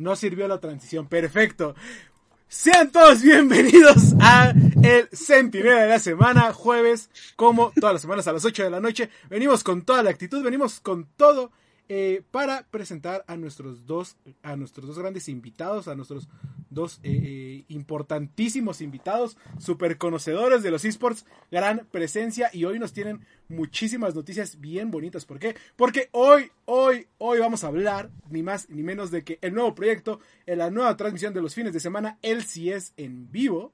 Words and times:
No 0.00 0.16
sirvió 0.16 0.48
la 0.48 0.58
transición. 0.58 1.06
Perfecto. 1.08 1.74
Sean 2.48 2.90
todos 2.90 3.20
bienvenidos 3.20 4.14
a 4.18 4.54
el 4.82 5.10
Centinela 5.12 5.82
de 5.82 5.88
la 5.88 5.98
semana, 5.98 6.54
jueves, 6.54 7.10
como 7.36 7.70
todas 7.78 7.92
las 7.92 8.02
semanas 8.02 8.26
a 8.26 8.32
las 8.32 8.46
8 8.46 8.64
de 8.64 8.70
la 8.70 8.80
noche. 8.80 9.10
Venimos 9.28 9.62
con 9.62 9.82
toda 9.82 10.02
la 10.02 10.08
actitud, 10.08 10.42
venimos 10.42 10.80
con 10.80 11.04
todo 11.18 11.52
eh, 11.92 12.22
para 12.30 12.62
presentar 12.70 13.24
a 13.26 13.36
nuestros 13.36 13.84
dos, 13.84 14.16
a 14.44 14.54
nuestros 14.54 14.86
dos 14.86 14.96
grandes 14.96 15.28
invitados, 15.28 15.88
a 15.88 15.96
nuestros 15.96 16.28
dos 16.70 17.00
eh, 17.02 17.10
eh, 17.20 17.64
importantísimos 17.66 18.80
invitados, 18.80 19.36
super 19.58 19.98
conocedores 19.98 20.62
de 20.62 20.70
los 20.70 20.84
esports, 20.84 21.26
gran 21.50 21.88
presencia 21.90 22.48
y 22.52 22.64
hoy 22.64 22.78
nos 22.78 22.92
tienen 22.92 23.26
muchísimas 23.48 24.14
noticias 24.14 24.60
bien 24.60 24.92
bonitas. 24.92 25.24
¿Por 25.24 25.40
qué? 25.40 25.56
Porque 25.74 26.10
hoy, 26.12 26.52
hoy, 26.64 27.08
hoy 27.18 27.40
vamos 27.40 27.64
a 27.64 27.66
hablar 27.66 28.12
ni 28.30 28.44
más 28.44 28.70
ni 28.70 28.84
menos 28.84 29.10
de 29.10 29.24
que 29.24 29.40
el 29.42 29.52
nuevo 29.52 29.74
proyecto, 29.74 30.20
en 30.46 30.58
la 30.58 30.70
nueva 30.70 30.96
transmisión 30.96 31.34
de 31.34 31.42
los 31.42 31.56
fines 31.56 31.72
de 31.72 31.80
semana, 31.80 32.18
LCS 32.22 32.92
en 32.98 33.32
vivo. 33.32 33.72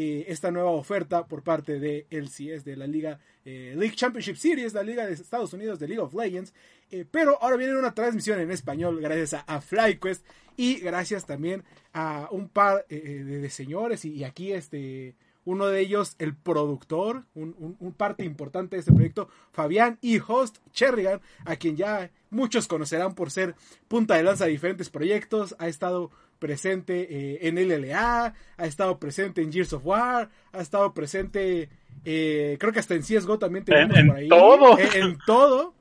Esta 0.00 0.52
nueva 0.52 0.70
oferta 0.70 1.26
por 1.26 1.42
parte 1.42 1.80
de 1.80 2.06
LCS, 2.10 2.64
de 2.64 2.76
la 2.76 2.86
Liga 2.86 3.18
League 3.44 3.96
Championship 3.96 4.36
Series, 4.36 4.74
la 4.74 4.82
Liga 4.82 5.06
de 5.06 5.14
Estados 5.14 5.52
Unidos 5.52 5.78
de 5.78 5.88
League 5.88 6.02
of 6.02 6.14
Legends, 6.14 6.52
eh, 6.90 7.04
pero 7.10 7.42
ahora 7.42 7.56
viene 7.56 7.76
una 7.76 7.94
transmisión 7.94 8.40
en 8.40 8.50
español 8.50 8.98
gracias 9.00 9.44
a, 9.46 9.60
FlyQuest 9.60 10.24
y 10.56 10.76
gracias 10.76 11.26
también 11.26 11.62
a 11.92 12.28
un 12.30 12.48
par 12.48 12.86
eh, 12.88 13.02
eh, 13.04 13.24
de, 13.24 13.50
señores 13.50 14.06
y, 14.06 14.24
aquí 14.24 14.52
este 14.52 15.14
uno 15.44 15.66
de 15.66 15.80
ellos 15.80 16.14
el 16.18 16.34
productor, 16.34 17.24
un, 17.34 17.94
parte 17.96 18.24
importante 18.24 18.76
de 18.76 18.80
este 18.80 18.92
proyecto, 18.92 19.28
Fabián 19.52 19.98
y 20.02 20.18
host 20.18 20.58
Cherrigan, 20.72 21.22
a 21.46 21.56
quien 21.56 21.76
ya 21.76 22.10
muchos 22.28 22.68
conocerán 22.68 23.14
por 23.14 23.30
ser 23.30 23.54
punta 23.86 24.16
de 24.16 24.24
lanza 24.24 24.44
de 24.44 24.50
diferentes 24.50 24.90
proyectos, 24.90 25.56
ha 25.58 25.68
estado 25.68 26.10
presente 26.38 27.46
en 27.48 27.56
LLA, 27.56 28.34
ha 28.56 28.66
estado 28.66 28.98
presente 28.98 29.42
en 29.42 29.52
Gears 29.52 29.72
of 29.72 29.84
War, 29.84 30.30
ha 30.52 30.60
estado 30.60 30.94
presente, 30.94 31.68
creo 32.04 32.72
que 32.72 32.78
hasta 32.78 32.94
en 32.94 33.02
CSGO 33.02 33.38
también 33.38 33.64
tenemos 33.64 33.96
en, 33.96 34.06
por 34.06 34.16
ahí. 34.16 34.28
Todo. 34.28 34.78
en 34.78 35.18
todo. 35.26 35.74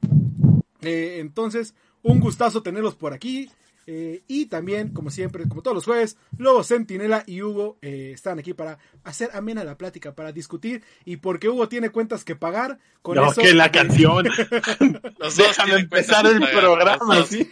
Eh, 0.81 1.17
entonces, 1.19 1.75
un 2.03 2.19
gustazo 2.19 2.61
tenerlos 2.61 2.95
por 2.95 3.13
aquí. 3.13 3.49
Eh, 3.89 4.21
y 4.27 4.47
también, 4.47 4.89
como 4.89 5.09
siempre, 5.09 5.47
como 5.47 5.61
todos 5.61 5.73
los 5.73 5.85
jueves, 5.85 6.17
Lobo 6.37 6.61
Centinela 6.63 7.23
y 7.25 7.41
Hugo 7.41 7.77
eh, 7.81 8.11
están 8.13 8.37
aquí 8.37 8.53
para 8.53 8.77
hacer 9.05 9.29
amena 9.33 9.63
la 9.63 9.77
plática, 9.77 10.13
para 10.13 10.33
discutir. 10.33 10.83
Y 11.05 11.17
porque 11.17 11.47
Hugo 11.47 11.69
tiene 11.69 11.89
cuentas 11.89 12.25
que 12.25 12.35
pagar, 12.35 12.79
con 13.01 13.15
no, 13.15 13.31
eso. 13.31 13.41
que 13.41 13.53
la 13.53 13.71
canción. 13.71 14.25
Déjame 15.37 15.75
empezar 15.75 16.25
el 16.27 16.39
programa. 16.39 17.25
¿sí? 17.25 17.47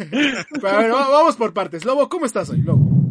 vamos 0.61 1.37
por 1.37 1.53
partes. 1.53 1.85
Lobo, 1.85 2.09
¿cómo 2.09 2.25
estás 2.25 2.49
hoy, 2.49 2.61
Lobo? 2.61 3.04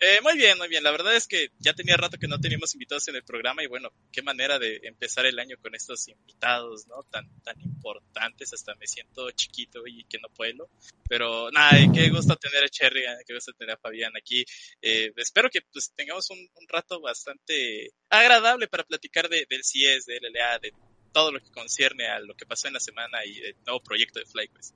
Eh, 0.00 0.20
muy 0.22 0.36
bien, 0.36 0.56
muy 0.58 0.68
bien. 0.68 0.84
La 0.84 0.92
verdad 0.92 1.16
es 1.16 1.26
que 1.26 1.50
ya 1.58 1.74
tenía 1.74 1.96
rato 1.96 2.18
que 2.18 2.28
no 2.28 2.38
teníamos 2.38 2.72
invitados 2.74 3.08
en 3.08 3.16
el 3.16 3.24
programa 3.24 3.64
y 3.64 3.66
bueno, 3.66 3.90
qué 4.12 4.22
manera 4.22 4.56
de 4.58 4.80
empezar 4.84 5.26
el 5.26 5.40
año 5.40 5.56
con 5.60 5.74
estos 5.74 6.06
invitados, 6.06 6.86
¿no? 6.86 7.02
Tan, 7.10 7.28
tan 7.42 7.60
importantes. 7.60 8.52
Hasta 8.52 8.76
me 8.76 8.86
siento 8.86 9.28
chiquito 9.32 9.84
y 9.86 10.04
que 10.04 10.18
no 10.18 10.28
puedo. 10.28 10.70
Pero 11.08 11.50
nada, 11.50 11.72
qué 11.92 12.10
gusto 12.10 12.36
tener 12.36 12.62
a 12.62 12.68
Cherry, 12.68 13.00
eh, 13.00 13.16
qué 13.26 13.34
gusto 13.34 13.52
tener 13.54 13.74
a 13.74 13.78
Fabián 13.78 14.12
aquí. 14.16 14.44
Eh, 14.80 15.12
espero 15.16 15.50
que 15.50 15.62
pues 15.62 15.92
tengamos 15.96 16.30
un, 16.30 16.48
rato 16.68 17.00
bastante 17.00 17.92
agradable 18.10 18.68
para 18.68 18.84
platicar 18.84 19.28
de, 19.28 19.46
del 19.48 19.64
CIES, 19.64 20.04
del 20.04 20.20
LLA, 20.22 20.58
de 20.58 20.72
todo 21.12 21.32
lo 21.32 21.40
que 21.40 21.50
concierne 21.50 22.06
a 22.06 22.20
lo 22.20 22.34
que 22.34 22.46
pasó 22.46 22.68
en 22.68 22.74
la 22.74 22.80
semana 22.80 23.24
y 23.24 23.38
el 23.38 23.56
nuevo 23.66 23.82
proyecto 23.82 24.20
de 24.20 24.26
FlyQuest. 24.26 24.74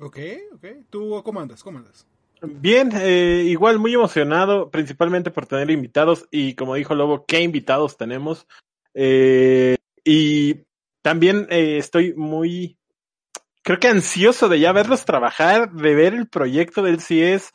Ok, 0.00 0.18
ok. 0.54 0.66
¿Tú 0.90 1.22
cómo 1.22 1.40
andas? 1.40 1.62
¿Cómo 1.62 1.78
andas? 1.78 2.07
Bien, 2.42 2.90
eh, 2.94 3.44
igual 3.46 3.78
muy 3.78 3.94
emocionado, 3.94 4.70
principalmente 4.70 5.30
por 5.30 5.46
tener 5.46 5.70
invitados 5.70 6.28
y 6.30 6.54
como 6.54 6.74
dijo 6.76 6.94
Lobo, 6.94 7.24
qué 7.26 7.40
invitados 7.40 7.96
tenemos. 7.96 8.46
Eh, 8.94 9.76
y 10.04 10.64
también 11.02 11.46
eh, 11.50 11.78
estoy 11.78 12.14
muy, 12.14 12.78
creo 13.62 13.78
que 13.80 13.88
ansioso 13.88 14.48
de 14.48 14.60
ya 14.60 14.72
verlos 14.72 15.04
trabajar, 15.04 15.72
de 15.72 15.94
ver 15.94 16.14
el 16.14 16.28
proyecto 16.28 16.82
del 16.82 17.00
CIES, 17.00 17.50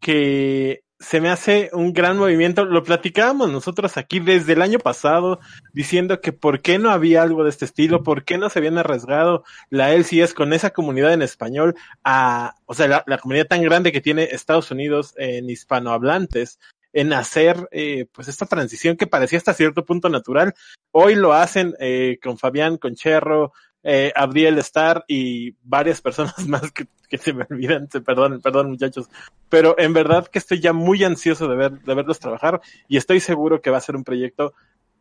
que 0.00 0.81
se 1.02 1.20
me 1.20 1.28
hace 1.28 1.68
un 1.72 1.92
gran 1.92 2.16
movimiento. 2.16 2.64
Lo 2.64 2.84
platicábamos 2.84 3.50
nosotros 3.50 3.96
aquí 3.96 4.20
desde 4.20 4.52
el 4.52 4.62
año 4.62 4.78
pasado, 4.78 5.40
diciendo 5.72 6.20
que 6.20 6.32
por 6.32 6.62
qué 6.62 6.78
no 6.78 6.90
había 6.90 7.22
algo 7.22 7.42
de 7.42 7.50
este 7.50 7.64
estilo, 7.64 8.02
por 8.02 8.24
qué 8.24 8.38
no 8.38 8.48
se 8.48 8.60
habían 8.60 8.78
arriesgado 8.78 9.44
la 9.68 9.92
LCS 9.92 10.32
con 10.32 10.52
esa 10.52 10.70
comunidad 10.70 11.12
en 11.12 11.22
español 11.22 11.74
a, 12.04 12.54
o 12.66 12.74
sea, 12.74 13.04
la, 13.06 13.18
comunidad 13.18 13.46
tan 13.46 13.62
grande 13.62 13.92
que 13.92 14.00
tiene 14.00 14.28
Estados 14.30 14.70
Unidos 14.70 15.14
en 15.18 15.50
hispanohablantes 15.50 16.58
en 16.92 17.12
hacer 17.12 17.68
eh, 17.72 18.06
pues 18.12 18.28
esta 18.28 18.46
transición 18.46 18.96
que 18.96 19.06
parecía 19.06 19.38
hasta 19.38 19.54
cierto 19.54 19.84
punto 19.84 20.08
natural. 20.08 20.54
Hoy 20.92 21.14
lo 21.14 21.32
hacen 21.32 21.74
eh, 21.80 22.18
con 22.22 22.38
Fabián, 22.38 22.76
con 22.76 22.94
Cherro, 22.94 23.52
eh, 23.82 24.12
Abdiel 24.14 24.58
Star 24.58 25.04
y 25.08 25.54
varias 25.62 26.00
personas 26.00 26.38
más 26.48 26.72
que, 26.72 26.86
se 27.18 27.32
me 27.32 27.46
olvidan, 27.50 27.88
perdón, 27.88 28.40
perdón 28.40 28.70
muchachos, 28.70 29.08
pero 29.48 29.74
en 29.78 29.92
verdad 29.92 30.26
que 30.28 30.38
estoy 30.38 30.60
ya 30.60 30.72
muy 30.72 31.04
ansioso 31.04 31.46
de 31.46 31.56
ver, 31.56 31.72
de 31.72 31.94
verlos 31.94 32.18
trabajar 32.18 32.60
y 32.88 32.96
estoy 32.96 33.20
seguro 33.20 33.60
que 33.60 33.70
va 33.70 33.76
a 33.76 33.82
ser 33.82 33.96
un 33.96 34.04
proyecto 34.04 34.54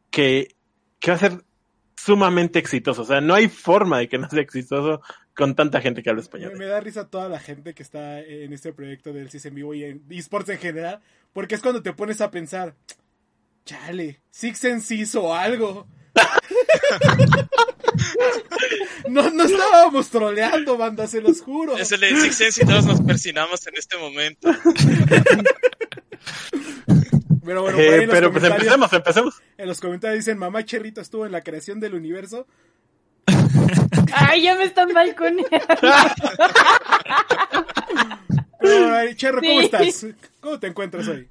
que, 0.09 0.55
que 0.99 1.11
va 1.11 1.15
a 1.15 1.19
ser 1.19 1.43
sumamente 1.95 2.59
exitoso, 2.59 3.03
o 3.03 3.05
sea, 3.05 3.21
no 3.21 3.33
hay 3.33 3.47
forma 3.47 3.99
de 3.99 4.09
que 4.09 4.17
no 4.17 4.29
sea 4.29 4.41
exitoso 4.41 5.01
con 5.35 5.55
tanta 5.55 5.81
gente 5.81 6.03
que 6.03 6.09
habla 6.09 6.21
español. 6.21 6.53
Me, 6.57 6.65
da 6.65 6.79
risa 6.79 7.07
toda 7.07 7.29
la 7.29 7.39
gente 7.39 7.73
que 7.73 7.83
está 7.83 8.19
en 8.19 8.51
este 8.51 8.73
proyecto 8.73 9.13
del 9.13 9.29
CIS 9.29 9.45
en 9.45 9.55
vivo 9.55 9.73
y 9.73 9.83
en 9.85 10.03
esports 10.09 10.49
en 10.49 10.57
general, 10.57 10.99
porque 11.31 11.55
es 11.55 11.61
cuando 11.61 11.81
te 11.81 11.93
pones 11.93 12.19
a 12.19 12.31
pensar, 12.31 12.75
chale, 13.65 14.19
Six 14.31 14.57
Sense 14.57 14.95
hizo 14.95 15.33
algo. 15.33 15.87
No, 19.09 19.29
no 19.29 19.43
estábamos 19.43 20.09
troleando, 20.09 20.77
banda, 20.77 21.07
se 21.07 21.21
los 21.21 21.41
juro. 21.41 21.77
Es 21.77 21.91
el 21.91 22.01
Six 22.01 22.35
Sense 22.35 22.63
y 22.63 22.65
todos 22.65 22.85
nos 22.85 23.01
persinamos 23.01 23.65
en 23.67 23.75
este 23.75 23.97
momento. 23.97 24.49
Pero 27.43 27.63
bueno, 27.63 27.79
eh, 27.79 28.07
pero 28.09 28.31
pues 28.31 28.43
empecemos, 28.43 28.93
empecemos. 28.93 29.41
En 29.57 29.67
los 29.67 29.79
comentarios 29.79 30.23
dicen, 30.23 30.37
mamá 30.37 30.63
Cherrito 30.63 31.01
estuvo 31.01 31.25
en 31.25 31.31
la 31.31 31.41
creación 31.41 31.79
del 31.79 31.95
universo. 31.95 32.45
Ay, 34.13 34.43
ya 34.43 34.55
me 34.55 34.65
están 34.65 34.93
balconeando. 34.93 35.49
Pero, 38.59 39.13
Cherro, 39.15 39.41
¿cómo 39.41 39.61
estás? 39.61 40.05
¿Cómo 40.39 40.59
te 40.59 40.67
encuentras 40.67 41.07
hoy? 41.07 41.27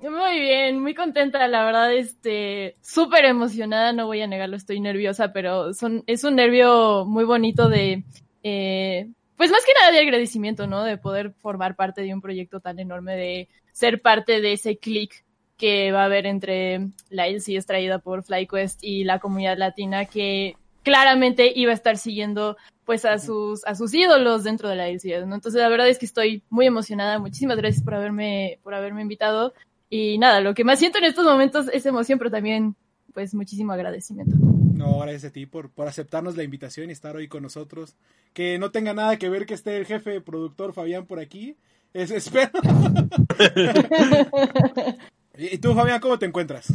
Muy 0.00 0.40
bien, 0.40 0.80
muy 0.80 0.94
contenta, 0.94 1.48
la 1.48 1.64
verdad, 1.64 1.92
este, 1.94 2.76
súper 2.82 3.24
emocionada, 3.24 3.92
no 3.92 4.06
voy 4.06 4.20
a 4.20 4.26
negarlo, 4.26 4.56
estoy 4.56 4.78
nerviosa, 4.78 5.32
pero 5.32 5.72
son, 5.72 6.04
es 6.06 6.22
un 6.22 6.36
nervio 6.36 7.06
muy 7.06 7.24
bonito 7.24 7.68
de, 7.70 8.04
eh, 8.42 9.08
pues 9.36 9.50
más 9.50 9.64
que 9.64 9.72
nada 9.80 9.92
de 9.92 10.00
agradecimiento, 10.00 10.66
¿no? 10.66 10.84
De 10.84 10.98
poder 10.98 11.32
formar 11.40 11.76
parte 11.76 12.02
de 12.02 12.12
un 12.12 12.20
proyecto 12.20 12.60
tan 12.60 12.78
enorme, 12.78 13.16
de 13.16 13.48
ser 13.72 14.02
parte 14.02 14.40
de 14.40 14.52
ese 14.52 14.76
click 14.76 15.24
que 15.56 15.92
va 15.92 16.02
a 16.02 16.06
haber 16.06 16.26
entre 16.26 16.88
la 17.08 17.26
LC 17.26 17.56
extraída 17.56 17.98
por 17.98 18.22
FlyQuest 18.22 18.84
y 18.84 19.04
la 19.04 19.18
comunidad 19.18 19.56
latina 19.56 20.04
que 20.04 20.56
claramente 20.82 21.52
iba 21.54 21.72
a 21.72 21.74
estar 21.74 21.96
siguiendo 21.96 22.56
pues 22.84 23.04
a 23.04 23.18
sus, 23.18 23.66
a 23.66 23.74
sus 23.74 23.92
ídolos 23.92 24.44
dentro 24.44 24.68
de 24.68 24.76
la 24.76 24.88
LCS, 24.88 25.26
¿no? 25.26 25.34
Entonces 25.34 25.60
la 25.60 25.68
verdad 25.68 25.88
es 25.88 25.98
que 25.98 26.06
estoy 26.06 26.44
muy 26.50 26.66
emocionada. 26.66 27.18
Muchísimas 27.18 27.56
gracias 27.56 27.82
por 27.82 27.94
haberme, 27.94 28.60
por 28.62 28.74
haberme 28.74 29.02
invitado. 29.02 29.52
Y 29.88 30.18
nada, 30.18 30.40
lo 30.40 30.54
que 30.54 30.64
más 30.64 30.78
siento 30.78 30.98
en 30.98 31.04
estos 31.04 31.24
momentos 31.24 31.66
es 31.72 31.86
emoción, 31.86 32.18
pero 32.18 32.30
también, 32.30 32.74
pues, 33.14 33.34
muchísimo 33.34 33.72
agradecimiento. 33.72 34.36
No, 34.76 34.98
gracias 34.98 35.24
a 35.24 35.30
ti 35.30 35.46
por, 35.46 35.70
por 35.70 35.88
aceptarnos 35.88 36.36
la 36.36 36.42
invitación 36.42 36.90
y 36.90 36.92
estar 36.92 37.16
hoy 37.16 37.28
con 37.28 37.42
nosotros. 37.42 37.94
Que 38.34 38.58
no 38.58 38.70
tenga 38.70 38.92
nada 38.92 39.16
que 39.16 39.30
ver 39.30 39.46
que 39.46 39.54
esté 39.54 39.78
el 39.78 39.86
jefe 39.86 40.20
productor 40.20 40.74
Fabián 40.74 41.06
por 41.06 41.18
aquí. 41.18 41.56
Es, 41.94 42.10
espero. 42.10 42.50
¿Y 45.38 45.58
tú, 45.58 45.74
Fabián, 45.74 46.00
cómo 46.00 46.18
te 46.18 46.26
encuentras? 46.26 46.74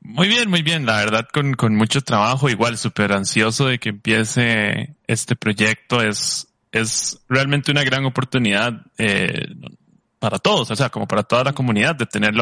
Muy 0.00 0.28
bien, 0.28 0.48
muy 0.48 0.62
bien. 0.62 0.86
La 0.86 0.98
verdad, 0.98 1.26
con, 1.32 1.54
con 1.54 1.74
mucho 1.74 2.02
trabajo, 2.02 2.48
igual 2.48 2.78
súper 2.78 3.12
ansioso 3.12 3.66
de 3.66 3.80
que 3.80 3.88
empiece 3.88 4.94
este 5.08 5.34
proyecto. 5.34 6.02
Es, 6.02 6.46
es 6.70 7.20
realmente 7.28 7.72
una 7.72 7.82
gran 7.82 8.04
oportunidad. 8.04 8.74
Eh, 8.98 9.48
para 10.24 10.38
todos, 10.38 10.70
o 10.70 10.74
sea, 10.74 10.88
como 10.88 11.06
para 11.06 11.22
toda 11.22 11.44
la 11.44 11.52
comunidad, 11.52 11.96
de 11.96 12.06
tener 12.06 12.32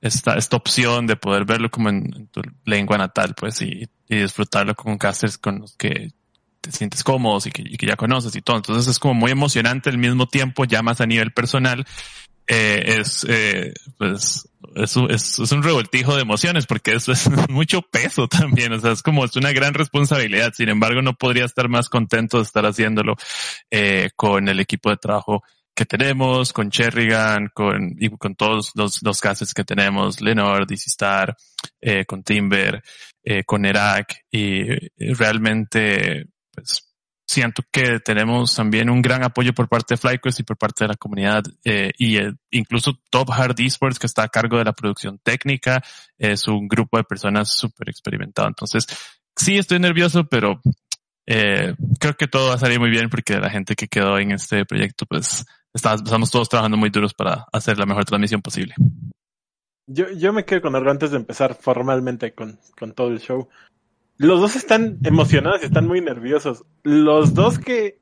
esta, 0.00 0.38
esta 0.38 0.56
opción 0.56 1.06
de 1.06 1.16
poder 1.16 1.44
verlo 1.44 1.70
como 1.70 1.90
en, 1.90 2.28
tu 2.28 2.40
lengua 2.64 2.96
natal, 2.96 3.34
pues, 3.38 3.60
y, 3.60 3.86
disfrutarlo 4.08 4.74
con 4.74 4.96
casters 4.96 5.36
con 5.36 5.58
los 5.58 5.76
que 5.76 6.12
te 6.62 6.72
sientes 6.72 7.04
cómodos 7.04 7.46
y 7.46 7.50
que, 7.50 7.86
ya 7.86 7.94
conoces 7.94 8.34
y 8.34 8.40
todo. 8.40 8.56
Entonces 8.56 8.90
es 8.90 8.98
como 8.98 9.12
muy 9.12 9.30
emocionante 9.30 9.90
al 9.90 9.98
mismo 9.98 10.26
tiempo, 10.28 10.64
ya 10.64 10.80
más 10.80 11.02
a 11.02 11.06
nivel 11.06 11.30
personal, 11.32 11.84
eh, 12.46 12.96
es, 13.00 13.26
eh, 13.28 13.74
pues, 13.98 14.48
es, 14.76 14.96
es, 15.10 15.38
es, 15.40 15.52
un 15.52 15.62
revoltijo 15.62 16.16
de 16.16 16.22
emociones 16.22 16.64
porque 16.64 16.92
eso 16.92 17.12
es 17.12 17.28
mucho 17.50 17.82
peso 17.82 18.28
también. 18.28 18.72
O 18.72 18.80
sea, 18.80 18.92
es 18.92 19.02
como, 19.02 19.26
es 19.26 19.36
una 19.36 19.52
gran 19.52 19.74
responsabilidad. 19.74 20.54
Sin 20.56 20.70
embargo, 20.70 21.02
no 21.02 21.12
podría 21.12 21.44
estar 21.44 21.68
más 21.68 21.90
contento 21.90 22.38
de 22.38 22.44
estar 22.44 22.64
haciéndolo, 22.64 23.16
eh, 23.70 24.08
con 24.16 24.48
el 24.48 24.58
equipo 24.58 24.88
de 24.88 24.96
trabajo 24.96 25.44
que 25.78 25.86
tenemos, 25.86 26.52
con 26.52 26.70
Cherrigan, 26.72 27.50
con, 27.54 27.94
y 28.00 28.08
con 28.10 28.34
todos 28.34 28.72
los, 28.74 29.00
los 29.00 29.20
casos 29.20 29.54
que 29.54 29.62
tenemos, 29.62 30.20
Lenore, 30.20 30.66
DC 30.66 30.86
Star, 30.88 31.36
eh, 31.80 32.04
con 32.04 32.24
Timber, 32.24 32.82
eh, 33.22 33.44
con 33.44 33.64
Irak, 33.64 34.24
y 34.28 34.64
realmente, 35.14 36.26
pues, 36.52 36.84
siento 37.24 37.62
que 37.70 38.00
tenemos 38.00 38.56
también 38.56 38.90
un 38.90 39.00
gran 39.00 39.22
apoyo 39.22 39.52
por 39.52 39.68
parte 39.68 39.94
de 39.94 39.98
FlyQuest 39.98 40.40
y 40.40 40.42
por 40.42 40.56
parte 40.56 40.82
de 40.82 40.88
la 40.88 40.96
comunidad 40.96 41.44
eh, 41.62 41.92
y 41.96 42.16
eh, 42.16 42.32
incluso 42.50 42.98
Top 43.08 43.30
Hard 43.30 43.60
Esports 43.60 44.00
que 44.00 44.08
está 44.08 44.24
a 44.24 44.28
cargo 44.28 44.58
de 44.58 44.64
la 44.64 44.72
producción 44.72 45.20
técnica 45.22 45.80
es 46.16 46.48
un 46.48 46.66
grupo 46.66 46.96
de 46.96 47.04
personas 47.04 47.54
súper 47.54 47.90
experimentado. 47.90 48.48
Entonces, 48.48 48.84
sí 49.36 49.58
estoy 49.58 49.78
nervioso, 49.78 50.24
pero 50.24 50.60
eh, 51.30 51.74
creo 52.00 52.14
que 52.14 52.26
todo 52.26 52.48
va 52.48 52.54
a 52.54 52.58
salir 52.58 52.80
muy 52.80 52.88
bien 52.88 53.10
porque 53.10 53.38
la 53.38 53.50
gente 53.50 53.74
que 53.74 53.86
quedó 53.86 54.18
en 54.18 54.30
este 54.30 54.64
proyecto, 54.64 55.04
pues 55.04 55.44
estamos 55.74 56.30
todos 56.30 56.48
trabajando 56.48 56.78
muy 56.78 56.88
duros 56.88 57.12
para 57.12 57.44
hacer 57.52 57.78
la 57.78 57.84
mejor 57.84 58.06
transmisión 58.06 58.40
posible. 58.40 58.74
Yo, 59.86 60.10
yo 60.10 60.32
me 60.32 60.46
quedo 60.46 60.62
con 60.62 60.74
algo 60.74 60.90
antes 60.90 61.10
de 61.10 61.18
empezar 61.18 61.54
formalmente 61.54 62.32
con, 62.32 62.58
con 62.78 62.92
todo 62.92 63.08
el 63.08 63.20
show. 63.20 63.46
Los 64.16 64.40
dos 64.40 64.56
están 64.56 65.00
emocionados 65.04 65.60
y 65.62 65.66
están 65.66 65.86
muy 65.86 66.00
nerviosos. 66.00 66.64
Los 66.82 67.34
dos 67.34 67.58
que 67.58 68.00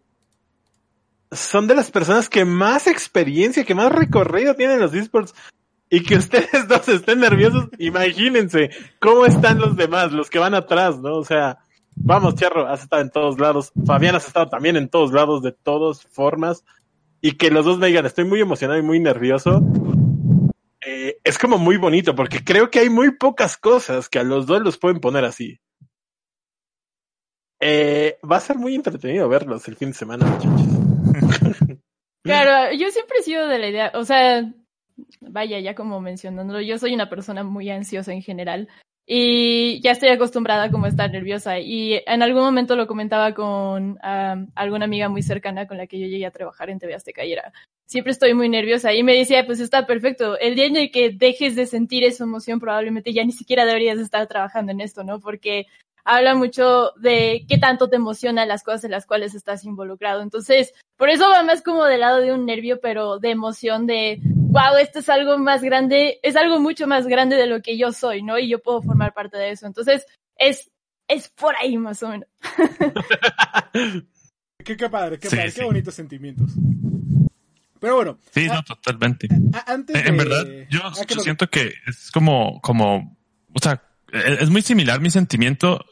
son 1.33 1.67
de 1.67 1.75
las 1.75 1.91
personas 1.91 2.29
que 2.29 2.45
más 2.45 2.87
experiencia, 2.87 3.65
que 3.65 3.75
más 3.75 3.91
recorrido 3.91 4.55
tienen 4.55 4.79
los 4.79 4.95
esports 4.95 5.35
y 5.91 6.05
que 6.05 6.15
ustedes 6.19 6.69
dos 6.69 6.89
estén 6.89 7.19
nerviosos, 7.19 7.71
imagínense 7.79 8.71
cómo 9.01 9.27
están 9.27 9.59
los 9.59 9.77
demás, 9.77 10.13
los 10.13 10.31
que 10.31 10.39
van 10.39 10.55
atrás, 10.55 11.01
¿no? 11.01 11.17
O 11.17 11.25
sea, 11.25 11.59
vamos, 11.97 12.37
Charro, 12.37 12.69
has 12.69 12.83
estado 12.83 13.03
en 13.03 13.11
todos 13.11 13.41
lados, 13.41 13.73
Fabián 13.85 14.15
has 14.15 14.27
estado 14.27 14.49
también 14.49 14.77
en 14.77 14.89
todos 14.89 15.13
lados, 15.13 15.43
de 15.43 15.53
todas 15.53 16.03
formas, 16.03 16.65
y 17.21 17.33
que 17.33 17.51
los 17.51 17.65
dos 17.65 17.79
me 17.79 17.89
digan, 17.89 18.07
estoy 18.07 18.25
muy 18.25 18.41
emocionado 18.41 18.79
y 18.79 18.83
muy 18.83 19.01
nervioso, 19.01 19.61
eh, 20.87 21.19
es 21.25 21.39
como 21.39 21.59
muy 21.59 21.77
bonito, 21.77 22.15
porque 22.15 22.45
creo 22.45 22.71
que 22.71 22.79
hay 22.79 22.91
muy 22.91 23.17
pocas 23.17 23.57
cosas 23.57 24.09
que 24.09 24.21
a 24.21 24.23
los 24.23 24.47
dos 24.47 24.63
los 24.63 24.79
pueden 24.79 25.01
poner 25.01 25.25
así. 25.25 25.59
Eh, 27.59 28.19
va 28.31 28.37
a 28.37 28.41
ser 28.41 28.57
muy 28.57 28.75
entretenido 28.75 29.29
verlos 29.29 29.67
el 29.67 29.77
fin 29.77 29.89
de 29.89 29.95
semana, 29.95 30.27
muchachos. 30.27 31.81
Claro, 32.23 32.75
yo 32.77 32.91
siempre 32.91 33.19
he 33.21 33.23
sido 33.23 33.47
de 33.47 33.61
la 33.61 33.69
idea, 33.69 33.93
o 33.95 34.05
sea, 34.05 34.53
vaya, 35.21 35.61
ya 35.61 35.77
como 35.77 36.01
mencionándolo, 36.01 36.61
yo 36.61 36.77
soy 36.77 36.93
una 36.93 37.09
persona 37.09 37.45
muy 37.45 37.71
ansiosa 37.71 38.13
en 38.13 38.21
general 38.21 38.69
y 39.07 39.81
ya 39.81 39.93
estoy 39.93 40.09
acostumbrada 40.09 40.71
como 40.71 40.87
a 40.87 40.89
estar 40.89 41.11
nerviosa. 41.11 41.61
Y 41.61 42.03
en 42.07 42.23
algún 42.23 42.43
momento 42.43 42.75
lo 42.75 42.87
comentaba 42.87 43.33
con 43.33 43.99
um, 44.03 44.51
alguna 44.55 44.85
amiga 44.85 45.09
muy 45.09 45.23
cercana 45.23 45.67
con 45.67 45.77
la 45.77 45.87
que 45.87 45.99
yo 45.99 46.07
llegué 46.07 46.27
a 46.27 46.33
trabajar 46.33 46.71
en 46.71 46.79
TV 46.79 46.95
Azteca 46.95 47.23
siempre 47.87 48.13
estoy 48.13 48.35
muy 48.35 48.49
nerviosa 48.49 48.93
y 48.93 49.03
me 49.03 49.17
decía, 49.17 49.47
pues 49.47 49.61
está 49.61 49.87
perfecto, 49.87 50.39
el 50.39 50.57
día 50.57 50.67
en 50.67 50.77
el 50.77 50.91
que 50.91 51.11
dejes 51.11 51.55
de 51.55 51.67
sentir 51.67 52.05
esa 52.05 52.25
emoción 52.25 52.61
probablemente 52.61 53.13
ya 53.13 53.25
ni 53.25 53.33
siquiera 53.33 53.65
deberías 53.65 53.99
estar 53.99 54.27
trabajando 54.27 54.73
en 54.73 54.81
esto, 54.81 55.05
¿no? 55.05 55.21
Porque 55.21 55.67
habla 56.07 56.37
mucho 56.37 56.93
de 56.97 57.45
qué 57.49 57.59
tanto 57.59 57.91
te 57.91 57.97
emocionan 57.97 58.47
las 58.47 58.63
cosas 58.63 58.85
en 58.85 58.93
las 58.93 59.07
cuales 59.07 59.35
estás 59.35 59.65
involucrado. 59.65 60.23
Entonces, 60.23 60.73
por 60.97 61.11
eso 61.11 61.29
va 61.29 61.43
más 61.43 61.63
como 61.63 61.85
del 61.85 62.01
lado 62.01 62.21
de 62.21 62.33
un 62.33 62.47
nervio, 62.47 62.79
pero 62.81 63.19
de 63.19 63.31
emoción 63.31 63.87
de, 63.87 64.21
wow, 64.23 64.77
esto 64.81 65.01
es 65.01 65.09
algo 65.09 65.37
más 65.37 65.63
grande, 65.63 66.21
es 66.23 66.37
algo 66.37 66.61
mucho 66.61 66.87
más 66.87 67.09
grande 67.09 67.35
de 67.35 67.49
lo 67.49 67.61
que 67.61 67.77
yo 67.77 67.93
soy, 67.93 68.23
¿no? 68.23 68.39
Y 68.39 68.49
yo 68.49 68.63
puedo 68.63 68.83
formar 68.83 69.13
parte 69.15 69.37
de 69.37 69.51
eso. 69.51 69.67
Entonces, 69.67 70.07
es, 70.37 70.71
es 71.09 71.29
por 71.31 71.57
ahí 71.57 71.77
más 71.77 72.01
o 72.05 72.09
menos. 72.09 72.29
qué, 74.65 74.77
qué 74.77 74.89
padre, 74.89 75.19
qué 75.19 75.29
padre, 75.29 75.53
qué 75.53 75.65
bonitos 75.65 75.95
sentimientos. 75.95 76.53
Pero 77.81 77.97
bueno. 77.97 78.19
Sí, 78.31 78.47
no, 78.47 78.63
totalmente. 78.63 79.27
En 79.29 80.17
verdad, 80.17 80.47
yo, 80.71 80.81
ah, 80.85 80.93
yo 81.09 81.21
siento 81.21 81.49
que 81.49 81.73
es 81.85 82.13
como, 82.13 82.61
como, 82.61 83.19
o 83.53 83.59
sea, 83.61 83.83
es 84.13 84.51
muy 84.51 84.63
similar 84.63 85.01
mi 85.01 85.11
sentimiento 85.11 85.85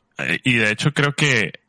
y 0.44 0.55
de 0.55 0.70
hecho 0.70 0.93
creo 0.93 1.14
que 1.14 1.64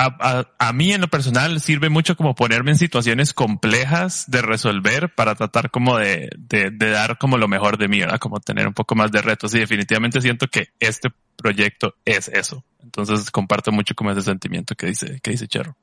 a, 0.00 0.48
a, 0.58 0.72
mí 0.72 0.92
en 0.92 1.02
lo 1.02 1.08
personal 1.08 1.60
sirve 1.60 1.90
mucho 1.90 2.16
como 2.16 2.34
ponerme 2.34 2.70
en 2.70 2.78
situaciones 2.78 3.34
complejas 3.34 4.30
de 4.30 4.40
resolver 4.40 5.14
para 5.14 5.34
tratar 5.34 5.70
como 5.70 5.98
de, 5.98 6.30
de, 6.38 6.70
de, 6.70 6.90
dar 6.90 7.18
como 7.18 7.36
lo 7.36 7.48
mejor 7.48 7.76
de 7.76 7.88
mí. 7.88 8.00
Como 8.18 8.40
tener 8.40 8.66
un 8.66 8.72
poco 8.72 8.94
más 8.94 9.12
de 9.12 9.20
retos 9.20 9.54
y 9.54 9.58
definitivamente 9.58 10.20
siento 10.20 10.48
que 10.48 10.68
este 10.78 11.10
proyecto 11.36 11.94
es 12.04 12.28
eso. 12.28 12.64
Entonces 12.82 13.30
comparto 13.30 13.72
mucho 13.72 13.94
como 13.94 14.10
ese 14.10 14.22
sentimiento 14.22 14.74
que 14.74 14.86
dice, 14.86 15.20
que 15.20 15.32
dice 15.32 15.48
Chero. 15.48 15.76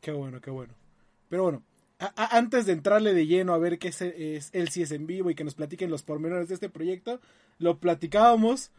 Qué 0.00 0.12
bueno, 0.12 0.40
qué 0.40 0.50
bueno. 0.50 0.72
Pero 1.28 1.42
bueno, 1.42 1.62
a, 1.98 2.36
antes 2.36 2.64
de 2.66 2.72
entrarle 2.72 3.12
de 3.12 3.26
lleno 3.26 3.52
a 3.52 3.58
ver 3.58 3.78
qué 3.78 3.88
es, 3.88 4.00
es, 4.00 4.50
él 4.52 4.68
si 4.70 4.82
es 4.82 4.92
en 4.92 5.06
vivo 5.06 5.30
y 5.30 5.34
que 5.34 5.44
nos 5.44 5.54
platiquen 5.54 5.90
los 5.90 6.02
pormenores 6.02 6.48
de 6.48 6.54
este 6.54 6.70
proyecto, 6.70 7.20
lo 7.58 7.78
platicábamos 7.78 8.70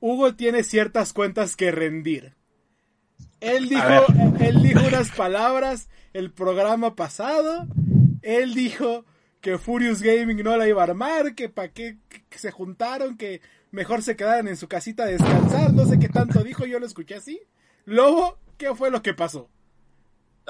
Hugo 0.00 0.34
tiene 0.34 0.62
ciertas 0.62 1.12
cuentas 1.12 1.56
que 1.56 1.70
rendir. 1.70 2.34
Él 3.40 3.68
dijo, 3.68 4.06
él 4.40 4.62
dijo 4.62 4.86
unas 4.86 5.10
palabras 5.10 5.88
el 6.12 6.32
programa 6.32 6.94
pasado. 6.94 7.66
Él 8.22 8.54
dijo 8.54 9.04
que 9.40 9.58
Furious 9.58 10.02
Gaming 10.02 10.42
no 10.42 10.56
la 10.56 10.68
iba 10.68 10.82
a 10.82 10.84
armar, 10.84 11.34
que 11.34 11.48
para 11.48 11.72
qué 11.72 11.98
que 12.28 12.38
se 12.38 12.50
juntaron, 12.50 13.16
que 13.16 13.40
mejor 13.70 14.02
se 14.02 14.16
quedaran 14.16 14.48
en 14.48 14.56
su 14.56 14.68
casita 14.68 15.04
a 15.04 15.06
descansar. 15.06 15.72
No 15.72 15.86
sé 15.86 15.98
qué 15.98 16.08
tanto 16.08 16.42
dijo, 16.44 16.66
yo 16.66 16.78
lo 16.78 16.86
escuché 16.86 17.16
así. 17.16 17.40
Lobo, 17.84 18.38
¿qué 18.58 18.74
fue 18.74 18.90
lo 18.90 19.02
que 19.02 19.14
pasó? 19.14 19.48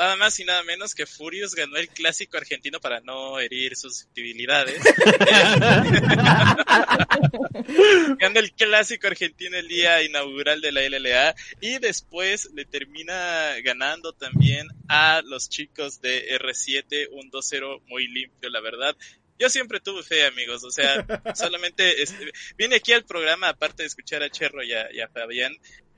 Nada 0.00 0.16
más 0.16 0.40
y 0.40 0.45
nada 0.45 0.62
menos 0.62 0.95
que 0.95 1.04
Furious 1.04 1.54
ganó 1.54 1.76
el 1.76 1.88
clásico 1.88 2.38
argentino 2.38 2.80
para 2.80 3.00
no 3.00 3.38
herir 3.38 3.76
susceptibilidades. 3.76 4.83
ganó 8.19 8.40
el 8.40 8.50
clásico 8.52 9.09
argentino 9.09 9.59
el 9.59 9.69
día 9.69 10.02
inaugural 10.02 10.62
de 10.62 10.73
la 10.73 10.88
LLA 10.88 11.35
y 11.61 11.78
después 11.80 12.49
le 12.54 12.64
termina 12.64 13.52
ganando 13.62 14.14
también 14.14 14.69
a 14.88 15.21
los 15.23 15.50
chicos 15.50 16.00
de 16.00 16.35
R7 16.38 17.09
un 17.12 17.30
2-0 17.30 17.83
muy 17.87 18.09
limpio, 18.09 18.49
la 18.49 18.62
verdad. 18.62 18.97
Yo 19.38 19.50
siempre 19.50 19.80
tuve 19.80 20.02
fe, 20.02 20.25
amigos. 20.25 20.64
O 20.64 20.71
sea, 20.71 21.04
solamente 21.35 22.02
este, 22.02 22.33
vine 22.57 22.76
aquí 22.76 22.95
al 22.95 23.04
programa, 23.04 23.50
aparte 23.50 23.83
de 23.83 23.88
escuchar 23.88 24.23
a 24.23 24.30
Cherro 24.30 24.62
y 24.62 24.73
a, 24.73 24.90
y 24.95 25.00
a 25.00 25.09
Fabián, 25.09 25.54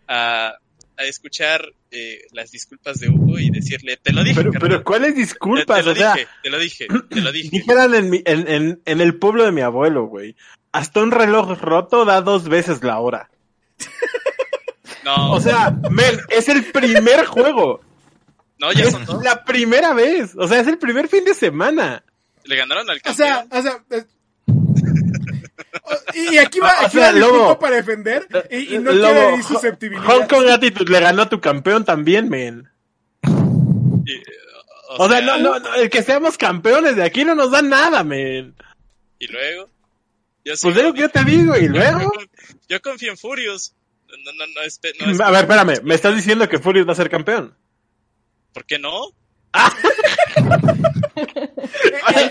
a, 0.08 0.58
a 0.96 1.04
escuchar 1.04 1.72
eh, 1.90 2.22
las 2.32 2.50
disculpas 2.50 3.00
de 3.00 3.08
Hugo 3.08 3.38
y 3.38 3.50
decirle, 3.50 3.96
te 3.96 4.12
lo 4.12 4.22
dije. 4.22 4.42
Pero, 4.42 4.52
pero 4.60 4.84
¿cuáles 4.84 5.14
disculpas? 5.14 5.84
Te, 5.84 5.94
te, 5.94 6.00
lo 6.00 6.06
dije, 6.08 6.28
te 6.42 6.50
lo 6.50 6.58
dije, 6.58 6.86
te 7.08 7.20
lo 7.20 7.32
dije. 7.32 7.48
Dijeran 7.50 7.94
en, 7.94 8.10
mi, 8.10 8.22
en, 8.24 8.48
en, 8.48 8.82
en, 8.84 9.00
el 9.00 9.18
pueblo 9.18 9.44
de 9.44 9.52
mi 9.52 9.60
abuelo, 9.60 10.06
güey. 10.06 10.36
Hasta 10.72 11.00
un 11.00 11.10
reloj 11.10 11.58
roto 11.60 12.04
da 12.04 12.20
dos 12.20 12.48
veces 12.48 12.82
la 12.82 12.98
hora. 12.98 13.30
No. 15.04 15.32
O 15.32 15.40
sea, 15.40 15.76
men, 15.90 16.16
es 16.28 16.48
el 16.48 16.64
primer 16.66 17.26
juego. 17.26 17.80
No, 18.58 18.72
ya 18.72 18.84
es 18.84 18.92
son 18.92 19.04
dos. 19.04 19.24
la 19.24 19.42
primera 19.44 19.94
vez. 19.94 20.36
O 20.36 20.46
sea, 20.46 20.60
es 20.60 20.68
el 20.68 20.78
primer 20.78 21.08
fin 21.08 21.24
de 21.24 21.34
semana. 21.34 22.04
Le 22.44 22.54
ganaron 22.56 22.88
al 22.88 23.02
campeón. 23.02 23.12
O 23.12 23.16
sea, 23.16 23.46
o 23.50 23.62
sea, 23.62 24.04
y 26.14 26.38
aquí 26.38 26.60
va, 26.60 26.72
aquí 26.80 26.98
o 26.98 27.00
sea, 27.00 27.12
va 27.12 27.18
Lobo, 27.18 27.58
para 27.58 27.76
defender 27.76 28.26
y, 28.50 28.74
y 28.74 28.78
no 28.78 28.92
Lobo, 28.92 29.12
quiere 29.12 29.36
ir 29.36 29.44
susceptibilidad. 29.44 30.06
Hong 30.06 30.26
Kong 30.26 30.48
Attitude 30.48 30.92
le 30.92 31.00
ganó 31.00 31.22
a 31.22 31.28
tu 31.28 31.40
campeón 31.40 31.84
también, 31.84 32.28
men. 32.28 32.68
O, 34.98 35.04
o 35.04 35.08
sea, 35.08 35.18
sea, 35.18 35.26
no, 35.26 35.38
no, 35.38 35.58
no, 35.58 35.74
el 35.76 35.88
que 35.88 36.02
seamos 36.02 36.36
campeones 36.36 36.96
de 36.96 37.04
aquí 37.04 37.24
no 37.24 37.34
nos 37.34 37.50
da 37.50 37.62
nada, 37.62 38.04
men. 38.04 38.54
Y 39.18 39.26
luego. 39.28 39.68
Yo 40.44 40.54
pues 40.60 40.76
es 40.76 40.82
lo 40.82 40.92
que 40.92 41.00
yo 41.00 41.08
te 41.08 41.24
digo, 41.24 41.56
y 41.56 41.68
luego. 41.68 42.12
Yo, 42.68 42.80
confío 42.80 43.10
en 43.10 43.18
Furious. 43.18 43.74
No, 44.08 44.32
no, 44.32 44.46
no, 44.54 44.62
espe, 44.62 44.92
no, 44.98 45.24
a 45.24 45.30
ver, 45.30 45.42
espérame, 45.42 45.82
¿me 45.84 45.94
estás 45.94 46.14
diciendo 46.14 46.48
que 46.48 46.58
Furious 46.58 46.86
va 46.86 46.92
a 46.92 46.96
ser 46.96 47.08
campeón? 47.08 47.54
¿Por 48.52 48.64
qué 48.64 48.78
no? 48.78 49.12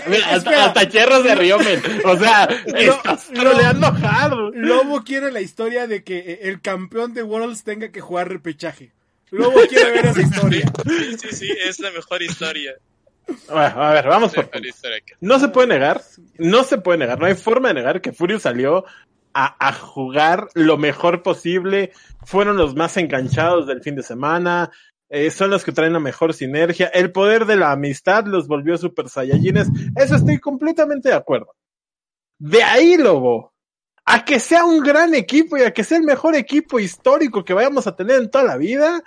Mira, 0.06 0.30
hasta, 0.30 0.64
hasta, 0.64 0.88
Cherro 0.88 1.22
se 1.22 1.34
rió, 1.34 1.58
men. 1.58 1.82
O 2.04 2.16
sea, 2.16 2.44
estás 2.44 3.28
troleando 3.28 3.86
hard. 3.86 4.54
Lobo 4.54 5.02
quiere 5.02 5.30
la 5.32 5.40
historia 5.40 5.86
de 5.86 6.04
que 6.04 6.40
el 6.42 6.60
campeón 6.60 7.14
de 7.14 7.22
Worlds 7.22 7.64
tenga 7.64 7.90
que 7.90 8.00
jugar 8.00 8.28
repechaje. 8.28 8.92
Lobo 9.30 9.60
quiere 9.68 9.90
ver 9.90 10.06
esa 10.06 10.20
historia. 10.20 10.70
Sí, 10.86 11.16
sí, 11.18 11.36
sí, 11.36 11.48
es 11.66 11.80
la 11.80 11.90
mejor 11.90 12.22
historia. 12.22 12.74
Bueno, 13.48 13.82
a 13.82 13.92
ver, 13.92 14.06
vamos 14.06 14.32
por 14.34 14.50
No 15.20 15.38
se 15.38 15.48
puede 15.48 15.68
negar, 15.68 16.02
no 16.38 16.64
se 16.64 16.78
puede 16.78 16.98
negar, 16.98 17.18
no 17.18 17.26
hay 17.26 17.34
forma 17.34 17.68
de 17.68 17.74
negar 17.74 18.00
que 18.00 18.12
Furious 18.12 18.42
salió 18.42 18.84
a, 19.32 19.56
a, 19.66 19.72
jugar 19.72 20.48
lo 20.54 20.76
mejor 20.76 21.22
posible, 21.22 21.92
fueron 22.24 22.56
los 22.56 22.74
más 22.74 22.96
enganchados 22.96 23.66
del 23.66 23.80
fin 23.80 23.94
de 23.94 24.02
semana, 24.02 24.70
eh, 25.14 25.30
son 25.30 25.50
los 25.50 25.62
que 25.62 25.72
traen 25.72 25.92
la 25.92 26.00
mejor 26.00 26.32
sinergia. 26.32 26.86
El 26.86 27.12
poder 27.12 27.44
de 27.44 27.56
la 27.56 27.70
amistad 27.70 28.24
los 28.24 28.48
volvió 28.48 28.78
super 28.78 29.10
saiyajines. 29.10 29.68
Eso 29.94 30.16
estoy 30.16 30.38
completamente 30.38 31.10
de 31.10 31.14
acuerdo. 31.14 31.54
De 32.38 32.62
ahí, 32.62 32.96
Lobo, 32.96 33.52
a 34.06 34.24
que 34.24 34.40
sea 34.40 34.64
un 34.64 34.80
gran 34.80 35.14
equipo 35.14 35.58
y 35.58 35.62
a 35.64 35.70
que 35.74 35.84
sea 35.84 35.98
el 35.98 36.04
mejor 36.04 36.34
equipo 36.34 36.80
histórico 36.80 37.44
que 37.44 37.52
vayamos 37.52 37.86
a 37.86 37.94
tener 37.94 38.22
en 38.22 38.30
toda 38.30 38.44
la 38.44 38.56
vida, 38.56 39.04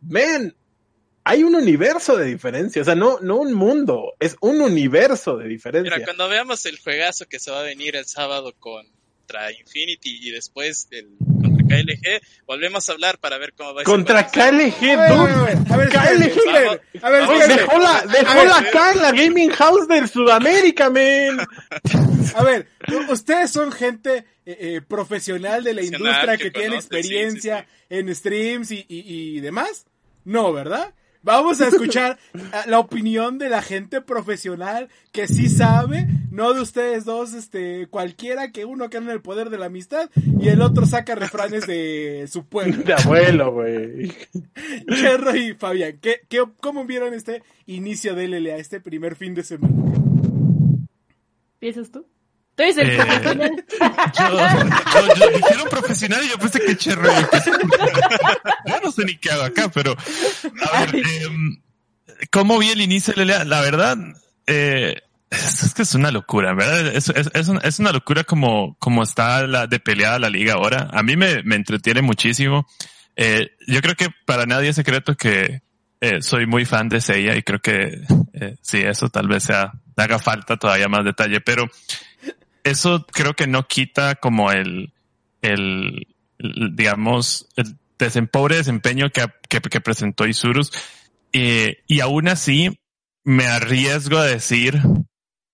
ven, 0.00 0.56
hay 1.24 1.44
un 1.44 1.54
universo 1.54 2.16
de 2.16 2.24
diferencia, 2.24 2.80
o 2.80 2.84
sea, 2.86 2.94
no, 2.94 3.20
no 3.20 3.36
un 3.36 3.52
mundo, 3.52 4.14
es 4.20 4.36
un 4.40 4.62
universo 4.62 5.36
de 5.36 5.46
diferencia. 5.46 5.92
Mira, 5.94 6.06
cuando 6.06 6.26
veamos 6.26 6.64
el 6.64 6.80
juegazo 6.80 7.26
que 7.26 7.38
se 7.38 7.50
va 7.50 7.60
a 7.60 7.64
venir 7.64 7.96
el 7.96 8.06
sábado 8.06 8.54
contra 8.58 9.52
Infinity 9.52 10.26
y 10.26 10.30
después 10.30 10.88
el 10.90 11.10
KLG, 11.68 12.20
volvemos 12.46 12.88
a 12.88 12.92
hablar 12.92 13.18
para 13.18 13.38
ver 13.38 13.52
cómo 13.54 13.74
va 13.74 13.80
a 13.82 13.84
Contra 13.84 14.26
KLG, 14.26 14.90
A 14.90 14.96
ver, 14.96 15.12
a 15.12 15.14
dude. 15.14 15.44
ver, 15.44 15.58
a 15.70 15.76
ver, 15.76 15.88
KLG. 15.88 16.80
A 17.02 17.10
ver. 17.10 17.48
Dejó 17.48 17.78
la, 17.78 18.02
dejó 18.06 18.30
A 18.40 18.44
la 18.44 18.60
ver, 18.60 18.68
acá 18.68 18.92
en 18.92 19.02
la 19.02 19.12
Gaming 19.12 19.50
House 19.50 19.88
del 19.88 20.08
Sudamérica, 20.08 20.90
man. 20.90 21.46
A 22.36 22.42
ver, 22.42 22.66
ustedes 23.10 23.50
son 23.50 23.70
gente 23.70 24.24
eh, 24.46 24.56
eh, 24.60 24.80
profesional 24.86 25.62
de 25.62 25.74
la 25.74 25.82
industria 25.82 26.36
que 26.36 26.44
que, 26.44 26.50
tiene 26.50 26.68
conoce, 26.70 26.88
sí, 26.90 26.96
experiencia 26.96 27.66
sí, 27.68 27.84
en 27.90 28.14
streams 28.14 28.70
y, 28.72 28.84
y- 28.88 29.36
y 29.36 29.40
demás. 29.40 29.86
No, 30.24 30.52
¿verdad? 30.52 30.92
Vamos 31.24 31.62
a 31.62 31.68
escuchar 31.68 32.18
la 32.66 32.78
opinión 32.78 33.38
de 33.38 33.48
la 33.48 33.62
gente 33.62 34.02
profesional 34.02 34.90
que 35.10 35.26
sí 35.26 35.48
sabe, 35.48 36.06
no 36.30 36.52
de 36.52 36.60
ustedes 36.60 37.06
dos, 37.06 37.32
este, 37.32 37.86
cualquiera 37.86 38.52
que 38.52 38.66
uno 38.66 38.90
que 38.90 38.98
anda 38.98 39.10
en 39.10 39.16
el 39.16 39.22
poder 39.22 39.48
de 39.48 39.56
la 39.56 39.66
amistad 39.66 40.10
y 40.38 40.48
el 40.48 40.60
otro 40.60 40.84
saca 40.84 41.14
refranes 41.14 41.66
de 41.66 42.26
su 42.28 42.44
pueblo. 42.44 42.82
De 42.84 42.92
abuelo, 42.92 43.52
güey. 43.52 44.12
Cherro 44.94 45.34
y 45.34 45.54
Fabián, 45.54 45.98
¿qué, 46.02 46.20
qué, 46.28 46.44
¿cómo 46.60 46.84
vieron 46.84 47.14
este 47.14 47.42
inicio 47.64 48.14
de 48.14 48.28
LLA, 48.28 48.56
este 48.56 48.80
primer 48.80 49.16
fin 49.16 49.34
de 49.34 49.44
semana? 49.44 49.74
¿Piensas 51.58 51.90
tú? 51.90 52.06
Tú 52.56 52.62
eres 52.62 52.76
el 52.76 52.90
Eh. 52.90 52.98
Yo, 54.18 54.28
yo, 54.28 55.14
yo 55.16 55.30
dijeron 55.30 55.68
profesional 55.68 56.24
y 56.24 56.28
yo 56.28 56.38
pensé 56.38 56.60
que 56.60 56.76
cherro. 56.76 57.10
Yo, 58.66 58.80
no 58.82 58.92
sé 58.92 59.04
ni 59.04 59.16
qué 59.16 59.30
hago 59.30 59.42
acá, 59.42 59.68
pero 59.68 59.96
a 60.72 60.80
ver, 60.80 60.96
em, 60.96 61.60
¿cómo 62.30 62.58
vi 62.58 62.70
el 62.70 62.80
inicio 62.80 63.12
de 63.14 63.24
la 63.24 63.44
La 63.44 63.60
verdad, 63.60 63.96
eh, 64.46 65.00
es, 65.30 65.62
es 65.64 65.74
que 65.74 65.82
es 65.82 65.94
una 65.94 66.10
locura, 66.12 66.54
¿verdad? 66.54 66.86
Es, 66.94 67.08
es, 67.08 67.28
es, 67.34 67.48
una, 67.48 67.60
es 67.60 67.78
una 67.80 67.92
locura 67.92 68.24
como, 68.24 68.76
como 68.78 69.02
está 69.02 69.46
la 69.46 69.66
de 69.66 69.80
peleada 69.80 70.18
la 70.18 70.30
liga 70.30 70.54
ahora. 70.54 70.88
A 70.92 71.02
mí 71.02 71.16
me, 71.16 71.42
me 71.42 71.56
entretiene 71.56 72.02
muchísimo. 72.02 72.66
Eh, 73.16 73.50
yo 73.66 73.80
creo 73.80 73.94
que 73.94 74.08
para 74.26 74.46
nadie 74.46 74.70
es 74.70 74.76
secreto 74.76 75.16
que 75.16 75.62
eh, 76.00 76.20
soy 76.20 76.46
muy 76.46 76.64
fan 76.64 76.88
de 76.88 77.00
Seiya 77.00 77.34
y 77.36 77.42
creo 77.42 77.60
que 77.60 78.02
eh, 78.34 78.56
sí, 78.60 78.78
eso 78.78 79.08
tal 79.08 79.28
vez 79.28 79.44
sea, 79.44 79.72
haga 79.96 80.18
falta 80.18 80.56
todavía 80.56 80.88
más 80.88 81.04
detalle, 81.04 81.40
pero 81.40 81.64
eso 82.64 83.06
creo 83.12 83.34
que 83.34 83.46
no 83.46 83.68
quita 83.68 84.16
como 84.16 84.50
el, 84.50 84.92
el, 85.42 86.06
digamos, 86.38 87.48
el 87.56 88.28
pobre 88.28 88.56
desempeño 88.56 89.10
que, 89.10 89.26
que, 89.48 89.60
que 89.60 89.80
presentó 89.80 90.26
Isurus. 90.26 90.72
Eh, 91.32 91.82
y 91.86 92.00
aún 92.00 92.28
así, 92.28 92.80
me 93.22 93.46
arriesgo 93.46 94.18
a 94.18 94.26
decir 94.26 94.80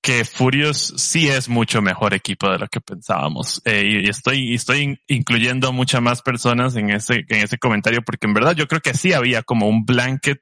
que 0.02 0.24
Furious 0.24 0.94
sí 0.96 1.28
es 1.28 1.48
mucho 1.48 1.82
mejor 1.82 2.14
equipo 2.14 2.50
de 2.50 2.58
lo 2.58 2.68
que 2.68 2.80
pensábamos. 2.80 3.60
Eh, 3.64 4.02
y, 4.04 4.08
estoy, 4.08 4.54
estoy 4.54 4.78
in- 4.80 5.00
incluyendo 5.08 5.68
a 5.68 5.72
muchas 5.72 6.00
más 6.00 6.22
personas 6.22 6.74
en 6.76 6.90
ese, 6.90 7.24
en 7.28 7.42
ese 7.42 7.58
comentario, 7.58 8.00
porque 8.02 8.26
en 8.26 8.32
verdad 8.34 8.54
yo 8.56 8.66
creo 8.66 8.80
que 8.80 8.94
sí 8.94 9.12
había 9.12 9.42
como 9.42 9.68
un 9.68 9.84
blanket, 9.84 10.38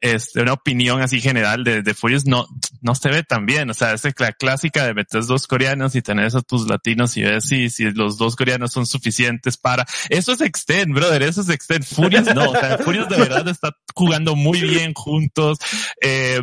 este, 0.00 0.42
una 0.42 0.52
opinión 0.52 1.00
así 1.02 1.20
general 1.20 1.64
de, 1.64 1.82
de 1.82 1.94
Furious 1.94 2.26
no, 2.26 2.46
no 2.80 2.94
se 2.94 3.08
ve 3.08 3.22
tan 3.24 3.44
bien. 3.44 3.70
O 3.70 3.74
sea, 3.74 3.92
es 3.92 4.02
la 4.18 4.32
clásica 4.32 4.86
de 4.86 4.94
meter 4.94 5.24
dos 5.24 5.46
coreanos 5.46 5.94
y 5.96 6.02
tenés 6.02 6.34
a 6.34 6.42
tus 6.42 6.68
latinos 6.68 7.16
y 7.16 7.22
ves 7.22 7.44
si, 7.46 7.70
si 7.70 7.90
los 7.90 8.18
dos 8.18 8.36
coreanos 8.36 8.72
son 8.72 8.86
suficientes 8.86 9.56
para. 9.56 9.84
Eso 10.10 10.32
es 10.32 10.40
Extend, 10.40 10.94
brother. 10.94 11.22
Eso 11.22 11.40
es 11.40 11.48
Extend. 11.48 11.84
Furious 11.84 12.32
no. 12.34 12.50
O 12.50 12.52
sea, 12.52 12.78
Furious 12.78 13.08
de 13.08 13.16
verdad 13.16 13.48
está 13.48 13.76
jugando 13.94 14.36
muy 14.36 14.60
bien 14.60 14.92
juntos. 14.94 15.58
Eh, 16.00 16.40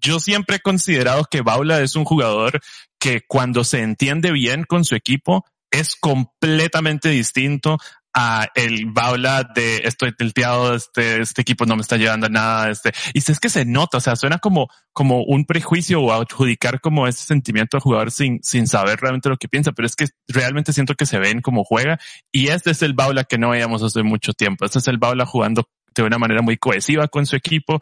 yo 0.00 0.20
siempre 0.20 0.56
he 0.56 0.60
considerado 0.60 1.24
que 1.24 1.42
Baula 1.42 1.80
es 1.80 1.96
un 1.96 2.04
jugador 2.04 2.60
que 2.98 3.22
cuando 3.26 3.64
se 3.64 3.82
entiende 3.82 4.32
bien 4.32 4.64
con 4.64 4.84
su 4.84 4.94
equipo 4.94 5.44
es 5.70 5.96
completamente 5.96 7.08
distinto 7.10 7.78
a 8.18 8.48
el 8.54 8.86
Baula 8.86 9.44
de 9.54 9.82
estoy 9.84 10.10
tilteado, 10.16 10.74
este, 10.74 11.20
este 11.20 11.42
equipo 11.42 11.66
no 11.66 11.76
me 11.76 11.82
está 11.82 11.98
llevando 11.98 12.26
a 12.26 12.30
nada, 12.30 12.70
este, 12.70 12.92
y 13.12 13.18
es 13.18 13.38
que 13.38 13.50
se 13.50 13.66
nota, 13.66 13.98
o 13.98 14.00
sea, 14.00 14.16
suena 14.16 14.38
como, 14.38 14.68
como 14.94 15.22
un 15.22 15.44
prejuicio 15.44 16.00
o 16.00 16.12
adjudicar 16.12 16.80
como 16.80 17.06
ese 17.06 17.24
sentimiento 17.24 17.76
al 17.76 17.82
jugador 17.82 18.10
sin, 18.10 18.42
sin 18.42 18.68
saber 18.68 18.98
realmente 19.00 19.28
lo 19.28 19.36
que 19.36 19.48
piensa, 19.48 19.72
pero 19.72 19.84
es 19.84 19.96
que 19.96 20.06
realmente 20.28 20.72
siento 20.72 20.94
que 20.94 21.04
se 21.04 21.18
ven 21.18 21.42
como 21.42 21.62
juega. 21.62 21.98
Y 22.32 22.48
este 22.48 22.70
es 22.70 22.80
el 22.80 22.94
Baula 22.94 23.24
que 23.24 23.36
no 23.36 23.50
veíamos 23.50 23.82
hace 23.82 24.02
mucho 24.02 24.32
tiempo, 24.32 24.64
este 24.64 24.78
es 24.78 24.88
el 24.88 24.96
Baula 24.96 25.26
jugando 25.26 25.68
de 25.94 26.02
una 26.02 26.16
manera 26.16 26.40
muy 26.40 26.56
cohesiva 26.56 27.08
con 27.08 27.26
su 27.26 27.36
equipo, 27.36 27.80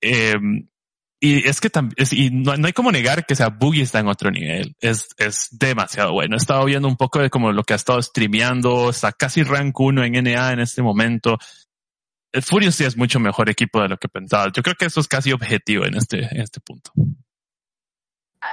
eh, 0.00 0.36
y 1.18 1.48
es 1.48 1.60
que 1.60 1.70
también, 1.70 1.96
y 2.10 2.30
no, 2.30 2.56
no, 2.56 2.66
hay 2.66 2.72
como 2.72 2.92
negar 2.92 3.24
que 3.24 3.34
sea 3.34 3.48
Boogie 3.48 3.82
está 3.82 4.00
en 4.00 4.08
otro 4.08 4.30
nivel. 4.30 4.76
Es, 4.80 5.08
es 5.16 5.48
demasiado 5.50 6.12
bueno. 6.12 6.36
He 6.36 6.38
estado 6.38 6.64
viendo 6.66 6.88
un 6.88 6.96
poco 6.96 7.20
de 7.20 7.30
como 7.30 7.52
lo 7.52 7.64
que 7.64 7.72
ha 7.72 7.76
estado 7.76 8.02
streameando, 8.02 8.90
está 8.90 9.12
casi 9.12 9.42
rank 9.42 9.78
1 9.78 10.04
en 10.04 10.24
NA 10.24 10.52
en 10.52 10.60
este 10.60 10.82
momento. 10.82 11.38
El 12.32 12.42
Furious 12.42 12.74
sí 12.74 12.84
es 12.84 12.98
mucho 12.98 13.18
mejor 13.18 13.48
equipo 13.48 13.80
de 13.80 13.88
lo 13.88 13.96
que 13.96 14.08
pensaba. 14.08 14.52
Yo 14.52 14.62
creo 14.62 14.74
que 14.74 14.84
eso 14.84 15.00
es 15.00 15.08
casi 15.08 15.32
objetivo 15.32 15.86
en 15.86 15.96
este, 15.96 16.18
en 16.18 16.42
este 16.42 16.60
punto. 16.60 16.92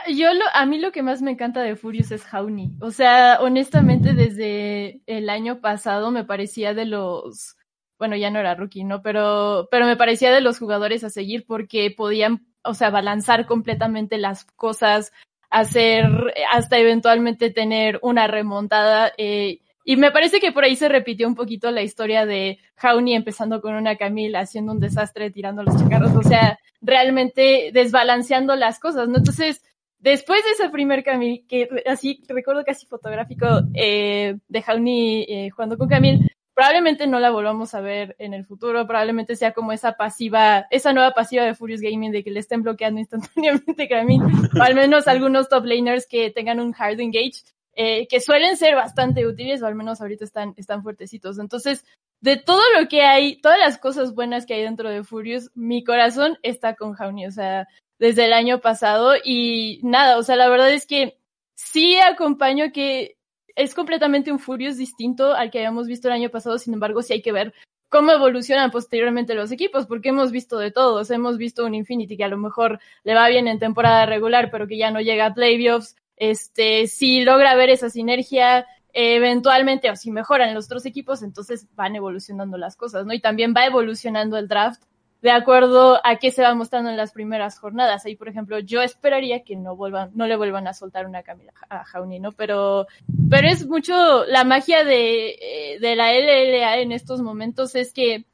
Yo 0.08 0.34
lo, 0.34 0.46
a 0.54 0.66
mí 0.66 0.80
lo 0.80 0.94
que 0.94 1.04
más 1.04 1.22
me 1.22 1.32
encanta 1.32 1.62
de 1.62 1.76
Furious 1.76 2.12
es 2.12 2.24
Jauni. 2.24 2.78
O 2.80 2.92
sea, 2.92 3.40
honestamente, 3.42 4.14
desde 4.14 5.02
el 5.06 5.30
año 5.30 5.60
pasado 5.60 6.12
me 6.12 6.24
parecía 6.24 6.74
de 6.74 6.86
los, 6.86 7.58
bueno, 8.04 8.18
ya 8.18 8.30
no 8.30 8.40
era 8.40 8.54
rookie, 8.54 8.84
¿no? 8.84 9.02
Pero, 9.02 9.70
pero 9.72 9.86
me 9.86 9.96
parecía 9.96 10.30
de 10.30 10.42
los 10.42 10.60
jugadores 10.60 11.06
a 11.06 11.10
seguir 11.10 11.46
porque 11.48 11.90
podían, 11.90 12.46
o 12.62 12.74
sea, 12.74 12.90
balanzar 12.90 13.46
completamente 13.46 14.18
las 14.18 14.44
cosas, 14.44 15.14
hacer, 15.50 16.04
hasta 16.52 16.78
eventualmente 16.80 17.50
tener 17.50 18.00
una 18.02 18.28
remontada. 18.28 19.14
Eh, 19.18 19.62
y 19.86 19.96
me 19.96 20.12
parece 20.12 20.42
que 20.42 20.52
por 20.52 20.66
ahí 20.66 20.76
se 20.76 20.90
repitió 20.90 21.30
un 21.30 21.36
poquito 21.36 21.72
la 21.72 21.82
historia 21.82 22.26
de 22.26 22.60
Jauni 22.76 23.16
empezando 23.16 23.62
con 23.62 23.74
una 23.74 23.96
Camila 23.96 24.42
haciendo 24.42 24.74
un 24.74 24.82
desastre, 24.82 25.32
tirando 25.32 25.64
los 25.64 25.78
chacarros, 25.78 26.14
o 26.14 26.24
sea, 26.24 26.60
realmente 26.82 27.72
desbalanceando 27.72 28.58
las 28.58 28.80
cosas, 28.80 29.08
¿no? 29.08 29.20
Entonces, 29.20 29.64
después 29.98 30.44
de 30.44 30.52
ese 30.52 30.70
primer 30.70 31.06
Camil, 31.06 31.46
que 31.48 31.70
así 31.86 32.22
recuerdo 32.28 32.66
casi 32.66 32.86
fotográfico 32.86 33.46
eh, 33.74 34.36
de 34.50 34.62
Jauni 34.62 35.26
eh, 35.30 35.50
jugando 35.52 35.78
con 35.78 35.88
Camil, 35.88 36.30
probablemente 36.54 37.08
no 37.08 37.20
la 37.20 37.32
volvamos 37.32 37.74
a 37.74 37.82
ver 37.82 38.16
en 38.20 38.34
el 38.34 38.46
futuro, 38.46 38.86
probablemente 38.86 39.36
sea 39.36 39.54
como 39.54 39.72
esa 39.72 39.94
pasiva, 39.94 40.68
esa 40.70 40.94
nueva 40.94 41.12
pasiva 41.12 41.44
de 41.44 41.56
Furious 41.56 41.82
Gaming 41.82 42.12
de 42.12 42.24
que 42.24 42.32
le 42.32 42.40
estén 42.40 42.62
bloqueando 42.62 43.00
instantáneamente 43.02 43.88
Camil, 43.88 44.22
o 44.60 44.62
al 44.62 44.76
menos 44.76 45.08
algunos 45.08 45.50
top 45.50 45.66
laners 45.66 46.08
que 46.08 46.30
tengan 46.32 46.60
un 46.60 46.76
hard 46.78 47.00
engage, 47.00 47.44
eh, 47.76 48.08
que 48.08 48.20
suelen 48.20 48.56
ser 48.56 48.76
bastante 48.76 49.26
útiles, 49.26 49.64
o 49.64 49.66
al 49.66 49.76
menos 49.76 50.00
ahorita 50.00 50.24
están, 50.24 50.54
están 50.58 50.84
fuertecitos. 50.84 51.40
Entonces, 51.40 51.86
de 52.22 52.38
todo 52.38 52.62
lo 52.80 52.88
que 52.88 53.02
hay, 53.02 53.42
todas 53.42 53.58
las 53.58 53.78
cosas 53.78 54.14
buenas 54.14 54.46
que 54.46 54.54
hay 54.54 54.62
dentro 54.62 54.90
de 54.90 55.04
Furious, 55.04 55.50
mi 55.56 55.84
corazón 55.84 56.38
está 56.44 56.76
con 56.76 56.94
Jauni, 56.94 57.26
o 57.26 57.32
sea, 57.32 57.68
desde 58.00 58.26
el 58.26 58.34
año 58.34 58.62
pasado 58.62 59.14
y 59.24 59.80
nada, 59.84 60.18
o 60.18 60.24
sea, 60.24 60.36
la 60.36 60.50
verdad 60.50 60.72
es 60.72 60.86
que 60.86 61.18
sí 61.56 61.98
acompaño 61.98 62.72
que 62.72 63.18
es 63.56 63.74
completamente 63.74 64.32
un 64.32 64.40
Furious 64.40 64.78
distinto 64.78 65.34
al 65.34 65.52
que 65.52 65.60
habíamos 65.60 65.88
visto 65.88 66.08
el 66.08 66.14
año 66.14 66.30
pasado, 66.30 66.58
sin 66.58 66.74
embargo, 66.74 67.02
sí 67.02 67.14
hay 67.14 67.22
que 67.22 67.32
ver 67.32 67.54
cómo 67.90 68.12
evolucionan 68.12 68.72
posteriormente 68.72 69.36
los 69.36 69.52
equipos, 69.52 69.86
porque 69.86 70.10
hemos 70.10 70.32
visto 70.32 70.58
de 70.58 70.72
todos, 70.72 71.12
hemos 71.12 71.38
visto 71.38 71.64
un 71.66 71.76
Infinity 71.76 72.18
que 72.18 72.24
a 72.24 72.28
lo 72.28 72.38
mejor 72.38 72.80
le 73.04 73.14
va 73.14 73.28
bien 73.30 73.48
en 73.48 73.60
temporada 73.60 74.08
regular, 74.08 74.50
pero 74.50 74.68
que 74.68 74.78
ya 74.78 74.90
no 74.90 75.00
llega 75.00 75.28
a 75.28 75.34
playoffs, 75.34 75.96
este, 76.18 76.88
si 76.88 77.22
logra 77.24 77.54
ver 77.56 77.70
esa 77.70 77.92
sinergia, 77.92 78.66
eventualmente, 78.94 79.92
o 79.92 79.96
si 79.96 80.12
mejoran 80.12 80.54
los 80.54 80.66
otros 80.66 80.86
equipos, 80.86 81.22
entonces 81.22 81.68
van 81.76 81.96
evolucionando 81.96 82.58
las 82.58 82.76
cosas, 82.76 83.06
¿no? 83.06 83.14
Y 83.14 83.20
también 83.20 83.54
va 83.56 83.66
evolucionando 83.66 84.38
el 84.38 84.48
draft 84.48 84.84
de 85.24 85.32
acuerdo 85.32 86.02
a 86.06 86.18
qué 86.18 86.32
se 86.32 86.44
va 86.44 86.54
mostrando 86.54 86.90
en 86.90 86.98
las 86.98 87.14
primeras 87.14 87.58
jornadas. 87.58 88.06
Ahí, 88.06 88.18
por 88.18 88.28
ejemplo, 88.28 88.60
yo 88.60 88.82
esperaría 88.82 89.44
que 89.46 89.56
no 89.56 89.74
vuelvan, 89.74 90.12
no 90.14 90.28
le 90.28 90.36
vuelvan 90.36 90.68
a 90.68 90.74
soltar 90.74 91.08
una 91.08 91.24
Camila 91.24 91.54
a 91.70 91.86
Jauni, 91.86 92.20
¿no? 92.20 92.34
Pero, 92.34 92.88
pero 93.30 93.48
es 93.48 93.66
mucho 93.66 94.26
la 94.26 94.44
magia 94.44 94.84
de, 94.84 95.78
de 95.80 95.96
la 95.96 96.12
LLA 96.12 96.80
en 96.80 96.92
estos 96.92 97.22
momentos 97.22 97.74
es 97.76 97.94
que 97.94 98.26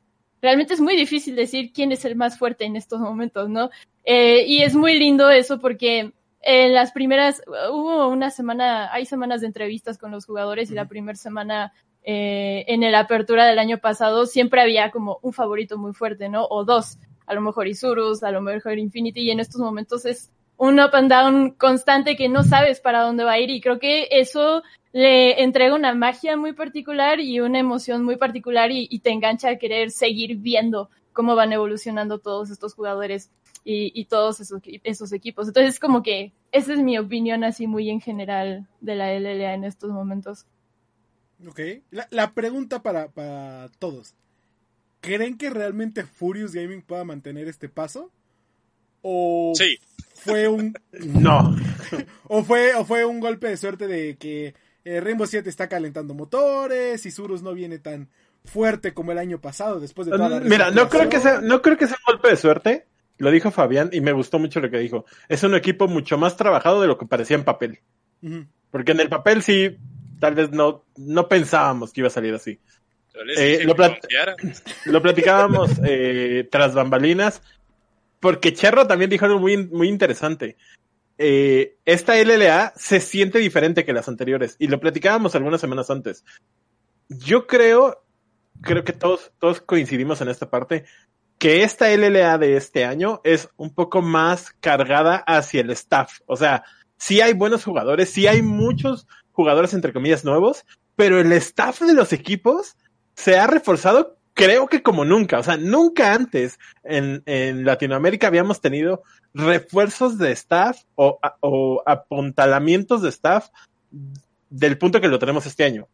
realmente 0.41 0.73
es 0.73 0.81
muy 0.81 0.95
difícil 0.95 1.35
decir 1.35 1.71
quién 1.71 1.91
es 1.91 2.05
el 2.05 2.15
más 2.15 2.39
fuerte 2.39 2.65
en 2.65 2.75
estos 2.75 2.99
momentos, 2.99 3.49
¿no? 3.49 3.69
Eh, 4.03 4.45
y 4.47 4.63
es 4.63 4.73
muy 4.75 4.97
lindo 4.97 5.29
eso 5.29 5.59
porque 5.59 6.13
en 6.41 6.73
las 6.73 6.91
primeras, 6.91 7.43
hubo 7.71 8.07
una 8.07 8.31
semana, 8.31 8.91
hay 8.91 9.05
semanas 9.05 9.41
de 9.41 9.47
entrevistas 9.47 9.99
con 9.99 10.09
los 10.09 10.25
jugadores 10.25 10.71
y 10.71 10.73
la 10.73 10.87
primera 10.87 11.15
semana 11.15 11.71
eh, 12.03 12.65
en 12.67 12.89
la 12.91 12.99
apertura 12.99 13.45
del 13.45 13.59
año 13.59 13.77
pasado 13.79 14.25
siempre 14.25 14.61
había 14.61 14.91
como 14.91 15.19
un 15.21 15.33
favorito 15.33 15.77
muy 15.77 15.93
fuerte, 15.93 16.29
¿no? 16.29 16.45
O 16.49 16.63
dos, 16.63 16.97
a 17.25 17.33
lo 17.33 17.41
mejor 17.41 17.67
Isurus, 17.67 18.23
a 18.23 18.31
lo 18.31 18.41
mejor 18.41 18.77
Infinity, 18.77 19.21
y 19.21 19.31
en 19.31 19.39
estos 19.39 19.61
momentos 19.61 20.05
es 20.05 20.31
un 20.57 20.79
up 20.79 20.91
and 20.93 21.09
down 21.09 21.51
constante 21.51 22.15
que 22.15 22.27
no 22.27 22.43
sabes 22.43 22.81
para 22.81 23.01
dónde 23.01 23.23
va 23.23 23.33
a 23.33 23.39
ir 23.39 23.49
y 23.49 23.61
creo 23.61 23.79
que 23.79 24.07
eso 24.11 24.61
le 24.91 25.41
entrega 25.41 25.75
una 25.75 25.93
magia 25.93 26.35
muy 26.35 26.53
particular 26.53 27.19
y 27.19 27.39
una 27.39 27.59
emoción 27.59 28.03
muy 28.03 28.17
particular 28.17 28.69
y, 28.71 28.99
te 28.99 29.11
engancha 29.11 29.49
a 29.49 29.55
querer 29.57 29.91
seguir 29.91 30.37
viendo 30.37 30.89
cómo 31.13 31.35
van 31.35 31.53
evolucionando 31.53 32.19
todos 32.19 32.49
estos 32.49 32.73
jugadores 32.73 33.31
y, 33.63 33.91
y 33.99 34.05
todos 34.05 34.39
esos, 34.39 34.61
esos 34.83 35.13
equipos. 35.13 35.47
Entonces, 35.47 35.75
es 35.75 35.79
como 35.79 36.01
que 36.01 36.33
esa 36.51 36.73
es 36.73 36.79
mi 36.79 36.97
opinión 36.97 37.43
así 37.43 37.67
muy 37.67 37.89
en 37.89 38.01
general 38.01 38.67
de 38.81 38.95
la 38.95 39.13
LLA 39.13 39.53
en 39.53 39.63
estos 39.63 39.91
momentos. 39.91 40.45
Ok. 41.47 41.59
La, 41.91 42.07
la 42.11 42.33
pregunta 42.33 42.81
para, 42.81 43.09
para 43.09 43.69
todos. 43.79 44.13
¿Creen 45.01 45.37
que 45.37 45.49
realmente 45.49 46.03
Furious 46.03 46.53
Gaming 46.53 46.81
pueda 46.81 47.03
mantener 47.03 47.47
este 47.47 47.69
paso? 47.69 48.11
¿O 49.01 49.53
Sí, 49.55 49.77
fue 50.15 50.47
un 50.47 50.73
No. 50.91 51.55
o 52.27 52.43
fue 52.43 52.75
o 52.75 52.83
fue 52.83 53.05
un 53.05 53.19
golpe 53.19 53.47
de 53.47 53.57
suerte 53.57 53.87
de 53.87 54.17
que 54.17 54.53
eh, 54.83 54.99
Rainbow 54.99 55.27
7 55.27 55.49
está 55.49 55.69
calentando 55.69 56.13
motores 56.13 57.05
y 57.05 57.11
Surus 57.11 57.41
no 57.41 57.53
viene 57.53 57.79
tan 57.79 58.09
fuerte 58.45 58.93
como 58.93 59.11
el 59.11 59.17
año 59.17 59.39
pasado 59.39 59.79
después 59.79 60.07
de 60.07 60.17
toda 60.17 60.29
la 60.29 60.39
Mira, 60.41 60.71
no 60.71 60.89
creo 60.89 61.09
que 61.09 61.19
sea, 61.19 61.41
no 61.41 61.61
creo 61.61 61.77
que 61.77 61.87
sea 61.87 61.97
un 62.07 62.13
golpe 62.13 62.29
de 62.29 62.37
suerte. 62.37 62.87
Lo 63.17 63.31
dijo 63.31 63.51
Fabián 63.51 63.89
y 63.91 63.99
me 63.99 64.13
gustó 64.13 64.39
mucho 64.39 64.61
lo 64.61 64.69
que 64.69 64.79
dijo. 64.79 65.05
Es 65.27 65.43
un 65.43 65.53
equipo 65.53 65.87
mucho 65.89 66.17
más 66.17 66.37
trabajado 66.37 66.81
de 66.81 66.87
lo 66.87 66.97
que 66.97 67.05
parecía 67.05 67.35
en 67.35 67.43
papel. 67.43 67.79
Porque 68.71 68.93
en 68.93 69.01
el 69.01 69.09
papel 69.09 69.43
sí, 69.43 69.77
tal 70.19 70.35
vez 70.35 70.51
no, 70.51 70.85
no 70.97 71.27
pensábamos 71.27 71.91
que 71.91 72.01
iba 72.01 72.07
a 72.07 72.11
salir 72.11 72.33
así. 72.33 72.59
Eh, 73.37 73.63
lo 73.65 73.75
plat-. 73.75 73.99
Lo 74.85 75.01
platicábamos 75.01 75.71
eh, 75.83 76.47
tras 76.51 76.73
bambalinas, 76.73 77.41
porque 78.19 78.53
Cherro 78.53 78.87
también 78.87 79.09
dijo 79.09 79.25
algo 79.25 79.39
muy, 79.39 79.57
muy 79.67 79.87
interesante. 79.87 80.57
Eh, 81.17 81.77
esta 81.83 82.15
LLA 82.15 82.73
se 82.77 83.01
siente 83.01 83.39
diferente 83.39 83.83
que 83.83 83.93
las 83.93 84.07
anteriores, 84.07 84.55
y 84.59 84.67
lo 84.67 84.79
platicábamos 84.79 85.35
algunas 85.35 85.59
semanas 85.59 85.89
antes. 85.89 86.23
Yo 87.09 87.45
creo, 87.47 88.03
creo 88.61 88.83
que 88.83 88.93
todos, 88.93 89.31
todos 89.39 89.59
coincidimos 89.61 90.21
en 90.21 90.29
esta 90.29 90.49
parte, 90.49 90.85
que 91.37 91.63
esta 91.63 91.89
LLA 91.89 92.37
de 92.37 92.57
este 92.57 92.85
año 92.85 93.21
es 93.23 93.49
un 93.57 93.73
poco 93.73 94.01
más 94.01 94.51
cargada 94.59 95.17
hacia 95.25 95.61
el 95.61 95.71
staff. 95.71 96.19
O 96.25 96.35
sea, 96.37 96.63
sí 96.97 97.21
hay 97.21 97.33
buenos 97.33 97.63
jugadores, 97.63 98.11
sí 98.11 98.27
hay 98.27 98.41
muchos 98.41 99.07
jugadores 99.39 99.73
entre 99.73 99.93
comillas 99.93 100.25
nuevos, 100.25 100.65
pero 100.97 101.17
el 101.17 101.31
staff 101.31 101.79
de 101.79 101.93
los 101.93 102.11
equipos 102.11 102.75
se 103.15 103.39
ha 103.39 103.47
reforzado 103.47 104.17
creo 104.33 104.67
que 104.67 104.83
como 104.83 105.05
nunca, 105.05 105.39
o 105.39 105.43
sea, 105.43 105.55
nunca 105.55 106.13
antes 106.13 106.59
en, 106.83 107.23
en 107.25 107.63
Latinoamérica 107.63 108.27
habíamos 108.27 108.59
tenido 108.59 109.03
refuerzos 109.33 110.17
de 110.17 110.33
staff 110.33 110.81
o, 110.95 111.19
o 111.39 111.81
apuntalamientos 111.85 113.01
de 113.01 113.09
staff 113.09 113.47
del 114.49 114.77
punto 114.77 114.99
que 114.99 115.07
lo 115.07 115.19
tenemos 115.19 115.45
este 115.45 115.63
año. 115.63 115.87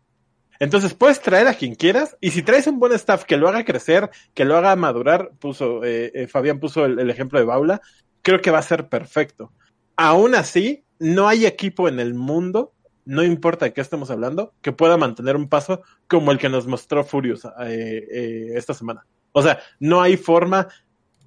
Entonces 0.60 0.96
puedes 0.96 1.22
traer 1.22 1.48
a 1.48 1.54
quien 1.54 1.76
quieras 1.76 2.18
y 2.20 2.32
si 2.32 2.42
traes 2.42 2.66
un 2.66 2.80
buen 2.80 2.94
staff 2.94 3.26
que 3.26 3.38
lo 3.38 3.48
haga 3.48 3.64
crecer, 3.64 4.10
que 4.34 4.46
lo 4.46 4.58
haga 4.58 4.76
madurar, 4.76 5.30
puso, 5.38 5.84
eh, 5.84 6.12
eh, 6.16 6.28
Fabián 6.28 6.60
puso 6.60 6.86
el, 6.86 6.98
el 6.98 7.12
ejemplo 7.12 7.38
de 7.38 7.46
Baula, 7.46 7.82
creo 8.24 8.42
que 8.42 8.50
va 8.50 8.58
a 8.58 8.64
ser 8.64 8.90
perfecto. 8.90 9.52
Aún 9.98 10.34
así, 10.34 10.84
no 10.98 11.28
hay 11.28 11.46
equipo 11.46 11.88
en 11.88 12.00
el 12.00 12.14
mundo 12.14 12.75
no 13.06 13.24
importa 13.24 13.66
de 13.66 13.74
qué 13.74 13.82
estemos 13.82 14.10
hablando, 14.12 14.54
que 14.62 14.72
pueda 14.72 14.98
mantener 14.98 15.36
un 15.36 15.48
paso 15.48 15.84
como 16.08 16.32
el 16.32 16.38
que 16.38 16.50
nos 16.50 16.68
mostró 16.68 17.04
Furious 17.04 17.46
eh, 17.46 18.08
eh, 18.12 18.48
esta 18.56 18.74
semana. 18.74 19.06
O 19.32 19.42
sea, 19.42 19.60
no 19.80 20.02
hay 20.02 20.18
forma 20.18 20.68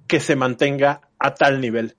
que 0.07 0.19
se 0.19 0.35
mantenga 0.35 1.01
a 1.17 1.33
tal 1.33 1.61
nivel. 1.61 1.95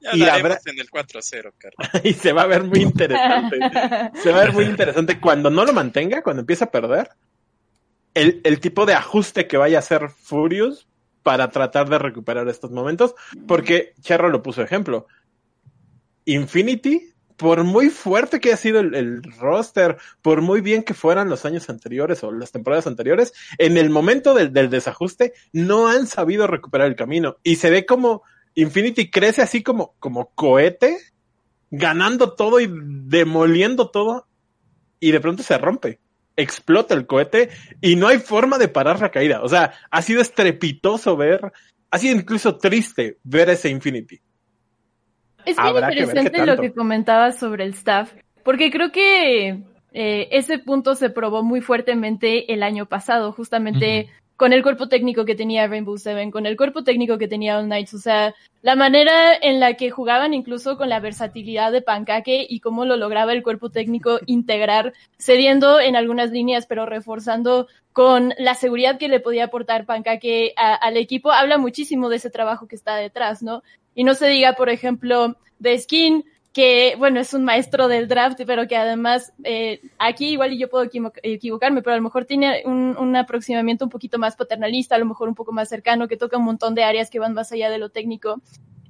Ya 0.00 0.14
y 0.14 0.22
habrá- 0.22 0.60
en 0.66 0.78
el 0.78 0.88
4-0, 0.90 1.52
Carlos. 1.58 1.88
y 2.04 2.12
se 2.12 2.32
va 2.32 2.42
a 2.42 2.46
ver 2.46 2.62
muy 2.64 2.80
interesante. 2.80 3.58
se 4.22 4.30
va 4.30 4.38
a 4.40 4.44
ver 4.44 4.52
muy 4.52 4.64
interesante 4.64 5.18
cuando 5.20 5.50
no 5.50 5.64
lo 5.64 5.72
mantenga, 5.72 6.22
cuando 6.22 6.40
empiece 6.40 6.64
a 6.64 6.70
perder, 6.70 7.10
el, 8.14 8.40
el 8.44 8.60
tipo 8.60 8.86
de 8.86 8.94
ajuste 8.94 9.46
que 9.46 9.56
vaya 9.56 9.78
a 9.78 9.80
hacer 9.80 10.08
Furious 10.10 10.86
para 11.22 11.50
tratar 11.50 11.88
de 11.88 11.98
recuperar 11.98 12.48
estos 12.48 12.70
momentos, 12.70 13.14
porque 13.46 13.94
Cherro 14.00 14.28
lo 14.28 14.42
puso 14.42 14.62
ejemplo. 14.62 15.06
Infinity, 16.24 17.12
por 17.38 17.64
muy 17.64 17.88
fuerte 17.88 18.40
que 18.40 18.48
haya 18.48 18.56
sido 18.56 18.80
el, 18.80 19.22
roster, 19.38 19.96
por 20.20 20.42
muy 20.42 20.60
bien 20.60 20.82
que 20.82 20.92
fueran 20.92 21.30
los 21.30 21.44
años 21.44 21.70
anteriores 21.70 22.22
o 22.24 22.32
las 22.32 22.52
temporadas 22.52 22.86
anteriores, 22.86 23.32
en 23.56 23.78
el 23.78 23.88
momento 23.88 24.34
del, 24.34 24.52
del 24.52 24.68
desajuste 24.68 25.32
no 25.52 25.88
han 25.88 26.06
sabido 26.06 26.46
recuperar 26.46 26.88
el 26.88 26.96
camino. 26.96 27.36
Y 27.44 27.56
se 27.56 27.70
ve 27.70 27.86
como 27.86 28.22
Infinity 28.54 29.08
crece 29.08 29.40
así 29.40 29.62
como, 29.62 29.94
como 30.00 30.30
cohete, 30.34 30.98
ganando 31.70 32.34
todo 32.34 32.58
y 32.58 32.68
demoliendo 32.68 33.90
todo, 33.90 34.26
y 34.98 35.12
de 35.12 35.20
pronto 35.20 35.44
se 35.44 35.56
rompe. 35.58 36.00
Explota 36.36 36.94
el 36.94 37.06
cohete 37.06 37.50
y 37.80 37.94
no 37.94 38.08
hay 38.08 38.18
forma 38.18 38.58
de 38.58 38.68
parar 38.68 39.00
la 39.00 39.12
caída. 39.12 39.42
O 39.42 39.48
sea, 39.48 39.74
ha 39.90 40.02
sido 40.02 40.20
estrepitoso 40.20 41.16
ver, 41.16 41.52
ha 41.90 41.98
sido 41.98 42.16
incluso 42.16 42.56
triste 42.56 43.18
ver 43.22 43.48
ese 43.50 43.68
Infinity. 43.68 44.20
Es 45.48 45.56
bien 45.56 45.66
Habrá 45.68 45.88
que 45.90 45.94
ver 45.94 46.08
interesante 46.08 46.46
lo 46.46 46.60
que 46.60 46.72
comentabas 46.72 47.38
sobre 47.38 47.64
el 47.64 47.70
staff, 47.70 48.12
porque 48.44 48.70
creo 48.70 48.92
que 48.92 49.62
eh, 49.92 50.28
ese 50.30 50.58
punto 50.58 50.94
se 50.94 51.10
probó 51.10 51.42
muy 51.42 51.60
fuertemente 51.60 52.52
el 52.52 52.62
año 52.62 52.86
pasado, 52.86 53.32
justamente 53.32 54.08
con 54.36 54.52
el 54.52 54.62
cuerpo 54.62 54.88
técnico 54.88 55.24
que 55.24 55.34
tenía 55.34 55.66
Rainbow 55.66 55.98
Seven, 55.98 56.30
con 56.30 56.46
el 56.46 56.56
cuerpo 56.56 56.84
técnico 56.84 57.18
que 57.18 57.26
tenía 57.26 57.58
All 57.58 57.64
Knights, 57.64 57.94
o 57.94 57.98
sea, 57.98 58.34
la 58.62 58.76
manera 58.76 59.34
en 59.34 59.58
la 59.58 59.74
que 59.74 59.90
jugaban 59.90 60.32
incluso 60.32 60.76
con 60.76 60.88
la 60.88 61.00
versatilidad 61.00 61.72
de 61.72 61.82
Pancake 61.82 62.46
y 62.48 62.60
cómo 62.60 62.84
lo 62.84 62.96
lograba 62.96 63.32
el 63.32 63.42
cuerpo 63.42 63.70
técnico 63.70 64.20
integrar, 64.26 64.92
cediendo 65.18 65.80
en 65.80 65.96
algunas 65.96 66.30
líneas, 66.30 66.66
pero 66.66 66.86
reforzando 66.86 67.66
con 67.92 68.32
la 68.38 68.54
seguridad 68.54 68.96
que 68.96 69.08
le 69.08 69.18
podía 69.18 69.46
aportar 69.46 69.86
Pancake 69.86 70.52
a- 70.56 70.74
al 70.74 70.96
equipo, 70.96 71.32
habla 71.32 71.58
muchísimo 71.58 72.08
de 72.08 72.16
ese 72.16 72.30
trabajo 72.30 72.68
que 72.68 72.76
está 72.76 72.94
detrás, 72.94 73.42
¿no? 73.42 73.64
Y 73.98 74.04
no 74.04 74.14
se 74.14 74.28
diga, 74.28 74.52
por 74.52 74.68
ejemplo, 74.68 75.34
de 75.58 75.76
Skin, 75.76 76.24
que, 76.52 76.94
bueno, 76.98 77.18
es 77.18 77.34
un 77.34 77.42
maestro 77.42 77.88
del 77.88 78.06
draft, 78.06 78.40
pero 78.46 78.68
que 78.68 78.76
además, 78.76 79.32
eh, 79.42 79.80
aquí 79.98 80.28
igual 80.28 80.56
yo 80.56 80.70
puedo 80.70 80.84
equivo- 80.84 81.10
equivocarme, 81.20 81.82
pero 81.82 81.94
a 81.94 81.96
lo 81.96 82.04
mejor 82.04 82.24
tiene 82.24 82.62
un, 82.64 82.96
un 82.96 83.16
aproximamiento 83.16 83.86
un 83.86 83.90
poquito 83.90 84.16
más 84.16 84.36
paternalista, 84.36 84.94
a 84.94 84.98
lo 84.98 85.04
mejor 85.04 85.28
un 85.28 85.34
poco 85.34 85.50
más 85.50 85.68
cercano, 85.68 86.06
que 86.06 86.16
toca 86.16 86.38
un 86.38 86.44
montón 86.44 86.76
de 86.76 86.84
áreas 86.84 87.10
que 87.10 87.18
van 87.18 87.34
más 87.34 87.50
allá 87.50 87.70
de 87.70 87.78
lo 87.78 87.88
técnico. 87.88 88.40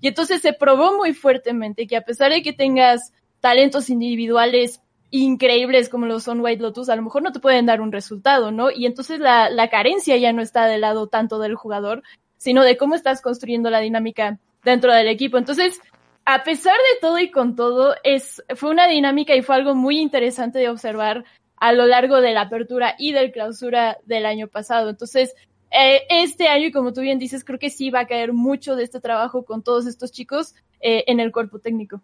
Y 0.03 0.09
entonces 0.09 0.42
se 0.42 0.53
probó 0.53 0.94
muy 0.99 1.14
fuertemente 1.14 1.87
que 1.87 1.97
a 1.97 2.03
pesar 2.03 2.31
de 2.31 2.42
que 2.42 2.53
tengas 2.53 3.14
talentos 3.40 3.88
individuales 3.88 4.83
increíbles 5.11 5.88
como 5.88 6.05
lo 6.05 6.21
son 6.21 6.40
White 6.42 6.62
Lotus, 6.62 6.90
a 6.90 6.97
lo 6.97 7.03
mejor 7.03 7.23
no 7.23 7.33
te 7.33 7.40
pueden 7.40 7.64
dar 7.64 7.81
un 7.81 7.92
resultado, 7.92 8.51
¿no? 8.51 8.71
Y 8.71 8.85
entonces 8.85 9.21
la, 9.21 9.49
la 9.49 9.71
carencia 9.71 10.18
ya 10.18 10.35
no 10.35 10.42
está 10.42 10.66
del 10.66 10.83
lado 10.83 11.07
tanto 11.07 11.38
del 11.38 11.55
jugador, 11.55 12.03
sino 12.37 12.62
de 12.62 12.77
cómo 12.77 12.94
estás 12.94 13.23
construyendo 13.23 13.71
la 13.71 13.81
dinámica 13.81 14.38
dentro 14.64 14.92
del 14.92 15.09
equipo. 15.09 15.38
Entonces, 15.38 15.81
a 16.25 16.44
pesar 16.44 16.75
de 16.75 17.01
todo 17.01 17.18
y 17.18 17.31
con 17.31 17.57
todo, 17.57 17.94
es, 18.05 18.42
fue 18.57 18.71
una 18.71 18.87
dinámica 18.87 19.35
y 19.35 19.42
fue 19.42 19.57
algo 19.57 19.75
muy 19.75 19.99
interesante 19.99 20.59
de 20.59 20.68
observar 20.68 21.25
a 21.57 21.73
lo 21.73 21.87
largo 21.87 22.21
de 22.21 22.33
la 22.33 22.42
apertura 22.42 22.94
y 22.99 23.12
del 23.12 23.33
clausura 23.33 23.99
del 24.05 24.27
año 24.27 24.49
pasado. 24.49 24.90
Entonces, 24.90 25.35
eh, 25.71 26.03
este 26.09 26.49
año, 26.49 26.66
y 26.66 26.73
como 26.73 26.92
tú 26.92 27.01
bien 27.01 27.18
dices, 27.18 27.44
creo 27.44 27.59
que 27.59 27.71
sí 27.71 27.90
va 27.90 28.01
a 28.01 28.07
caer 28.07 28.33
mucho 28.33 28.77
de 28.77 28.85
este 28.85 29.01
trabajo 29.01 29.44
con 29.44 29.62
todos 29.62 29.87
estos 29.87 30.12
chicos 30.12 30.55
eh, 30.81 31.05
en 31.07 31.21
el 31.21 31.33
cuerpo 31.33 31.59
técnico. 31.59 32.03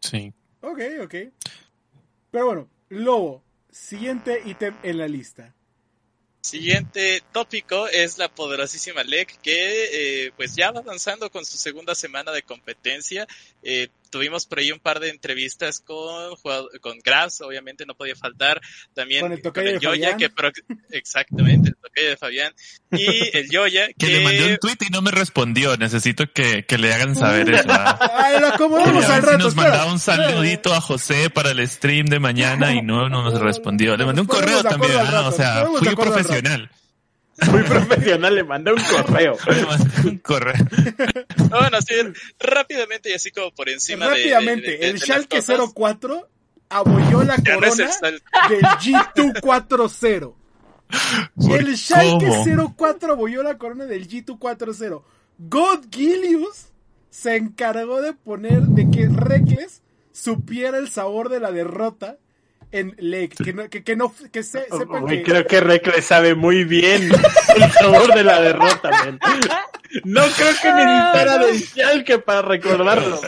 Sí. 0.00 0.32
Ok, 0.60 0.80
ok. 1.02 1.14
Pero 2.30 2.46
bueno, 2.46 2.68
Lobo, 2.88 3.42
siguiente 3.70 4.40
ítem 4.44 4.74
en 4.82 4.98
la 4.98 5.08
lista. 5.08 5.54
Siguiente 6.42 7.22
tópico 7.30 7.86
es 7.86 8.18
la 8.18 8.28
poderosísima 8.28 9.04
LEC 9.04 9.40
que 9.42 10.26
eh, 10.26 10.32
pues 10.36 10.56
ya 10.56 10.72
va 10.72 10.80
avanzando 10.80 11.30
con 11.30 11.44
su 11.44 11.56
segunda 11.56 11.94
semana 11.94 12.32
de 12.32 12.42
competencia. 12.42 13.28
Eh, 13.62 13.88
tuvimos 14.12 14.46
por 14.46 14.60
ahí 14.60 14.70
un 14.70 14.78
par 14.78 15.00
de 15.00 15.08
entrevistas 15.08 15.80
con 15.80 16.36
con 16.80 16.98
Grass, 17.04 17.40
obviamente 17.40 17.84
no 17.86 17.94
podía 17.94 18.14
faltar. 18.14 18.60
También 18.94 19.22
Con 19.22 19.32
el 19.32 19.42
tocayo 19.42 19.72
de 19.72 19.80
Yoya, 19.80 20.10
Fabián. 20.12 20.18
que 20.18 20.30
pro- 20.30 20.52
exactamente, 20.90 21.70
el 21.70 21.76
tocayo 21.76 22.08
de 22.10 22.16
Fabián. 22.16 22.52
Y 22.92 23.06
el 23.36 23.50
Yoya, 23.50 23.86
Que 23.88 23.94
que, 23.94 24.06
le 24.08 24.20
mandé 24.24 24.52
un 24.52 24.56
tweet 24.58 24.76
y 24.86 24.90
no 24.90 25.02
me 25.02 25.10
respondió. 25.10 25.76
Necesito 25.76 26.24
que, 26.32 26.64
que 26.64 26.78
le 26.78 26.92
hagan 26.94 27.16
saber 27.16 27.50
eso. 27.50 27.64
¿ah? 27.68 27.98
Ay, 28.24 28.40
lo 28.40 28.48
acomodamos 28.48 29.04
al 29.06 29.20
ver 29.22 29.22
si 29.22 29.26
rato, 29.32 29.44
nos 29.44 29.54
mandaba 29.56 29.92
un 29.92 29.98
saludito 29.98 30.74
a 30.74 30.80
José 30.80 31.30
para 31.30 31.50
el 31.50 31.66
stream 31.68 32.06
de 32.06 32.20
mañana 32.20 32.72
y 32.74 32.82
no, 32.82 33.08
no 33.08 33.22
nos 33.22 33.40
respondió. 33.40 33.96
Le 33.96 34.04
mandé 34.04 34.20
un 34.20 34.26
correo 34.28 34.62
también, 34.62 34.92
al 34.92 35.06
¿ah? 35.06 35.08
o 35.08 35.12
rato, 35.12 35.32
sea, 35.32 35.66
fui 35.66 35.88
rato. 35.88 36.02
profesional. 36.02 36.70
Muy 37.50 37.62
profesional, 37.62 38.34
le 38.34 38.44
mandé 38.44 38.72
un 38.72 38.82
correo. 38.82 39.36
Un 40.04 40.18
correo. 40.18 40.54
No, 41.50 41.58
bueno, 41.60 41.78
así 41.78 41.94
rápidamente 42.38 43.10
y 43.10 43.14
así 43.14 43.30
como 43.30 43.50
por 43.52 43.68
encima 43.68 44.04
de- 44.06 44.10
Rápidamente, 44.10 44.66
de, 44.70 44.72
de- 44.72 44.78
de 44.78 44.88
el 44.90 45.00
Schalke 45.00 45.36
cosas. 45.38 45.58
04 45.74 46.28
abolló 46.68 47.22
la 47.24 47.36
no 47.36 47.42
el 47.44 47.54
corona 47.60 47.90
del 48.48 48.62
G240. 48.62 50.34
El 51.50 51.76
Schalke 51.78 52.26
¿Cómo? 52.26 52.74
04 52.76 53.12
abolló 53.12 53.42
la 53.42 53.56
corona 53.56 53.86
del 53.86 54.06
G240. 54.08 55.02
God 55.38 55.86
Gilius 55.90 56.66
se 57.10 57.36
encargó 57.36 58.02
de 58.02 58.12
poner, 58.12 58.60
de 58.62 58.90
que 58.90 59.08
Reckless 59.08 59.80
supiera 60.12 60.76
el 60.78 60.90
sabor 60.90 61.30
de 61.30 61.40
la 61.40 61.50
derrota 61.50 62.18
en 62.72 62.94
Lake, 62.98 63.34
que 63.44 63.52
no, 63.52 63.68
que, 63.68 63.84
que 63.84 63.96
no, 63.96 64.14
que 64.32 64.42
se, 64.42 64.64
sepan 64.64 65.02
Güey, 65.02 65.18
que... 65.18 65.30
creo 65.30 65.46
que 65.46 65.60
Recle 65.60 66.00
sabe 66.02 66.34
muy 66.34 66.64
bien 66.64 67.10
el 67.56 67.72
sabor 67.72 68.14
de 68.14 68.24
la 68.24 68.40
derrota, 68.40 68.90
man. 68.90 69.20
No 70.04 70.22
creo 70.22 70.52
que 70.62 70.72
necesitara 70.72 71.38
de 71.38 72.04
que 72.04 72.18
para 72.18 72.40
recordarlo. 72.42 73.20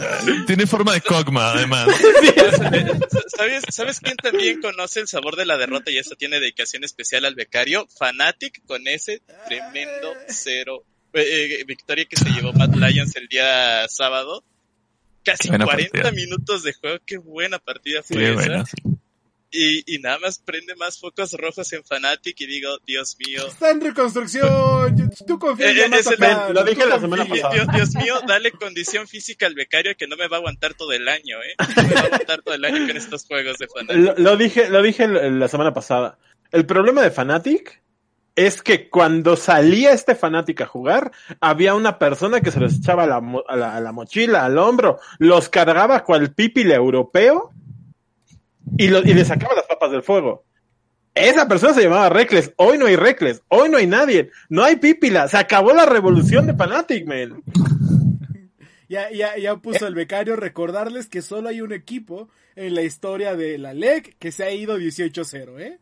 Tiene 0.46 0.66
forma 0.66 0.94
de 0.94 1.02
Kogma, 1.02 1.52
además. 1.52 1.88
¿Sabes, 3.36 3.64
¿Sabes 3.68 4.00
quién 4.00 4.16
también 4.16 4.60
conoce 4.60 5.00
el 5.00 5.08
sabor 5.08 5.36
de 5.36 5.44
la 5.46 5.56
derrota 5.58 5.90
y 5.90 5.98
esto 5.98 6.16
tiene 6.16 6.40
dedicación 6.40 6.82
especial 6.84 7.24
al 7.26 7.34
becario? 7.34 7.86
Fanatic 7.98 8.64
con 8.66 8.86
ese 8.88 9.20
tremendo 9.46 10.14
cero. 10.28 10.84
eh, 11.12 11.58
eh, 11.60 11.64
victoria 11.64 12.06
que 12.06 12.16
se 12.16 12.30
llevó 12.30 12.52
Matt 12.54 12.74
Lions 12.76 13.14
el 13.16 13.28
día 13.28 13.86
sábado. 13.88 14.42
Casi 15.22 15.48
Buena 15.48 15.64
40 15.64 15.90
partida. 15.92 16.12
minutos 16.12 16.62
de 16.62 16.72
juego. 16.74 16.98
Qué 17.06 17.16
buena 17.18 17.58
partida 17.58 18.02
fue 18.02 18.16
Qué 18.16 18.24
esa. 18.26 18.34
buena, 18.34 18.64
sí. 18.66 18.74
Y, 19.56 19.94
y 19.94 19.98
nada 20.00 20.18
más 20.18 20.40
prende 20.40 20.74
más 20.74 20.98
focos 20.98 21.32
rojos 21.34 21.72
en 21.72 21.84
Fanatic 21.84 22.40
y 22.40 22.46
digo, 22.46 22.70
Dios 22.84 23.16
mío. 23.24 23.46
Está 23.46 23.70
en 23.70 23.80
reconstrucción. 23.80 25.10
Tú 25.26 25.38
confías 25.38 25.70
en 25.70 25.76
Eh, 25.76 25.78
eh, 25.78 25.82
Yamato 25.84 26.10
es 26.10 26.20
el- 26.48 26.54
lo 26.54 26.64
dije 26.64 26.86
la 26.86 26.98
semana 27.00 27.26
confías. 27.28 27.52
Dios, 27.52 27.66
Dios 27.72 27.94
mío, 27.94 28.14
dale 28.26 28.50
condición 28.50 29.06
física 29.06 29.46
al 29.46 29.54
becario 29.54 29.96
que 29.96 30.06
no 30.08 30.16
me 30.16 30.26
va 30.28 30.36
a 30.36 30.40
aguantar 30.40 30.74
todo 30.74 30.92
el 30.92 31.06
año, 31.08 31.36
¿eh? 31.42 31.54
No 31.76 31.82
me 31.84 31.94
va 31.94 32.00
a 32.00 32.04
aguantar 32.04 32.42
todo 32.42 32.54
el 32.54 32.64
año 32.64 32.86
con 32.86 32.96
estos 32.96 33.24
juegos 33.26 33.58
de 33.58 33.68
Fanatic. 33.68 33.96
Lo, 33.96 34.14
lo 34.30 34.36
dije, 34.36 34.68
lo 34.68 34.82
dije 34.82 35.06
la 35.06 35.46
semana 35.48 35.72
pasada. 35.72 36.18
El 36.50 36.66
problema 36.66 37.02
de 37.02 37.10
Fnatic 37.12 37.80
es 38.36 38.60
que 38.60 38.88
cuando 38.88 39.36
salía 39.36 39.92
este 39.92 40.16
Fnatic 40.16 40.62
a 40.62 40.66
jugar, 40.66 41.12
había 41.40 41.74
una 41.74 42.00
persona 42.00 42.40
que 42.40 42.50
se 42.50 42.58
los 42.58 42.74
echaba 42.74 43.04
a 43.04 43.06
la, 43.06 43.20
mo- 43.20 43.44
a 43.46 43.54
la, 43.54 43.76
a 43.76 43.80
la 43.80 43.92
mochila, 43.92 44.44
al 44.44 44.58
hombro, 44.58 44.98
los 45.18 45.48
cargaba 45.48 46.02
cual 46.02 46.34
pipile 46.34 46.74
europeo 46.74 47.52
y, 48.78 48.88
lo- 48.88 49.00
y 49.02 49.14
le 49.14 49.24
sacaba 49.24 49.54
las 49.54 49.66
papas 49.66 49.90
del 49.90 50.02
fuego. 50.02 50.44
Esa 51.14 51.46
persona 51.46 51.74
se 51.74 51.82
llamaba 51.82 52.08
Reckless. 52.08 52.52
Hoy 52.56 52.78
no 52.78 52.86
hay 52.86 52.96
Reckless. 52.96 53.42
Hoy 53.48 53.68
no 53.68 53.78
hay 53.78 53.86
nadie. 53.86 54.30
No 54.48 54.64
hay 54.64 54.76
pípila. 54.76 55.28
Se 55.28 55.36
acabó 55.36 55.72
la 55.72 55.86
revolución 55.86 56.46
de 56.46 56.54
Fnatic, 56.54 57.06
man. 57.06 57.42
Ya, 58.86 59.10
ya, 59.10 59.36
ya 59.38 59.56
puso 59.56 59.86
el 59.86 59.94
becario 59.94 60.36
recordarles 60.36 61.08
que 61.08 61.22
solo 61.22 61.48
hay 61.48 61.62
un 61.62 61.72
equipo 61.72 62.28
en 62.54 62.74
la 62.74 62.82
historia 62.82 63.34
de 63.34 63.56
la 63.58 63.72
LEC 63.72 64.16
que 64.18 64.30
se 64.30 64.44
ha 64.44 64.50
ido 64.52 64.78
18-0, 64.78 65.58
¿eh? 65.58 65.78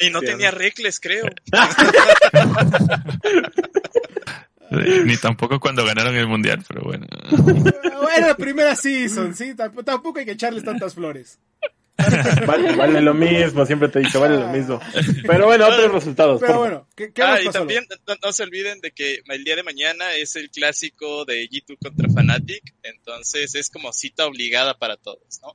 Y 0.00 0.10
no 0.10 0.20
tenía 0.20 0.52
recles, 0.52 1.00
creo. 1.00 1.26
Ni 5.04 5.16
tampoco 5.16 5.58
cuando 5.60 5.84
ganaron 5.84 6.14
el 6.16 6.26
mundial, 6.26 6.64
pero 6.68 6.82
bueno. 6.82 7.06
Era 8.16 8.28
la 8.28 8.36
primera 8.36 8.74
season, 8.76 9.34
sí, 9.34 9.54
tamp- 9.54 9.84
tampoco 9.84 10.18
hay 10.18 10.24
que 10.24 10.32
echarles 10.32 10.64
tantas 10.64 10.94
flores. 10.94 11.38
Vale, 12.46 12.74
vale 12.76 13.02
lo 13.02 13.12
mismo. 13.12 13.66
Siempre 13.66 13.88
te 13.90 13.98
he 13.98 14.02
dicho, 14.02 14.18
vale 14.20 14.38
lo 14.38 14.48
mismo. 14.48 14.80
Pero 15.26 15.44
bueno, 15.44 15.66
otros 15.66 15.92
resultados. 15.92 16.40
Pero 16.40 16.52
por 16.54 16.60
bueno, 16.62 16.88
¿qué, 16.96 17.12
qué 17.12 17.22
Ah, 17.22 17.38
y 17.42 17.48
también 17.50 17.84
no, 18.08 18.14
no 18.24 18.32
se 18.32 18.42
olviden 18.42 18.80
de 18.80 18.90
que 18.92 19.18
el 19.26 19.44
día 19.44 19.54
de 19.54 19.62
mañana 19.62 20.14
es 20.14 20.34
el 20.36 20.48
clásico 20.50 21.26
de 21.26 21.46
G2 21.50 21.76
contra 21.78 22.08
Fnatic, 22.08 22.74
entonces 22.82 23.54
es 23.54 23.68
como 23.68 23.92
cita 23.92 24.24
obligada 24.26 24.78
para 24.78 24.96
todos, 24.96 25.40
¿no? 25.42 25.54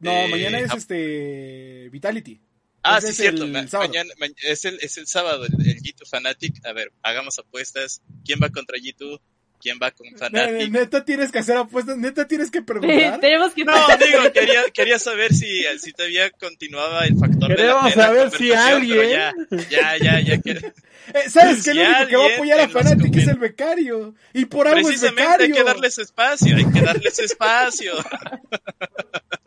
No, 0.00 0.10
Eh, 0.12 0.28
mañana 0.30 0.58
es 0.58 0.74
este 0.74 1.88
Vitality. 1.90 2.42
Ah, 2.82 2.98
Ese 2.98 3.08
sí, 3.08 3.10
es 3.12 3.16
cierto. 3.18 3.44
el 3.44 3.52
ma- 3.52 3.66
mañana, 3.72 4.10
ma- 4.18 4.26
es, 4.42 4.64
el, 4.64 4.78
es 4.80 4.96
el 4.98 5.06
sábado, 5.06 5.44
el, 5.44 5.52
el 5.68 5.82
G2 5.82 6.08
Fnatic. 6.08 6.64
A 6.66 6.72
ver, 6.72 6.92
hagamos 7.02 7.38
apuestas. 7.38 8.00
¿Quién 8.24 8.40
va 8.42 8.48
contra 8.48 8.78
G2? 8.78 9.20
¿Quién 9.62 9.78
va 9.82 9.90
con 9.90 10.06
Fnatic? 10.16 10.70
Neta 10.70 11.04
tienes 11.04 11.30
que 11.30 11.40
hacer 11.40 11.58
apuestas, 11.58 11.98
neta 11.98 12.26
tienes 12.26 12.50
que 12.50 12.60
Sí, 12.60 12.64
preguntar. 12.64 13.20
tenemos 13.20 13.52
que 13.52 13.64
No, 13.66 13.74
digo, 13.98 14.32
quería, 14.32 14.62
quería 14.72 14.98
saber 14.98 15.34
si, 15.34 15.62
si 15.78 15.92
todavía 15.92 16.30
continuaba 16.30 17.04
el 17.04 17.18
factor 17.18 17.48
de 17.50 17.56
la 17.56 17.56
Queremos 17.82 17.92
saber 17.92 18.30
si 18.30 18.52
alguien- 18.54 19.10
Ya, 19.10 19.34
ya, 19.68 19.98
ya, 19.98 20.20
ya. 20.20 20.40
que- 20.40 20.72
Eh, 21.14 21.28
¿Sabes 21.28 21.64
que 21.64 21.70
el 21.72 21.76
Si 21.78 21.82
único 21.82 22.06
que 22.08 22.16
va 22.16 22.24
a 22.24 22.34
apoyar 22.34 22.60
a 22.60 22.68
Fnatic 22.68 23.16
es 23.16 23.28
el 23.28 23.38
becario? 23.38 24.14
Y 24.32 24.44
por 24.46 24.66
algo 24.68 24.80
es 24.80 24.86
Precisamente 24.86 25.22
becario. 25.22 25.46
hay 25.46 25.52
que 25.60 25.64
darle 25.64 25.90
su 25.90 26.02
espacio, 26.02 26.56
hay 26.56 26.70
que 26.70 26.80
darle 26.82 27.10
su 27.10 27.22
espacio. 27.22 27.92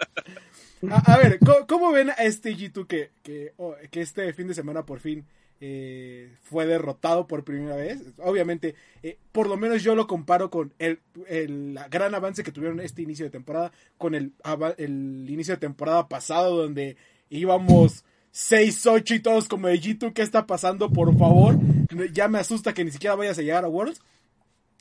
A, 0.89 1.17
ver, 1.17 1.39
¿cómo, 1.67 1.91
ven 1.91 2.09
a 2.09 2.13
este 2.13 2.55
G2 2.55 2.87
que, 2.87 3.11
que, 3.21 3.53
oh, 3.57 3.75
que 3.89 4.01
este 4.01 4.33
fin 4.33 4.47
de 4.47 4.53
semana 4.53 4.85
por 4.85 4.99
fin 4.99 5.25
eh, 5.61 6.35
fue 6.41 6.65
derrotado 6.65 7.25
por 7.25 7.43
primera 7.43 7.75
vez? 7.75 8.01
Obviamente, 8.17 8.75
eh, 9.01 9.17
por 9.31 9.47
lo 9.47 9.55
menos 9.55 9.81
yo 9.81 9.95
lo 9.95 10.07
comparo 10.07 10.49
con 10.49 10.73
el, 10.79 10.99
el 11.27 11.79
gran 11.89 12.13
avance 12.15 12.43
que 12.43 12.51
tuvieron 12.51 12.81
este 12.81 13.01
inicio 13.01 13.25
de 13.25 13.31
temporada, 13.31 13.71
con 13.97 14.13
el, 14.13 14.33
el 14.77 15.29
inicio 15.29 15.53
de 15.53 15.59
temporada 15.61 16.09
pasado 16.09 16.57
donde 16.57 16.97
íbamos 17.29 18.03
6-8 18.33 19.15
y 19.15 19.19
todos 19.19 19.47
como 19.47 19.67
de 19.67 19.79
G2, 19.79 20.13
¿qué 20.13 20.21
está 20.21 20.45
pasando? 20.47 20.91
Por 20.91 21.17
favor, 21.17 21.57
ya 22.11 22.27
me 22.27 22.39
asusta 22.39 22.73
que 22.73 22.83
ni 22.83 22.91
siquiera 22.91 23.15
vayas 23.15 23.37
a 23.37 23.41
llegar 23.41 23.63
a 23.63 23.69
Worlds. 23.69 24.01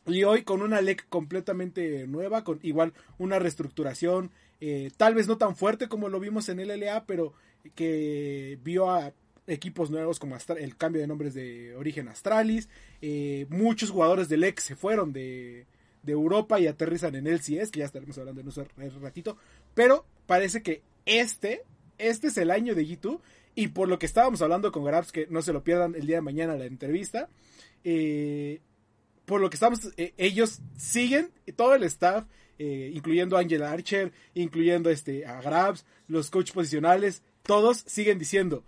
Y 0.06 0.24
hoy 0.24 0.42
con 0.42 0.62
una 0.62 0.80
LEC 0.80 1.08
completamente 1.08 2.08
nueva, 2.08 2.42
con 2.42 2.58
igual 2.62 2.92
una 3.18 3.38
reestructuración, 3.38 4.32
eh, 4.64 4.92
tal 4.96 5.16
vez 5.16 5.26
no 5.26 5.38
tan 5.38 5.56
fuerte 5.56 5.88
como 5.88 6.08
lo 6.08 6.20
vimos 6.20 6.48
en 6.48 6.64
LLA, 6.64 7.04
pero 7.04 7.34
que 7.74 8.60
vio 8.62 8.92
a 8.92 9.12
equipos 9.48 9.90
nuevos 9.90 10.20
como 10.20 10.36
el 10.56 10.76
cambio 10.76 11.00
de 11.00 11.08
nombres 11.08 11.34
de 11.34 11.74
origen 11.74 12.06
Astralis, 12.06 12.68
eh, 13.00 13.46
muchos 13.50 13.90
jugadores 13.90 14.28
del 14.28 14.42
LEC 14.42 14.60
se 14.60 14.76
fueron 14.76 15.12
de, 15.12 15.66
de 16.04 16.12
Europa 16.12 16.60
y 16.60 16.68
aterrizan 16.68 17.16
en 17.16 17.26
LCS, 17.26 17.72
que 17.72 17.80
ya 17.80 17.86
estaremos 17.86 18.16
hablando 18.18 18.40
en 18.40 18.46
un 18.94 19.02
ratito, 19.02 19.36
pero 19.74 20.06
parece 20.26 20.62
que 20.62 20.82
este, 21.06 21.64
este 21.98 22.28
es 22.28 22.36
el 22.36 22.52
año 22.52 22.76
de 22.76 22.86
G2, 22.86 23.18
y 23.56 23.66
por 23.66 23.88
lo 23.88 23.98
que 23.98 24.06
estábamos 24.06 24.42
hablando 24.42 24.70
con 24.70 24.84
Grabs, 24.84 25.10
que 25.10 25.26
no 25.28 25.42
se 25.42 25.52
lo 25.52 25.64
pierdan 25.64 25.96
el 25.96 26.06
día 26.06 26.18
de 26.18 26.22
mañana 26.22 26.54
la 26.54 26.66
entrevista, 26.66 27.28
eh, 27.82 28.60
por 29.24 29.40
lo 29.40 29.50
que 29.50 29.56
estamos, 29.56 29.80
ellos 29.96 30.60
siguen, 30.76 31.32
todo 31.56 31.74
el 31.74 31.82
staff, 31.82 32.26
eh, 32.64 32.92
incluyendo 32.94 33.36
a 33.36 33.40
Angela 33.40 33.72
Archer, 33.72 34.12
incluyendo 34.34 34.88
este, 34.88 35.26
a 35.26 35.40
Grabs, 35.40 35.84
los 36.06 36.30
coach 36.30 36.52
posicionales, 36.52 37.22
todos 37.42 37.82
siguen 37.88 38.20
diciendo, 38.20 38.62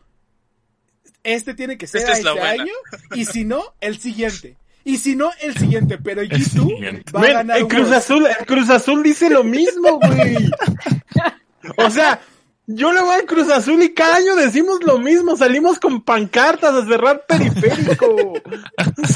este 1.23 1.55
tiene 1.55 1.79
que 1.79 1.87
ser 1.87 2.05
a 2.11 2.15
este 2.15 2.41
año, 2.41 2.73
y 3.15 3.25
si 3.25 3.45
no, 3.45 3.63
el 3.81 3.99
siguiente. 3.99 4.57
Y 4.83 4.99
si 4.99 5.15
no, 5.15 5.31
el 5.41 5.57
siguiente, 5.57 5.97
pero 5.97 6.23
El 6.23 6.29
G2 6.29 6.67
siguiente. 6.67 7.13
va 7.13 7.21
a 7.21 7.33
ganar 7.33 7.59
el 7.59 7.69
Cruz. 7.69 7.93
Azul, 7.93 8.27
el 8.27 8.47
Cruz 8.47 8.69
Azul 8.69 9.05
dice 9.05 9.31
lo 9.31 9.45
mismo, 9.45 10.01
güey. 10.01 10.51
O 11.79 11.89
sea, 11.89 12.21
yo 12.67 12.93
le 12.93 13.01
voy 13.03 13.15
al 13.17 13.27
Cruz 13.27 13.51
Azul 13.51 13.83
y 13.83 13.93
cada 13.93 14.17
año 14.17 14.37
decimos 14.37 14.79
lo 14.85 14.99
mismo, 14.99 15.37
salimos 15.37 15.79
con 15.79 16.03
pancartas 16.03 16.75
a 16.75 16.87
cerrar 16.87 17.25
periférico. 17.27 18.33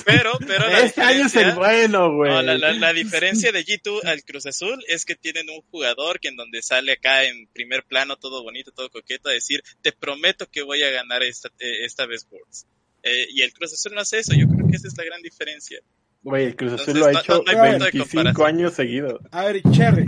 Pero, 0.04 0.32
pero 0.46 0.66
la 0.68 0.80
Este 0.80 1.02
año 1.02 1.26
es 1.26 1.36
el 1.36 1.52
bueno, 1.54 2.14
güey. 2.14 2.30
no, 2.30 2.42
la, 2.42 2.56
la- 2.58 2.72
la 2.72 2.92
diferencia 2.92 3.52
de 3.52 3.64
G2 3.64 4.04
al 4.06 4.22
Cruz 4.24 4.46
Azul 4.46 4.82
es 4.88 5.04
que 5.04 5.14
tienen 5.16 5.48
un 5.50 5.60
jugador 5.70 6.18
que 6.20 6.28
en 6.28 6.36
donde 6.36 6.62
sale 6.62 6.92
acá 6.92 7.24
en 7.24 7.46
primer 7.52 7.84
plano, 7.84 8.16
todo 8.16 8.42
bonito, 8.42 8.70
todo 8.72 8.88
coqueto, 8.90 9.28
a 9.28 9.32
decir, 9.32 9.62
te 9.82 9.92
prometo 9.92 10.46
que 10.50 10.62
voy 10.62 10.82
a 10.82 10.90
ganar 10.90 11.22
esta, 11.22 11.48
eh, 11.58 11.84
esta 11.84 12.06
vez 12.06 12.26
Worlds. 12.30 12.66
Eh, 13.02 13.26
y 13.30 13.42
el 13.42 13.52
Cruz 13.52 13.72
Azul 13.74 13.92
no 13.94 14.00
hace 14.00 14.18
eso, 14.18 14.32
yo 14.34 14.46
creo 14.48 14.66
que 14.68 14.76
esa 14.76 14.88
es 14.88 14.96
la 14.96 15.04
gran 15.04 15.20
diferencia. 15.22 15.78
Güey, 16.22 16.46
el 16.46 16.56
Cruz 16.56 16.72
Azul 16.72 16.96
Entonces, 16.96 17.00
lo 17.00 17.06
ha 17.06 17.12
no- 17.12 17.20
hecho 17.20 17.32
no- 17.32 17.52
no 17.52 17.62
hay 17.62 17.70
punto 17.70 17.84
de 17.84 17.90
25 17.92 18.22
comparación. 18.24 18.46
años 18.58 18.74
seguidos. 18.74 19.20
A 19.30 19.44
ver, 19.44 19.62
Cherry, 19.72 20.06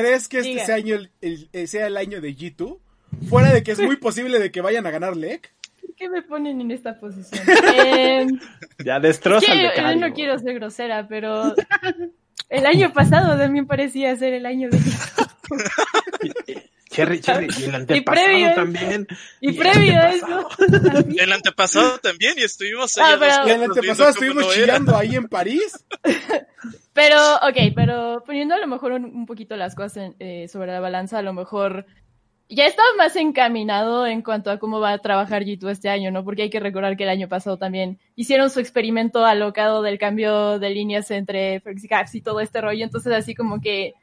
¿crees 0.00 0.28
que 0.28 0.38
este 0.38 0.64
sea, 0.66 0.74
año, 0.76 0.94
el- 0.96 1.10
el- 1.20 1.48
eh, 1.52 1.66
sea 1.66 1.86
el 1.86 1.96
año 1.96 2.20
de 2.20 2.34
G2? 2.36 2.78
Fuera 3.28 3.52
de 3.52 3.62
que 3.62 3.72
es 3.72 3.80
muy 3.80 3.96
posible 3.96 4.38
de 4.38 4.50
que 4.50 4.60
vayan 4.60 4.86
a 4.86 4.90
ganar 4.90 5.16
LEC. 5.16 5.52
¿Por 5.80 5.94
qué 5.94 6.08
me 6.08 6.22
ponen 6.22 6.60
en 6.60 6.70
esta 6.70 6.98
posición? 6.98 7.42
Eh, 7.76 8.26
Ya 8.84 8.98
destroza 9.00 9.46
es 9.46 9.52
que 9.60 9.68
becario. 9.68 10.00
yo 10.00 10.08
no 10.08 10.14
quiero 10.14 10.38
ser 10.38 10.54
grosera, 10.54 11.06
pero 11.08 11.54
el 12.48 12.66
año 12.66 12.92
pasado 12.92 13.38
también 13.38 13.66
parecía 13.66 14.14
ser 14.16 14.34
el 14.34 14.46
año 14.46 14.68
de 14.70 14.78
Cherry, 16.90 17.20
Cherry, 17.22 17.48
y 17.58 17.64
el 17.64 17.74
antepasado 17.74 18.54
también. 18.54 19.06
Y 19.40 19.48
el 19.48 19.56
previo 19.56 20.00
a 20.00 20.10
eso, 20.10 20.48
El 21.18 21.32
antepasado 21.32 21.98
también, 21.98 22.34
y 22.38 22.42
estuvimos 22.42 22.96
ahí 22.98 23.12
Ah, 23.14 23.16
pero- 23.18 23.48
Y 23.48 23.50
el 23.50 23.62
antepasado 23.64 24.10
estuvimos 24.10 24.44
era. 24.44 24.54
chillando 24.74 24.96
ahí 24.96 25.16
en 25.16 25.28
París. 25.28 25.84
Pero, 26.92 27.16
ok, 27.36 27.72
pero 27.74 28.22
poniendo 28.24 28.54
a 28.54 28.58
lo 28.58 28.68
mejor 28.68 28.92
un, 28.92 29.04
un 29.04 29.26
poquito 29.26 29.56
las 29.56 29.74
cosas 29.74 29.96
en- 29.96 30.16
eh, 30.20 30.46
sobre 30.46 30.70
la 30.70 30.78
balanza, 30.78 31.18
a 31.18 31.22
lo 31.22 31.32
mejor 31.32 31.86
ya 32.48 32.66
estaba 32.66 32.86
más 32.96 33.16
encaminado 33.16 34.06
en 34.06 34.22
cuanto 34.22 34.48
a 34.50 34.60
cómo 34.60 34.78
va 34.78 34.92
a 34.92 34.98
trabajar 34.98 35.42
G2 35.42 35.70
este 35.70 35.88
año, 35.88 36.12
¿no? 36.12 36.22
Porque 36.24 36.42
hay 36.42 36.50
que 36.50 36.60
recordar 36.60 36.96
que 36.96 37.02
el 37.02 37.08
año 37.08 37.28
pasado 37.28 37.58
también 37.58 37.98
hicieron 38.14 38.48
su 38.48 38.60
experimento 38.60 39.24
alocado 39.26 39.82
del 39.82 39.98
cambio 39.98 40.60
de 40.60 40.70
líneas 40.70 41.10
entre 41.10 41.58
Ferx 41.60 41.82
y 41.82 41.88
Caps 41.88 42.14
y 42.14 42.20
todo 42.20 42.38
este 42.38 42.60
rollo, 42.60 42.84
entonces 42.84 43.12
así 43.12 43.34
como 43.34 43.60
que 43.60 43.94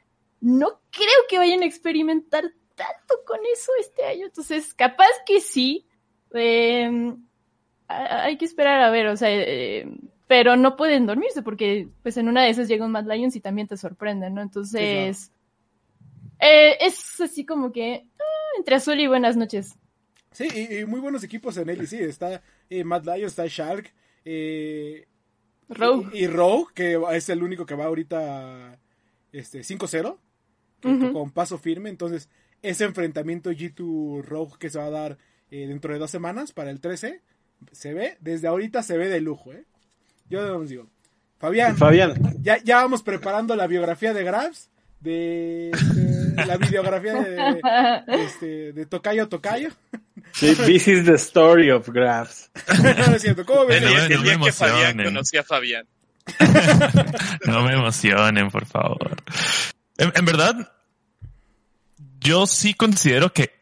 no 0.42 0.80
creo 0.90 1.08
que 1.30 1.38
vayan 1.38 1.62
a 1.62 1.66
experimentar 1.66 2.44
tanto 2.86 3.24
con 3.26 3.38
eso 3.52 3.70
este 3.80 4.04
año, 4.04 4.26
entonces 4.26 4.74
capaz 4.74 5.08
que 5.26 5.40
sí, 5.40 5.86
eh, 6.34 7.14
hay 7.88 8.36
que 8.38 8.44
esperar 8.44 8.80
a 8.80 8.90
ver, 8.90 9.06
o 9.08 9.16
sea, 9.16 9.28
eh, 9.30 9.86
pero 10.26 10.56
no 10.56 10.76
pueden 10.76 11.06
dormirse 11.06 11.42
porque 11.42 11.88
pues 12.02 12.16
en 12.16 12.28
una 12.28 12.42
de 12.42 12.50
esas 12.50 12.68
llega 12.68 12.86
un 12.86 12.92
Mad 12.92 13.06
Lions 13.06 13.36
y 13.36 13.40
también 13.40 13.68
te 13.68 13.76
sorprenden, 13.76 14.34
¿no? 14.34 14.40
Entonces, 14.42 15.30
eh, 16.40 16.76
es 16.80 17.20
así 17.20 17.44
como 17.44 17.70
que, 17.72 18.06
ah, 18.18 18.22
Entre 18.58 18.74
azul 18.76 18.98
y 19.00 19.06
buenas 19.06 19.36
noches. 19.36 19.74
Sí, 20.32 20.48
y, 20.54 20.78
y 20.78 20.84
muy 20.86 21.00
buenos 21.00 21.22
equipos 21.24 21.56
en 21.58 21.68
él. 21.68 21.82
Y 21.82 21.86
sí, 21.86 21.98
está 21.98 22.42
Mad 22.84 23.04
Lion, 23.04 23.26
está 23.26 23.46
Shark. 23.46 23.92
Rogue. 25.68 26.08
Y, 26.12 26.24
y 26.24 26.26
Rogue, 26.26 26.72
que 26.74 27.00
es 27.12 27.28
el 27.28 27.42
único 27.42 27.64
que 27.66 27.74
va 27.74 27.84
ahorita 27.86 28.78
este, 29.32 29.60
5-0. 29.60 30.18
que- 30.80 30.88
Ujú. 30.88 31.12
Con 31.12 31.30
paso 31.30 31.58
firme. 31.58 31.88
Entonces, 31.90 32.28
ese 32.62 32.84
enfrentamiento 32.84 33.50
G2 33.50 34.22
Rogue 34.22 34.58
que 34.58 34.70
se 34.70 34.78
va 34.78 34.86
a 34.86 34.90
dar 34.90 35.18
eh, 35.50 35.66
dentro 35.66 35.92
de 35.92 35.98
dos 35.98 36.10
semanas 36.10 36.52
para 36.52 36.70
el 36.70 36.80
13. 36.80 37.20
Se 37.72 37.94
ve, 37.94 38.16
desde 38.20 38.48
ahorita 38.48 38.82
se 38.82 38.96
ve 38.96 39.08
de 39.08 39.20
lujo, 39.20 39.52
¿eh? 39.52 39.64
Yo 40.28 40.58
les 40.60 40.70
digo. 40.70 40.88
Fabián, 41.38 41.76
Fabián, 41.76 42.14
ya, 42.40 42.58
ya 42.62 42.76
vamos 42.76 43.02
preparando 43.02 43.56
la 43.56 43.66
biografía 43.66 44.12
de 44.14 44.24
Grabs. 44.24 44.70
De 45.00 45.72
la 46.46 46.56
videografía 46.56 47.14
de, 47.14 47.60
este, 48.24 48.72
de 48.72 48.86
Tocayo 48.86 49.28
Tocayo. 49.28 49.70
sí, 50.32 50.54
this 50.64 50.86
is 50.86 51.04
the 51.04 51.14
story 51.14 51.70
of 51.72 51.88
graphs. 51.88 52.48
no 53.08 53.16
es 53.16 53.22
cierto. 53.22 53.44
¿Cómo 53.44 53.64
día, 53.66 53.80
no, 53.80 53.88
el 53.88 54.14
no 54.14 54.22
día 54.22 54.38
me 54.38 54.44
que 54.46 54.52
Fabián 54.52 54.76
emocionen. 55.00 55.06
conocía 55.06 55.40
a 55.40 55.44
Fabián. 55.44 55.86
No 57.46 57.64
me 57.64 57.72
emocionen, 57.72 58.48
por 58.48 58.64
favor. 58.64 59.16
En, 59.98 60.12
en 60.14 60.24
verdad, 60.24 60.72
yo 62.22 62.46
sí 62.46 62.74
considero 62.74 63.32
que, 63.32 63.52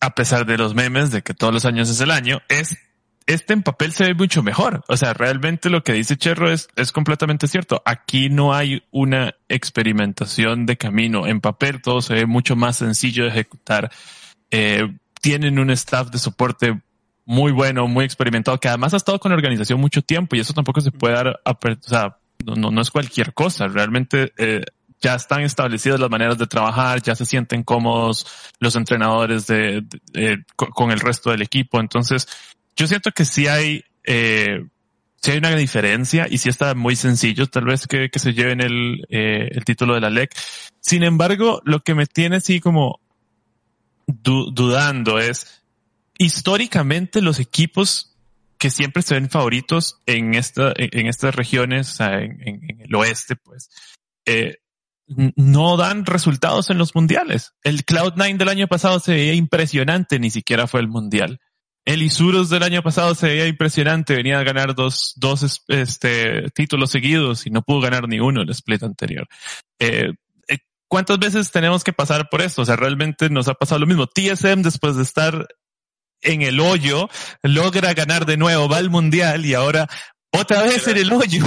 a 0.00 0.14
pesar 0.14 0.46
de 0.46 0.58
los 0.58 0.74
memes 0.74 1.10
de 1.10 1.22
que 1.22 1.34
todos 1.34 1.52
los 1.52 1.64
años 1.64 1.88
es 1.88 2.00
el 2.00 2.10
año, 2.10 2.40
es 2.48 2.76
este 3.28 3.52
en 3.52 3.62
papel 3.62 3.92
se 3.92 4.04
ve 4.04 4.14
mucho 4.14 4.42
mejor. 4.42 4.82
O 4.88 4.96
sea, 4.96 5.12
realmente 5.12 5.68
lo 5.68 5.84
que 5.84 5.92
dice 5.92 6.16
Cherro 6.16 6.50
es, 6.50 6.68
es 6.76 6.92
completamente 6.92 7.46
cierto. 7.46 7.82
Aquí 7.84 8.30
no 8.30 8.54
hay 8.54 8.82
una 8.90 9.34
experimentación 9.48 10.64
de 10.64 10.78
camino. 10.78 11.26
En 11.26 11.42
papel 11.42 11.82
todo 11.82 12.00
se 12.00 12.14
ve 12.14 12.26
mucho 12.26 12.56
más 12.56 12.78
sencillo 12.78 13.24
de 13.24 13.30
ejecutar. 13.30 13.90
Eh, 14.50 14.90
tienen 15.20 15.58
un 15.58 15.70
staff 15.70 16.08
de 16.10 16.18
soporte 16.18 16.80
muy 17.26 17.52
bueno, 17.52 17.86
muy 17.86 18.06
experimentado, 18.06 18.58
que 18.58 18.68
además 18.68 18.94
ha 18.94 18.96
estado 18.96 19.20
con 19.20 19.30
la 19.30 19.36
organización 19.36 19.78
mucho 19.78 20.00
tiempo 20.00 20.34
y 20.34 20.40
eso 20.40 20.54
tampoco 20.54 20.80
se 20.80 20.90
puede 20.90 21.14
dar, 21.14 21.40
o 21.44 21.58
sea, 21.82 22.16
no, 22.46 22.54
no, 22.54 22.70
no 22.70 22.80
es 22.80 22.90
cualquier 22.90 23.34
cosa. 23.34 23.68
Realmente 23.68 24.32
eh, 24.38 24.62
ya 25.00 25.14
están 25.14 25.42
establecidas 25.42 26.00
las 26.00 26.10
maneras 26.10 26.38
de 26.38 26.46
trabajar, 26.46 27.00
ya 27.02 27.14
se 27.14 27.24
sienten 27.26 27.62
cómodos 27.62 28.26
los 28.58 28.74
entrenadores 28.76 29.46
de, 29.46 29.82
de- 29.82 30.00
eh, 30.14 30.36
co- 30.56 30.68
con 30.70 30.90
el 30.90 31.00
resto 31.00 31.30
del 31.30 31.42
equipo. 31.42 31.80
Entonces, 31.80 32.26
yo 32.76 32.86
siento 32.86 33.10
que 33.12 33.24
sí 33.24 33.46
hay, 33.46 33.84
eh, 34.04 34.64
sí 35.20 35.30
hay 35.30 35.38
una 35.38 35.54
diferencia 35.56 36.26
y 36.30 36.38
sí 36.38 36.48
está 36.48 36.74
muy 36.74 36.96
sencillo 36.96 37.46
tal 37.46 37.64
vez 37.64 37.86
que, 37.86 38.10
que 38.10 38.18
se 38.18 38.32
lleven 38.34 38.60
el, 38.60 39.04
eh, 39.08 39.48
el 39.52 39.64
título 39.64 39.94
de 39.94 40.00
la 40.00 40.10
LEC. 40.10 40.34
Sin 40.80 41.02
embargo, 41.02 41.60
lo 41.64 41.80
que 41.80 41.94
me 41.94 42.06
tiene 42.06 42.36
así 42.36 42.60
como 42.60 43.00
du- 44.06 44.50
dudando 44.52 45.18
es, 45.18 45.62
históricamente 46.18 47.20
los 47.22 47.38
equipos 47.38 48.14
que 48.58 48.70
siempre 48.70 49.02
se 49.02 49.14
ven 49.14 49.30
favoritos 49.30 50.00
en 50.06 50.34
esta, 50.34 50.72
en, 50.76 51.06
estas 51.06 51.34
regiones, 51.34 52.00
en, 52.00 52.40
en- 52.46 52.80
el 52.80 52.94
oeste, 52.94 53.36
pues, 53.36 53.70
eh, 54.26 54.56
no 55.36 55.76
dan 55.76 56.04
resultados 56.06 56.70
en 56.70 56.78
los 56.78 56.94
mundiales. 56.94 57.52
El 57.62 57.84
Cloud9 57.84 58.36
del 58.36 58.48
año 58.48 58.68
pasado 58.68 59.00
se 59.00 59.12
veía 59.12 59.34
impresionante, 59.34 60.18
ni 60.18 60.30
siquiera 60.30 60.66
fue 60.66 60.80
el 60.80 60.88
mundial. 60.88 61.40
El 61.84 62.02
Isurus 62.02 62.50
del 62.50 62.62
año 62.62 62.82
pasado 62.82 63.14
se 63.14 63.28
veía 63.28 63.46
impresionante, 63.46 64.14
venía 64.14 64.38
a 64.38 64.42
ganar 64.44 64.74
dos, 64.74 65.14
dos 65.16 65.42
es- 65.42 65.62
este, 65.68 66.50
títulos 66.50 66.90
seguidos 66.90 67.46
y 67.46 67.50
no 67.50 67.62
pudo 67.62 67.80
ganar 67.80 68.06
ni 68.08 68.20
uno 68.20 68.42
el 68.42 68.50
split 68.50 68.82
anterior. 68.82 69.26
Eh, 69.78 70.12
eh, 70.48 70.58
¿Cuántas 70.86 71.18
veces 71.18 71.50
tenemos 71.50 71.84
que 71.84 71.94
pasar 71.94 72.28
por 72.28 72.42
esto? 72.42 72.60
O 72.62 72.64
sea, 72.66 72.76
realmente 72.76 73.30
nos 73.30 73.48
ha 73.48 73.54
pasado 73.54 73.78
lo 73.80 73.86
mismo. 73.86 74.06
TSM, 74.06 74.60
después 74.62 74.96
de 74.96 75.02
estar 75.02 75.48
en 76.20 76.42
el 76.42 76.60
hoyo, 76.60 77.08
logra 77.42 77.94
ganar 77.94 78.26
de 78.26 78.36
nuevo, 78.36 78.68
va 78.68 78.76
al 78.78 78.90
mundial 78.90 79.46
y 79.46 79.54
ahora 79.54 79.88
otra 80.32 80.64
vez 80.64 80.86
en 80.88 80.98
el 80.98 81.10
hoyo. 81.12 81.42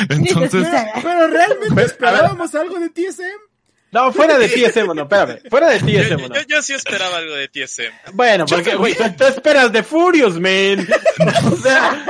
Entonces, 0.08 0.66
Pero, 1.02 1.26
realmente 1.28 1.82
esperábamos 1.84 2.54
algo 2.54 2.78
de 2.78 2.88
TSM. 2.90 3.50
No, 3.92 4.12
fuera 4.12 4.38
de 4.38 4.48
TSM, 4.48 4.94
no, 4.94 5.02
espérame. 5.02 5.40
Fuera 5.50 5.68
de 5.68 5.80
Yo, 5.80 5.86
TSM, 5.86 6.20
yo, 6.20 6.28
no. 6.28 6.42
yo 6.46 6.62
sí 6.62 6.74
esperaba 6.74 7.16
algo 7.16 7.34
de 7.34 7.48
TSM. 7.48 7.92
Bueno, 8.12 8.46
porque, 8.46 8.76
güey, 8.76 8.94
tú, 8.94 9.24
esperas 9.24 9.72
de 9.72 9.82
Furious, 9.82 10.38
man. 10.38 10.86
O 11.50 11.56
sea, 11.56 12.04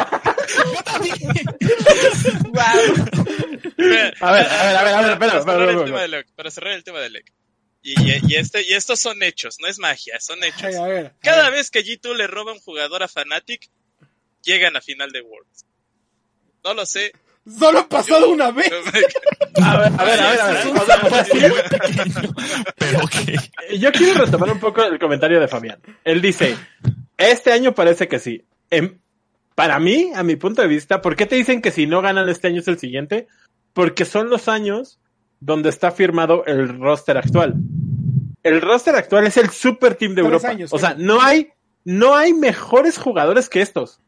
Mira, 3.76 4.12
A 4.20 4.32
ver, 4.32 4.46
a 4.46 4.62
ver, 4.64 4.76
a 4.76 4.84
ver, 4.84 4.94
a 4.94 5.02
ver, 5.02 5.10
espera, 5.12 5.18
para, 5.18 5.40
cerrar 5.40 5.40
espera, 5.40 5.64
el 5.64 5.70
espera, 5.70 5.84
tema 5.86 6.00
de 6.02 6.08
LEC, 6.08 6.26
para 6.34 6.50
cerrar 6.50 6.72
el 6.74 6.84
tema 6.84 7.00
de 7.00 7.10
LEC. 7.10 7.32
Y, 7.82 7.92
y, 8.02 8.20
y 8.28 8.34
este, 8.36 8.62
y 8.62 8.74
estos 8.74 9.00
son 9.00 9.22
hechos, 9.22 9.56
no 9.60 9.66
es 9.66 9.78
magia, 9.78 10.20
son 10.20 10.42
hechos. 10.44 10.64
Ay, 10.64 10.74
a 10.74 10.82
ver. 10.86 11.06
a 11.06 11.12
Cada 11.22 11.44
ver. 11.44 11.52
vez 11.54 11.70
que 11.70 11.82
G2 11.82 12.14
le 12.14 12.26
roba 12.26 12.52
un 12.52 12.60
jugador 12.60 13.02
a 13.02 13.08
Fnatic, 13.08 13.70
llegan 14.42 14.76
a 14.76 14.80
final 14.82 15.10
de 15.12 15.22
Worlds. 15.22 15.64
No 16.62 16.74
lo 16.74 16.84
sé. 16.84 17.12
Solo 17.58 17.80
ha 17.80 17.88
pasado 17.88 18.30
una 18.30 18.50
vez. 18.50 18.70
a 19.62 19.76
ver, 19.78 19.92
a 19.98 20.04
ver, 20.04 20.20
a 20.20 20.30
ver, 20.30 20.40
a 20.40 20.46
ver. 20.48 20.66
O 20.66 20.84
sea, 20.86 21.00
o 21.02 21.08
sea, 21.08 21.24
sí, 21.24 21.38
pero 22.76 23.00
que 23.08 23.78
Yo 23.78 23.92
quiero 23.92 24.24
retomar 24.24 24.50
un 24.52 24.60
poco 24.60 24.82
el 24.84 24.98
comentario 24.98 25.40
de 25.40 25.48
Fabián. 25.48 25.78
Él 26.04 26.20
dice, 26.20 26.56
este 27.16 27.52
año 27.52 27.74
parece 27.74 28.08
que 28.08 28.18
sí. 28.18 28.44
Em, 28.70 28.98
para 29.54 29.78
mí, 29.78 30.12
a 30.14 30.22
mi 30.22 30.36
punto 30.36 30.62
de 30.62 30.68
vista, 30.68 31.00
¿por 31.02 31.16
qué 31.16 31.26
te 31.26 31.36
dicen 31.36 31.60
que 31.60 31.70
si 31.70 31.86
no 31.86 32.00
ganan 32.02 32.28
este 32.28 32.48
año 32.48 32.60
es 32.60 32.68
el 32.68 32.78
siguiente? 32.78 33.26
Porque 33.72 34.04
son 34.04 34.30
los 34.30 34.48
años 34.48 34.98
donde 35.40 35.68
está 35.70 35.90
firmado 35.90 36.44
el 36.46 36.78
roster 36.80 37.18
actual. 37.18 37.54
El 38.42 38.60
roster 38.62 38.94
actual 38.94 39.26
es 39.26 39.36
el 39.36 39.50
super 39.50 39.94
team 39.96 40.12
de 40.14 40.22
Tres 40.22 40.32
Europa. 40.32 40.48
años, 40.48 40.72
o 40.72 40.78
sea, 40.78 40.94
no 40.96 41.20
hay, 41.20 41.50
no 41.84 42.14
hay 42.14 42.32
mejores 42.32 42.96
jugadores 42.96 43.48
que 43.48 43.60
estos. 43.60 44.00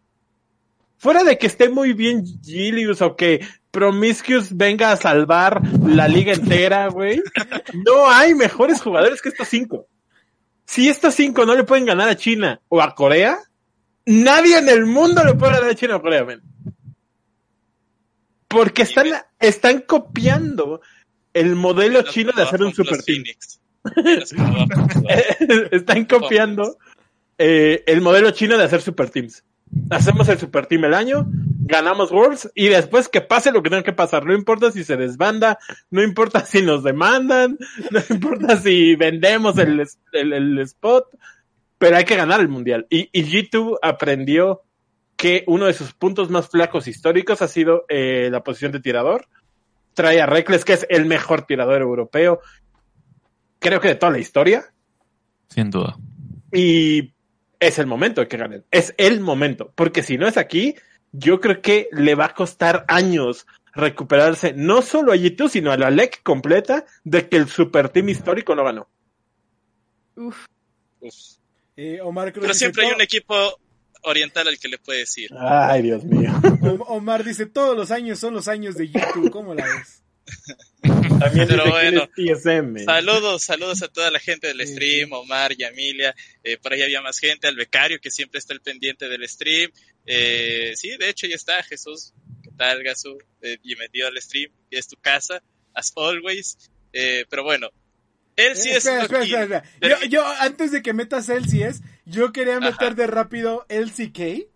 Fuera 1.02 1.24
de 1.24 1.36
que 1.36 1.48
esté 1.48 1.68
muy 1.68 1.94
bien 1.94 2.24
Gilius 2.44 3.02
o 3.02 3.16
que 3.16 3.44
Promiscuous 3.72 4.56
venga 4.56 4.92
a 4.92 4.96
salvar 4.96 5.60
la 5.84 6.06
liga 6.06 6.32
entera, 6.32 6.86
güey. 6.86 7.20
No 7.84 8.08
hay 8.08 8.36
mejores 8.36 8.80
jugadores 8.80 9.20
que 9.20 9.30
estos 9.30 9.48
cinco. 9.48 9.88
Si 10.64 10.88
estos 10.88 11.12
cinco 11.16 11.44
no 11.44 11.56
le 11.56 11.64
pueden 11.64 11.86
ganar 11.86 12.08
a 12.08 12.14
China 12.14 12.60
o 12.68 12.80
a 12.80 12.94
Corea, 12.94 13.36
nadie 14.06 14.58
en 14.58 14.68
el 14.68 14.86
mundo 14.86 15.24
le 15.24 15.34
puede 15.34 15.54
ganar 15.54 15.70
a 15.70 15.74
China 15.74 15.96
o 15.96 15.98
a 15.98 16.02
Corea, 16.02 16.24
men. 16.24 16.40
Porque 18.46 18.82
están, 18.82 19.08
están 19.40 19.80
copiando 19.80 20.82
el 21.34 21.56
modelo 21.56 22.02
chino 22.02 22.30
de 22.30 22.42
hacer 22.44 22.62
un 22.62 22.72
super 22.72 23.02
team. 23.02 23.24
están 25.72 26.04
copiando 26.04 26.78
eh, 27.38 27.82
el 27.88 28.02
modelo 28.02 28.30
chino 28.30 28.56
de 28.56 28.62
hacer 28.62 28.80
super 28.80 29.10
teams. 29.10 29.42
Hacemos 29.90 30.28
el 30.28 30.38
super 30.38 30.66
team 30.66 30.84
el 30.84 30.94
año, 30.94 31.26
ganamos 31.64 32.12
Worlds 32.12 32.50
y 32.54 32.68
después 32.68 33.08
que 33.08 33.20
pase 33.20 33.52
lo 33.52 33.62
que 33.62 33.70
tenga 33.70 33.82
que 33.82 33.92
pasar. 33.92 34.26
No 34.26 34.34
importa 34.34 34.70
si 34.70 34.84
se 34.84 34.96
desbanda, 34.96 35.58
no 35.90 36.02
importa 36.02 36.40
si 36.46 36.62
nos 36.62 36.82
demandan, 36.82 37.58
no 37.90 38.00
importa 38.10 38.56
si 38.56 38.96
vendemos 38.96 39.58
el, 39.58 39.86
el, 40.12 40.32
el 40.32 40.58
spot, 40.60 41.06
pero 41.78 41.96
hay 41.96 42.04
que 42.04 42.16
ganar 42.16 42.40
el 42.40 42.48
mundial. 42.48 42.86
Y, 42.90 43.08
y 43.12 43.24
G2 43.24 43.78
aprendió 43.82 44.62
que 45.16 45.44
uno 45.46 45.66
de 45.66 45.72
sus 45.72 45.92
puntos 45.94 46.30
más 46.30 46.48
flacos 46.48 46.88
históricos 46.88 47.42
ha 47.42 47.48
sido 47.48 47.84
eh, 47.88 48.28
la 48.30 48.42
posición 48.42 48.72
de 48.72 48.80
tirador. 48.80 49.28
Trae 49.94 50.20
a 50.20 50.26
Reckless, 50.26 50.64
que 50.64 50.72
es 50.72 50.86
el 50.88 51.06
mejor 51.06 51.42
tirador 51.42 51.80
europeo, 51.80 52.40
creo 53.58 53.80
que 53.80 53.88
de 53.88 53.94
toda 53.94 54.12
la 54.12 54.18
historia. 54.18 54.64
sin 55.48 55.70
duda. 55.70 55.96
Y 56.52 57.14
es 57.66 57.78
el 57.78 57.86
momento 57.86 58.20
de 58.20 58.28
que 58.28 58.36
ganen. 58.36 58.64
Es 58.70 58.94
el 58.98 59.20
momento. 59.20 59.72
Porque 59.74 60.02
si 60.02 60.18
no 60.18 60.26
es 60.28 60.36
aquí, 60.36 60.74
yo 61.12 61.40
creo 61.40 61.60
que 61.62 61.88
le 61.92 62.14
va 62.14 62.26
a 62.26 62.34
costar 62.34 62.84
años 62.88 63.46
recuperarse 63.74 64.52
no 64.54 64.82
solo 64.82 65.12
a 65.12 65.16
G2, 65.16 65.48
sino 65.48 65.72
a 65.72 65.76
la 65.78 65.90
LEC 65.90 66.22
completa 66.22 66.84
de 67.04 67.28
que 67.28 67.36
el 67.38 67.48
super 67.48 67.88
team 67.88 68.08
histórico 68.10 68.54
no 68.54 68.64
ganó. 68.64 68.88
Uf. 70.16 70.46
Eh, 71.76 72.00
Omar 72.02 72.32
Cruz 72.32 72.42
Pero 72.42 72.54
siempre 72.54 72.82
hay 72.84 72.90
"To- 72.90 72.96
un 72.96 73.02
equipo 73.02 73.34
oriental 74.02 74.46
al 74.48 74.58
que 74.58 74.68
le 74.68 74.78
puede 74.78 75.00
decir. 75.00 75.30
Ay, 75.38 75.82
Dios 75.82 76.04
mío. 76.04 76.30
Omar 76.88 77.24
dice, 77.24 77.46
todos 77.46 77.76
los 77.76 77.90
años 77.90 78.18
son 78.18 78.34
los 78.34 78.46
años 78.48 78.74
de 78.76 78.88
YouTube. 78.88 79.30
¿Cómo 79.30 79.54
la 79.54 79.64
ves? 79.64 80.01
También 80.82 81.46
Pero 81.48 81.70
bueno, 81.70 82.08
él 82.16 82.32
es 82.34 82.42
TSM. 82.42 82.84
Saludos, 82.84 83.42
saludos 83.44 83.82
a 83.82 83.88
toda 83.88 84.10
la 84.10 84.18
gente 84.18 84.48
del 84.48 84.66
Sí, 84.66 84.72
stream, 84.74 85.12
Omar 85.12 85.52
y 85.56 85.62
Emilia. 85.64 86.14
Eh, 86.42 86.56
por 86.58 86.72
ahí 86.72 86.82
había 86.82 87.00
más 87.00 87.18
gente, 87.18 87.46
al 87.46 87.56
becario 87.56 88.00
que 88.00 88.10
siempre 88.10 88.38
está 88.38 88.52
al 88.54 88.60
pendiente 88.60 89.08
del 89.08 89.26
stream. 89.28 89.70
Eh, 90.06 90.72
sí, 90.76 90.96
de 90.98 91.08
hecho 91.08 91.26
ya 91.26 91.36
está 91.36 91.62
Jesús. 91.62 92.12
¿Qué 92.42 92.50
tal, 92.56 92.82
Gasu? 92.82 93.16
Eh, 93.40 93.58
bienvenido 93.62 94.08
al 94.08 94.20
stream. 94.20 94.50
Es 94.70 94.88
tu 94.88 94.96
casa, 94.96 95.42
as 95.74 95.92
always. 95.96 96.56
Eh, 96.92 97.24
pero 97.30 97.44
bueno, 97.44 97.68
él 98.36 98.56
sí 98.56 98.70
Eh, 98.70 98.76
es. 98.78 98.86
espera, 98.86 99.02
espera, 99.04 99.24
espera. 99.24 99.62
Yo, 100.00 100.06
yo, 100.08 100.26
antes 100.40 100.72
de 100.72 100.82
que 100.82 100.92
metas 100.92 101.28
LCS, 101.28 101.80
yo 102.06 102.32
quería 102.32 102.58
meter 102.58 102.88
Ajá. 102.88 102.94
de 102.94 103.06
rápido 103.06 103.64
LCK, 103.68 104.48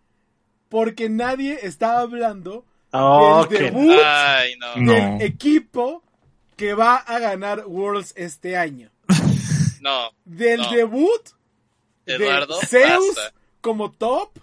porque 0.69 1.09
nadie 1.09 1.61
estaba 1.63 2.01
hablando 2.01 2.67
Oh, 2.99 3.47
del 3.47 3.59
que- 3.59 3.65
debut 3.65 4.01
Ay, 4.05 4.55
no. 4.59 4.77
No. 4.77 4.93
del 4.93 5.23
equipo 5.23 6.03
que 6.57 6.75
va 6.75 6.97
a 6.97 7.19
ganar 7.19 7.65
Worlds 7.67 8.13
este 8.17 8.57
año. 8.57 8.91
No. 9.81 10.11
Del 10.25 10.61
No. 10.63 10.71
debut 10.73 11.29
Eduardo, 12.07 12.59
de 12.59 12.67
Zeus 12.67 13.15
basta. 13.15 13.33
como 13.61 13.93
top 13.93 14.39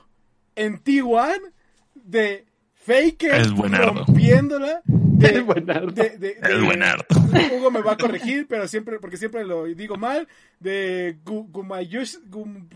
en 0.55 0.81
T1, 0.81 1.51
de 1.95 2.45
Faker 2.75 3.33
Es 3.41 3.51
buenardo. 3.51 4.05
rompiéndola, 4.05 4.81
de, 4.85 5.27
Es 5.27 5.45
buenardo. 5.45 5.91
de, 5.91 6.09
de- 6.11 6.35
de- 6.35 6.53
Es 6.55 6.63
buenardo. 6.63 7.05
Hugo 7.57 7.71
me 7.71 7.81
va 7.81 7.93
a 7.93 7.97
corregir, 7.97 8.47
pero 8.47 8.67
siempre, 8.69 8.99
porque 8.99 9.17
siempre 9.17 9.43
lo 9.45 9.65
digo 9.65 9.97
mal, 9.97 10.27
de 10.59 11.17
Gu- 11.25 11.49
Gumayush, 11.51 12.17
Gum- 12.29 12.69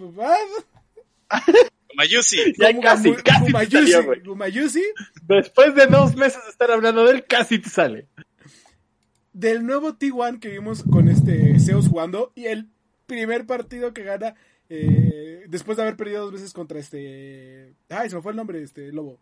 Mayusi. 1.95 2.37
Ya 2.57 2.77
casi, 2.79 3.13
casi 3.15 3.39
te 3.45 3.51
Gumayusi, 3.51 3.91
salió. 3.91 4.23
Gumayusi, 4.25 4.83
Después 5.27 5.73
de 5.75 5.87
dos 5.87 6.15
meses 6.15 6.43
de 6.43 6.49
estar 6.51 6.71
hablando 6.71 7.05
de 7.05 7.11
él, 7.13 7.25
casi 7.25 7.59
te 7.59 7.69
sale. 7.69 8.07
del 9.33 9.65
nuevo 9.65 9.93
T1 9.97 10.39
que 10.39 10.49
vimos 10.49 10.83
con 10.83 11.07
este 11.09 11.59
Zeus 11.59 11.87
jugando 11.87 12.31
y 12.35 12.45
el 12.45 12.69
primer 13.05 13.45
partido 13.45 13.93
que 13.93 14.03
gana 14.03 14.35
eh, 14.69 15.45
después 15.47 15.77
de 15.77 15.83
haber 15.83 15.95
perdido 15.95 16.23
dos 16.23 16.33
veces 16.33 16.53
contra 16.53 16.79
este 16.79 17.73
ay 17.89 18.09
se 18.09 18.15
me 18.15 18.21
fue 18.21 18.31
el 18.31 18.37
nombre 18.37 18.61
este 18.61 18.91
lobo 18.91 19.19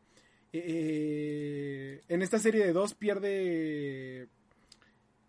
Eh, 0.54 0.64
eh, 0.66 2.02
en 2.08 2.22
esta 2.22 2.40
serie 2.40 2.66
de 2.66 2.72
dos 2.74 2.94
pierde 2.96 4.28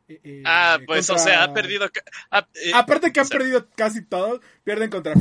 eh, 0.09 0.21
eh, 0.23 0.42
Ah, 0.45 0.79
pues, 0.87 1.09
o 1.11 1.14
contra- 1.14 1.33
sea, 1.33 1.42
ha 1.45 1.53
perdido. 1.55 1.90
ha- 2.31 2.49
eh, 2.55 2.71
aparte 2.75 3.12
que 3.12 3.21
han 3.21 3.27
o 3.27 3.29
sea, 3.29 3.38
perdido 3.38 3.69
casi 3.77 4.05
todos 4.05 4.40
pierden 4.64 4.90
contra 4.90 5.14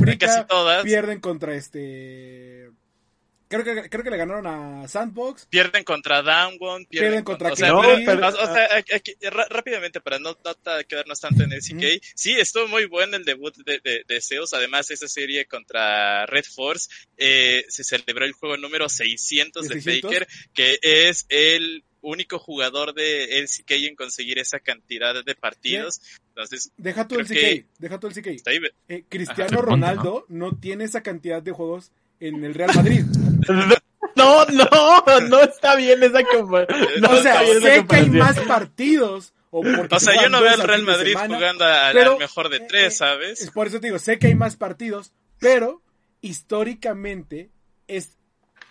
todas. 0.48 0.84
pierden 0.84 1.20
contra 1.20 1.54
este 1.54 2.70
creo 3.48 3.62
que 3.62 3.88
creo 3.88 4.02
que 4.02 4.10
le 4.10 4.16
ganaron 4.16 4.44
a 4.48 4.88
Sandbox 4.88 5.46
Pierden 5.46 5.84
contra 5.84 6.20
Downwon, 6.20 6.84
pierden, 6.86 6.88
Pierden 6.88 7.24
contra 7.24 7.52
o 7.52 7.56
sea, 7.56 7.68
No, 7.68 7.80
pero- 7.80 8.02
pero- 8.04 8.26
o 8.28 8.32
sea, 8.32 8.76
aquí- 8.76 8.92
aquí, 8.92 9.14
ra- 9.22 9.46
rápidamente, 9.48 10.00
para 10.00 10.18
no, 10.18 10.36
quedarnos 10.88 11.20
tanto 11.20 11.44
en 11.44 11.52
el 11.52 11.62
CK, 11.62 12.00
sí, 12.16 12.32
estuvo 12.32 12.66
muy 12.66 12.86
bueno 12.86 13.16
el 13.16 13.24
debut 13.24 13.54
de, 13.64 13.78
de, 13.84 14.02
de 14.06 14.20
Zeus, 14.20 14.52
además 14.52 14.90
esa 14.90 15.06
serie 15.06 15.46
contra 15.46 16.26
Red 16.26 16.44
Force, 16.44 16.88
eh, 17.16 17.64
se 17.68 17.84
celebró 17.84 18.24
el 18.24 18.32
juego 18.32 18.56
número 18.56 18.88
600 18.88 19.68
¿De 19.68 19.76
de 19.76 19.80
600? 19.80 20.10
Faker, 20.12 20.28
que 20.52 20.78
es 20.82 21.24
el 21.28 21.84
único 22.06 22.38
jugador 22.38 22.94
de 22.94 23.38
LCK 23.40 23.70
en 23.88 23.96
conseguir 23.96 24.38
esa 24.38 24.60
cantidad 24.60 25.24
de 25.24 25.34
partidos, 25.34 26.00
entonces, 26.28 26.70
deja 26.76 27.08
tú 27.08 27.18
el 27.18 27.26
que- 27.26 27.62
CK 27.62 27.66
deja 27.78 28.00
tú 28.00 28.06
el 28.06 28.14
CK 28.14 28.28
Eh, 28.88 29.04
Cristiano 29.08 29.58
Ajá. 29.58 29.62
Ronaldo 29.62 30.24
¿no? 30.28 30.56
tiene 30.56 30.84
esa 30.84 31.02
cantidad 31.02 31.42
de 31.42 31.52
juegos 31.52 31.90
en 32.20 32.44
el 32.44 32.54
Real 32.54 32.70
Madrid. 32.74 33.04
No, 34.16 34.46
no, 34.46 34.66
no 35.28 35.40
está 35.42 35.76
bien 35.76 36.02
esa 36.02 36.22
comparación. 36.24 36.88
No 37.02 37.10
o 37.10 37.20
sea, 37.20 37.44
sé 37.44 37.84
que 37.86 37.96
hay 37.96 38.08
más 38.08 38.40
partidos. 38.40 39.34
O, 39.50 39.62
sea, 40.00 40.22
yo 40.22 40.30
no 40.30 40.40
veo 40.40 40.54
al 40.54 40.60
al 40.62 40.68
Real 40.68 40.82
Madrid 40.84 41.12
semana, 41.12 41.36
jugando 41.36 41.64
al, 41.66 41.92
pero, 41.94 42.12
al 42.12 42.18
mejor 42.18 42.48
de 42.48 42.56
eh, 42.56 42.66
tres, 42.66 42.94
eh, 42.94 42.96
¿sabes? 42.96 43.42
Es 43.42 43.50
por 43.50 43.66
eso 43.66 43.78
te 43.78 43.88
digo, 43.88 43.98
sé 43.98 44.18
que 44.18 44.28
hay 44.28 44.34
más 44.34 44.56
partidos, 44.56 45.12
pero 45.38 45.82
históricamente 46.22 47.50
es 47.88 48.16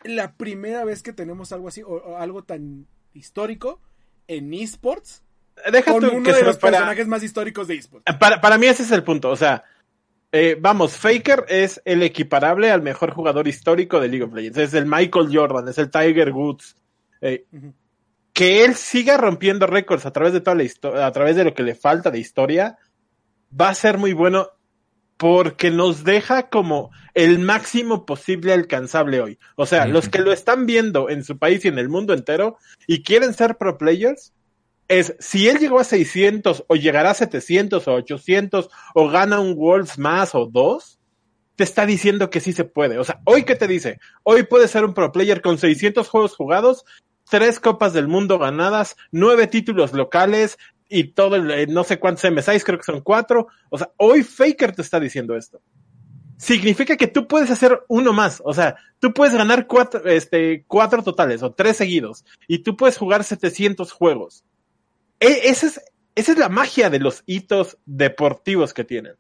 la 0.03 0.33
primera 0.33 0.83
vez 0.83 1.03
que 1.03 1.13
tenemos 1.13 1.51
algo 1.51 1.67
así, 1.67 1.81
o, 1.83 1.89
o 1.89 2.17
algo 2.17 2.43
tan 2.43 2.87
histórico 3.15 3.81
en 4.27 4.53
esports, 4.53 5.23
Deja 5.71 5.91
con 5.93 6.03
uno 6.05 6.23
que 6.23 6.33
de 6.33 6.43
los 6.43 6.57
para- 6.57 6.73
personajes 6.77 7.07
más 7.07 7.23
históricos 7.23 7.67
de 7.67 7.75
esports. 7.75 8.05
Para, 8.19 8.41
para 8.41 8.57
mí 8.57 8.67
ese 8.67 8.83
es 8.83 8.91
el 8.91 9.03
punto, 9.03 9.29
o 9.29 9.35
sea, 9.35 9.63
eh, 10.31 10.57
vamos, 10.59 10.97
Faker 10.97 11.45
es 11.47 11.81
el 11.85 12.03
equiparable 12.03 12.69
al 12.71 12.81
mejor 12.81 13.11
jugador 13.13 13.47
histórico 13.47 13.99
de 13.99 14.09
League 14.09 14.23
of 14.25 14.33
Legends, 14.33 14.57
es 14.57 14.73
el 14.73 14.85
Michael 14.85 15.29
Jordan, 15.31 15.67
es 15.69 15.77
el 15.77 15.89
Tiger 15.89 16.31
Woods. 16.31 16.75
Eh, 17.21 17.45
que 18.33 18.65
él 18.65 18.75
siga 18.75 19.15
rompiendo 19.15 19.65
récords 19.65 20.05
a 20.05 20.11
través 20.11 20.33
de 20.33 20.41
toda 20.41 20.55
la 20.55 20.63
historia, 20.63 21.05
a 21.07 21.11
través 21.13 21.37
de 21.37 21.45
lo 21.45 21.53
que 21.53 21.63
le 21.63 21.73
falta 21.73 22.11
de 22.11 22.19
historia, 22.19 22.77
va 23.59 23.69
a 23.69 23.75
ser 23.75 23.97
muy 23.97 24.11
bueno 24.11 24.49
porque 25.17 25.71
nos 25.71 26.03
deja 26.03 26.49
como 26.49 26.91
el 27.13 27.39
máximo 27.39 28.05
posible 28.05 28.53
alcanzable 28.53 29.21
hoy. 29.21 29.39
O 29.55 29.65
sea, 29.65 29.85
los 29.85 30.09
que 30.09 30.19
lo 30.19 30.33
están 30.33 30.65
viendo 30.65 31.09
en 31.09 31.23
su 31.23 31.37
país 31.37 31.63
y 31.63 31.69
en 31.69 31.79
el 31.79 31.89
mundo 31.89 32.13
entero 32.13 32.57
y 32.87 33.03
quieren 33.03 33.33
ser 33.33 33.57
pro 33.57 33.77
players, 33.77 34.33
es 34.87 35.15
si 35.19 35.47
él 35.47 35.57
llegó 35.59 35.79
a 35.79 35.83
600 35.83 36.65
o 36.67 36.75
llegará 36.75 37.11
a 37.11 37.15
700 37.15 37.87
o 37.87 37.93
800 37.93 38.69
o 38.93 39.09
gana 39.09 39.39
un 39.39 39.53
Worlds 39.57 39.97
más 39.97 40.35
o 40.35 40.45
dos, 40.45 40.99
te 41.55 41.63
está 41.63 41.85
diciendo 41.85 42.29
que 42.29 42.41
sí 42.41 42.53
se 42.53 42.65
puede. 42.65 42.99
O 42.99 43.03
sea, 43.03 43.21
hoy 43.25 43.43
qué 43.43 43.55
te 43.55 43.67
dice? 43.67 43.99
Hoy 44.23 44.43
puede 44.43 44.67
ser 44.67 44.83
un 44.83 44.93
pro 44.93 45.11
player 45.11 45.41
con 45.41 45.57
600 45.57 46.07
juegos 46.09 46.35
jugados, 46.35 46.85
tres 47.29 47.59
copas 47.59 47.93
del 47.93 48.07
mundo 48.07 48.37
ganadas, 48.37 48.97
nueve 49.11 49.47
títulos 49.47 49.93
locales 49.93 50.57
y 50.89 51.05
todo 51.13 51.35
el, 51.35 51.51
eh, 51.51 51.67
no 51.67 51.83
sé 51.83 51.99
cuántos 51.99 52.29
MSIs, 52.31 52.63
creo 52.63 52.77
que 52.77 52.83
son 52.85 53.01
cuatro. 53.01 53.47
O 53.69 53.77
sea, 53.77 53.91
hoy 53.97 54.23
Faker 54.23 54.73
te 54.75 54.81
está 54.81 54.99
diciendo 54.99 55.35
esto. 55.35 55.61
Significa 56.37 56.97
que 56.97 57.07
tú 57.07 57.27
puedes 57.27 57.49
hacer 57.49 57.81
uno 57.87 58.11
más. 58.11 58.41
O 58.45 58.53
sea, 58.53 58.75
tú 58.99 59.13
puedes 59.13 59.33
ganar 59.35 59.67
cuatro, 59.67 60.05
este, 60.05 60.65
cuatro 60.67 61.01
totales 61.01 61.41
o 61.43 61.53
tres 61.53 61.77
seguidos 61.77 62.25
y 62.47 62.59
tú 62.59 62.75
puedes 62.75 62.97
jugar 62.97 63.23
700 63.23 63.91
juegos. 63.91 64.43
E- 65.19 65.41
esa 65.49 65.67
es, 65.67 65.81
esa 66.13 66.31
es 66.33 66.37
la 66.37 66.49
magia 66.49 66.89
de 66.89 66.99
los 66.99 67.23
hitos 67.25 67.77
deportivos 67.85 68.73
que 68.73 68.83
tienen. 68.83 69.13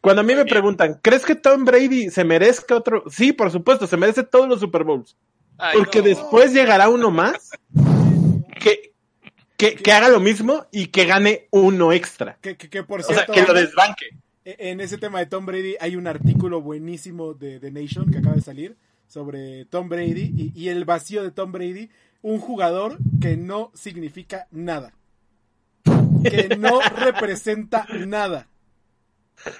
Cuando 0.00 0.20
a 0.20 0.24
mí 0.24 0.34
me 0.34 0.44
preguntan, 0.46 0.98
¿crees 1.02 1.24
que 1.24 1.34
Tom 1.34 1.64
Brady 1.64 2.10
se 2.10 2.24
merezca 2.24 2.76
otro? 2.76 3.04
Sí, 3.10 3.32
por 3.32 3.50
supuesto, 3.50 3.86
se 3.86 3.96
merece 3.96 4.22
todos 4.22 4.48
los 4.48 4.60
Super 4.60 4.84
Bowls. 4.84 5.16
Ay, 5.58 5.76
Porque 5.78 5.98
no. 5.98 6.04
después 6.04 6.52
llegará 6.52 6.88
uno 6.88 7.10
más 7.10 7.50
que, 8.60 8.94
que, 9.56 9.74
que 9.74 9.92
haga 9.92 10.08
lo 10.08 10.20
mismo 10.20 10.66
y 10.70 10.88
que 10.88 11.04
gane 11.04 11.46
uno 11.50 11.92
extra. 11.92 12.38
Que, 12.40 12.56
que, 12.56 12.68
que 12.68 12.82
por 12.82 13.00
O 13.00 13.02
sea, 13.02 13.14
cierto, 13.14 13.32
que 13.32 13.42
lo 13.42 13.54
desbanque. 13.54 14.06
E- 14.44 14.56
En 14.70 14.80
ese 14.80 14.98
tema 14.98 15.18
de 15.18 15.26
Tom 15.26 15.46
Brady 15.46 15.76
hay 15.80 15.96
un 15.96 16.06
artículo 16.06 16.60
buenísimo 16.60 17.34
de 17.34 17.58
The 17.60 17.70
Nation 17.70 18.10
que 18.10 18.18
acaba 18.18 18.36
de 18.36 18.42
salir 18.42 18.76
sobre 19.08 19.64
Tom 19.66 19.88
Brady 19.88 20.32
y, 20.36 20.52
y 20.54 20.68
el 20.68 20.84
vacío 20.84 21.22
de 21.22 21.30
Tom 21.30 21.52
Brady, 21.52 21.90
un 22.22 22.38
jugador 22.40 22.98
que 23.20 23.36
no 23.36 23.70
significa 23.74 24.46
nada, 24.50 24.92
que 26.24 26.56
no 26.58 26.80
representa 26.96 27.86
nada 28.06 28.48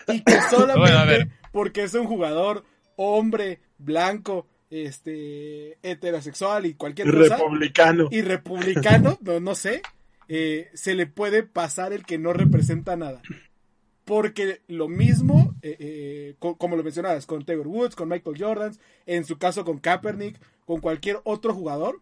y 0.09 0.21
que 0.23 0.39
solamente 0.51 1.31
porque 1.53 1.85
es 1.85 1.95
un 1.95 2.07
jugador 2.07 2.65
hombre, 2.97 3.61
blanco, 3.79 4.47
este 4.71 5.79
heterosexual 5.83 6.67
y 6.67 6.75
cualquier 6.75 7.11
cosa 7.13 7.37
Republicano. 7.37 8.09
y 8.11 8.21
republicano, 8.23 9.19
no, 9.23 9.41
no 9.41 9.55
sé, 9.55 9.83
eh, 10.29 10.69
se 10.75 10.95
le 10.95 11.07
puede 11.07 11.43
pasar 11.43 11.93
el 11.93 12.05
que 12.05 12.19
no 12.19 12.33
representa 12.33 12.97
nada. 12.97 13.23
Porque 14.05 14.61
lo 14.69 14.87
mismo, 14.89 15.57
eh, 15.63 15.77
eh, 15.81 16.35
co- 16.39 16.57
como 16.57 16.77
lo 16.77 16.85
mencionabas, 16.85 17.27
con 17.27 17.45
Taylor 17.45 17.67
Woods, 17.67 17.97
con 17.97 18.09
Michael 18.09 18.37
Jordan, 18.41 18.73
en 19.05 19.25
su 19.25 19.37
caso 19.37 19.65
con 19.65 19.79
Kaepernick, 19.79 20.39
con 20.65 20.81
cualquier 20.81 21.21
otro 21.25 21.53
jugador, 21.53 22.01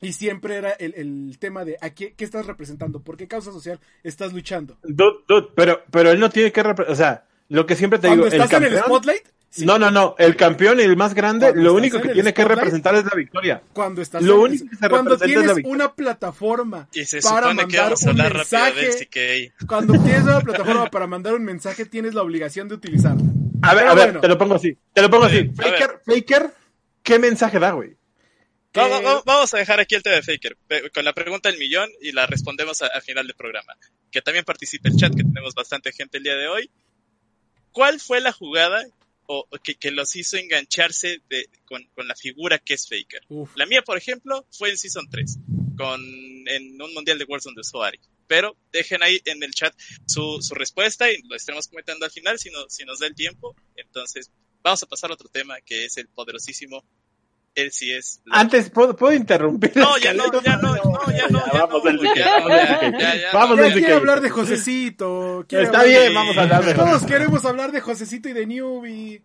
y 0.00 0.12
siempre 0.14 0.56
era 0.56 0.70
el, 0.70 0.94
el 0.94 1.38
tema 1.38 1.64
de 1.66 1.76
¿a 1.82 1.90
qué, 1.90 2.14
qué 2.14 2.24
estás 2.24 2.46
representando? 2.46 3.02
¿Por 3.02 3.16
qué 3.18 3.28
causa 3.28 3.52
social 3.52 3.78
estás 4.02 4.32
luchando? 4.32 4.78
Dude, 4.84 5.18
dude, 5.28 5.48
pero, 5.54 5.82
pero 5.90 6.10
él 6.12 6.20
no 6.20 6.30
tiene 6.30 6.50
que, 6.50 6.60
o 6.62 6.94
sea, 6.94 7.26
lo 7.48 7.66
que 7.66 7.76
siempre 7.76 7.98
te 7.98 8.08
digo, 8.08 8.26
el 8.26 8.32
estás 8.32 8.52
en 8.54 8.64
el 8.64 8.78
spotlight, 8.78 9.26
sí. 9.50 9.64
no, 9.66 9.78
no, 9.78 9.90
no, 9.90 10.14
el 10.18 10.36
campeón 10.36 10.80
y 10.80 10.82
el 10.82 10.96
más 10.96 11.14
grande, 11.14 11.46
Cuando 11.46 11.62
lo 11.62 11.74
único 11.74 12.00
que 12.00 12.08
tiene 12.10 12.32
que 12.34 12.44
representar 12.44 12.94
es 12.94 13.04
la 13.04 13.14
victoria. 13.14 13.62
cuando 13.72 14.02
estás 14.02 14.22
Lo 14.22 14.40
único 14.40 14.64
que 14.68 14.76
se 14.76 14.88
cuando 14.88 15.10
representa 15.12 15.40
es 15.40 15.46
la 15.46 15.54
tienes 15.54 15.72
una 15.72 15.94
plataforma 15.94 16.88
Y 16.92 17.04
se 17.04 17.20
para 17.20 17.48
supone 17.48 17.66
que 17.66 17.78
mandar 17.78 17.84
vamos 17.84 18.06
a 18.06 18.10
un 18.10 18.16
mensaje, 18.16 19.50
cuando 19.66 19.92
tienes 20.02 20.22
una 20.22 20.40
plataforma 20.40 20.86
para 20.90 21.06
mandar 21.06 21.34
un 21.34 21.44
mensaje, 21.44 21.84
tienes 21.86 22.14
la 22.14 22.22
obligación 22.22 22.68
de 22.68 22.74
utilizarla. 22.74 23.22
A 23.62 23.74
ver, 23.74 23.84
Pero 23.84 23.90
a 23.90 23.94
ver, 23.94 24.04
bueno. 24.06 24.20
te 24.20 24.28
lo 24.28 24.38
pongo 24.38 24.54
así, 24.54 24.76
te 24.92 25.02
lo 25.02 25.10
pongo 25.10 25.24
así. 25.24 25.50
Faker, 25.56 26.00
Faker, 26.06 26.50
¿qué 27.02 27.18
mensaje 27.18 27.58
da, 27.58 27.72
güey? 27.72 27.96
Que- 28.70 28.80
Va- 28.80 29.00
va- 29.00 29.22
Vamos 29.24 29.52
a 29.54 29.58
dejar 29.58 29.80
aquí 29.80 29.94
el 29.94 30.02
tema 30.02 30.16
de 30.16 30.22
Faker 30.22 30.56
con 30.94 31.04
la 31.04 31.12
pregunta 31.14 31.48
del 31.48 31.58
millón 31.58 31.88
y 32.02 32.12
la 32.12 32.26
respondemos 32.26 32.82
al 32.82 33.02
final 33.02 33.26
del 33.26 33.34
programa. 33.34 33.72
Que 34.12 34.20
también 34.22 34.44
participe 34.44 34.90
el 34.90 34.96
chat, 34.96 35.10
que 35.14 35.24
tenemos 35.24 35.54
bastante 35.54 35.90
gente 35.90 36.18
el 36.18 36.24
día 36.24 36.36
de 36.36 36.48
hoy. 36.48 36.70
¿Cuál 37.72 37.98
fue 37.98 38.20
la 38.20 38.30
jugada 38.32 38.84
o, 39.30 39.46
que, 39.62 39.74
que 39.74 39.90
los 39.90 40.16
hizo 40.16 40.36
engancharse 40.36 41.20
de, 41.28 41.48
con, 41.66 41.84
con 41.94 42.08
la 42.08 42.16
figura 42.16 42.58
que 42.58 42.74
es 42.74 42.88
Faker? 42.88 43.20
Uf. 43.28 43.50
La 43.56 43.66
mía, 43.66 43.82
por 43.82 43.98
ejemplo, 43.98 44.46
fue 44.50 44.70
en 44.70 44.78
Season 44.78 45.08
3, 45.08 45.38
con, 45.76 46.00
en 46.48 46.80
un 46.80 46.94
Mundial 46.94 47.18
de 47.18 47.24
Warzone 47.24 47.54
de 47.56 47.64
Soari. 47.64 48.00
Pero 48.26 48.56
dejen 48.72 49.02
ahí 49.02 49.20
en 49.24 49.42
el 49.42 49.52
chat 49.52 49.74
su, 50.06 50.40
su 50.40 50.54
respuesta 50.54 51.10
y 51.10 51.22
lo 51.22 51.36
estaremos 51.36 51.68
comentando 51.68 52.04
al 52.04 52.10
final 52.10 52.38
si, 52.38 52.50
no, 52.50 52.68
si 52.68 52.84
nos 52.84 52.98
da 52.98 53.06
el 53.06 53.14
tiempo. 53.14 53.54
Entonces, 53.76 54.30
vamos 54.62 54.82
a 54.82 54.86
pasar 54.86 55.10
a 55.10 55.14
otro 55.14 55.28
tema 55.28 55.60
que 55.60 55.84
es 55.84 55.96
el 55.98 56.08
poderosísimo. 56.08 56.84
Él 57.58 57.72
sí 57.72 57.92
es. 57.92 58.20
Antes, 58.30 58.70
¿puedo, 58.70 58.94
puedo 58.94 59.12
interrumpir? 59.12 59.76
No, 59.76 59.98
ya 60.02 60.14
no, 60.14 60.24
ya 60.42 60.56
no, 60.58 60.76
no, 60.76 61.10
ya 61.10 61.28
no, 61.28 61.44
ya 61.52 61.66
Vamos 61.66 61.82
no, 61.82 63.30
vamos 63.32 63.58
quiere 63.72 63.86
CK. 63.86 63.90
hablar 63.90 64.20
de 64.20 64.30
Josecito. 64.30 65.44
Está 65.48 65.82
de- 65.82 65.88
bien, 65.88 66.14
vamos 66.14 66.36
a 66.38 66.42
hablar 66.42 66.64
de 66.64 66.74
Todos 66.74 67.04
queremos 67.04 67.44
hablar 67.44 67.72
de 67.72 67.80
Josecito 67.80 68.28
y 68.28 68.32
de 68.32 68.46
Newbie. 68.46 69.22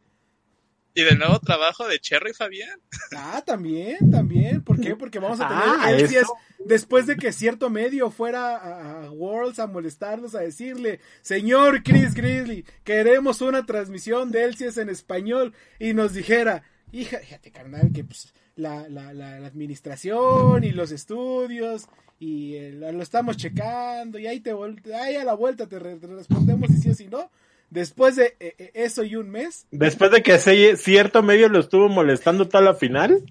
Y 0.95 1.01
del 1.03 1.17
nuevo 1.17 1.39
trabajo 1.39 1.87
de 1.87 1.99
Cherry 1.99 2.33
Fabián. 2.33 2.79
Ah, 3.15 3.41
también, 3.45 4.11
también. 4.11 4.63
¿Por 4.63 4.79
qué? 4.79 4.95
Porque 4.95 5.17
vamos 5.19 5.39
a 5.39 5.47
tener. 5.47 5.63
Ah, 5.65 5.91
él, 5.91 6.07
sí 6.07 6.15
es, 6.15 6.21
eso. 6.23 6.33
después 6.65 7.07
de 7.07 7.15
que 7.15 7.31
cierto 7.31 7.69
medio 7.71 8.11
fuera 8.11 8.57
a, 8.57 9.03
a 9.05 9.11
Worlds 9.11 9.57
a 9.59 9.65
molestarnos, 9.67 10.35
a 10.35 10.39
decirle, 10.41 10.99
señor 11.21 11.81
Chris 11.83 12.13
Grizzly, 12.13 12.63
queremos 12.83 13.41
una 13.41 13.65
transmisión 13.65 14.31
de 14.31 14.43
LCS 14.45 14.77
en 14.77 14.89
español, 14.89 15.53
y 15.79 15.93
nos 15.93 16.13
dijera, 16.13 16.63
hija, 16.93 17.17
fíjate 17.19 17.51
carnal, 17.51 17.91
que 17.93 18.03
pues 18.05 18.33
la, 18.55 18.87
la, 18.87 19.11
la, 19.13 19.39
la 19.39 19.47
administración 19.47 20.63
y 20.63 20.71
los 20.71 20.91
estudios 20.91 21.87
y 22.19 22.55
el- 22.55 22.79
lo 22.79 23.01
estamos 23.01 23.35
checando 23.37 24.17
y 24.19 24.27
ahí 24.27 24.39
te 24.39 24.51
ahí 24.95 25.15
a 25.15 25.23
la 25.25 25.33
vuelta 25.33 25.67
te, 25.67 25.79
re- 25.79 25.97
te 25.97 26.07
respondemos 26.07 26.69
si 26.69 26.77
sí 26.77 26.89
o 26.89 26.93
si 26.95 27.07
no. 27.07 27.29
Después 27.69 28.15
de 28.15 28.35
eh, 28.39 28.53
eh, 28.59 28.71
eso 28.75 29.03
y 29.03 29.15
un 29.15 29.29
mes, 29.31 29.65
Después 29.71 30.11
de 30.11 30.21
que 30.21 30.37
se- 30.37 30.77
cierto 30.77 31.23
medio 31.23 31.49
lo 31.49 31.59
estuvo 31.59 31.89
molestando 31.89 32.47
toda 32.47 32.63
la 32.63 32.75
final, 32.75 33.23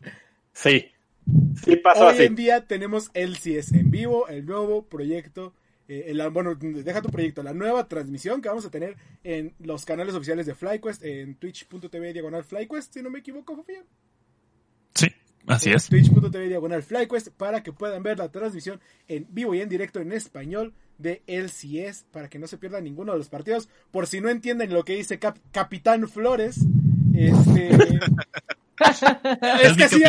sí. 0.52 0.86
Sí 1.64 1.76
pasó 1.76 2.06
hoy 2.06 2.14
así. 2.14 2.24
en 2.24 2.34
día 2.34 2.66
tenemos 2.66 3.10
LCS 3.14 3.72
en 3.76 3.92
vivo, 3.92 4.26
el 4.26 4.44
nuevo 4.44 4.82
proyecto. 4.82 5.54
Eh, 5.88 6.12
bueno, 6.32 6.54
deja 6.54 7.02
tu 7.02 7.08
proyecto, 7.10 7.42
la 7.42 7.52
nueva 7.52 7.88
transmisión 7.88 8.40
que 8.40 8.48
vamos 8.48 8.64
a 8.64 8.70
tener 8.70 8.96
en 9.24 9.54
los 9.60 9.84
canales 9.84 10.14
oficiales 10.14 10.46
de 10.46 10.54
FlyQuest, 10.54 11.04
en 11.04 11.34
twitch.tv 11.36 12.12
diagonal 12.12 12.44
FlyQuest, 12.44 12.94
si 12.94 13.02
no 13.02 13.10
me 13.10 13.18
equivoco, 13.20 13.56
Fabián. 13.56 13.84
Sí, 14.94 15.08
así 15.46 15.70
en 15.70 15.76
es. 15.76 15.86
Twitch.tv 15.88 16.48
diagonal 16.48 16.82
FlyQuest 16.82 17.28
para 17.30 17.62
que 17.62 17.72
puedan 17.72 18.02
ver 18.02 18.18
la 18.18 18.30
transmisión 18.30 18.80
en 19.08 19.26
vivo 19.30 19.54
y 19.54 19.60
en 19.60 19.68
directo 19.68 20.00
en 20.00 20.12
español 20.12 20.72
de 20.98 21.22
LCS 21.26 22.04
para 22.12 22.28
que 22.28 22.38
no 22.38 22.46
se 22.46 22.58
pierdan 22.58 22.84
ninguno 22.84 23.12
de 23.12 23.18
los 23.18 23.28
partidos. 23.28 23.68
Por 23.90 24.06
si 24.06 24.20
no 24.20 24.28
entienden 24.28 24.72
lo 24.72 24.84
que 24.84 24.94
dice 24.96 25.18
Cap- 25.18 25.38
Capitán 25.50 26.08
Flores, 26.08 26.60
este. 27.14 27.70
Es 29.62 29.76
mi 29.76 29.82
así 29.82 30.00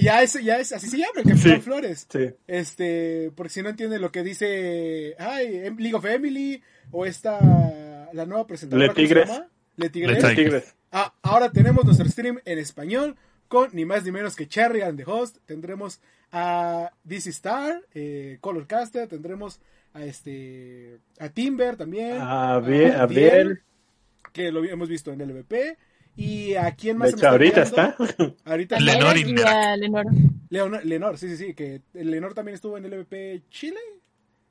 ya 0.00 0.22
es, 0.22 0.32
ya 0.42 0.58
es, 0.58 0.72
así 0.72 0.88
se 0.88 0.98
llama 0.98 1.12
el 1.16 1.22
Capitán 1.24 1.56
Sí. 1.56 1.60
Flores. 1.60 2.06
Sí. 2.10 2.30
Este, 2.46 3.30
porque 3.34 3.50
si 3.52 3.62
no 3.62 3.68
entienden 3.70 4.00
lo 4.00 4.10
que 4.12 4.22
dice, 4.22 5.14
ay, 5.18 5.56
em- 5.66 5.76
League 5.78 5.94
of 5.94 6.04
Emily 6.04 6.62
o 6.90 7.06
esta, 7.06 7.38
la 8.12 8.26
nueva 8.26 8.46
presentadora, 8.46 8.86
Le 8.88 8.92
¿cómo 8.94 9.00
se 9.00 9.08
Tigres. 9.08 9.28
llama? 9.28 9.48
Le 9.76 9.88
Tigres. 9.90 10.10
Le 10.22 10.28
Tigres. 10.28 10.36
Tigres. 10.36 10.74
Ah, 10.92 11.14
ahora 11.22 11.50
tenemos 11.50 11.84
nuestro 11.84 12.06
stream 12.08 12.38
en 12.44 12.58
español 12.58 13.16
con 13.48 13.70
ni 13.72 13.84
más 13.84 14.04
ni 14.04 14.12
menos 14.12 14.36
que 14.36 14.46
Cherry 14.46 14.82
and 14.82 14.98
the 14.98 15.04
Host. 15.10 15.38
Tendremos 15.46 16.00
a 16.32 16.90
DC 17.04 17.30
Star, 17.30 17.82
eh, 17.94 18.38
Colorcaster, 18.40 19.08
tendremos 19.08 19.60
a 19.94 20.04
este 20.04 20.98
a 21.18 21.28
Timber 21.30 21.76
también, 21.76 22.18
A 22.18 22.54
Abdiel, 22.54 22.92
a 22.92 23.02
Abdiel. 23.02 23.62
que 24.32 24.50
lo 24.52 24.64
hemos 24.64 24.88
visto 24.88 25.12
en 25.12 25.20
el 25.20 25.28
LVP. 25.30 25.76
Y 26.14 26.54
a 26.54 26.72
quién 26.72 26.94
De 26.94 26.98
más 26.98 27.12
me 27.12 27.18
hecho, 27.18 27.28
ahorita 27.28 27.62
está. 27.62 27.96
Ahorita 28.44 28.78
Lenor 28.78 29.16
y 29.16 29.30
y 29.30 29.42
a 29.42 29.76
Lenor. 29.76 30.04
Leonor, 30.50 30.84
Lenor, 30.84 31.18
sí, 31.18 31.28
sí, 31.30 31.36
sí, 31.36 31.54
que 31.54 31.82
Lenor 31.94 32.34
también 32.34 32.54
estuvo 32.54 32.76
en 32.76 32.84
el 32.84 32.90
LVP 32.92 33.48
Chile. 33.48 33.80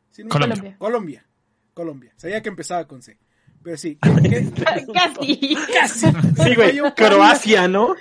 ¿Sí, 0.10 0.24
no? 0.24 0.30
Colombia. 0.30 0.76
Colombia. 0.78 1.26
Colombia. 1.74 2.14
Sabía 2.18 2.42
que 2.42 2.50
empezaba 2.50 2.88
con 2.88 3.02
C. 3.02 3.18
Pero 3.64 3.78
sí, 3.78 3.98
¿qué- 4.24 4.52
qué? 4.56 4.86
Casi. 4.94 5.56
casi. 5.74 6.08
Sí, 6.44 6.56
güey. 6.56 6.80
Croacia, 6.96 7.68
¿no? 7.68 7.96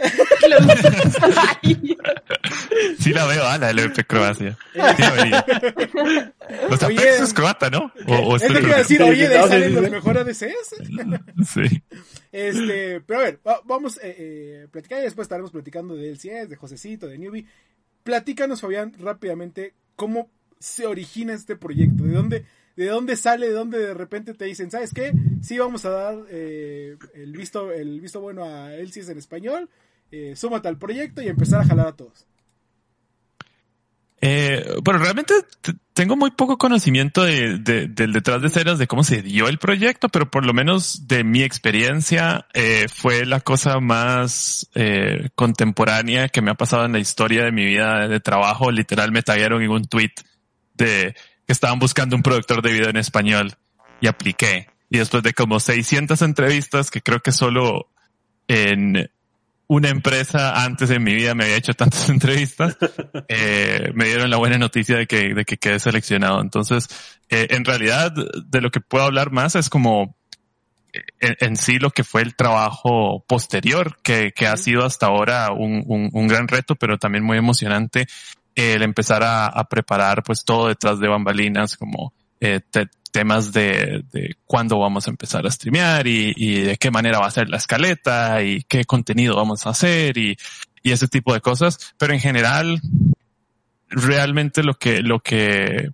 Sí 2.98 3.12
la 3.12 3.26
veo, 3.26 3.44
ah, 3.44 3.58
la 3.58 3.72
LVP 3.72 4.06
Croacia. 4.06 4.56
Sí 4.72 4.78
la 5.02 5.10
vería. 5.12 5.44
O 6.70 6.76
sea, 6.76 6.88
Oye. 6.88 6.96
Pex 6.96 7.20
es 7.20 7.34
croata, 7.34 7.70
¿no? 7.70 7.92
O, 8.06 8.14
o 8.14 8.36
Es 8.36 8.42
que 8.42 8.52
iba 8.60 8.74
a 8.74 8.78
decir, 8.78 9.02
oye, 9.02 9.28
de 9.28 9.38
ahí 9.38 9.48
salen 9.48 9.74
los 9.74 9.84
sí. 9.84 9.90
mejores 9.90 10.22
ADCs. 10.42 11.48
Sí. 11.52 11.82
Este, 12.32 13.00
pero 13.00 13.20
a 13.20 13.22
ver, 13.24 13.40
va- 13.46 13.60
vamos 13.64 13.98
eh, 14.02 14.14
eh, 14.18 14.66
platicar 14.70 15.00
y 15.00 15.02
después 15.02 15.24
estaremos 15.26 15.50
platicando 15.50 15.94
de 15.94 16.10
LCS, 16.10 16.48
de 16.48 16.56
Josecito, 16.56 17.06
de 17.06 17.18
Newbie. 17.18 17.46
Platícanos, 18.02 18.60
Fabián, 18.60 18.94
rápidamente, 18.98 19.74
cómo 19.96 20.30
se 20.58 20.86
origina 20.86 21.34
este 21.34 21.56
proyecto, 21.56 22.04
de 22.04 22.12
dónde, 22.12 22.44
de 22.84 22.88
dónde 22.88 23.14
sale, 23.16 23.48
de 23.48 23.52
dónde 23.52 23.78
de 23.78 23.92
repente 23.94 24.32
te 24.32 24.46
dicen, 24.46 24.70
¿sabes 24.70 24.94
qué? 24.94 25.12
Sí 25.42 25.58
vamos 25.58 25.84
a 25.84 25.90
dar 25.90 26.18
eh, 26.30 26.96
el 27.14 27.32
visto, 27.36 27.70
el 27.72 28.00
visto 28.00 28.20
bueno 28.20 28.44
a 28.44 28.72
LCS 28.74 29.10
en 29.10 29.18
español, 29.18 29.68
eh, 30.10 30.34
súmate 30.34 30.68
al 30.68 30.78
proyecto 30.78 31.20
y 31.20 31.28
empezar 31.28 31.60
a 31.60 31.66
jalar 31.66 31.88
a 31.88 31.92
todos. 31.96 32.26
Eh, 34.22 34.76
bueno, 34.82 35.00
realmente 35.00 35.32
tengo 35.94 36.14
muy 36.16 36.30
poco 36.30 36.56
conocimiento 36.58 37.22
de, 37.24 37.58
de- 37.58 37.88
del 37.88 38.12
detrás 38.12 38.40
de 38.42 38.48
escenas 38.48 38.78
de 38.78 38.86
cómo 38.86 39.02
se 39.02 39.22
dio 39.22 39.48
el 39.48 39.58
proyecto, 39.58 40.08
pero 40.08 40.30
por 40.30 40.44
lo 40.46 40.52
menos 40.52 41.06
de 41.08 41.22
mi 41.24 41.42
experiencia 41.42 42.46
eh, 42.54 42.86
fue 42.94 43.24
la 43.26 43.40
cosa 43.40 43.78
más 43.80 44.68
contemporánea 45.34 46.28
que 46.28 46.42
me 46.42 46.50
ha 46.50 46.54
pasado 46.54 46.84
en 46.86 46.92
la 46.92 46.98
historia 46.98 47.44
de 47.44 47.52
mi 47.52 47.64
vida 47.64 48.08
de 48.08 48.20
trabajo. 48.20 48.70
Literal 48.70 49.10
me 49.12 49.22
taguearon 49.22 49.62
en 49.62 49.70
un 49.70 49.84
tweet 49.84 50.12
de 50.74 51.14
que 51.50 51.54
estaban 51.54 51.80
buscando 51.80 52.14
un 52.14 52.22
productor 52.22 52.62
de 52.62 52.70
video 52.70 52.90
en 52.90 52.96
español 52.96 53.56
y 54.00 54.06
apliqué. 54.06 54.68
Y 54.88 54.98
después 54.98 55.24
de 55.24 55.34
como 55.34 55.58
600 55.58 56.22
entrevistas, 56.22 56.92
que 56.92 57.02
creo 57.02 57.18
que 57.18 57.32
solo 57.32 57.88
en 58.46 59.10
una 59.66 59.88
empresa 59.88 60.62
antes 60.62 60.90
en 60.90 61.02
mi 61.02 61.12
vida 61.12 61.34
me 61.34 61.42
había 61.42 61.56
hecho 61.56 61.74
tantas 61.74 62.08
entrevistas, 62.08 62.76
eh, 63.26 63.90
me 63.94 64.04
dieron 64.04 64.30
la 64.30 64.36
buena 64.36 64.58
noticia 64.58 64.96
de 64.96 65.08
que, 65.08 65.34
de 65.34 65.44
que 65.44 65.56
quedé 65.56 65.80
seleccionado. 65.80 66.40
Entonces, 66.40 66.86
eh, 67.28 67.48
en 67.50 67.64
realidad, 67.64 68.12
de 68.12 68.60
lo 68.60 68.70
que 68.70 68.78
puedo 68.78 69.02
hablar 69.02 69.32
más 69.32 69.56
es 69.56 69.68
como 69.68 70.16
eh, 70.92 71.00
en, 71.18 71.36
en 71.40 71.56
sí 71.56 71.80
lo 71.80 71.90
que 71.90 72.04
fue 72.04 72.22
el 72.22 72.36
trabajo 72.36 73.24
posterior, 73.26 73.98
que, 74.04 74.30
que 74.30 74.46
ha 74.46 74.56
sido 74.56 74.84
hasta 74.84 75.06
ahora 75.06 75.50
un, 75.50 75.82
un, 75.84 76.10
un 76.12 76.28
gran 76.28 76.46
reto, 76.46 76.76
pero 76.76 76.96
también 76.96 77.24
muy 77.24 77.38
emocionante, 77.38 78.06
el 78.54 78.82
empezar 78.82 79.22
a, 79.24 79.64
preparar 79.68 80.22
pues 80.22 80.44
todo 80.44 80.68
detrás 80.68 80.98
de 80.98 81.08
bambalinas, 81.08 81.76
como 81.76 82.12
eh, 82.40 82.60
te- 82.70 82.88
temas 83.12 83.52
de, 83.52 84.04
de 84.12 84.36
cuándo 84.46 84.78
vamos 84.78 85.06
a 85.06 85.10
empezar 85.10 85.46
a 85.46 85.50
streamear 85.50 86.06
y, 86.06 86.32
y 86.36 86.60
de 86.60 86.76
qué 86.76 86.90
manera 86.90 87.18
va 87.18 87.26
a 87.26 87.30
ser 87.30 87.48
la 87.48 87.56
escaleta 87.56 88.42
y 88.42 88.62
qué 88.62 88.84
contenido 88.84 89.36
vamos 89.36 89.66
a 89.66 89.70
hacer 89.70 90.16
y, 90.16 90.36
y 90.82 90.92
ese 90.92 91.08
tipo 91.08 91.34
de 91.34 91.40
cosas. 91.40 91.94
Pero 91.98 92.12
en 92.12 92.20
general, 92.20 92.80
realmente 93.88 94.62
lo 94.62 94.74
que, 94.74 95.00
lo 95.02 95.20
que, 95.20 95.90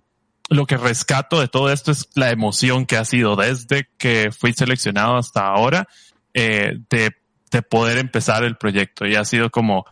lo 0.49 0.65
que 0.65 0.77
rescato 0.77 1.39
de 1.39 1.47
todo 1.47 1.71
esto 1.71 1.91
es 1.91 2.07
la 2.15 2.31
emoción 2.31 2.85
que 2.85 2.97
ha 2.97 3.05
sido 3.05 3.35
desde 3.35 3.89
que 3.97 4.31
fui 4.31 4.53
seleccionado 4.53 5.17
hasta 5.17 5.47
ahora, 5.47 5.87
eh, 6.33 6.77
de, 6.89 7.11
de 7.51 7.61
poder 7.63 7.97
empezar 7.97 8.43
el 8.43 8.57
proyecto. 8.57 9.05
Y 9.07 9.15
ha 9.15 9.25
sido 9.25 9.49
como, 9.49 9.85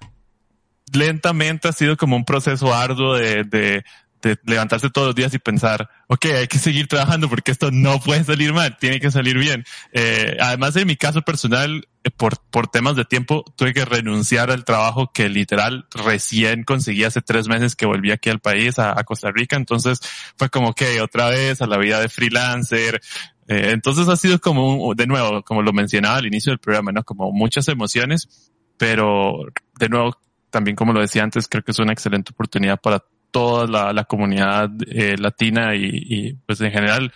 lentamente 0.94 1.68
ha 1.68 1.74
sido 1.74 1.98
como 1.98 2.16
un 2.16 2.26
proceso 2.26 2.74
arduo 2.74 3.16
de, 3.16 3.44
de, 3.44 3.84
de 4.22 4.40
levantarse 4.46 4.90
todos 4.90 5.08
los 5.08 5.16
días 5.16 5.34
y 5.34 5.40
pensar, 5.40 5.90
ok, 6.08 6.26
hay 6.26 6.48
que 6.48 6.58
seguir 6.58 6.88
trabajando 6.88 7.30
porque 7.30 7.52
esto 7.52 7.70
no 7.72 8.00
puede 8.00 8.24
salir 8.24 8.54
mal, 8.54 8.78
tiene 8.78 9.00
que 9.00 9.12
salir 9.12 9.38
bien. 9.38 9.66
Eh, 9.94 10.38
además, 10.40 10.76
en 10.76 10.88
mi 10.88 10.96
caso 10.96 11.22
personal, 11.22 11.88
eh, 12.04 12.12
por, 12.12 12.40
por 12.50 12.68
temas 12.68 12.96
de 12.96 13.06
tiempo, 13.06 13.44
tuve 13.56 13.74
que 13.74 13.86
renunciar 13.86 14.52
al 14.52 14.64
trabajo 14.66 15.12
que 15.14 15.30
literal 15.30 15.86
recién 15.92 16.64
conseguí 16.64 17.04
hace 17.04 17.22
tres 17.22 17.48
meses 17.48 17.76
que 17.76 17.86
volví 17.86 18.12
aquí 18.12 18.30
al 18.30 18.40
país, 18.40 18.80
a, 18.80 18.98
a 19.00 19.04
Costa 19.04 19.32
Rica. 19.32 19.56
Entonces 19.58 20.00
fue 20.38 20.50
como 20.50 20.74
que 20.74 21.02
otra 21.02 21.30
vez 21.30 21.62
a 21.62 21.68
la 21.68 21.78
vida 21.78 22.00
de 22.00 22.10
freelancer. 22.10 23.02
Eh, 23.48 23.70
entonces 23.74 24.08
ha 24.08 24.16
sido 24.18 24.40
como, 24.40 24.88
un- 24.88 24.96
de 24.96 25.06
nuevo, 25.06 25.44
como 25.44 25.62
lo 25.62 25.72
mencionaba 25.74 26.18
al 26.18 26.26
inicio 26.26 26.52
del 26.52 26.60
programa, 26.60 26.92
¿no? 26.92 27.04
Como 27.04 27.32
muchas 27.32 27.68
emociones, 27.68 28.52
pero 28.78 29.38
de 29.80 29.90
nuevo, 29.90 30.18
también 30.56 30.78
como 30.78 30.94
lo 30.94 31.02
decía 31.02 31.22
antes, 31.22 31.50
creo 31.50 31.66
que 31.66 31.72
es 31.72 31.80
una 31.80 31.92
excelente 31.92 32.32
oportunidad 32.32 32.80
para 32.80 33.04
toda 33.30 33.92
la, 33.92 34.06
comunidad 34.06 34.70
eh, 34.88 35.18
latina 35.18 35.76
y, 35.76 36.40
pues 36.46 36.62
en 36.62 36.72
general 36.72 37.12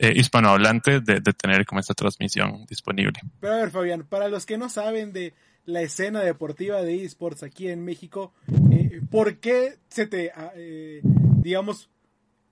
eh, 0.00 0.12
hispanohablante 0.16 0.98
de, 0.98 1.20
tener 1.20 1.64
como 1.66 1.78
esta 1.78 1.94
transmisión 1.94 2.66
disponible. 2.68 3.20
Pero 3.38 3.52
a 3.52 3.56
ver, 3.58 3.70
Fabián, 3.70 4.04
para 4.08 4.26
los 4.26 4.44
que 4.44 4.58
no 4.58 4.68
saben 4.68 5.12
de 5.12 5.34
la 5.66 5.82
escena 5.82 6.22
deportiva 6.22 6.82
de 6.82 7.04
esports 7.04 7.44
aquí 7.44 7.68
en 7.68 7.84
México, 7.84 8.32
eh, 8.72 9.02
¿por 9.08 9.36
qué 9.36 9.76
se 9.88 10.08
te, 10.08 10.32
ah, 10.34 10.50
eh, 10.56 11.00
digamos, 11.04 11.90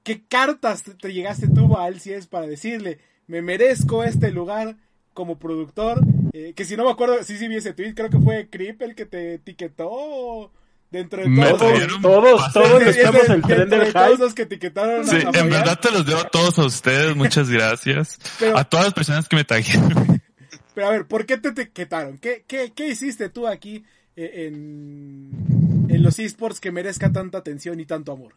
qué 0.05 0.23
cartas 0.29 0.85
te- 0.85 0.95
te 0.95 1.13
llegaste 1.13 1.49
tú 1.49 1.77
a 1.77 1.89
LCS 1.89 2.29
para 2.29 2.47
decirle, 2.47 3.01
me 3.27 3.43
merezco 3.43 4.05
este 4.05 4.31
lugar 4.31 4.77
como 5.19 5.37
productor? 5.37 5.99
Eh, 6.33 6.53
que 6.55 6.65
si 6.65 6.77
no 6.77 6.85
me 6.85 6.93
acuerdo, 6.93 7.17
sí, 7.25 7.37
sí 7.39 7.49
vi 7.49 7.57
ese 7.57 7.73
tweet, 7.73 7.93
creo 7.95 8.09
que 8.09 8.21
fue 8.21 8.49
Creep 8.49 8.81
el 8.83 8.95
que 8.95 9.05
te 9.05 9.35
etiquetó 9.35 10.53
dentro 10.93 11.23
de 11.23 11.29
Me 11.29 11.45
todos. 11.51 11.61
Todos, 12.01 12.01
todos, 12.01 12.41
bastante- 12.41 12.69
todos 12.69 12.83
Es 12.87 12.95
de- 12.95 13.01
estamos 13.03 13.21
es 13.23 13.29
de- 13.29 13.35
el 13.35 13.43
tren 13.43 13.59
dentro 13.59 13.79
del 13.79 13.87
de 13.89 13.93
todos 13.93 14.19
los 14.21 14.35
que 14.35 14.43
etiquetaron 14.43 15.07
Sí, 15.09 15.17
a 15.17 15.39
en 15.41 15.51
verdad 15.51 15.79
te 15.81 15.91
los 15.91 16.07
debo 16.07 16.21
a 16.21 16.29
todos 16.29 16.57
a 16.61 16.65
ustedes, 16.67 17.17
muchas 17.17 17.51
gracias. 17.51 18.17
Pero- 18.39 18.57
a 18.57 18.63
todas 18.65 18.87
las 18.87 18.95
personas 18.95 19.29
que 19.29 19.35
me 19.37 19.45
taguearon. 19.45 20.23
Pero 20.75 20.87
a 20.87 20.91
ver, 20.93 21.07
¿por 21.09 21.27
qué 21.27 21.37
te 21.39 21.49
etiquetaron? 21.49 22.19
¿Qué, 22.19 22.45
qué, 22.47 22.73
qué 22.73 22.87
hiciste 22.87 23.29
tú 23.29 23.49
aquí 23.49 23.85
eh, 24.15 24.47
en, 24.47 25.87
en 25.89 26.03
los 26.05 26.19
esports 26.21 26.61
que 26.61 26.71
merezca 26.71 27.11
tanta 27.13 27.39
atención 27.39 27.81
y 27.81 27.85
tanto 27.87 28.13
amor? 28.13 28.35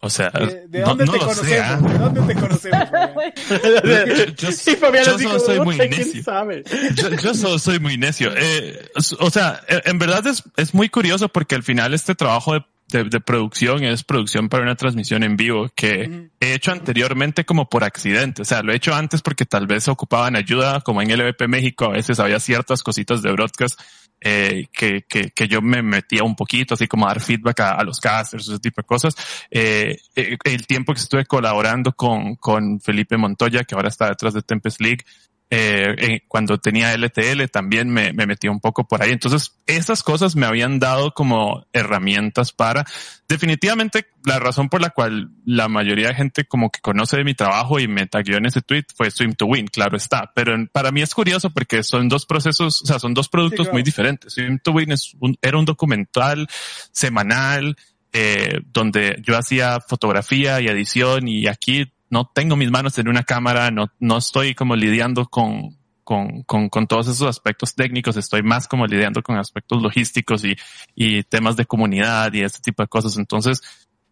O 0.00 0.10
sea, 0.10 0.30
¿De, 0.30 0.68
de 0.68 0.80
no- 0.80 0.86
dónde 0.88 1.04
no 1.06 1.12
te 1.12 1.18
lo 1.18 1.24
conocemos? 1.26 1.66
¿ah? 1.68 1.76
¿De 1.92 1.98
dónde 1.98 2.34
te 2.34 2.40
conocemos? 2.40 2.88
Fabián? 2.88 4.34
Yo, 4.36 4.48
Y 4.72 4.76
Fabián 4.76 5.04
yo 5.04 5.14
así 5.16 5.24
solo 5.24 5.34
como, 5.34 5.44
soy 5.46 5.60
muy 5.60 5.76
"Puta, 5.76 5.88
¿quién 5.88 6.08
necio. 6.08 6.94
yo, 6.94 7.08
yo 7.10 7.34
solo 7.34 7.58
soy 7.58 7.80
muy 7.80 7.96
necio. 7.98 8.32
Eh, 8.36 8.88
o 9.18 9.30
sea, 9.30 9.60
en 9.68 9.98
verdad 9.98 10.24
es, 10.28 10.44
es 10.56 10.72
muy 10.72 10.88
curioso 10.88 11.28
porque 11.28 11.56
al 11.56 11.62
final 11.64 11.94
este 11.94 12.14
trabajo 12.14 12.54
de, 12.54 12.64
de, 12.88 13.04
de 13.04 13.20
producción 13.20 13.84
es 13.84 14.04
producción 14.04 14.48
para 14.48 14.62
una 14.62 14.74
transmisión 14.74 15.22
en 15.22 15.36
vivo 15.36 15.68
que 15.74 16.30
he 16.40 16.54
hecho 16.54 16.72
anteriormente 16.72 17.44
como 17.44 17.68
por 17.68 17.84
accidente. 17.84 18.42
O 18.42 18.44
sea, 18.44 18.62
lo 18.62 18.72
he 18.72 18.76
hecho 18.76 18.94
antes 18.94 19.22
porque 19.22 19.44
tal 19.44 19.66
vez 19.66 19.88
ocupaban 19.88 20.36
ayuda, 20.36 20.80
como 20.80 21.02
en 21.02 21.16
LVP 21.16 21.48
México, 21.48 21.86
a 21.86 21.92
veces 21.92 22.18
había 22.18 22.40
ciertas 22.40 22.82
cositas 22.82 23.22
de 23.22 23.32
broadcast 23.32 23.80
eh, 24.20 24.66
que, 24.72 25.04
que, 25.08 25.30
que 25.30 25.46
yo 25.46 25.62
me 25.62 25.80
metía 25.80 26.24
un 26.24 26.34
poquito, 26.34 26.74
así 26.74 26.88
como 26.88 27.06
a 27.06 27.10
dar 27.10 27.20
feedback 27.20 27.60
a, 27.60 27.70
a 27.74 27.84
los 27.84 28.00
casters, 28.00 28.48
ese 28.48 28.58
tipo 28.58 28.80
de 28.80 28.86
cosas. 28.86 29.14
Eh, 29.50 29.96
eh, 30.16 30.36
el 30.44 30.66
tiempo 30.66 30.92
que 30.92 31.00
estuve 31.00 31.24
colaborando 31.24 31.92
con, 31.92 32.34
con 32.36 32.80
Felipe 32.80 33.16
Montoya, 33.16 33.62
que 33.64 33.74
ahora 33.74 33.88
está 33.88 34.08
detrás 34.08 34.34
de 34.34 34.42
Tempest 34.42 34.80
League, 34.80 35.04
eh, 35.50 35.94
eh, 35.96 36.20
cuando 36.28 36.58
tenía 36.58 36.92
LTL 36.92 37.44
también 37.50 37.88
me, 37.88 38.12
me 38.12 38.26
metí 38.26 38.48
un 38.48 38.60
poco 38.60 38.86
por 38.86 39.02
ahí. 39.02 39.12
Entonces, 39.12 39.58
esas 39.66 40.02
cosas 40.02 40.36
me 40.36 40.44
habían 40.44 40.78
dado 40.78 41.14
como 41.14 41.66
herramientas 41.72 42.52
para, 42.52 42.84
definitivamente, 43.28 44.06
la 44.24 44.38
razón 44.38 44.68
por 44.68 44.82
la 44.82 44.90
cual 44.90 45.30
la 45.46 45.68
mayoría 45.68 46.08
de 46.08 46.14
gente 46.14 46.44
como 46.44 46.70
que 46.70 46.80
conoce 46.80 47.16
de 47.16 47.24
mi 47.24 47.34
trabajo 47.34 47.80
y 47.80 47.88
me 47.88 48.06
tagueó 48.06 48.36
en 48.36 48.46
ese 48.46 48.60
tweet 48.60 48.84
fue 48.94 49.10
Swim 49.10 49.32
to 49.34 49.46
Win, 49.46 49.68
claro 49.68 49.96
está. 49.96 50.30
Pero 50.34 50.54
para 50.70 50.90
mí 50.92 51.00
es 51.00 51.14
curioso 51.14 51.48
porque 51.50 51.82
son 51.82 52.08
dos 52.10 52.26
procesos, 52.26 52.82
o 52.82 52.86
sea, 52.86 52.98
son 52.98 53.14
dos 53.14 53.28
productos 53.30 53.66
claro. 53.66 53.72
muy 53.72 53.82
diferentes. 53.82 54.34
Swim 54.34 54.58
to 54.62 54.72
Win 54.72 54.92
es 54.92 55.12
un- 55.18 55.38
era 55.40 55.56
un 55.56 55.64
documental 55.64 56.46
semanal, 56.92 57.76
eh, 58.12 58.60
donde 58.72 59.16
yo 59.22 59.36
hacía 59.36 59.80
fotografía 59.80 60.60
y 60.60 60.66
edición 60.66 61.28
y 61.28 61.46
aquí 61.46 61.92
no 62.10 62.30
tengo 62.32 62.56
mis 62.56 62.70
manos 62.70 62.98
en 62.98 63.08
una 63.08 63.22
cámara, 63.22 63.70
no, 63.70 63.90
no 63.98 64.18
estoy 64.18 64.54
como 64.54 64.76
lidiando 64.76 65.26
con, 65.26 65.76
con, 66.04 66.42
con, 66.44 66.86
todos 66.86 67.08
esos 67.08 67.28
aspectos 67.28 67.74
técnicos, 67.74 68.16
estoy 68.16 68.42
más 68.42 68.66
como 68.66 68.86
lidiando 68.86 69.22
con 69.22 69.36
aspectos 69.36 69.82
logísticos 69.82 70.44
y, 70.44 70.56
y 70.94 71.22
temas 71.24 71.56
de 71.56 71.66
comunidad 71.66 72.32
y 72.32 72.42
este 72.42 72.60
tipo 72.60 72.82
de 72.82 72.88
cosas. 72.88 73.18
Entonces, 73.18 73.60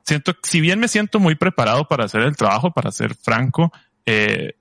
siento, 0.05 0.35
si 0.43 0.61
bien 0.61 0.79
me 0.79 0.89
siento 0.89 1.19
muy 1.19 1.35
preparado 1.35 1.89
para 1.89 2.05
hacer 2.05 2.23
el 2.23 2.37
trabajo, 2.37 2.71
para 2.71 2.91
ser 2.93 3.15
franco, 3.15 3.73
eh, 4.05 4.55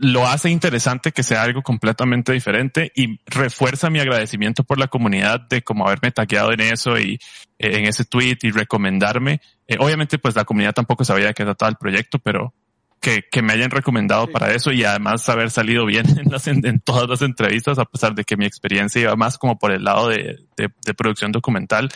lo 0.00 0.26
hace 0.26 0.50
interesante 0.50 1.12
que 1.12 1.22
sea 1.22 1.42
algo 1.42 1.62
completamente 1.62 2.32
diferente 2.32 2.92
y 2.94 3.18
refuerza 3.26 3.90
mi 3.90 3.98
agradecimiento 3.98 4.64
por 4.64 4.78
la 4.78 4.88
comunidad 4.88 5.40
de 5.48 5.62
como 5.62 5.86
haberme 5.86 6.12
tagueado 6.12 6.52
en 6.52 6.60
eso 6.60 6.98
y 6.98 7.14
eh, 7.58 7.78
en 7.78 7.84
ese 7.86 8.04
tweet 8.04 8.38
y 8.42 8.50
recomendarme. 8.50 9.40
Eh, 9.66 9.76
obviamente, 9.80 10.18
pues 10.18 10.36
la 10.36 10.44
comunidad 10.44 10.72
tampoco 10.74 11.04
sabía 11.04 11.32
qué 11.32 11.44
trataba 11.44 11.70
el 11.70 11.76
proyecto, 11.76 12.18
pero 12.18 12.54
que, 13.00 13.24
que 13.30 13.42
me 13.42 13.52
hayan 13.52 13.70
recomendado 13.70 14.26
Sí. 14.26 14.32
para 14.32 14.52
eso 14.52 14.70
y 14.72 14.84
además 14.84 15.28
haber 15.28 15.50
salido 15.50 15.84
bien 15.84 16.06
en, 16.18 16.30
las, 16.30 16.46
en, 16.46 16.64
en 16.64 16.80
todas 16.80 17.08
las 17.08 17.22
entrevistas, 17.22 17.78
a 17.78 17.84
pesar 17.84 18.14
de 18.14 18.24
que 18.24 18.36
mi 18.36 18.46
experiencia 18.46 19.02
iba 19.02 19.16
más 19.16 19.36
como 19.38 19.58
por 19.58 19.72
el 19.72 19.84
lado 19.84 20.08
de, 20.08 20.38
de, 20.56 20.68
de 20.84 20.94
producción 20.94 21.32
documental, 21.32 21.88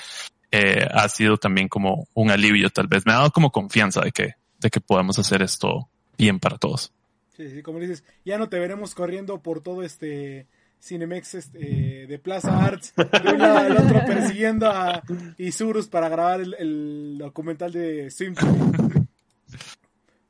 eh, 0.50 0.86
ha 0.92 1.08
sido 1.08 1.36
también 1.38 1.68
como 1.68 2.08
un 2.14 2.30
alivio, 2.30 2.68
tal 2.70 2.88
vez. 2.88 3.06
Me 3.06 3.12
ha 3.12 3.16
dado 3.16 3.30
como 3.30 3.50
confianza 3.50 4.00
de 4.02 4.12
que, 4.12 4.34
de 4.58 4.70
que 4.70 4.80
podemos 4.80 5.18
hacer 5.18 5.40
esto 5.42 5.88
bien 6.18 6.38
para 6.38 6.58
todos. 6.58 6.92
Sí, 7.36 7.48
sí, 7.48 7.62
como 7.62 7.78
dices, 7.78 8.04
ya 8.24 8.36
no 8.38 8.48
te 8.48 8.58
veremos 8.58 8.94
corriendo 8.94 9.42
por 9.42 9.62
todo 9.62 9.82
este 9.82 10.46
Cinemex 10.82 11.34
este, 11.34 12.06
de 12.06 12.18
Plaza 12.18 12.64
Arts 12.64 12.92
de 12.96 13.32
un 13.32 13.38
lado 13.38 13.58
al 13.58 13.76
otro 13.76 14.04
persiguiendo 14.04 14.66
a 14.66 15.02
Isurus 15.38 15.88
para 15.88 16.08
grabar 16.08 16.40
el, 16.40 16.54
el 16.58 17.18
documental 17.18 17.72
de 17.72 18.10
Swim. 18.10 18.34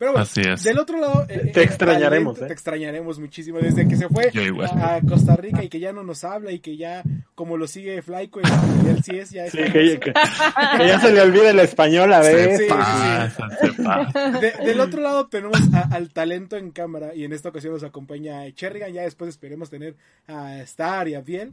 Pero 0.02 0.14
bueno, 0.14 0.24
Así 0.24 0.40
es. 0.40 0.64
del 0.64 0.80
otro 0.80 0.98
lado, 0.98 1.26
eh, 1.28 1.52
Te 1.54 1.60
el 1.62 1.68
extrañaremos, 1.68 2.34
talento- 2.34 2.44
¿eh? 2.44 2.48
Te 2.48 2.52
extrañaremos 2.54 3.20
muchísimo 3.20 3.60
desde 3.60 3.86
que 3.86 3.94
se 3.94 4.08
fue 4.08 4.32
a, 4.74 5.00
Costa 5.08 5.36
Rica 5.36 5.62
y 5.62 5.68
que 5.68 5.78
ya 5.78 5.92
no 5.92 6.02
nos 6.02 6.24
habla 6.24 6.50
y 6.50 6.58
que 6.58 6.76
ya, 6.76 7.04
como 7.36 7.56
lo 7.56 7.68
sigue 7.68 8.02
Flyco 8.02 8.40
y 8.40 8.88
él 8.88 9.00
sí 9.04 9.16
es, 9.16 9.30
ya 9.30 9.44
es. 9.44 9.52
Sí, 9.52 9.58
que, 9.58 10.00
que- 10.00 10.12
que 10.12 10.86
ya 10.88 10.98
se 10.98 11.12
le 11.12 11.20
olvida 11.20 11.50
el 11.50 11.60
español 11.60 12.12
a 12.12 12.18
veces. 12.18 12.58
Sí, 12.58 12.64
sí, 12.64 12.68
sí. 12.68 12.68
Pasa, 12.74 13.48
se 13.60 13.72
pasa. 13.80 14.40
De- 14.40 14.66
del 14.66 14.80
otro 14.80 15.00
lado 15.00 15.28
tenemos 15.28 15.60
a- 15.72 15.94
al 15.94 16.10
talento 16.12 16.56
en 16.56 16.72
cámara 16.72 17.14
y 17.14 17.22
en 17.22 17.32
esta 17.32 17.50
ocasión 17.50 17.72
nos 17.72 17.84
acompaña 17.84 18.50
Cherrigan, 18.54 18.92
ya 18.92 19.02
después 19.02 19.28
esperemos 19.30 19.70
tener 19.70 19.94
a 20.26 20.58
Star 20.62 21.06
y 21.06 21.14
a 21.14 21.20
Biel, 21.20 21.50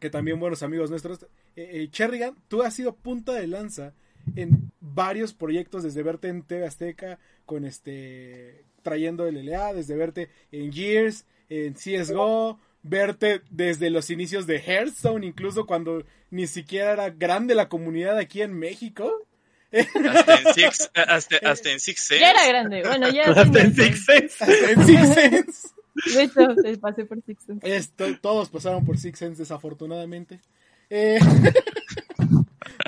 que 0.00 0.10
también 0.10 0.38
buenos 0.38 0.62
amigos 0.62 0.90
nuestros. 0.90 1.22
Eh, 1.56 1.70
eh, 1.72 1.88
Cherrigan, 1.90 2.34
tú 2.48 2.62
has 2.62 2.74
sido 2.74 2.94
punta 2.94 3.32
de 3.32 3.46
lanza 3.46 3.94
en 4.36 4.72
varios 4.80 5.34
proyectos, 5.34 5.82
desde 5.82 6.02
verte 6.02 6.28
en 6.28 6.42
TV 6.42 6.66
Azteca 6.66 7.18
con 7.46 7.64
este 7.64 8.64
trayendo 8.82 9.26
el 9.26 9.44
LA, 9.44 9.74
desde 9.74 9.96
verte 9.96 10.28
en 10.52 10.72
Gears, 10.72 11.24
en 11.48 11.74
CSGO, 11.74 12.58
verte 12.82 13.42
desde 13.50 13.90
los 13.90 14.10
inicios 14.10 14.46
de 14.46 14.58
Hearthstone, 14.58 15.26
incluso 15.26 15.66
cuando 15.66 16.04
ni 16.30 16.46
siquiera 16.46 16.92
era 16.92 17.10
grande 17.10 17.54
la 17.54 17.68
comunidad 17.68 18.18
aquí 18.18 18.42
en 18.42 18.52
México. 18.52 19.26
Hasta 19.72 20.34
en 20.36 20.54
Six, 20.54 20.90
hasta, 20.94 21.36
hasta 21.50 21.70
en 21.70 21.80
Six 21.80 22.00
Sense. 22.00 22.20
Ya 22.20 22.30
era 22.30 22.46
grande, 22.46 22.82
bueno, 22.84 23.10
ya. 23.10 23.24
Hasta 23.24 23.60
en 23.60 23.74
Six 23.74 24.04
Sense. 24.04 24.44
Hasta 24.44 24.70
en 24.70 24.86
Six 24.86 25.14
Sense. 25.14 25.68
De 26.14 26.22
hecho, 26.22 26.54
se 26.62 26.76
pasé 26.78 27.04
por 27.04 27.22
Six 27.22 27.42
Sense. 27.44 27.76
Esto, 27.76 28.18
todos 28.20 28.50
pasaron 28.50 28.84
por 28.84 28.98
Six 28.98 29.18
Sense 29.18 29.42
desafortunadamente. 29.42 30.40
Eh, 30.90 31.18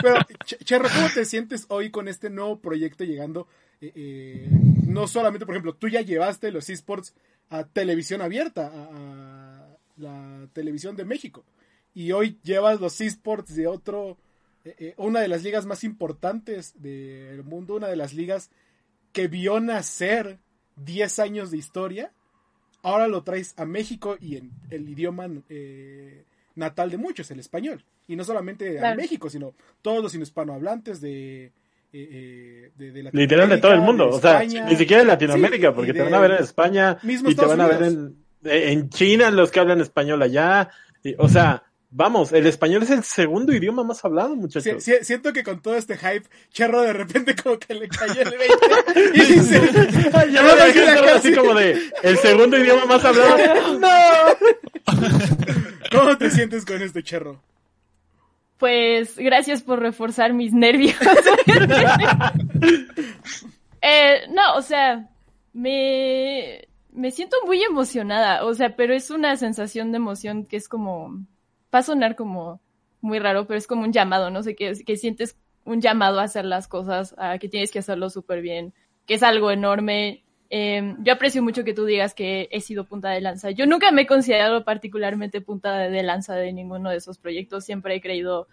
pero, 0.03 0.17
Ch- 0.45 0.59
Cherro, 0.65 0.89
¿cómo 0.95 1.09
te 1.15 1.25
sientes 1.25 1.67
hoy 1.69 1.91
con 1.91 2.09
este 2.09 2.31
nuevo 2.31 2.61
proyecto 2.61 3.05
llegando? 3.05 3.49
eh, 3.81 3.93
eh, 3.95 4.49
no 4.87 5.07
solamente, 5.07 5.45
por 5.45 5.55
ejemplo, 5.55 5.75
tú 5.75 5.89
ya 5.89 6.01
llevaste 6.01 6.51
los 6.51 6.71
esports 6.71 7.15
a 7.51 7.65
televisión 7.65 8.23
abierta, 8.23 8.71
a, 8.73 9.77
la 9.99 10.49
televisión 10.53 10.97
de 10.97 11.05
México. 11.05 11.45
Y 11.95 12.13
hoy 12.13 12.39
llevas 12.43 12.81
los 12.81 13.01
esports 13.01 13.55
de 13.55 13.67
otro, 13.67 14.17
eh, 14.65 14.75
eh, 14.79 14.95
una 14.97 15.21
de 15.21 15.29
las 15.29 15.43
ligas 15.43 15.67
más 15.67 15.85
importantes 15.85 16.75
del 16.81 17.43
mundo, 17.45 17.75
una 17.77 17.89
de 17.89 17.97
las 17.97 18.15
ligas 18.15 18.51
que 19.13 19.29
vio 19.29 19.61
nacer 19.61 20.39
10 20.77 21.19
años 21.19 21.51
de 21.51 21.57
historia 21.59 22.13
ahora 22.83 23.09
lo 23.09 23.25
traes 23.25 23.55
a 23.57 23.65
México 23.65 24.17
y 24.21 24.37
en 24.37 24.53
el 24.71 24.89
idioma 24.89 25.27
natal 26.55 26.91
de 26.91 26.97
muchos, 26.99 27.31
el 27.33 27.41
español. 27.41 27.85
Y 28.09 28.17
no 28.17 28.25
solamente 28.25 28.79
a. 28.85 28.95
México, 28.95 29.29
sino 29.29 29.55
todos 29.83 30.03
los 30.03 30.15
hispanohablantes 30.15 31.01
de, 31.01 31.47
eh, 31.47 31.53
eh, 31.93 32.71
de, 32.77 32.93
de 32.93 33.11
Literal 33.13 33.49
de 33.49 33.59
todo 33.59 33.73
el 33.73 33.81
mundo. 33.81 34.09
O 34.09 34.21
sea, 34.21 34.43
ni 34.45 34.77
siquiera 34.77 35.03
de 35.03 35.09
Latinoamérica, 35.09 35.69
Sí, 35.69 35.75
porque 35.75 35.93
te 35.93 36.03
van 36.03 36.15
a 36.15 36.21
ver 36.21 36.31
en 36.33 36.43
España 36.43 36.99
y 37.03 37.35
te 37.35 37.45
van 37.45 37.61
a 37.61 37.67
ver 37.67 37.83
en, 37.83 38.17
en 38.45 38.89
China 38.91 39.31
los 39.31 39.51
que 39.51 39.61
hablan 39.61 39.81
español 39.81 40.23
allá. 40.23 40.69
Y, 41.03 41.15
o 41.19 41.29
sea, 41.29 41.63
vamos, 41.91 42.33
el 42.33 42.47
español 42.47 42.83
es 42.83 42.91
el 42.91 43.03
segundo 43.03 43.53
idioma 43.55 43.83
más 43.85 44.05
hablado, 44.05 44.37
muchachos. 44.37 44.83
si- 44.83 45.03
siento 45.05 45.33
que 45.33 45.43
con 45.43 45.61
todo 45.63 45.77
este 45.77 45.97
hype, 45.97 46.29
Cherro 46.51 46.83
de 46.83 46.93
repente 46.93 47.35
como 47.43 47.59
que 47.59 47.75
le 47.75 47.89
cayó 47.89 48.21
el 48.23 48.31
20 48.37 49.15
y 49.15 49.21
dice, 49.35 49.61
Ay, 50.13 50.33
ya 50.33 50.43
"No, 50.43 50.49
me 50.55 50.59
no, 50.61 50.65
dejé 50.67 50.79
ya 50.85 50.95
solo 50.97 51.07
casi". 51.07 51.29
así 51.29 51.37
como 51.37 51.55
de 51.55 51.81
el 52.03 52.19
segundo 52.19 52.59
idioma 52.59 52.85
más 52.87 53.05
hablado. 53.05 53.37
¡No! 53.81 53.89
¿cómo 55.91 56.17
te 56.19 56.31
sientes 56.31 56.65
con 56.65 56.81
este 56.83 57.03
Cherro? 57.03 57.41
Pues 58.59 59.17
gracias 59.19 59.63
por 59.63 59.81
reforzar 59.81 60.33
mis 60.33 60.53
nervios. 60.53 60.97
Eh, 63.89 64.23
no, 64.31 64.57
o 64.57 64.63
sea, 64.63 65.09
me, 65.53 66.67
me 66.91 67.13
siento 67.13 67.37
muy 67.47 67.63
emocionada, 67.63 68.45
o 68.45 68.53
sea, 68.53 68.75
pero 68.75 68.95
es 68.95 69.11
una 69.11 69.37
sensación 69.37 69.93
de 69.93 69.99
emoción 69.99 70.45
que 70.45 70.57
es 70.57 70.69
como, 70.69 71.13
va 71.73 71.79
a 71.79 71.83
sonar 71.85 72.17
como 72.17 72.61
muy 73.01 73.21
raro, 73.21 73.47
pero 73.47 73.59
es 73.59 73.69
como 73.69 73.83
un 73.83 73.93
llamado, 73.93 74.31
no 74.31 74.43
sé, 74.43 74.57
que, 74.57 74.73
que 74.85 74.97
sientes 74.97 75.37
un 75.65 75.81
llamado 75.81 76.21
a 76.21 76.25
hacer 76.25 76.45
las 76.45 76.69
cosas, 76.69 77.15
a 77.19 77.39
que 77.39 77.49
tienes 77.49 77.71
que 77.71 77.79
hacerlo 77.79 78.11
súper 78.11 78.41
bien, 78.41 78.75
que 79.07 79.15
es 79.15 79.23
algo 79.23 79.51
enorme. 79.51 80.25
Eh, 80.51 80.95
yo 81.01 81.13
aprecio 81.13 81.43
mucho 81.43 81.65
que 81.65 81.75
tú 81.75 81.85
digas 81.85 82.15
que 82.15 82.49
he 82.51 82.61
sido 82.61 82.85
punta 82.85 83.11
de 83.11 83.21
lanza. 83.21 83.51
Yo 83.51 83.67
nunca 83.67 83.91
me 83.91 84.03
he 84.03 84.07
considerado 84.07 84.65
particularmente 84.65 85.41
punta 85.41 85.79
de 85.79 86.03
lanza 86.03 86.35
de 86.35 86.53
ninguno 86.53 86.91
de 86.91 86.97
esos 86.97 87.19
proyectos, 87.19 87.65
siempre 87.65 87.95
he 87.95 88.01
creído 88.01 88.49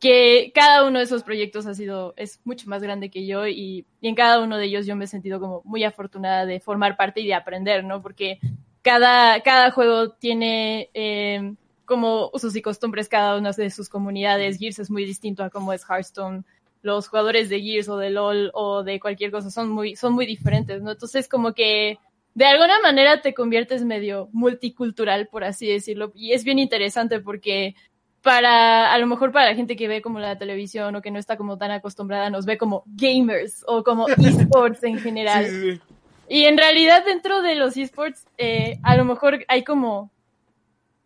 que 0.00 0.52
cada 0.54 0.86
uno 0.86 0.98
de 0.98 1.04
esos 1.04 1.24
proyectos 1.24 1.66
ha 1.66 1.74
sido, 1.74 2.14
es 2.16 2.40
mucho 2.44 2.68
más 2.68 2.82
grande 2.82 3.10
que 3.10 3.26
yo 3.26 3.48
y, 3.48 3.84
y 4.00 4.08
en 4.08 4.14
cada 4.14 4.40
uno 4.40 4.56
de 4.56 4.66
ellos 4.66 4.86
yo 4.86 4.94
me 4.94 5.06
he 5.06 5.08
sentido 5.08 5.40
como 5.40 5.62
muy 5.64 5.82
afortunada 5.82 6.46
de 6.46 6.60
formar 6.60 6.96
parte 6.96 7.20
y 7.20 7.26
de 7.26 7.34
aprender, 7.34 7.82
¿no? 7.84 8.00
Porque 8.00 8.38
cada, 8.82 9.40
cada 9.42 9.70
juego 9.70 10.12
tiene 10.12 10.90
eh, 10.94 11.54
como 11.84 12.30
usos 12.32 12.54
y 12.54 12.62
costumbres 12.62 13.08
cada 13.08 13.36
una 13.36 13.52
de 13.52 13.70
sus 13.70 13.88
comunidades. 13.88 14.58
Gears 14.58 14.78
es 14.78 14.90
muy 14.90 15.04
distinto 15.04 15.42
a 15.42 15.50
cómo 15.50 15.72
es 15.72 15.84
Hearthstone. 15.88 16.44
Los 16.82 17.08
jugadores 17.08 17.48
de 17.48 17.60
Gears 17.60 17.88
o 17.88 17.98
de 17.98 18.10
LOL 18.10 18.50
o 18.54 18.84
de 18.84 19.00
cualquier 19.00 19.30
cosa 19.30 19.50
son 19.50 19.70
muy, 19.70 19.96
son 19.96 20.12
muy 20.12 20.26
diferentes, 20.26 20.82
¿no? 20.82 20.92
Entonces 20.92 21.28
como 21.28 21.52
que 21.52 21.98
de 22.34 22.44
alguna 22.44 22.80
manera 22.80 23.20
te 23.20 23.34
conviertes 23.34 23.84
medio 23.84 24.28
multicultural, 24.32 25.26
por 25.26 25.42
así 25.42 25.66
decirlo. 25.66 26.12
Y 26.14 26.32
es 26.32 26.44
bien 26.44 26.58
interesante 26.58 27.20
porque 27.20 27.74
para, 28.22 28.92
a 28.92 28.98
lo 28.98 29.06
mejor 29.06 29.32
para 29.32 29.46
la 29.46 29.56
gente 29.56 29.74
que 29.74 29.88
ve 29.88 30.02
como 30.02 30.20
la 30.20 30.38
televisión 30.38 30.94
o 30.94 31.02
que 31.02 31.10
no 31.10 31.18
está 31.18 31.36
como 31.36 31.58
tan 31.58 31.70
acostumbrada, 31.70 32.30
nos 32.30 32.46
ve 32.46 32.58
como 32.58 32.84
gamers 32.86 33.64
o 33.66 33.82
como 33.82 34.06
esports 34.08 34.84
en 34.84 34.98
general. 34.98 35.46
Sí, 35.46 35.50
sí, 35.50 35.72
sí. 35.72 35.80
Y 36.28 36.44
en 36.44 36.58
realidad 36.58 37.04
dentro 37.04 37.42
de 37.42 37.54
los 37.54 37.76
esports, 37.76 38.26
eh, 38.36 38.78
a 38.82 38.96
lo 38.96 39.04
mejor 39.04 39.44
hay 39.48 39.64
como, 39.64 40.12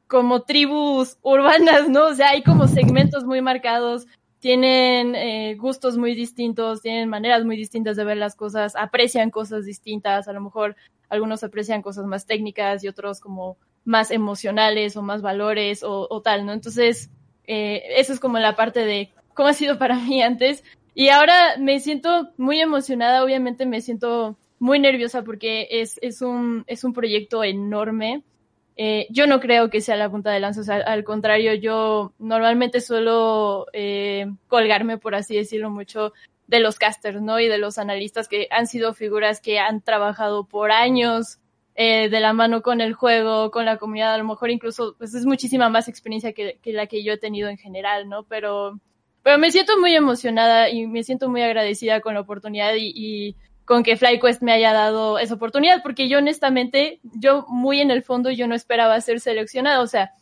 como 0.09 0.43
tribus 0.43 1.16
urbanas, 1.23 1.89
¿no? 1.89 2.07
O 2.07 2.14
sea, 2.14 2.31
hay 2.31 2.43
como 2.43 2.66
segmentos 2.66 3.25
muy 3.25 3.41
marcados 3.41 4.07
tienen 4.43 5.14
eh, 5.14 5.55
gustos 5.55 5.97
muy 5.97 6.16
distintos, 6.16 6.82
tienen 6.82 7.09
maneras 7.09 7.45
muy 7.45 7.57
distintas 7.57 7.97
de 7.97 8.03
ver 8.03 8.16
las 8.16 8.34
cosas, 8.34 8.74
aprecian 8.74 9.30
cosas 9.30 9.64
distintas, 9.64 10.26
a 10.26 10.32
lo 10.32 10.40
mejor 10.40 10.74
algunos 11.09 11.45
aprecian 11.45 11.80
cosas 11.80 12.07
más 12.07 12.26
técnicas 12.26 12.82
y 12.82 12.88
otros 12.88 13.20
como 13.20 13.57
más 13.84 14.11
emocionales 14.11 14.97
o 14.97 15.03
más 15.03 15.22
valores 15.22 15.84
o, 15.84 16.09
o 16.11 16.22
tal, 16.22 16.45
¿no? 16.45 16.53
Entonces, 16.53 17.09
eh, 17.45 17.84
eso 17.97 18.12
es 18.12 18.18
como 18.18 18.40
la 18.40 18.57
parte 18.57 18.84
de 18.84 19.12
cómo 19.32 19.49
ha 19.49 19.55
sido 19.55 19.78
para 19.78 19.95
mí 20.09 20.20
antes. 20.20 20.64
Y 20.93 21.11
ahora 21.11 21.57
me 21.61 21.78
siento 21.78 22.32
muy 22.36 22.61
emocionada, 22.61 23.22
obviamente 23.22 23.64
me 23.64 23.80
siento 23.80 24.36
muy 24.59 24.80
nerviosa 24.80 25.22
porque 25.22 25.68
es, 25.70 26.01
es, 26.03 26.20
un, 26.20 26.64
es 26.66 26.82
un 26.82 26.93
proyecto 26.93 27.45
enorme. 27.45 28.24
Eh, 28.77 29.07
yo 29.11 29.27
no 29.27 29.41
creo 29.41 29.68
que 29.68 29.81
sea 29.81 29.97
la 29.97 30.11
punta 30.11 30.31
de 30.31 30.41
lanza, 30.41 30.62
o 30.62 30.64
sea, 30.64 30.77
al 30.77 31.05
contrario, 31.05 31.55
yo 31.55 32.12
normalmente 32.18 32.81
suelo 32.81 33.66
eh, 33.73 34.27
colgarme, 34.49 34.99
por 34.99 35.14
así 35.14 35.37
decirlo, 35.37 35.70
mucho 35.70 36.12
de 36.47 36.61
los 36.61 36.79
casters, 36.79 37.20
¿no? 37.20 37.39
Y 37.39 37.49
de 37.49 37.59
los 37.59 37.79
analistas 37.79 38.29
que 38.29 38.49
han 38.51 38.66
sido 38.66 38.95
figuras 38.95 39.41
que 39.41 39.59
han 39.59 39.83
trabajado 39.83 40.45
por 40.45 40.70
años 40.70 41.39
eh, 41.75 42.09
de 42.09 42.20
la 42.20 42.33
mano 42.33 42.62
con 42.62 42.81
el 42.81 42.95
juego, 42.95 43.51
con 43.51 43.64
la 43.64 43.79
comunidad, 43.79 44.14
a 44.14 44.18
lo 44.18 44.25
mejor 44.25 44.51
incluso, 44.51 44.95
pues 44.99 45.14
es 45.14 45.27
muchísima 45.27 45.68
más 45.68 45.89
experiencia 45.89 46.33
que, 46.33 46.59
que 46.62 46.73
la 46.73 46.87
que 46.87 47.03
yo 47.03 47.14
he 47.14 47.18
tenido 47.18 47.49
en 47.49 47.59
general, 47.59 48.09
¿no? 48.09 48.25
Pero, 48.25 48.79
pero 49.23 49.39
me 49.39 49.51
siento 49.51 49.79
muy 49.79 49.95
emocionada 49.95 50.70
y 50.70 50.87
me 50.87 51.03
siento 51.05 51.29
muy 51.29 51.43
agradecida 51.43 52.01
con 52.01 52.14
la 52.14 52.20
oportunidad 52.20 52.75
y, 52.75 52.93
y 52.95 53.37
con 53.64 53.82
que 53.82 53.96
FlyQuest 53.96 54.42
me 54.42 54.52
haya 54.52 54.72
dado 54.72 55.18
esa 55.18 55.34
oportunidad, 55.34 55.82
porque 55.82 56.08
yo 56.08 56.18
honestamente, 56.18 57.00
yo 57.02 57.46
muy 57.48 57.80
en 57.80 57.90
el 57.90 58.02
fondo, 58.02 58.30
yo 58.30 58.46
no 58.46 58.54
esperaba 58.54 59.00
ser 59.00 59.20
seleccionada, 59.20 59.80
o 59.80 59.86
sea, 59.86 60.12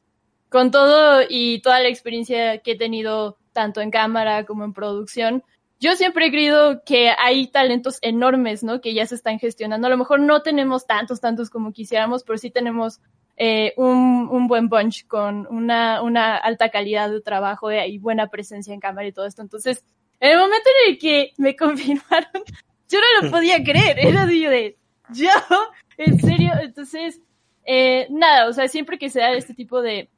con 0.49 0.71
todo 0.71 1.23
y 1.29 1.61
toda 1.61 1.81
la 1.81 1.89
experiencia 1.89 2.59
que 2.59 2.73
he 2.73 2.79
tenido 2.79 3.39
tanto 3.53 3.81
en 3.81 3.91
cámara 3.91 4.45
como 4.45 4.65
en 4.65 4.73
producción, 4.73 5.43
yo 5.81 5.97
siempre 5.97 6.27
he 6.27 6.31
creído 6.31 6.83
que 6.85 7.11
hay 7.19 7.47
talentos 7.47 7.99
enormes, 8.03 8.63
¿no? 8.63 8.83
Que 8.83 8.93
ya 8.93 9.07
se 9.07 9.15
están 9.15 9.39
gestionando. 9.39 9.87
A 9.87 9.91
lo 9.91 9.97
mejor 9.97 10.21
no 10.21 10.43
tenemos 10.43 10.87
tantos, 10.87 11.21
tantos 11.21 11.49
como 11.49 11.73
quisiéramos, 11.73 12.23
pero 12.23 12.37
sí 12.37 12.51
tenemos 12.51 13.01
eh, 13.39 13.73
un, 13.79 14.29
un, 14.31 14.47
buen 14.47 14.69
bunch 14.69 15.07
con 15.07 15.47
una, 15.51 16.03
una 16.03 16.37
alta 16.37 16.69
calidad 16.69 17.11
de 17.11 17.23
trabajo 17.23 17.73
y 17.73 17.97
buena 17.97 18.29
presencia 18.29 18.75
en 18.75 18.81
cámara 18.81 19.09
y 19.09 19.13
todo 19.13 19.25
esto. 19.25 19.41
Entonces, 19.41 19.83
en 20.21 20.33
el 20.33 20.39
momento 20.39 20.69
en 20.85 20.93
el 20.93 20.99
que 20.99 21.33
me 21.39 21.57
confirmaron 21.57 22.43
yo 22.91 22.99
no 22.99 23.27
lo 23.27 23.31
podía 23.31 23.63
creer, 23.63 23.99
era 24.07 24.27
de, 24.27 24.77
yo, 25.13 25.31
en 25.97 26.19
serio, 26.21 26.53
entonces, 26.61 27.21
eh, 27.65 28.07
nada, 28.11 28.49
o 28.49 28.53
sea, 28.53 28.69
siempre 28.69 28.99
que 28.99 29.11
se 29.11 29.21
da 29.21 29.33
este 29.33 29.55
tipo 29.55 29.81
de, 29.83 30.09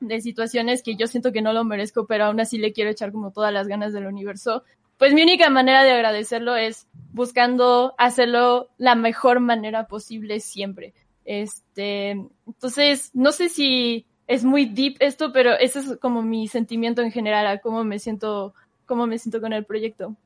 de 0.00 0.20
situaciones 0.20 0.82
que 0.82 0.96
yo 0.96 1.06
siento 1.06 1.32
que 1.32 1.42
no 1.42 1.52
lo 1.52 1.64
merezco, 1.64 2.06
pero 2.06 2.24
aún 2.24 2.40
así 2.40 2.58
le 2.58 2.72
quiero 2.72 2.90
echar 2.90 3.12
como 3.12 3.32
todas 3.32 3.52
las 3.52 3.68
ganas 3.68 3.92
del 3.92 4.06
universo, 4.06 4.64
pues 4.98 5.12
mi 5.12 5.22
única 5.22 5.50
manera 5.50 5.82
de 5.82 5.92
agradecerlo 5.92 6.56
es 6.56 6.86
buscando 7.12 7.94
hacerlo 7.98 8.70
la 8.78 8.94
mejor 8.94 9.40
manera 9.40 9.86
posible 9.86 10.40
siempre. 10.40 10.94
Este, 11.24 12.10
entonces, 12.46 13.10
no 13.12 13.32
sé 13.32 13.48
si 13.48 14.06
es 14.26 14.44
muy 14.44 14.66
deep 14.66 14.96
esto, 15.00 15.32
pero 15.32 15.52
ese 15.52 15.80
es 15.80 15.96
como 15.98 16.22
mi 16.22 16.48
sentimiento 16.48 17.02
en 17.02 17.12
general 17.12 17.46
a 17.46 17.58
cómo 17.58 17.84
me 17.84 17.98
siento, 17.98 18.54
cómo 18.86 19.06
me 19.06 19.18
siento 19.18 19.40
con 19.40 19.52
el 19.52 19.64
proyecto. 19.64 20.16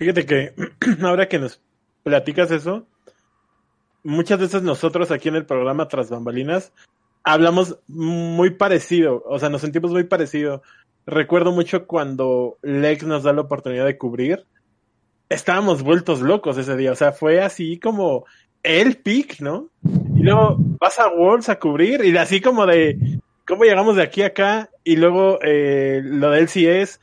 Fíjate 0.00 0.24
que 0.24 0.54
ahora 1.02 1.28
que 1.28 1.38
nos 1.38 1.60
platicas 2.02 2.50
eso, 2.50 2.86
muchas 4.02 4.40
veces 4.40 4.62
nosotros 4.62 5.10
aquí 5.10 5.28
en 5.28 5.36
el 5.36 5.44
programa 5.44 5.88
Tras 5.88 6.08
Bambalinas 6.08 6.72
hablamos 7.22 7.78
muy 7.86 8.48
parecido, 8.48 9.22
o 9.26 9.38
sea, 9.38 9.50
nos 9.50 9.60
sentimos 9.60 9.90
muy 9.90 10.04
parecido. 10.04 10.62
Recuerdo 11.04 11.52
mucho 11.52 11.86
cuando 11.86 12.56
Lex 12.62 13.04
nos 13.04 13.24
da 13.24 13.34
la 13.34 13.42
oportunidad 13.42 13.84
de 13.84 13.98
cubrir, 13.98 14.46
estábamos 15.28 15.82
vueltos 15.82 16.22
locos 16.22 16.56
ese 16.56 16.78
día, 16.78 16.92
o 16.92 16.96
sea, 16.96 17.12
fue 17.12 17.42
así 17.42 17.78
como 17.78 18.24
el 18.62 18.96
pick, 18.96 19.40
¿no? 19.40 19.68
Y 19.84 20.22
luego 20.22 20.56
vas 20.80 20.98
a 20.98 21.08
Worlds 21.08 21.50
a 21.50 21.58
cubrir 21.58 22.02
y 22.06 22.16
así 22.16 22.40
como 22.40 22.64
de 22.64 23.20
cómo 23.46 23.64
llegamos 23.64 23.96
de 23.96 24.02
aquí 24.02 24.22
a 24.22 24.28
acá 24.28 24.70
y 24.82 24.96
luego 24.96 25.38
eh, 25.42 26.00
lo 26.02 26.30
del 26.30 26.48
es 26.48 27.00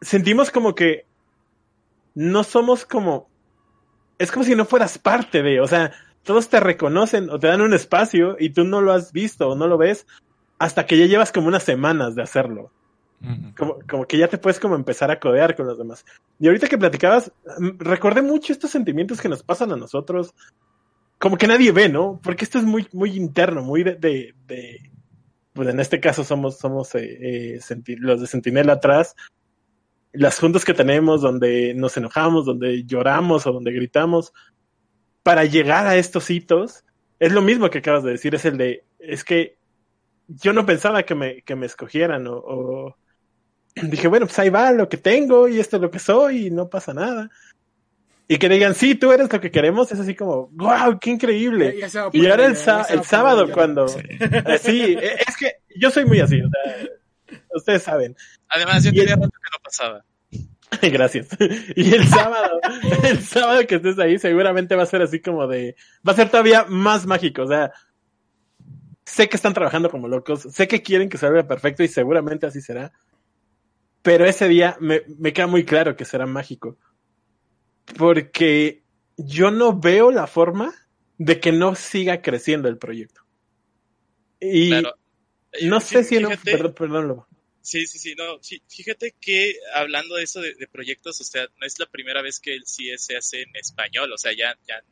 sentimos 0.00 0.50
como 0.50 0.74
que 0.74 1.09
no 2.20 2.44
somos 2.44 2.84
como, 2.84 3.30
es 4.18 4.30
como 4.30 4.44
si 4.44 4.54
no 4.54 4.66
fueras 4.66 4.98
parte 4.98 5.42
de, 5.42 5.58
o 5.58 5.66
sea, 5.66 5.92
todos 6.22 6.50
te 6.50 6.60
reconocen 6.60 7.30
o 7.30 7.38
te 7.38 7.46
dan 7.46 7.62
un 7.62 7.72
espacio 7.72 8.36
y 8.38 8.50
tú 8.50 8.64
no 8.64 8.82
lo 8.82 8.92
has 8.92 9.10
visto 9.10 9.48
o 9.48 9.56
no 9.56 9.66
lo 9.66 9.78
ves 9.78 10.06
hasta 10.58 10.84
que 10.84 10.98
ya 10.98 11.06
llevas 11.06 11.32
como 11.32 11.48
unas 11.48 11.62
semanas 11.62 12.14
de 12.14 12.22
hacerlo. 12.22 12.70
Como, 13.56 13.78
como 13.88 14.06
que 14.06 14.16
ya 14.16 14.28
te 14.28 14.38
puedes 14.38 14.58
como 14.58 14.76
empezar 14.76 15.10
a 15.10 15.20
codear 15.20 15.54
con 15.54 15.66
los 15.66 15.76
demás. 15.76 16.06
Y 16.38 16.46
ahorita 16.46 16.68
que 16.68 16.78
platicabas, 16.78 17.32
mm, 17.58 17.78
recordé 17.78 18.22
mucho 18.22 18.52
estos 18.52 18.70
sentimientos 18.70 19.20
que 19.20 19.28
nos 19.28 19.42
pasan 19.42 19.72
a 19.72 19.76
nosotros, 19.76 20.34
como 21.18 21.36
que 21.36 21.46
nadie 21.46 21.70
ve, 21.72 21.88
¿no? 21.90 22.18
Porque 22.22 22.44
esto 22.44 22.58
es 22.58 22.64
muy, 22.64 22.86
muy 22.92 23.16
interno, 23.16 23.62
muy 23.62 23.82
de, 23.82 23.94
de, 23.96 24.34
de 24.46 24.90
pues 25.52 25.68
en 25.68 25.80
este 25.80 26.00
caso 26.00 26.24
somos, 26.24 26.58
somos 26.58 26.94
eh, 26.94 27.58
eh, 27.58 27.60
los 27.98 28.20
de 28.22 28.26
Sentinela 28.26 28.74
atrás, 28.74 29.14
las 30.12 30.38
juntas 30.38 30.64
que 30.64 30.74
tenemos 30.74 31.22
donde 31.22 31.74
nos 31.74 31.96
enojamos, 31.96 32.44
donde 32.44 32.84
lloramos 32.84 33.46
o 33.46 33.52
donde 33.52 33.72
gritamos, 33.72 34.32
para 35.22 35.44
llegar 35.44 35.86
a 35.86 35.96
estos 35.96 36.30
hitos, 36.30 36.84
es 37.18 37.32
lo 37.32 37.42
mismo 37.42 37.70
que 37.70 37.78
acabas 37.78 38.02
de 38.02 38.12
decir, 38.12 38.34
es 38.34 38.44
el 38.44 38.56
de, 38.56 38.84
es 38.98 39.24
que 39.24 39.56
yo 40.26 40.52
no 40.52 40.66
pensaba 40.66 41.02
que 41.02 41.14
me, 41.14 41.42
que 41.42 41.56
me 41.56 41.66
escogieran 41.66 42.26
o, 42.26 42.36
o 42.36 42.96
dije, 43.82 44.08
bueno, 44.08 44.26
pues 44.26 44.38
ahí 44.38 44.48
va 44.48 44.72
lo 44.72 44.88
que 44.88 44.96
tengo 44.96 45.48
y 45.48 45.60
esto 45.60 45.76
es 45.76 45.82
lo 45.82 45.90
que 45.90 45.98
soy 45.98 46.46
y 46.46 46.50
no 46.50 46.68
pasa 46.68 46.94
nada. 46.94 47.30
Y 48.26 48.38
que 48.38 48.48
digan, 48.48 48.76
sí, 48.76 48.94
tú 48.94 49.10
eres 49.10 49.32
lo 49.32 49.40
que 49.40 49.50
queremos, 49.50 49.90
es 49.90 49.98
así 49.98 50.14
como, 50.14 50.50
wow, 50.52 50.98
qué 51.00 51.10
increíble. 51.10 51.76
y 52.12 52.26
ahora 52.26 52.46
el, 52.46 52.52
el 52.52 53.04
sábado 53.04 53.50
cuando... 53.50 53.88
Sí. 53.88 54.02
sí, 54.60 54.96
es 55.00 55.36
que 55.36 55.56
yo 55.76 55.90
soy 55.90 56.04
muy 56.04 56.20
así, 56.20 56.40
o 56.40 56.48
sea, 56.48 56.86
Ustedes 57.54 57.82
saben. 57.82 58.16
Además, 58.48 58.84
yo 58.84 58.90
tenía 58.90 59.16
rato 59.16 59.30
que 59.30 59.50
no 59.52 59.62
pasaba. 59.62 60.04
Gracias. 60.82 61.28
Y 61.76 61.94
el 61.94 62.06
sábado, 62.06 62.60
el 63.04 63.20
sábado 63.20 63.66
que 63.66 63.76
estés 63.76 63.98
ahí, 63.98 64.18
seguramente 64.18 64.76
va 64.76 64.84
a 64.84 64.86
ser 64.86 65.02
así 65.02 65.20
como 65.20 65.46
de, 65.46 65.76
va 66.06 66.12
a 66.12 66.16
ser 66.16 66.30
todavía 66.30 66.64
más 66.68 67.06
mágico. 67.06 67.42
O 67.42 67.48
sea, 67.48 67.72
sé 69.04 69.28
que 69.28 69.36
están 69.36 69.54
trabajando 69.54 69.90
como 69.90 70.08
locos, 70.08 70.42
sé 70.42 70.68
que 70.68 70.82
quieren 70.82 71.08
que 71.08 71.18
salga 71.18 71.46
perfecto 71.46 71.82
y 71.82 71.88
seguramente 71.88 72.46
así 72.46 72.60
será. 72.60 72.92
Pero 74.02 74.24
ese 74.24 74.48
día 74.48 74.76
me, 74.80 75.02
me 75.18 75.32
queda 75.32 75.46
muy 75.46 75.64
claro 75.64 75.96
que 75.96 76.04
será 76.04 76.26
mágico. 76.26 76.78
Porque 77.98 78.84
yo 79.16 79.50
no 79.50 79.78
veo 79.78 80.10
la 80.10 80.26
forma 80.26 80.72
de 81.18 81.40
que 81.40 81.52
no 81.52 81.74
siga 81.74 82.22
creciendo 82.22 82.68
el 82.68 82.78
proyecto. 82.78 83.22
Y 84.40 84.70
claro. 84.70 84.94
No 85.62 85.80
sé 85.80 86.04
si 86.04 86.18
no, 86.18 86.30
perdón, 86.44 86.74
perdón, 86.74 87.26
Sí, 87.62 87.86
sí, 87.86 87.98
sí, 87.98 88.14
no, 88.16 88.40
fíjate 88.68 89.14
que 89.20 89.54
hablando 89.74 90.14
de 90.16 90.22
eso 90.22 90.40
de, 90.40 90.54
de, 90.54 90.66
proyectos, 90.66 91.20
o 91.20 91.24
sea, 91.24 91.46
no 91.60 91.66
es 91.66 91.78
la 91.78 91.86
primera 91.86 92.22
vez 92.22 92.40
que 92.40 92.54
el 92.54 92.64
CS 92.64 93.04
se 93.04 93.16
hace 93.16 93.42
en 93.42 93.54
español, 93.54 94.10
o 94.12 94.16
sea, 94.16 94.32
ya, 94.32 94.58
ya, 94.66 94.82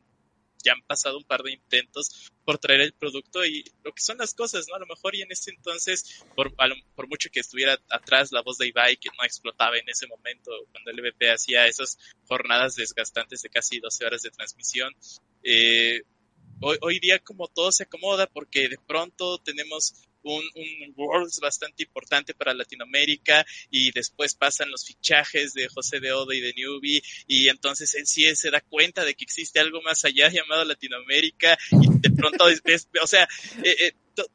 ya 0.63 0.73
han 0.73 0.81
pasado 0.83 1.17
un 1.17 1.23
par 1.23 1.41
de 1.41 1.53
intentos 1.53 2.31
por 2.43 2.57
traer 2.57 2.81
el 2.81 2.93
producto 2.93 3.45
y 3.45 3.63
lo 3.83 3.93
que 3.93 4.01
son 4.01 4.17
las 4.17 4.33
cosas, 4.33 4.67
¿no? 4.67 4.75
A 4.75 4.79
lo 4.79 4.87
mejor 4.87 5.15
y 5.15 5.21
en 5.21 5.31
ese 5.31 5.51
entonces, 5.51 6.23
por, 6.35 6.51
lo, 6.51 6.75
por 6.95 7.07
mucho 7.07 7.29
que 7.31 7.39
estuviera 7.39 7.79
atrás 7.89 8.31
la 8.31 8.41
voz 8.41 8.57
de 8.57 8.67
Ibai, 8.67 8.97
que 8.97 9.09
no 9.17 9.23
explotaba 9.23 9.77
en 9.77 9.87
ese 9.87 10.07
momento, 10.07 10.51
cuando 10.71 10.91
el 10.91 10.99
EVP 10.99 11.31
hacía 11.31 11.67
esas 11.67 11.97
jornadas 12.25 12.75
desgastantes 12.75 13.41
de 13.41 13.49
casi 13.49 13.79
12 13.79 14.05
horas 14.05 14.21
de 14.21 14.31
transmisión, 14.31 14.93
eh, 15.43 16.01
hoy, 16.61 16.77
hoy 16.81 16.99
día 16.99 17.19
como 17.19 17.47
todo 17.47 17.71
se 17.71 17.83
acomoda 17.83 18.27
porque 18.27 18.69
de 18.69 18.77
pronto 18.77 19.37
tenemos 19.39 19.93
un, 20.23 20.43
un 20.55 20.93
Worlds 20.95 21.39
bastante 21.39 21.83
importante 21.83 22.33
para 22.33 22.53
Latinoamérica 22.53 23.45
y 23.69 23.91
después 23.91 24.35
pasan 24.35 24.71
los 24.71 24.85
fichajes 24.85 25.53
de 25.53 25.67
José 25.69 25.99
de 25.99 26.11
Odo 26.11 26.33
y 26.33 26.41
de 26.41 26.53
Newbie 26.53 27.01
y 27.27 27.47
entonces 27.49 27.95
él 27.95 28.05
sí 28.05 28.35
se 28.35 28.51
da 28.51 28.61
cuenta 28.61 29.05
de 29.05 29.15
que 29.15 29.23
existe 29.23 29.59
algo 29.59 29.81
más 29.81 30.05
allá 30.05 30.29
llamado 30.29 30.65
Latinoamérica 30.65 31.57
y 31.71 31.99
de 31.99 32.09
pronto 32.11 32.49
es, 32.49 32.61
o 33.01 33.07
sea 33.07 33.27
eh, 33.63 33.75
eh, 33.79 33.93
to, 34.15 34.25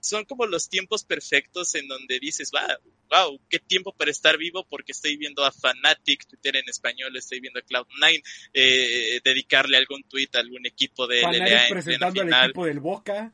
son 0.00 0.24
como 0.24 0.46
los 0.46 0.68
tiempos 0.68 1.04
perfectos 1.04 1.74
en 1.74 1.88
donde 1.88 2.18
dices 2.18 2.50
wow, 2.52 2.92
wow, 3.10 3.40
qué 3.48 3.58
tiempo 3.58 3.92
para 3.92 4.10
estar 4.10 4.36
vivo 4.36 4.66
porque 4.68 4.92
estoy 4.92 5.16
viendo 5.16 5.44
a 5.44 5.52
Fanatic, 5.52 6.26
Twitter 6.26 6.56
en 6.56 6.68
español, 6.68 7.16
estoy 7.16 7.40
viendo 7.40 7.60
a 7.60 7.62
Cloud9, 7.62 8.22
eh, 8.52 9.20
dedicarle 9.24 9.76
algún 9.76 10.02
tweet 10.04 10.28
a 10.34 10.40
algún 10.40 10.66
equipo 10.66 11.06
de 11.06 11.22
LLA 11.22 11.68
presentando 11.68 12.22
al 12.22 12.44
equipo 12.44 12.66
del 12.66 12.80
Boca. 12.80 13.32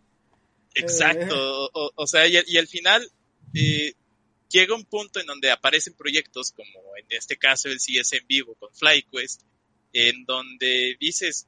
Exacto, 0.74 1.70
o, 1.72 1.92
o, 1.94 2.06
sea, 2.06 2.26
y, 2.26 2.38
y, 2.46 2.56
al 2.56 2.66
final 2.66 3.06
eh, 3.54 3.92
llega 4.48 4.74
un 4.74 4.84
punto 4.84 5.20
en 5.20 5.26
donde 5.26 5.50
aparecen 5.50 5.94
proyectos 5.94 6.52
como 6.52 6.96
en 6.96 7.06
este 7.10 7.36
caso 7.36 7.68
el 7.68 7.78
CS 7.78 8.14
en 8.14 8.26
vivo 8.26 8.54
con 8.54 8.74
FlyQuest, 8.74 9.42
en 9.92 10.24
donde 10.24 10.96
dices, 10.98 11.46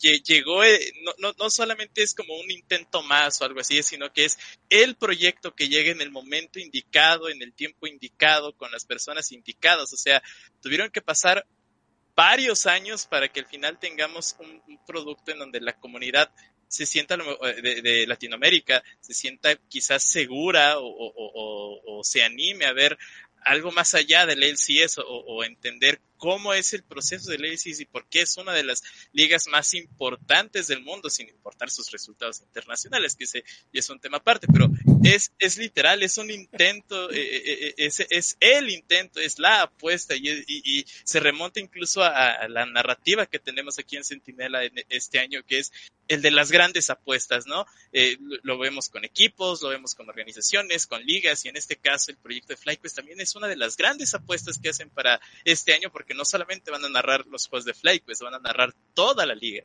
llegó, 0.00 0.64
eh, 0.64 0.92
no, 1.02 1.12
no, 1.18 1.34
no 1.38 1.50
solamente 1.50 2.02
es 2.02 2.14
como 2.14 2.34
un 2.38 2.50
intento 2.50 3.02
más 3.02 3.40
o 3.40 3.44
algo 3.44 3.60
así, 3.60 3.82
sino 3.82 4.12
que 4.12 4.24
es 4.24 4.38
el 4.68 4.96
proyecto 4.96 5.54
que 5.54 5.68
llega 5.68 5.90
en 5.90 6.00
el 6.00 6.10
momento 6.10 6.58
indicado, 6.58 7.28
en 7.28 7.42
el 7.42 7.52
tiempo 7.52 7.86
indicado, 7.86 8.56
con 8.56 8.72
las 8.72 8.84
personas 8.84 9.30
indicadas. 9.32 9.92
O 9.92 9.96
sea, 9.96 10.22
tuvieron 10.60 10.90
que 10.90 11.02
pasar 11.02 11.46
varios 12.14 12.66
años 12.66 13.06
para 13.06 13.28
que 13.28 13.40
al 13.40 13.46
final 13.46 13.78
tengamos 13.78 14.36
un, 14.38 14.60
producto 14.86 15.30
en 15.32 15.38
donde 15.38 15.60
la 15.60 15.72
comunidad 15.72 16.32
se 16.68 16.86
sienta 16.86 17.16
de, 17.16 17.82
de, 17.82 18.06
Latinoamérica, 18.06 18.82
se 19.00 19.14
sienta 19.14 19.56
quizás 19.68 20.04
segura 20.04 20.78
o, 20.78 20.84
o, 20.86 22.04
se 22.04 22.22
anime 22.22 22.66
a 22.66 22.72
ver 22.72 22.98
algo 23.44 23.72
más 23.72 23.94
allá 23.94 24.26
del 24.26 24.42
LCS 24.42 24.98
o, 25.06 25.44
entender 25.44 26.00
cómo 26.16 26.52
es 26.52 26.74
el 26.74 26.82
proceso 26.82 27.30
del 27.30 27.44
LCS 27.44 27.80
y 27.80 27.86
por 27.86 28.06
qué 28.08 28.22
es 28.22 28.36
una 28.36 28.52
de 28.52 28.62
las 28.62 28.82
ligas 29.12 29.46
más 29.48 29.72
importantes 29.74 30.68
del 30.68 30.82
mundo, 30.82 31.08
sin 31.08 31.28
importar 31.28 31.70
sus 31.70 31.90
resultados 31.90 32.42
internacionales, 32.42 33.16
que 33.16 33.24
ese 33.24 33.44
es 33.72 33.88
un 33.88 33.98
tema 34.00 34.18
aparte, 34.18 34.46
pero 34.52 34.68
es, 35.04 35.32
es 35.38 35.58
literal, 35.58 36.02
es 36.02 36.18
un 36.18 36.30
intento, 36.30 37.10
eh, 37.10 37.20
eh, 37.20 37.42
eh, 37.46 37.74
es, 37.78 38.00
es, 38.10 38.36
el 38.40 38.70
intento, 38.70 39.20
es 39.20 39.38
la 39.38 39.62
apuesta 39.62 40.14
y, 40.14 40.84
se 41.04 41.20
remonta 41.20 41.60
incluso 41.60 42.02
a, 42.02 42.48
la 42.48 42.66
narrativa 42.66 43.26
que 43.26 43.38
tenemos 43.38 43.78
aquí 43.78 43.96
en 43.96 44.04
Sentinela 44.04 44.64
en 44.64 44.74
este 44.88 45.18
año, 45.18 45.42
que 45.46 45.58
es 45.58 45.72
el 46.08 46.22
de 46.22 46.30
las 46.30 46.50
grandes 46.50 46.90
apuestas, 46.90 47.46
¿no? 47.46 47.66
lo 48.42 48.58
vemos 48.58 48.88
con 48.88 49.04
equipos, 49.04 49.62
lo 49.62 49.68
vemos 49.68 49.94
con 49.94 50.08
organizaciones, 50.08 50.86
con 50.86 51.04
ligas 51.04 51.44
y 51.44 51.48
en 51.48 51.56
este 51.56 51.76
caso 51.76 52.10
el 52.10 52.16
proyecto 52.16 52.52
de 52.52 52.56
FlyQuest 52.56 52.96
también 52.96 53.20
es 53.20 53.36
una 53.36 53.48
de 53.48 53.56
las 53.56 53.76
grandes 53.76 54.14
apuestas 54.14 54.58
que 54.58 54.70
hacen 54.70 54.90
para 54.90 55.20
este 55.44 55.72
año 55.72 55.90
porque 55.90 56.14
no 56.14 56.24
solamente 56.24 56.70
van 56.70 56.84
a 56.84 56.88
narrar 56.88 57.26
los 57.26 57.46
juegos 57.46 57.64
de 57.64 57.74
FlyQuest, 57.74 58.22
van 58.22 58.34
a 58.34 58.40
narrar 58.40 58.74
toda 58.94 59.24
la 59.24 59.34
liga. 59.34 59.64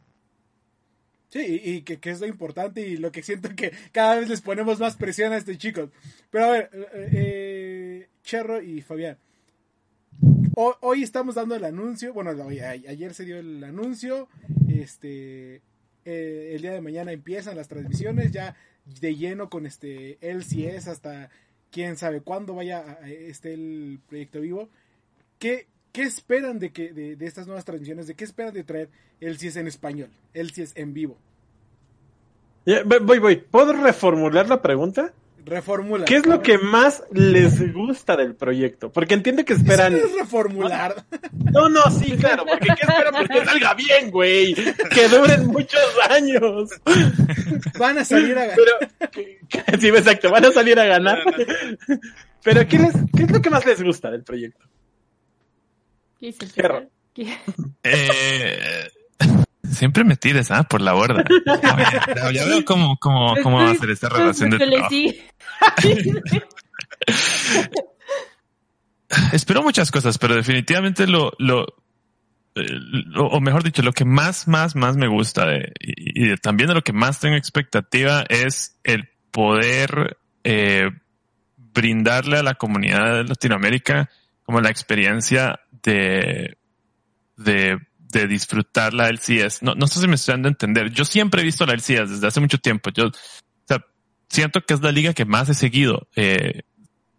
Sí, 1.30 1.62
y 1.64 1.82
que, 1.82 2.00
es 2.10 2.22
lo 2.22 2.28
importante 2.28 2.88
y 2.88 2.98
lo 2.98 3.12
que 3.12 3.24
siento 3.24 3.50
que 3.56 3.74
cada 3.92 4.16
vez 4.16 4.30
les 4.30 4.42
ponemos 4.42 4.80
más 4.80 4.96
presión 4.96 5.34
a 5.34 5.38
estos 5.38 5.58
chicos. 5.58 5.90
Pero 6.30 6.46
a 6.46 6.52
ver, 6.52 6.70
eh, 6.74 7.10
eh 7.12 8.10
Cherro 8.24 8.62
y 8.62 8.82
Fabián, 8.82 9.18
hoy, 10.56 11.04
estamos 11.04 11.36
dando 11.36 11.56
el 11.56 11.64
anuncio, 11.64 12.14
bueno, 12.14 12.32
ayer 12.50 13.14
se 13.14 13.26
dio 13.26 13.38
el 13.38 13.64
anuncio, 13.64 14.28
este, 14.68 15.62
eh, 16.06 16.52
el 16.56 16.62
día 16.62 16.74
de 16.74 16.82
mañana 16.82 17.12
empiezan 17.12 17.56
las 17.56 17.68
transmisiones 17.68 18.32
ya 18.32 18.56
de 19.00 19.16
lleno 19.16 19.50
con 19.50 19.66
este 19.66 20.18
LCS 20.22 20.88
hasta 20.88 21.30
quién 21.72 21.98
sabe 21.98 22.22
cuándo 22.22 22.56
vaya 22.56 23.00
a, 23.02 23.10
este 23.10 23.54
el 23.54 24.00
proyecto 24.08 24.42
vivo. 24.42 24.70
¿Qué, 25.40 25.68
¿Qué 25.96 26.04
esperan 26.04 26.60
de, 26.60 26.74
que, 26.74 26.92
de, 26.92 27.26
estas 27.26 27.48
nuevas 27.48 27.64
transmisiones? 27.64 28.06
¿De 28.06 28.16
qué 28.16 28.26
esperan 28.26 28.54
de 28.54 28.66
traer 28.66 28.90
el 29.22 29.38
si 29.38 29.48
es 29.48 29.56
en 29.56 29.66
español? 29.66 30.10
El 30.34 30.52
si 30.52 30.62
es 30.62 30.74
en 30.76 30.94
vivo. 30.94 31.18
voy, 32.84 33.20
voy. 33.20 33.38
¿Puedo 33.38 33.72
reformular 33.72 34.50
la 34.50 34.62
pregunta? 34.62 35.14
Reformula. 35.46 36.04
¿Qué 36.04 36.18
es 36.18 36.26
lo 36.26 36.42
que 36.42 36.58
más 36.58 37.02
les 37.14 37.72
gusta 37.72 38.18
del 38.18 38.36
proyecto? 38.36 38.92
Porque 38.92 39.14
entiende 39.14 39.46
que 39.46 39.54
esperan. 39.54 39.96
es 39.96 40.12
reformular. 40.20 41.06
No, 41.54 41.70
no, 41.70 41.82
sí, 41.84 42.18
claro. 42.18 42.44
Porque 42.46 42.68
¿qué 42.76 42.92
esperan? 42.92 43.14
Porque 43.14 43.46
salga 43.46 43.74
bien, 43.76 44.12
güey. 44.12 44.54
Que 44.54 45.08
duren 45.08 45.48
muchos 45.48 45.80
años. 46.10 46.72
Van 47.80 48.00
a 48.00 48.04
salir 48.04 48.38
a 48.38 48.48
ganar. 48.48 48.58
Pero, 48.58 49.80
sí, 49.80 49.88
exacto. 49.88 50.30
Van 50.30 50.44
a 50.44 50.52
salir 50.52 50.78
a 50.78 50.84
ganar. 50.84 51.20
Pero 52.44 52.68
¿qué, 52.68 52.80
les, 52.80 52.94
¿qué 53.16 53.24
es 53.24 53.32
lo 53.32 53.42
que 53.42 53.50
más 53.50 53.66
les 53.66 53.82
gusta 53.82 54.12
del 54.12 54.24
proyecto? 54.24 54.66
Eh, 57.84 58.90
siempre 59.72 60.04
me 60.04 60.16
tires, 60.16 60.52
¿ah? 60.52 60.64
Por 60.64 60.82
la 60.82 60.94
borda. 60.94 61.24
Ya, 62.34 62.46
veo 62.46 62.66
cómo, 62.66 62.98
cómo, 62.98 63.36
cómo 63.42 63.58
va 63.58 63.72
a 63.72 63.76
ser 63.76 63.90
esta 63.90 64.10
relación 64.10 64.50
de 64.50 64.58
trabajo. 64.58 64.90
Espero 69.32 69.62
muchas 69.62 69.92
cosas, 69.92 70.18
pero 70.18 70.36
definitivamente 70.36 71.08
lo, 71.08 71.32
lo, 71.38 71.66
o 73.18 73.40
mejor 73.40 73.64
dicho, 73.64 73.82
lo 73.82 73.94
que 73.94 74.04
más, 74.04 74.48
más, 74.48 74.76
más 74.76 74.98
me 74.98 75.08
gusta 75.08 75.46
de, 75.46 75.72
y, 75.80 76.36
también 76.38 76.70
de 76.70 76.74
lo 76.74 76.82
que 76.82 76.92
más 76.92 77.20
tengo 77.20 77.36
expectativa 77.36 78.26
es 78.28 78.80
el 78.84 79.10
poder 79.32 80.18
eh, 80.44 80.90
brindarle 81.58 82.38
a 82.38 82.44
la 82.44 82.56
comunidad 82.56 83.16
de 83.16 83.24
Latinoamérica 83.26 84.10
como 84.44 84.62
la 84.62 84.70
experiencia 84.70 85.60
de, 85.86 86.58
de, 87.38 87.78
de 88.00 88.28
disfrutar 88.28 88.94
la 88.94 89.10
LCS. 89.10 89.62
No, 89.62 89.76
no 89.76 89.88
sé 89.88 90.02
si 90.02 90.08
me 90.08 90.16
estoy 90.16 90.34
dando 90.34 90.50
a 90.50 90.52
entender. 90.52 90.92
Yo 90.92 91.06
siempre 91.06 91.42
he 91.42 91.46
visto 91.46 91.66
la 91.66 91.74
LCS 91.74 92.10
desde 92.10 92.28
hace 92.28 92.42
mucho 92.42 92.58
tiempo. 92.58 92.90
Yo, 92.90 93.08
o 93.08 93.12
sea, 93.66 93.86
siento 94.28 94.62
que 94.62 94.74
es 94.74 94.82
la 94.82 94.92
liga 94.92 95.14
que 95.14 95.26
más 95.26 95.48
he 95.50 95.54
seguido. 95.54 96.08
Eh, 96.16 96.64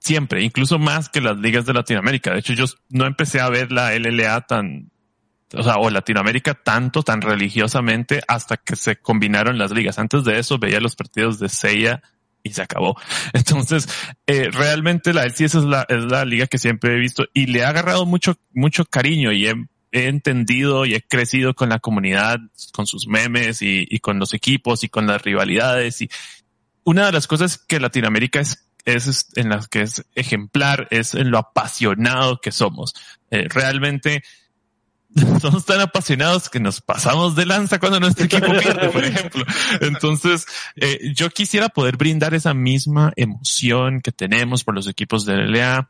siempre, 0.00 0.42
incluso 0.42 0.78
más 0.78 1.08
que 1.08 1.20
las 1.20 1.38
ligas 1.38 1.64
de 1.66 1.74
Latinoamérica. 1.74 2.32
De 2.32 2.40
hecho, 2.40 2.52
yo 2.52 2.64
no 2.90 3.06
empecé 3.06 3.40
a 3.40 3.48
ver 3.48 3.72
la 3.72 3.94
LLA 3.94 4.42
tan, 4.42 4.90
o 5.54 5.62
sea, 5.62 5.76
o 5.76 5.90
Latinoamérica 5.90 6.54
tanto, 6.54 7.02
tan 7.02 7.20
religiosamente 7.20 8.20
hasta 8.28 8.56
que 8.56 8.76
se 8.76 8.96
combinaron 8.96 9.58
las 9.58 9.70
ligas. 9.70 9.98
Antes 9.98 10.24
de 10.24 10.38
eso 10.38 10.58
veía 10.58 10.80
los 10.80 10.96
partidos 10.96 11.38
de 11.38 11.48
Seiya 11.48 12.02
y 12.46 12.52
se 12.52 12.62
acabó. 12.62 12.96
Entonces, 13.32 13.88
eh, 14.26 14.48
realmente 14.50 15.12
la 15.12 15.24
LCS 15.24 15.40
es 15.40 15.64
la, 15.64 15.86
es 15.88 16.04
la 16.04 16.24
liga 16.24 16.46
que 16.46 16.58
siempre 16.58 16.94
he 16.94 16.98
visto 16.98 17.26
y 17.34 17.46
le 17.46 17.64
ha 17.64 17.70
agarrado 17.70 18.06
mucho, 18.06 18.38
mucho 18.52 18.84
cariño 18.84 19.32
y 19.32 19.46
he, 19.46 19.54
entendido 19.92 20.84
y 20.84 20.94
he 20.94 21.00
crecido 21.00 21.54
con 21.54 21.70
la 21.70 21.78
comunidad, 21.78 22.38
con 22.74 22.86
sus 22.86 23.06
memes 23.06 23.62
y, 23.62 23.86
y, 23.88 23.98
con 24.00 24.18
los 24.18 24.34
equipos 24.34 24.84
y 24.84 24.90
con 24.90 25.06
las 25.06 25.22
rivalidades. 25.22 26.02
Y 26.02 26.10
una 26.84 27.06
de 27.06 27.12
las 27.12 27.26
cosas 27.26 27.56
que 27.56 27.80
Latinoamérica 27.80 28.40
es, 28.40 28.68
es 28.84 29.28
en 29.36 29.48
las 29.48 29.68
que 29.68 29.82
es 29.82 30.04
ejemplar 30.14 30.86
es 30.90 31.14
en 31.14 31.30
lo 31.30 31.38
apasionado 31.38 32.40
que 32.40 32.52
somos. 32.52 32.94
Eh, 33.30 33.48
realmente, 33.48 34.22
somos 35.40 35.64
tan 35.64 35.80
apasionados 35.80 36.48
que 36.48 36.60
nos 36.60 36.80
pasamos 36.80 37.34
de 37.36 37.46
lanza 37.46 37.78
cuando 37.78 38.00
nuestro 38.00 38.26
equipo 38.26 38.46
pierde, 38.60 38.88
por 38.90 39.04
ejemplo. 39.04 39.44
Entonces, 39.80 40.46
eh, 40.76 41.12
yo 41.14 41.30
quisiera 41.30 41.68
poder 41.68 41.96
brindar 41.96 42.34
esa 42.34 42.54
misma 42.54 43.12
emoción 43.16 44.00
que 44.00 44.12
tenemos 44.12 44.64
por 44.64 44.74
los 44.74 44.88
equipos 44.88 45.24
de 45.24 45.36
LA 45.36 45.88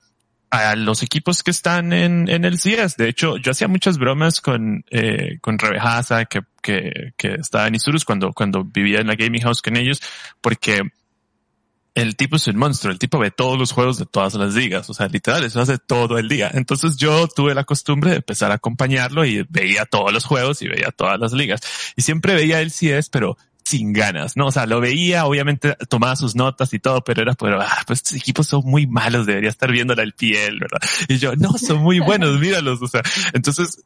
a 0.50 0.76
los 0.76 1.02
equipos 1.02 1.42
que 1.42 1.50
están 1.50 1.92
en, 1.92 2.28
en 2.28 2.44
el 2.44 2.58
CS. 2.58 2.96
De 2.96 3.08
hecho, 3.08 3.36
yo 3.36 3.50
hacía 3.50 3.68
muchas 3.68 3.98
bromas 3.98 4.40
con, 4.40 4.84
eh, 4.90 5.38
con 5.40 5.58
Rebejaza, 5.58 6.26
que, 6.26 6.42
que, 6.62 7.12
que 7.16 7.34
estaba 7.34 7.66
en 7.66 7.74
Isurus 7.74 8.04
cuando, 8.04 8.32
cuando 8.32 8.64
vivía 8.64 9.00
en 9.00 9.08
la 9.08 9.16
gaming 9.16 9.42
house 9.42 9.60
con 9.60 9.76
ellos, 9.76 10.00
porque 10.40 10.82
el 11.96 12.14
tipo 12.14 12.36
es 12.36 12.46
un 12.46 12.58
monstruo, 12.58 12.92
el 12.92 12.98
tipo 12.98 13.18
ve 13.18 13.30
todos 13.30 13.58
los 13.58 13.72
juegos 13.72 13.98
de 13.98 14.04
todas 14.04 14.34
las 14.34 14.54
ligas, 14.54 14.88
o 14.90 14.94
sea, 14.94 15.08
literal, 15.08 15.44
eso 15.44 15.62
hace 15.62 15.78
todo 15.78 16.18
el 16.18 16.28
día. 16.28 16.50
Entonces 16.52 16.98
yo 16.98 17.26
tuve 17.26 17.54
la 17.54 17.64
costumbre 17.64 18.10
de 18.10 18.16
empezar 18.16 18.50
a 18.50 18.56
acompañarlo 18.56 19.24
y 19.24 19.46
veía 19.48 19.86
todos 19.86 20.12
los 20.12 20.26
juegos 20.26 20.60
y 20.60 20.68
veía 20.68 20.90
todas 20.90 21.18
las 21.18 21.32
ligas. 21.32 21.62
Y 21.96 22.02
siempre 22.02 22.34
veía 22.34 22.60
el 22.60 22.70
CS, 22.70 23.08
pero 23.08 23.38
sin 23.64 23.94
ganas, 23.94 24.36
¿no? 24.36 24.48
O 24.48 24.52
sea, 24.52 24.66
lo 24.66 24.78
veía, 24.78 25.24
obviamente 25.24 25.74
tomaba 25.88 26.16
sus 26.16 26.36
notas 26.36 26.74
y 26.74 26.78
todo, 26.78 27.02
pero 27.02 27.22
era, 27.22 27.32
pero, 27.32 27.62
ah, 27.62 27.82
pues 27.86 28.00
estos 28.00 28.14
equipos 28.14 28.46
son 28.46 28.60
muy 28.66 28.86
malos, 28.86 29.24
debería 29.24 29.48
estar 29.48 29.72
viéndola 29.72 30.02
el 30.02 30.12
piel, 30.12 30.58
¿verdad? 30.60 30.78
Y 31.08 31.16
yo, 31.16 31.34
no, 31.34 31.54
son 31.54 31.78
muy 31.78 31.98
buenos, 31.98 32.38
míralos, 32.40 32.82
o 32.82 32.88
sea, 32.88 33.00
entonces, 33.32 33.82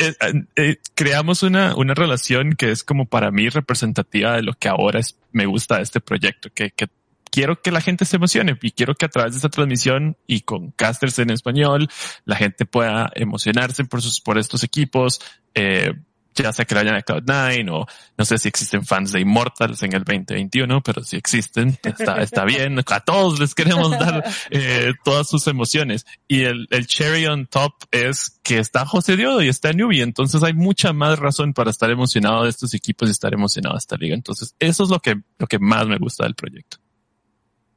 eh, 0.00 0.14
eh, 0.56 0.76
creamos 0.94 1.44
una, 1.44 1.76
una 1.76 1.94
relación 1.94 2.54
que 2.56 2.72
es 2.72 2.82
como 2.82 3.06
para 3.06 3.30
mí 3.30 3.48
representativa 3.48 4.34
de 4.34 4.42
lo 4.42 4.52
que 4.52 4.68
ahora 4.68 4.98
es, 4.98 5.16
me 5.30 5.46
gusta 5.46 5.76
de 5.76 5.84
este 5.84 6.00
proyecto, 6.00 6.50
que, 6.52 6.72
que 6.72 6.88
quiero 7.32 7.60
que 7.60 7.72
la 7.72 7.80
gente 7.80 8.04
se 8.04 8.16
emocione 8.16 8.56
y 8.60 8.70
quiero 8.70 8.94
que 8.94 9.06
a 9.06 9.08
través 9.08 9.32
de 9.32 9.38
esta 9.38 9.48
transmisión 9.48 10.16
y 10.26 10.42
con 10.42 10.70
casters 10.72 11.18
en 11.18 11.30
español 11.30 11.88
la 12.24 12.36
gente 12.36 12.66
pueda 12.66 13.10
emocionarse 13.14 13.84
por 13.84 14.02
sus, 14.02 14.20
por 14.20 14.38
estos 14.38 14.62
equipos, 14.62 15.20
eh, 15.54 15.94
ya 16.34 16.52
sea 16.52 16.64
que 16.64 16.74
vayan 16.74 16.94
a 16.94 17.00
Cloud9 17.00 17.70
o 17.72 17.86
no 18.16 18.24
sé 18.24 18.38
si 18.38 18.48
existen 18.48 18.84
fans 18.84 19.12
de 19.12 19.20
Immortals 19.20 19.82
en 19.82 19.94
el 19.94 20.04
2021, 20.04 20.82
pero 20.82 21.02
si 21.04 21.16
existen, 21.16 21.78
está, 21.82 22.22
está 22.22 22.44
bien. 22.44 22.78
A 22.78 23.00
todos 23.00 23.38
les 23.38 23.54
queremos 23.54 23.90
dar 23.90 24.24
eh, 24.50 24.92
todas 25.04 25.28
sus 25.28 25.46
emociones. 25.46 26.06
Y 26.28 26.44
el, 26.44 26.68
el 26.70 26.86
cherry 26.86 27.26
on 27.26 27.46
top 27.46 27.74
es 27.90 28.40
que 28.42 28.58
está 28.58 28.86
José 28.86 29.16
Diodo 29.16 29.42
y 29.42 29.48
está 29.48 29.72
Newbie. 29.72 30.02
Entonces 30.02 30.42
hay 30.42 30.54
mucha 30.54 30.92
más 30.92 31.18
razón 31.18 31.52
para 31.52 31.70
estar 31.70 31.90
emocionado 31.90 32.44
de 32.44 32.50
estos 32.50 32.72
equipos 32.72 33.08
y 33.08 33.12
estar 33.12 33.32
emocionado 33.34 33.74
de 33.74 33.80
esta 33.80 33.96
liga. 33.96 34.14
Entonces 34.14 34.54
eso 34.58 34.84
es 34.84 34.90
lo 34.90 35.00
que, 35.00 35.16
lo 35.38 35.46
que 35.46 35.58
más 35.58 35.86
me 35.86 35.98
gusta 35.98 36.24
del 36.24 36.34
proyecto 36.34 36.81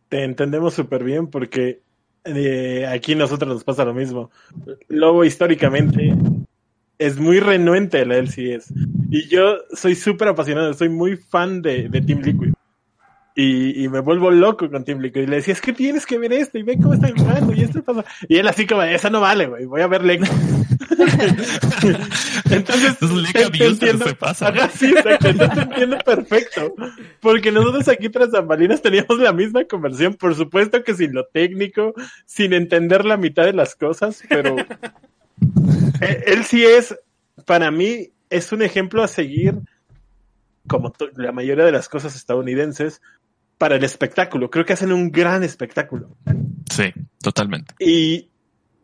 te 0.10 0.24
entendemos 0.24 0.74
súper 0.74 1.04
bien 1.04 1.28
porque 1.28 1.82
eh, 2.26 2.86
aquí 2.88 3.16
nosotros 3.16 3.54
nos 3.54 3.64
pasa 3.64 3.86
lo 3.86 3.94
mismo. 3.94 4.32
Lobo 4.88 5.24
históricamente 5.24 6.14
es 6.98 7.18
muy 7.18 7.40
renuente 7.40 8.00
de 8.00 8.06
la 8.06 8.18
LCS. 8.18 8.74
Y 9.10 9.28
yo 9.28 9.58
soy 9.74 9.96
súper 9.96 10.30
apasionado, 10.30 10.74
soy 10.74 10.90
muy 10.90 11.18
fan 11.18 11.62
de, 11.62 11.90
Team 12.06 12.22
Liquid. 12.22 12.54
Y, 13.38 13.84
y 13.84 13.90
me 13.90 14.00
vuelvo 14.00 14.32
loco 14.32 14.70
con 14.70 14.86
Team 14.86 15.00
Liquid. 15.00 15.24
Y 15.24 15.28
le 15.28 15.36
decía, 15.38 15.54
es 15.54 15.60
que 15.62 15.74
tienes 15.74 16.06
que 16.06 16.18
ver 16.18 16.32
esto 16.32 16.58
y 16.58 16.64
ve 16.64 16.78
cómo 16.78 16.94
está 16.94 17.10
jugando 17.16 17.52
y 17.54 17.62
esto 17.64 17.84
pasa. 17.84 18.06
Y 18.30 18.38
él 18.38 18.48
así 18.48 18.66
como, 18.66 18.82
esa 18.84 19.10
no 19.10 19.20
vale, 19.20 19.48
güey, 19.48 19.66
voy 19.66 19.82
a 19.82 19.88
ver 19.88 20.06
Lego. 20.06 20.26
Entonces, 22.50 22.98
te- 23.34 23.50
te 23.50 23.66
entiendo. 23.66 24.06
se 24.08 24.16
pasa. 24.16 24.48
Ajá, 24.48 24.70
sí, 24.70 24.88
exacto. 24.96 25.28
Entonces 25.30 25.56
te 25.56 25.62
entiendo 25.64 25.98
perfecto. 26.06 26.74
Porque 27.20 27.52
nosotros 27.52 27.88
aquí 27.88 28.10
tras 28.10 28.32
bambalinas 28.32 28.82
teníamos 28.82 29.20
la 29.20 29.34
misma 29.34 29.64
conversión, 29.66 30.14
por 30.14 30.36
supuesto 30.36 30.84
que 30.84 30.94
sin 30.96 31.14
lo 31.14 31.26
técnico, 31.26 31.94
sin 32.26 32.54
entender 32.54 33.06
la 33.06 33.18
mitad 33.18 33.44
de 33.46 33.54
las 33.54 33.76
cosas, 33.76 34.24
pero 34.30 34.56
eh, 36.02 36.24
él 36.28 36.44
sí 36.46 36.64
es, 36.64 36.98
para 37.46 37.72
mí, 37.72 38.12
es 38.30 38.52
un 38.52 38.62
ejemplo 38.62 39.04
a 39.04 39.08
seguir, 39.08 39.56
como 40.68 40.94
la 41.16 41.32
mayoría 41.32 41.66
de 41.66 41.72
las 41.72 41.90
cosas 41.90 42.16
estadounidenses, 42.16 43.02
para 43.58 43.76
el 43.76 43.84
espectáculo. 43.84 44.50
Creo 44.50 44.66
que 44.66 44.74
hacen 44.74 44.92
un 44.92 45.12
gran 45.12 45.44
espectáculo. 45.44 46.16
Sí, 46.70 46.94
totalmente. 47.22 47.76
Y, 47.80 48.30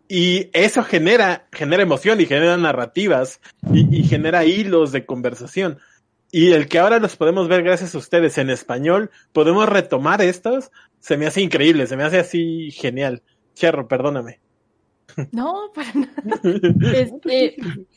y 0.07 0.49
eso 0.53 0.83
genera, 0.83 1.47
genera 1.51 1.83
emoción 1.83 2.21
y 2.21 2.25
genera 2.25 2.57
narrativas 2.57 3.39
y, 3.71 3.99
y 3.99 4.03
genera 4.03 4.45
hilos 4.45 4.91
de 4.91 5.05
conversación. 5.05 5.79
Y 6.31 6.53
el 6.53 6.67
que 6.69 6.79
ahora 6.79 6.99
los 6.99 7.17
podemos 7.17 7.49
ver 7.49 7.63
gracias 7.63 7.93
a 7.93 7.97
ustedes 7.97 8.37
en 8.37 8.49
español, 8.49 9.11
podemos 9.33 9.67
retomar 9.67 10.21
estos, 10.21 10.71
se 10.99 11.17
me 11.17 11.27
hace 11.27 11.41
increíble, 11.41 11.87
se 11.87 11.97
me 11.97 12.03
hace 12.03 12.19
así 12.19 12.71
genial. 12.71 13.21
Cherro, 13.53 13.87
perdóname. 13.87 14.39
No, 15.31 15.71
para 15.73 15.91
nada. 15.93 16.39
Este, 16.93 17.55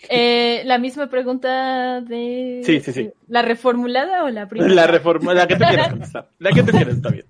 eh, 0.08 0.62
la 0.64 0.78
misma 0.78 1.08
pregunta 1.08 2.00
de... 2.00 2.62
Sí, 2.64 2.80
sí, 2.80 2.92
sí. 2.92 3.10
¿La 3.28 3.42
reformulada 3.42 4.24
o 4.24 4.28
la 4.30 4.48
primera? 4.48 4.72
La 4.74 4.86
reforma, 4.86 5.34
la 5.34 5.46
que 5.46 5.56
tú 5.56 5.64
quieras 5.66 5.88
contestar. 5.90 6.28
La 6.38 6.50
que 6.52 6.62
tú 6.62 6.70
quieras, 6.72 6.94
está 6.96 7.08
bien. 7.10 7.26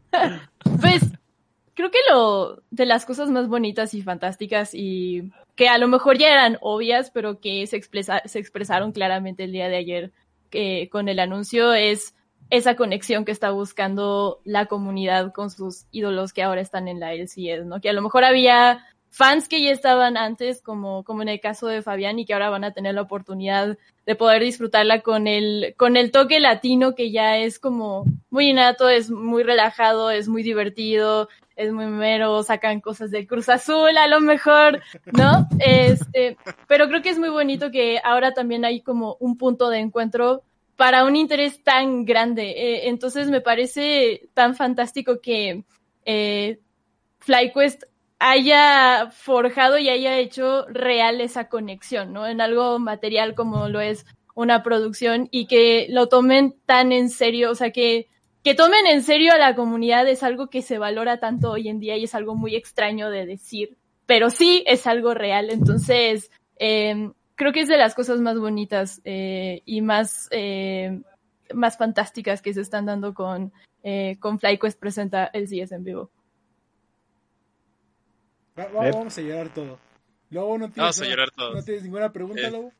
Pues 0.81 1.03
creo 1.75 1.91
que 1.91 1.99
lo 2.11 2.63
de 2.71 2.87
las 2.87 3.05
cosas 3.07 3.31
más 3.31 3.49
bonitas 3.49 3.95
y 3.95 4.03
fantásticas 4.03 4.71
y 4.75 5.33
que 5.57 5.69
a 5.69 5.79
lo 5.79 5.89
mejor 5.89 6.19
ya 6.19 6.29
eran 6.33 6.59
obvias, 6.61 7.11
pero 7.11 7.41
que 7.41 7.67
se, 7.67 7.77
expresa- 7.77 8.23
se 8.27 8.39
expresaron 8.39 8.93
claramente 8.93 9.45
el 9.45 9.53
día 9.53 9.69
de 9.69 9.77
ayer 9.77 10.13
que 10.51 10.89
con 10.91 11.09
el 11.09 11.19
anuncio 11.19 11.73
es 11.73 12.15
esa 12.51 12.77
conexión 12.77 13.25
que 13.25 13.33
está 13.33 13.51
buscando 13.51 14.41
la 14.45 14.67
comunidad 14.67 15.33
con 15.33 15.51
sus 15.51 15.87
ídolos 15.91 16.33
que 16.33 16.43
ahora 16.43 16.61
están 16.61 16.87
en 16.89 17.01
la 17.01 17.13
LCS, 17.15 17.65
¿no? 17.65 17.81
Que 17.81 17.89
a 17.89 17.93
lo 17.95 18.03
mejor 18.03 18.23
había 18.25 18.85
fans 19.15 19.47
que 19.47 19.63
ya 19.63 19.71
estaban 19.71 20.17
antes, 20.17 20.61
como, 20.61 21.05
como 21.05 21.23
en 21.23 21.29
el 21.29 21.39
caso 21.39 21.69
de 21.69 21.83
Fabián, 21.83 22.19
y 22.19 22.27
que 22.27 22.33
ahora 22.33 22.51
van 22.51 22.65
a 22.65 22.73
tener 22.73 22.97
la 22.97 23.03
oportunidad 23.03 23.79
de 24.07 24.15
poder 24.17 24.43
disfrutarla 24.43 25.03
con 25.03 25.29
el, 25.29 25.77
con 25.77 25.97
el 25.97 26.11
toque 26.11 26.41
latino 26.41 26.97
que 26.97 27.13
ya 27.13 27.39
es 27.39 27.61
como 27.61 28.07
muy 28.29 28.51
innato, 28.51 28.89
es 28.89 29.13
muy 29.13 29.45
relajado, 29.45 30.11
es 30.11 30.27
muy 30.27 30.43
divertido, 30.43 31.29
es 31.55 31.73
muy 31.73 31.87
mero, 31.87 32.43
sacan 32.43 32.81
cosas 32.81 33.13
del 33.13 33.29
Cruz 33.29 33.49
Azul 33.49 33.97
a 33.97 34.09
lo 34.09 34.21
mejor, 34.21 34.83
¿no? 35.13 35.47
Este, 35.61 36.37
pero 36.67 36.89
creo 36.89 37.01
que 37.01 37.11
es 37.11 37.19
muy 37.19 37.29
bonito 37.29 37.71
que 37.71 38.01
ahora 38.03 38.35
también 38.35 38.65
hay 38.65 38.81
como 38.81 39.17
un 39.21 39.39
punto 39.39 39.69
de 39.69 39.79
encuentro 39.79 40.43
para 40.75 41.05
un 41.05 41.15
interés 41.15 41.63
tan 41.63 42.05
grande. 42.05 42.51
Eh, 42.51 42.89
entonces 42.89 43.31
me 43.31 43.41
parece 43.41 44.29
tan 44.35 44.57
fantástico 44.57 45.21
que 45.21 45.63
eh, 46.05 46.59
FlyQuest 47.21 47.85
haya 48.19 49.11
forjado 49.11 49.79
y 49.79 49.89
haya 49.89 50.19
hecho 50.19 50.67
real 50.67 51.21
esa 51.21 51.49
conexión, 51.49 52.13
¿no? 52.13 52.27
En 52.27 52.41
algo 52.41 52.79
material 52.79 53.35
como 53.35 53.69
lo 53.69 53.81
es 53.81 54.07
una 54.35 54.63
producción 54.63 55.29
y 55.31 55.47
que 55.47 55.87
lo 55.91 56.09
tomen 56.09 56.55
tan 56.67 56.93
en 56.93 57.11
serio, 57.11 57.51
o 57.51 57.55
sea, 57.55 57.71
que, 57.71 58.09
que 58.43 58.55
tomen 58.55 58.87
en 58.87 59.03
serio 59.03 59.33
a 59.33 59.39
la 59.39 59.55
comunidad 59.55 60.09
es 60.09 60.23
algo 60.23 60.49
que 60.49 60.63
se 60.63 60.79
valora 60.79 61.21
tanto 61.21 61.53
hoy 61.53 61.69
en 61.69 61.81
día 61.81 61.97
y 61.97 62.05
es 62.05 62.15
algo 62.15 62.35
muy 62.35 62.57
extraño 62.57 63.11
de 63.11 63.27
decir, 63.27 63.77
pero 64.07 64.31
sí 64.31 64.65
es 64.67 64.87
algo 64.87 65.15
real, 65.15 65.51
entonces 65.51 66.31
eh, 66.59 67.11
creo 67.35 67.53
que 67.53 67.61
es 67.61 67.69
de 67.69 67.77
las 67.77 67.95
cosas 67.95 68.21
más 68.21 68.39
bonitas 68.39 69.01
eh, 69.05 69.63
y 69.65 69.81
más, 69.81 70.29
eh, 70.31 71.01
más 71.53 71.77
fantásticas 71.77 72.43
que 72.43 72.55
se 72.55 72.61
están 72.61 72.87
dando 72.87 73.15
con, 73.15 73.53
eh, 73.83 74.17
con 74.21 74.39
FlyQuest 74.39 74.79
presenta 74.79 75.27
el 75.27 75.49
CS 75.49 75.73
en 75.73 75.85
vivo. 75.85 76.11
Va- 78.59 78.67
va- 78.69 78.83
Ver. 78.85 78.93
vamos 78.95 79.17
a 79.19 79.21
llorar 79.21 79.53
todo. 79.53 79.81
Lobo, 80.31 80.59
¿no 80.59 80.65
tienes, 80.67 80.77
Vamos 80.77 80.99
a 80.99 81.03
una- 81.03 81.11
llorar 81.11 81.31
todos. 81.33 81.55
¿no 81.55 81.63
tienes 81.65 81.83
ninguna 81.83 82.13
pregunta, 82.13 82.47
Eh, 82.47 82.51
Lobo? 82.51 82.73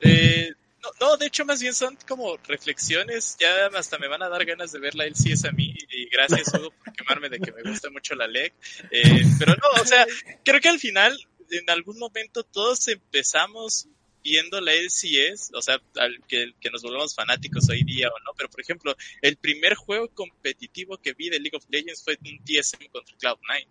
Eh, 0.00 0.50
no, 0.82 0.88
no, 1.00 1.16
de 1.16 1.26
hecho 1.26 1.44
más 1.44 1.60
bien 1.60 1.74
son 1.74 1.96
como 2.06 2.36
reflexiones, 2.46 3.36
ya 3.38 3.66
hasta 3.76 3.98
me 3.98 4.08
van 4.08 4.22
a 4.22 4.28
dar 4.28 4.44
ganas 4.44 4.72
de 4.72 4.78
ver 4.78 4.94
la 4.94 5.04
LCS 5.04 5.44
a 5.48 5.52
mí 5.52 5.74
y 5.90 6.08
gracias 6.08 6.52
Hugo 6.54 6.70
por 6.84 6.92
quemarme 6.94 7.28
de 7.28 7.40
que 7.40 7.52
me 7.52 7.62
gusta 7.68 7.90
mucho 7.90 8.14
la 8.14 8.26
LEC, 8.28 8.54
eh, 8.90 9.22
pero 9.38 9.54
no, 9.56 9.82
o 9.82 9.84
sea, 9.84 10.06
creo 10.44 10.60
que 10.60 10.68
al 10.68 10.78
final 10.78 11.18
en 11.50 11.68
algún 11.70 11.98
momento 11.98 12.44
todos 12.44 12.86
empezamos 12.88 13.88
viendo 14.22 14.60
la 14.60 14.72
LCS, 14.74 15.50
o 15.54 15.62
sea, 15.62 15.80
al 15.96 16.20
que, 16.28 16.52
que 16.60 16.70
nos 16.70 16.82
volvamos 16.82 17.14
fanáticos 17.14 17.68
hoy 17.70 17.82
día 17.82 18.08
o 18.08 18.18
no, 18.24 18.32
pero 18.36 18.48
por 18.50 18.60
ejemplo, 18.60 18.94
el 19.22 19.36
primer 19.36 19.74
juego 19.74 20.08
competitivo 20.10 20.98
que 20.98 21.14
vi 21.14 21.30
de 21.30 21.40
League 21.40 21.56
of 21.56 21.64
Legends 21.68 22.04
fue 22.04 22.18
un 22.22 22.38
TSM 22.44 22.88
contra 22.92 23.16
Cloud9. 23.16 23.66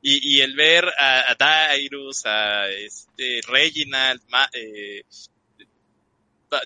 Y, 0.00 0.36
y 0.36 0.40
el 0.40 0.54
ver 0.54 0.84
a, 0.98 1.32
a 1.32 1.76
Dyrus, 1.76 2.24
a 2.24 2.68
este 2.70 3.40
Reginald, 3.46 4.22
Ma- 4.28 4.48
eh, 4.52 5.02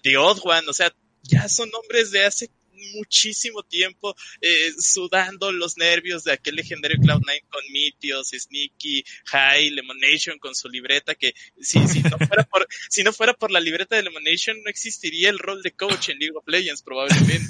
The 0.02 0.16
Odd 0.16 0.40
One, 0.44 0.68
o 0.68 0.72
sea, 0.72 0.92
ya 1.22 1.48
son 1.48 1.70
nombres 1.70 2.10
de 2.10 2.24
hace 2.24 2.50
muchísimo 2.94 3.62
tiempo 3.62 4.14
eh, 4.40 4.72
sudando 4.78 5.52
los 5.52 5.76
nervios 5.76 6.24
de 6.24 6.32
aquel 6.32 6.56
legendario 6.56 6.96
Cloud9 6.98 7.44
con 7.48 7.62
Mitios, 7.70 8.30
Sneaky, 8.30 9.04
High, 9.26 9.70
Lemonation 9.70 10.38
con 10.38 10.54
su 10.54 10.68
libreta 10.68 11.14
que 11.14 11.32
si, 11.60 11.86
si, 11.86 12.02
no 12.02 12.16
fuera 12.28 12.42
por, 12.44 12.66
si 12.88 13.04
no 13.04 13.12
fuera 13.12 13.34
por 13.34 13.50
la 13.50 13.60
libreta 13.60 13.96
de 13.96 14.02
Lemonation 14.02 14.60
no 14.62 14.70
existiría 14.70 15.30
el 15.30 15.38
rol 15.38 15.62
de 15.62 15.72
coach 15.72 16.08
en 16.08 16.18
League 16.18 16.36
of 16.36 16.44
Legends 16.46 16.82
probablemente. 16.82 17.46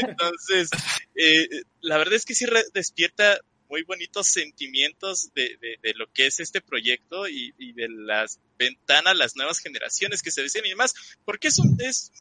Entonces, 0.08 0.70
eh, 1.14 1.48
la 1.80 1.98
verdad 1.98 2.14
es 2.14 2.24
que 2.24 2.34
sí 2.34 2.46
despierta 2.72 3.40
muy 3.68 3.82
bonitos 3.82 4.26
sentimientos 4.26 5.32
de, 5.34 5.56
de, 5.60 5.78
de 5.82 5.94
lo 5.94 6.10
que 6.12 6.26
es 6.26 6.40
este 6.40 6.60
proyecto 6.60 7.28
y, 7.28 7.54
y 7.58 7.72
de 7.72 7.88
las 7.88 8.40
ventanas 8.58 9.16
las 9.16 9.36
nuevas 9.36 9.58
generaciones 9.58 10.22
que 10.22 10.30
se 10.30 10.42
decían 10.42 10.66
y 10.66 10.70
demás, 10.70 10.94
porque 11.24 11.48
es, 11.48 11.58
un, 11.58 11.76
es 11.80 12.12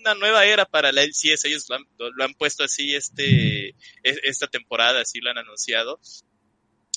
una 0.00 0.14
nueva 0.14 0.44
era 0.44 0.64
para 0.64 0.92
la 0.92 1.02
LCS, 1.02 1.44
ellos 1.44 1.66
lo 1.68 1.76
han, 1.76 1.84
lo 1.98 2.24
han 2.24 2.34
puesto 2.34 2.64
así 2.64 2.94
este, 2.94 3.68
e- 3.68 3.74
esta 4.02 4.46
temporada, 4.46 5.00
así 5.00 5.20
lo 5.20 5.30
han 5.30 5.38
anunciado. 5.38 6.00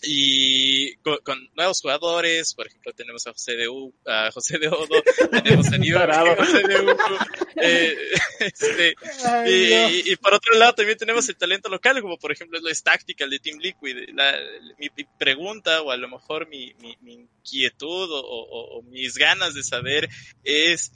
Y 0.08 0.96
con, 0.98 1.18
con 1.24 1.50
nuevos 1.56 1.82
jugadores, 1.82 2.54
por 2.54 2.68
ejemplo, 2.68 2.94
tenemos 2.94 3.26
a 3.28 3.32
José 3.32 3.56
de, 3.56 3.68
U, 3.68 3.94
a 4.06 4.30
José 4.32 4.60
de 4.60 4.68
Odo, 4.68 4.88
tenemos 5.44 5.68
a 5.72 5.78
Nido. 5.78 6.00
José 6.38 6.64
de 6.68 6.82
Uco, 6.82 7.18
eh, 7.62 7.96
este, 8.40 8.96
Ay, 9.26 9.52
y, 9.54 9.70
no. 9.70 9.90
y- 9.90 10.12
y 10.12 10.16
por 10.18 10.34
otro 10.34 10.54
lado 10.58 10.74
también 10.76 10.98
tenemos 10.98 11.28
el 11.30 11.36
talento 11.38 11.70
local, 11.70 12.02
como 12.02 12.18
por 12.18 12.32
ejemplo 12.32 12.60
es 12.70 12.84
Tactical 12.84 13.30
de 13.30 13.40
Team 13.40 13.58
Liquid. 13.60 14.10
La- 14.14 14.38
mi, 14.78 14.88
mi 14.96 15.04
pregunta 15.18 15.82
o 15.82 15.92
a 15.92 15.98
lo 15.98 16.08
mejor 16.08 16.48
mi, 16.48 16.74
mi- 16.80 16.98
mi 17.02 17.14
inquietud 17.14 18.12
o, 18.12 18.20
o- 18.20 18.80
o 18.80 18.82
mis 18.84 19.16
ganas 19.16 19.54
de 19.54 19.64
saber 19.64 20.08
es 20.44 20.92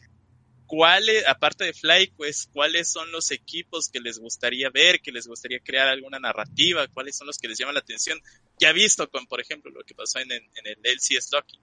cuáles, 0.70 1.28
aparte 1.28 1.66
de 1.66 1.74
FlyQuest, 1.74 2.52
cuáles 2.54 2.92
son 2.92 3.12
los 3.12 3.32
equipos 3.32 3.90
que 3.90 4.00
les 4.00 4.20
gustaría 4.20 4.70
ver, 4.70 5.02
que 5.02 5.12
les 5.12 5.26
gustaría 5.26 5.60
crear 5.60 5.88
alguna 5.88 6.20
narrativa, 6.20 6.88
cuáles 6.90 7.18
son 7.18 7.26
los 7.26 7.40
que 7.40 7.48
les 7.48 7.58
llaman 7.58 7.74
la 7.74 7.80
atención. 7.80 8.20
Ya 8.60 8.72
visto 8.72 9.10
con, 9.10 9.26
por 9.26 9.42
ejemplo, 9.42 9.72
lo 9.72 9.84
que 9.84 9.96
pasó 9.96 10.20
en, 10.20 10.32
el 10.32 10.78
LCS 10.84 11.32
Lucky. 11.34 11.60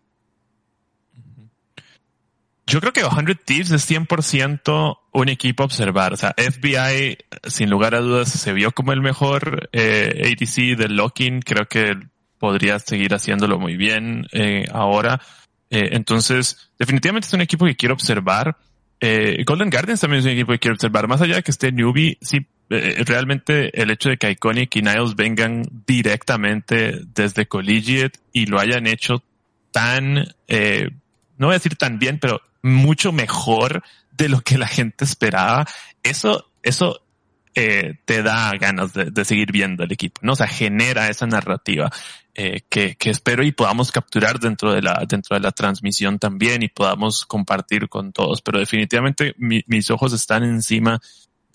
Yo 2.67 2.81
creo 2.81 2.93
que 2.93 3.03
100 3.03 3.39
Thieves 3.45 3.71
es 3.71 3.89
100% 3.89 4.99
un 5.13 5.29
equipo 5.29 5.63
a 5.63 5.67
observar. 5.67 6.13
O 6.13 6.17
sea, 6.17 6.35
FBI, 6.37 7.17
sin 7.45 7.71
lugar 7.71 7.95
a 7.95 8.01
dudas, 8.01 8.29
se 8.29 8.53
vio 8.53 8.73
como 8.73 8.93
el 8.93 9.03
mejor 9.03 9.69
eh, 9.71 10.35
ADC 10.37 10.77
del 10.77 10.97
Locking. 10.97 11.43
Creo 11.43 11.67
que 11.69 11.95
podría 12.41 12.81
seguir 12.81 13.15
haciéndolo 13.15 13.61
muy 13.61 13.77
bien 13.77 14.27
eh, 14.33 14.65
ahora. 14.73 15.21
Eh, 15.71 15.91
entonces, 15.93 16.73
definitivamente 16.77 17.29
es 17.29 17.35
un 17.35 17.41
equipo 17.41 17.67
que 17.67 17.77
quiero 17.77 17.95
observar. 17.95 18.57
Eh, 19.01 19.45
Golden 19.45 19.71
Guardians 19.71 20.01
también 20.01 20.21
es 20.21 20.25
un 20.27 20.33
equipo 20.33 20.53
que 20.53 20.59
quiero 20.59 20.75
observar. 20.75 21.09
Más 21.09 21.21
allá 21.21 21.37
de 21.37 21.43
que 21.43 21.51
esté 21.51 21.73
newbie, 21.73 22.19
sí, 22.21 22.47
eh, 22.71 23.03
realmente 23.07 23.81
el 23.81 23.91
hecho 23.91 24.09
de 24.09 24.17
que 24.17 24.31
Iconic 24.31 24.75
y 24.77 24.83
Niles 24.83 25.15
vengan 25.15 25.63
directamente 25.87 27.01
desde 27.15 27.47
Collegiate 27.47 28.19
y 28.33 28.47
lo 28.47 28.59
hayan 28.59 28.87
hecho 28.87 29.23
tan, 29.71 30.27
eh, 30.49 30.89
no 31.39 31.47
voy 31.47 31.55
a 31.55 31.59
decir 31.59 31.77
tan 31.77 31.99
bien, 31.99 32.19
pero 32.19 32.41
mucho 32.63 33.13
mejor 33.13 33.83
de 34.11 34.29
lo 34.29 34.41
que 34.41 34.59
la 34.59 34.67
gente 34.67 35.05
esperaba. 35.05 35.67
Eso, 36.03 36.51
eso 36.63 37.06
eh, 37.57 37.95
te 38.05 38.23
da 38.23 38.53
ganas 38.59 38.93
de, 38.93 39.07
de 39.07 39.25
seguir 39.25 39.51
viendo 39.51 39.83
el 39.83 39.91
equipo, 39.91 40.21
¿no? 40.23 40.33
O 40.35 40.37
sea, 40.37 40.47
genera 40.47 41.09
esa 41.09 41.27
narrativa 41.27 41.91
eh, 42.35 42.61
que, 42.69 42.97
que 42.97 43.11
espero 43.11 43.43
y 43.43 43.51
podamos 43.51 43.91
capturar 43.91 44.39
dentro 44.39 44.73
de 44.73 44.83
la, 44.83 45.03
dentro 45.09 45.35
de 45.37 45.41
la 45.41 45.53
transmisión 45.53 46.19
también 46.19 46.63
y 46.63 46.69
podamos 46.69 47.25
compartir 47.25 47.89
con 47.89 48.13
todos. 48.13 48.43
Pero 48.43 48.59
definitivamente 48.59 49.35
mi- 49.39 49.65
mis 49.67 49.91
ojos 49.91 50.13
están 50.13 50.45
encima 50.45 51.01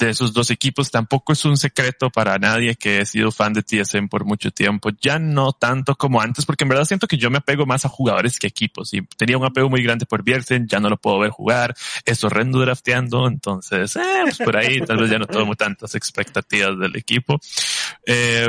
de 0.05 0.11
esos 0.11 0.33
dos 0.33 0.49
equipos. 0.51 0.91
Tampoco 0.91 1.33
es 1.33 1.45
un 1.45 1.57
secreto 1.57 2.09
para 2.09 2.37
nadie 2.37 2.75
que 2.75 2.99
he 2.99 3.05
sido 3.05 3.31
fan 3.31 3.53
de 3.53 3.63
TSM 3.63 4.07
por 4.07 4.25
mucho 4.25 4.51
tiempo. 4.51 4.89
Ya 5.01 5.19
no 5.19 5.53
tanto 5.53 5.95
como 5.95 6.21
antes, 6.21 6.45
porque 6.45 6.63
en 6.63 6.69
verdad 6.69 6.85
siento 6.85 7.07
que 7.07 7.17
yo 7.17 7.29
me 7.29 7.37
apego 7.37 7.65
más 7.65 7.85
a 7.85 7.89
jugadores 7.89 8.39
que 8.39 8.47
equipos. 8.47 8.93
Y 8.93 9.01
tenía 9.17 9.37
un 9.37 9.45
apego 9.45 9.69
muy 9.69 9.83
grande 9.83 10.05
por 10.05 10.23
Biersen, 10.23 10.67
ya 10.67 10.79
no 10.79 10.89
lo 10.89 10.97
puedo 10.97 11.19
ver 11.19 11.31
jugar. 11.31 11.75
Es 12.05 12.23
horrendo 12.23 12.59
drafteando, 12.59 13.27
entonces, 13.27 13.95
eh, 13.95 14.21
pues 14.23 14.37
por 14.37 14.57
ahí 14.57 14.79
tal 14.81 14.97
vez 14.97 15.09
ya 15.09 15.19
no 15.19 15.27
tomo 15.27 15.55
tantas 15.55 15.95
expectativas 15.95 16.77
del 16.77 16.95
equipo. 16.95 17.39
Eh, 18.05 18.47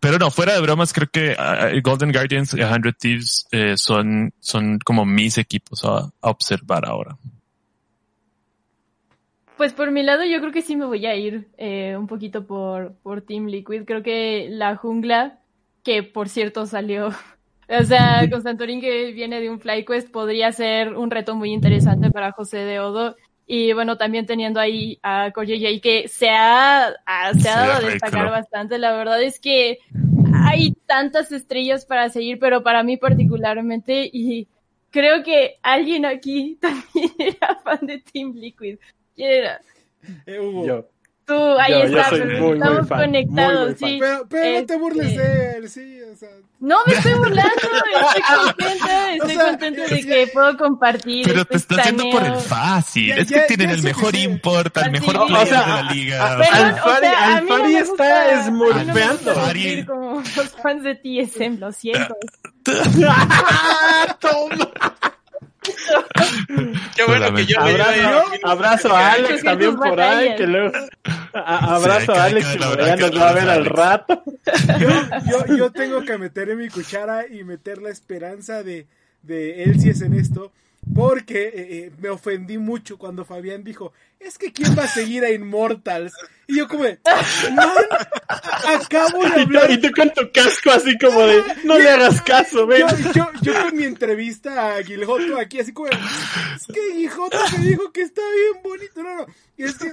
pero 0.00 0.18
no, 0.18 0.30
fuera 0.30 0.54
de 0.54 0.60
bromas, 0.62 0.94
creo 0.94 1.08
que 1.12 1.36
uh, 1.38 1.80
Golden 1.82 2.10
Guardians 2.10 2.54
y 2.54 2.56
100 2.56 2.96
Thieves 2.98 3.46
eh, 3.52 3.74
son, 3.76 4.32
son 4.40 4.78
como 4.78 5.04
mis 5.04 5.36
equipos 5.36 5.84
a, 5.84 6.10
observar 6.20 6.86
ahora. 6.86 7.18
Pues 9.60 9.74
por 9.74 9.90
mi 9.90 10.02
lado, 10.02 10.24
yo 10.24 10.40
creo 10.40 10.52
que 10.52 10.62
sí 10.62 10.74
me 10.74 10.86
voy 10.86 11.04
a 11.04 11.14
ir 11.16 11.50
eh, 11.58 11.94
un 11.94 12.06
poquito 12.06 12.46
por, 12.46 12.94
por 13.02 13.20
Team 13.20 13.44
Liquid. 13.44 13.84
Creo 13.84 14.02
que 14.02 14.48
la 14.48 14.74
jungla, 14.74 15.40
que 15.84 16.02
por 16.02 16.30
cierto 16.30 16.64
salió, 16.64 17.08
o 17.68 17.84
sea, 17.84 18.26
Constantorín 18.30 18.80
que 18.80 19.12
viene 19.12 19.38
de 19.38 19.50
un 19.50 19.60
FlyQuest, 19.60 20.10
podría 20.10 20.50
ser 20.52 20.94
un 20.94 21.10
reto 21.10 21.36
muy 21.36 21.52
interesante 21.52 22.10
para 22.10 22.32
José 22.32 22.56
de 22.56 22.80
Odo. 22.80 23.16
Y 23.46 23.74
bueno, 23.74 23.98
también 23.98 24.24
teniendo 24.24 24.60
ahí 24.60 24.98
a 25.02 25.30
J 25.30 25.44
que 25.82 26.08
se 26.08 26.30
ha, 26.30 26.94
a, 27.04 27.34
se 27.34 27.50
ha 27.50 27.56
dado 27.56 27.86
a 27.86 27.90
destacar 27.90 28.30
bastante. 28.30 28.78
La 28.78 28.92
verdad 28.92 29.22
es 29.22 29.38
que 29.40 29.80
hay 30.32 30.72
tantas 30.86 31.32
estrellas 31.32 31.84
para 31.84 32.08
seguir, 32.08 32.38
pero 32.38 32.62
para 32.62 32.82
mí 32.82 32.96
particularmente, 32.96 34.08
y 34.10 34.48
creo 34.90 35.22
que 35.22 35.58
alguien 35.60 36.06
aquí 36.06 36.56
también 36.62 37.12
era 37.18 37.56
fan 37.56 37.80
de 37.82 37.98
Team 37.98 38.32
Liquid. 38.36 38.78
¿Quién 39.20 39.30
era? 39.32 39.60
Eh, 40.26 40.40
Hugo. 40.40 40.66
Yo. 40.66 40.86
Tú, 41.26 41.34
ahí 41.60 41.72
Yo- 41.72 41.78
yo 41.86 41.98
está, 41.98 42.08
soy 42.08 42.20
pero 42.22 42.30
muy, 42.40 42.40
muy 42.48 42.52
estamos 42.58 42.88
fan, 42.88 43.00
conectados, 43.00 43.52
muy, 43.52 43.68
muy 43.68 43.74
fan. 43.74 43.88
sí. 43.90 43.96
Pero, 44.00 44.26
pero 44.28 44.60
no 44.60 44.66
te 44.66 44.76
burles 44.78 45.06
Este, 45.06 45.22
de 45.28 45.56
él, 45.58 45.68
sí, 45.70 46.00
o 46.02 46.16
sea. 46.16 46.28
No 46.58 46.76
me 46.86 46.92
estoy 46.94 47.12
burlando, 47.14 47.52
estoy 47.54 48.22
contenta, 48.36 49.12
estoy 49.14 49.36
sea, 49.36 49.44
contenta 49.44 49.82
de 49.86 50.00
que 50.06 50.26
puedo 50.32 50.56
compartir. 50.56 51.26
Pero 51.26 51.44
te 51.44 51.56
este 51.56 51.74
estás 51.74 51.86
yendo 51.86 52.10
por 52.10 52.24
el 52.24 52.34
fácil. 52.34 53.06
Ya, 53.08 53.14
es 53.16 53.28
ya, 53.28 53.42
que 53.42 53.46
tienen 53.46 53.68
ya 53.68 53.74
el 53.74 53.80
sé 53.82 53.88
que 53.88 53.94
mejor 53.94 54.14
sí. 54.16 54.22
import, 54.22 54.76
Así. 54.76 54.90
mejor 54.90 55.16
O 55.18 55.26
player 55.26 55.48
sea, 55.48 55.60
de 55.60 55.68
la 55.84 55.92
liga. 55.92 56.38
Alfari- 56.38 56.80
o 56.82 56.90
Alfari 56.90 56.96
está 56.96 57.12
gusta- 57.12 57.36
a 57.36 57.40
mí 57.42 57.48
no 57.50 57.58
me 57.64 57.80
gusta 57.84 58.40
esmurfeando. 58.40 59.34
sentir 59.44 59.86
como 59.86 60.14
los 60.16 60.48
fans 60.62 60.82
de 60.82 60.94
TSM, 60.96 61.58
lo 61.60 61.70
siento. 61.72 62.16
¡Ah, 63.06 64.16
toma! 64.20 64.70
Qué 66.96 67.04
bueno 67.06 67.34
que 67.34 67.46
yo. 67.46 67.60
Abrazo, 67.60 68.22
abrazo 68.44 68.96
a 68.96 69.12
Alex 69.12 69.42
también 69.42 69.76
por 69.76 70.00
ahí, 70.00 70.28
batallas. 70.28 70.36
que 70.36 70.46
luego... 70.46 70.72
a- 71.34 71.74
abrazo 71.74 72.12
Sí, 72.14 72.18
a 72.18 72.24
Alex 72.24 72.46
y 72.54 72.58
que 72.58 72.96
nos 72.96 73.20
va 73.20 73.28
a 73.28 73.32
ver 73.32 73.50
al 73.50 73.64
rato. 73.66 74.22
Yo, 74.78 74.88
yo, 75.48 75.56
yo 75.56 75.70
tengo 75.72 76.02
que 76.02 76.18
meter 76.18 76.50
en 76.50 76.58
mi 76.58 76.68
cuchara 76.68 77.26
y 77.28 77.44
meter 77.44 77.82
la 77.82 77.90
esperanza 77.90 78.62
de, 78.62 78.86
de 79.22 79.64
él 79.64 79.80
si 79.80 79.90
es 79.90 80.00
en 80.02 80.14
esto. 80.14 80.52
Porque 80.94 81.48
eh, 81.48 81.52
eh, 81.54 81.92
me 81.98 82.08
ofendí 82.08 82.58
mucho 82.58 82.98
cuando 82.98 83.24
Fabián 83.24 83.64
dijo, 83.64 83.92
es 84.18 84.36
que 84.36 84.52
¿quién 84.52 84.76
va 84.78 84.84
a 84.84 84.88
seguir 84.88 85.24
a 85.24 85.30
Immortals? 85.30 86.12
Y 86.46 86.56
yo 86.58 86.68
como, 86.68 86.82
man, 86.82 86.98
acabo 88.66 89.22
de 89.22 89.28
Y 89.30 89.32
tú, 89.32 89.40
hablar 89.40 89.70
y 89.70 89.80
tú 89.80 89.88
con 89.94 90.10
tu 90.12 90.30
casco 90.32 90.70
así 90.70 90.98
como 90.98 91.20
de, 91.20 91.42
no 91.64 91.78
le 91.78 91.88
hagas 91.88 92.20
caso, 92.22 92.66
ven. 92.66 92.80
yo, 92.80 93.12
yo, 93.12 93.30
yo 93.40 93.62
con 93.62 93.76
mi 93.76 93.84
entrevista 93.84 94.76
a 94.76 94.82
Giljoto 94.82 95.38
aquí, 95.38 95.60
así 95.60 95.72
como, 95.72 95.88
es 95.88 96.66
que 96.66 96.94
Giljoto 96.94 97.38
me 97.58 97.64
dijo 97.66 97.92
que 97.92 98.02
está 98.02 98.22
bien 98.22 98.62
bonito. 98.62 99.02
No, 99.02 99.16
no, 99.16 99.26
y 99.56 99.64
es 99.64 99.78
que 99.78 99.92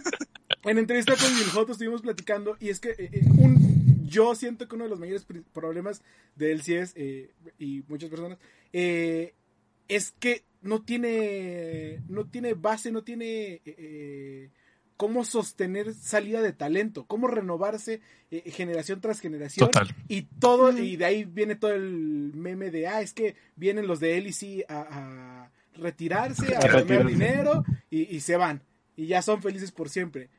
en 0.64 0.78
entrevista 0.78 1.16
con 1.16 1.34
Giljoto 1.36 1.72
estuvimos 1.74 2.02
platicando 2.02 2.58
y 2.60 2.70
es 2.70 2.80
que 2.80 2.90
eh, 2.90 3.10
eh, 3.12 3.22
un, 3.38 4.08
yo 4.08 4.36
siento 4.36 4.68
que 4.68 4.76
uno 4.76 4.86
de 4.86 4.90
los 4.90 5.00
mayores 5.00 5.26
problemas 5.54 6.02
de 6.36 6.52
él 6.52 6.62
sí 6.62 6.76
es, 6.76 6.94
eh, 6.96 7.32
y 7.60 7.84
muchas 7.88 8.10
personas, 8.10 8.38
es 8.74 10.14
que 10.20 10.44
no 10.62 10.84
tiene, 10.84 12.02
no 12.08 12.26
tiene 12.26 12.54
base, 12.54 12.92
no 12.92 13.04
tiene... 13.04 13.26
eh, 13.54 13.62
eh, 13.66 14.50
cómo 14.98 15.24
sostener 15.24 15.94
salida 15.94 16.42
de 16.42 16.54
talento, 16.54 17.06
cómo 17.06 17.28
renovarse 17.28 18.02
eh, 18.32 18.50
generación 18.50 19.00
tras 19.00 19.20
generación. 19.20 19.70
Total. 19.70 19.88
Y 20.08 20.24
todo, 20.24 20.76
y 20.76 20.98
de 20.98 21.06
ahí 21.06 21.24
viene 21.24 21.56
todo 21.56 21.72
el 21.72 22.32
meme 22.34 22.72
de, 22.72 22.88
ah, 22.88 23.02
es 23.02 23.14
que 23.14 23.36
vienen 23.56 23.86
los 23.86 24.00
de 24.00 24.20
LEC 24.20 24.66
a, 24.68 24.80
a 24.80 25.52
retirarse, 25.76 26.56
a 26.56 26.62
ganar 26.62 27.06
dinero 27.06 27.64
y, 27.92 28.16
y 28.16 28.22
se 28.22 28.38
van. 28.38 28.64
Y 28.96 29.06
ya 29.06 29.22
son 29.22 29.44
felices 29.44 29.72
por 29.72 29.90
siempre. 29.90 30.30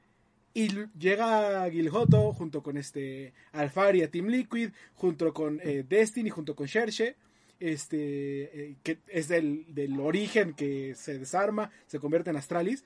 Y 0.55 0.71
llega 0.99 1.71
Gilhoto 1.71 2.33
junto 2.33 2.61
con 2.61 2.77
este 2.77 3.33
Alfari 3.53 4.03
a 4.03 4.11
Team 4.11 4.27
Liquid, 4.27 4.71
junto 4.95 5.33
con 5.33 5.61
eh, 5.63 5.85
Destiny, 5.89 6.31
junto 6.31 6.57
con 6.57 6.67
Shershe, 6.67 7.15
este, 7.61 7.99
eh, 8.71 8.77
que 8.83 8.99
es 9.09 9.29
del, 9.29 9.67
del 9.75 9.99
origen 10.01 10.53
que 10.55 10.95
se 10.95 11.19
desarma, 11.19 11.71
se 11.87 11.99
convierte 11.99 12.31
en 12.31 12.37
Astralis. 12.37 12.85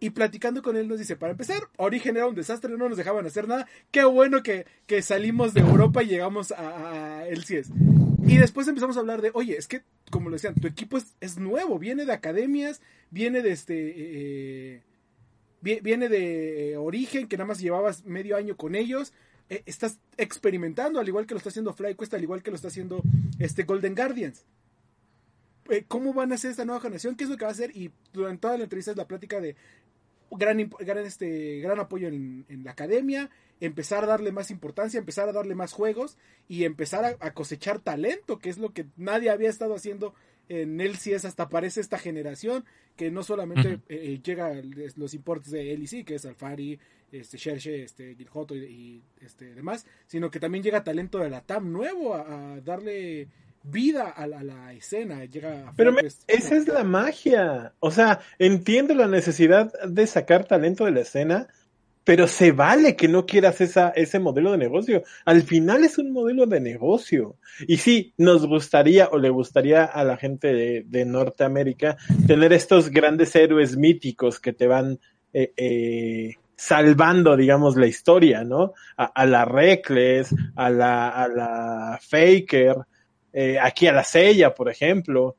Y 0.00 0.10
platicando 0.10 0.62
con 0.62 0.76
él 0.76 0.88
nos 0.88 0.98
dice, 0.98 1.14
para 1.14 1.30
empezar, 1.30 1.62
Origen 1.76 2.16
era 2.16 2.26
un 2.26 2.34
desastre, 2.34 2.76
no 2.76 2.88
nos 2.88 2.98
dejaban 2.98 3.24
hacer 3.24 3.46
nada. 3.46 3.68
Qué 3.92 4.02
bueno 4.02 4.42
que, 4.42 4.66
que 4.88 5.00
salimos 5.00 5.54
de 5.54 5.60
Europa 5.60 6.02
y 6.02 6.08
llegamos 6.08 6.50
a, 6.50 7.20
a 7.20 7.28
LCS. 7.28 7.70
Y 8.26 8.36
después 8.36 8.66
empezamos 8.66 8.96
a 8.96 9.00
hablar 9.00 9.22
de, 9.22 9.30
oye, 9.32 9.56
es 9.56 9.68
que, 9.68 9.82
como 10.10 10.28
lo 10.28 10.34
decían, 10.34 10.56
tu 10.56 10.66
equipo 10.66 10.98
es, 11.20 11.38
nuevo, 11.38 11.78
viene 11.78 12.04
de 12.04 12.12
academias, 12.12 12.80
viene 13.10 13.42
de 13.42 13.52
este... 13.52 13.94
eh, 13.96 14.82
vi- 15.60 15.78
viene 15.80 16.08
de 16.08 16.76
Origen, 16.78 17.28
que 17.28 17.36
nada 17.36 17.46
más 17.46 17.60
llevabas 17.60 18.04
medio 18.04 18.36
año 18.36 18.56
con 18.56 18.74
ellos. 18.74 19.12
Eh, 19.52 19.62
estás 19.66 19.98
experimentando, 20.16 20.98
al 20.98 21.06
igual 21.06 21.26
que 21.26 21.34
lo 21.34 21.38
está 21.38 21.50
haciendo 21.50 21.74
FlyQuest, 21.74 22.14
al 22.14 22.22
igual 22.22 22.42
que 22.42 22.50
lo 22.50 22.56
está 22.56 22.68
haciendo 22.68 23.02
este 23.38 23.64
Golden 23.64 23.94
Guardians. 23.94 24.46
Eh, 25.68 25.84
¿Cómo 25.86 26.14
van 26.14 26.32
a 26.32 26.36
hacer 26.36 26.52
esta 26.52 26.64
nueva 26.64 26.80
generación? 26.80 27.16
¿Qué 27.16 27.24
es 27.24 27.30
lo 27.30 27.36
que 27.36 27.44
va 27.44 27.50
a 27.50 27.52
hacer? 27.52 27.76
Y 27.76 27.90
durante 28.14 28.40
toda 28.40 28.56
la 28.56 28.64
entrevista 28.64 28.92
es 28.92 28.96
la 28.96 29.06
plática 29.06 29.42
de 29.42 29.54
gran, 30.30 30.70
gran, 30.80 31.04
este, 31.04 31.60
gran 31.60 31.78
apoyo 31.80 32.08
en, 32.08 32.46
en 32.48 32.64
la 32.64 32.70
academia, 32.70 33.28
empezar 33.60 34.04
a 34.04 34.06
darle 34.06 34.32
más 34.32 34.50
importancia, 34.50 34.96
empezar 34.96 35.28
a 35.28 35.32
darle 35.32 35.54
más 35.54 35.74
juegos 35.74 36.16
y 36.48 36.64
empezar 36.64 37.04
a, 37.04 37.16
a 37.20 37.34
cosechar 37.34 37.78
talento, 37.78 38.38
que 38.38 38.48
es 38.48 38.56
lo 38.56 38.72
que 38.72 38.86
nadie 38.96 39.28
había 39.28 39.50
estado 39.50 39.74
haciendo 39.74 40.14
en 40.48 40.80
LCS 40.80 41.24
hasta 41.24 41.44
aparece 41.44 41.80
esta 41.80 41.98
generación, 41.98 42.64
que 42.96 43.10
no 43.10 43.22
solamente 43.22 43.72
eh, 43.72 43.80
eh, 43.88 44.20
llega 44.22 44.52
los 44.96 45.14
importes 45.14 45.50
de 45.50 45.76
LEC, 45.76 46.04
que 46.04 46.16
es 46.16 46.24
Alfari, 46.26 46.78
este, 47.12 47.36
Shershe, 47.38 47.84
este, 47.84 48.14
Giljoto 48.16 48.54
y, 48.56 48.64
y, 48.64 49.02
este, 49.20 49.54
demás, 49.54 49.86
sino 50.06 50.30
que 50.30 50.40
también 50.40 50.64
llega 50.64 50.82
talento 50.84 51.18
de 51.18 51.30
la 51.30 51.42
TAM 51.42 51.70
nuevo 51.72 52.14
a, 52.14 52.54
a 52.54 52.60
darle 52.60 53.28
vida 53.64 54.10
a 54.10 54.26
la, 54.26 54.40
a 54.40 54.44
la 54.44 54.72
escena. 54.72 55.24
Llega 55.24 55.68
a 55.68 55.72
Pero 55.76 55.92
me- 55.92 56.02
esa 56.02 56.56
es 56.56 56.66
la 56.66 56.82
magia. 56.84 57.72
O 57.80 57.90
sea, 57.90 58.20
entiendo 58.38 58.94
la 58.94 59.06
necesidad 59.06 59.72
de 59.88 60.06
sacar 60.06 60.46
talento 60.46 60.84
de 60.84 60.90
la 60.90 61.00
escena, 61.00 61.46
pero 62.04 62.26
se 62.26 62.50
vale 62.50 62.96
que 62.96 63.06
no 63.06 63.26
quieras 63.26 63.60
esa, 63.60 63.90
ese 63.90 64.18
modelo 64.18 64.50
de 64.50 64.58
negocio. 64.58 65.04
Al 65.24 65.42
final 65.42 65.84
es 65.84 65.98
un 65.98 66.12
modelo 66.12 66.46
de 66.46 66.58
negocio. 66.58 67.36
Y 67.68 67.76
sí, 67.76 68.12
nos 68.16 68.44
gustaría 68.48 69.06
o 69.12 69.18
le 69.18 69.30
gustaría 69.30 69.84
a 69.84 70.02
la 70.02 70.16
gente 70.16 70.52
de, 70.52 70.82
de 70.84 71.04
Norteamérica 71.04 71.96
tener 72.26 72.52
estos 72.52 72.90
grandes 72.90 73.36
héroes 73.36 73.76
míticos 73.76 74.40
que 74.40 74.52
te 74.52 74.66
van 74.66 74.98
eh, 75.32 75.52
eh, 75.56 76.34
salvando, 76.66 77.36
digamos, 77.36 77.76
la 77.76 77.88
historia, 77.88 78.44
¿no? 78.44 78.72
A, 78.96 79.06
a 79.06 79.26
la 79.26 79.44
Reckless, 79.44 80.32
a 80.54 80.70
la, 80.70 81.08
a 81.08 81.26
la 81.28 81.98
Faker, 82.00 82.76
eh, 83.32 83.58
aquí 83.60 83.88
a 83.88 83.92
la 83.92 84.04
Sella, 84.04 84.54
por 84.54 84.70
ejemplo. 84.70 85.36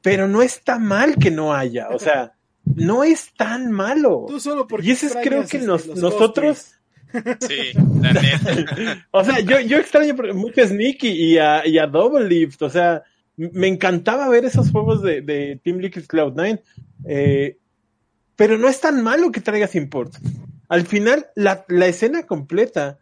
Pero 0.00 0.26
no 0.28 0.40
está 0.40 0.78
mal 0.78 1.16
que 1.16 1.30
no 1.30 1.52
haya, 1.52 1.90
o 1.90 1.98
sea, 1.98 2.32
no 2.64 3.04
es 3.04 3.34
tan 3.34 3.70
malo. 3.70 4.24
Tú 4.28 4.40
solo 4.40 4.66
porque 4.66 4.86
Y 4.86 4.90
ese 4.92 5.06
es 5.08 5.16
creo 5.22 5.40
que 5.46 5.58
este, 5.58 5.66
nos- 5.66 5.86
nosotros, 5.88 6.72
Sí, 7.40 7.72
la 8.00 8.12
neta. 8.14 9.06
o 9.10 9.22
sea, 9.22 9.40
yo, 9.40 9.60
yo 9.60 9.76
extraño 9.76 10.14
mucho 10.32 10.62
a 10.62 10.66
Sneaky 10.68 11.08
y 11.08 11.36
a, 11.38 11.66
y 11.66 11.76
a 11.76 11.86
Double 11.86 12.26
Lift, 12.26 12.62
o 12.62 12.70
sea, 12.70 13.02
me 13.36 13.66
encantaba 13.68 14.26
ver 14.30 14.46
esos 14.46 14.70
juegos 14.70 15.02
de, 15.02 15.20
de 15.20 15.60
Team 15.62 15.78
Liquid 15.80 16.04
Cloud9, 16.04 16.62
eh, 17.06 17.58
pero 18.40 18.56
no 18.56 18.70
es 18.70 18.80
tan 18.80 19.02
malo 19.02 19.32
que 19.32 19.42
traigas 19.42 19.74
import. 19.74 20.14
Al 20.70 20.86
final, 20.86 21.26
la, 21.34 21.66
la 21.68 21.88
escena 21.88 22.22
completa 22.22 22.98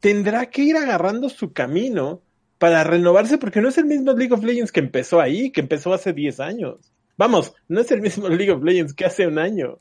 tendrá 0.00 0.46
que 0.46 0.62
ir 0.62 0.76
agarrando 0.76 1.28
su 1.28 1.52
camino 1.52 2.20
para 2.58 2.82
renovarse, 2.82 3.38
porque 3.38 3.60
no 3.60 3.68
es 3.68 3.78
el 3.78 3.84
mismo 3.84 4.12
League 4.12 4.34
of 4.34 4.42
Legends 4.42 4.72
que 4.72 4.80
empezó 4.80 5.20
ahí, 5.20 5.52
que 5.52 5.60
empezó 5.60 5.94
hace 5.94 6.12
10 6.12 6.40
años. 6.40 6.92
Vamos, 7.16 7.54
no 7.68 7.80
es 7.80 7.92
el 7.92 8.00
mismo 8.00 8.28
League 8.28 8.50
of 8.50 8.64
Legends 8.64 8.92
que 8.92 9.04
hace 9.04 9.28
un 9.28 9.38
año. 9.38 9.78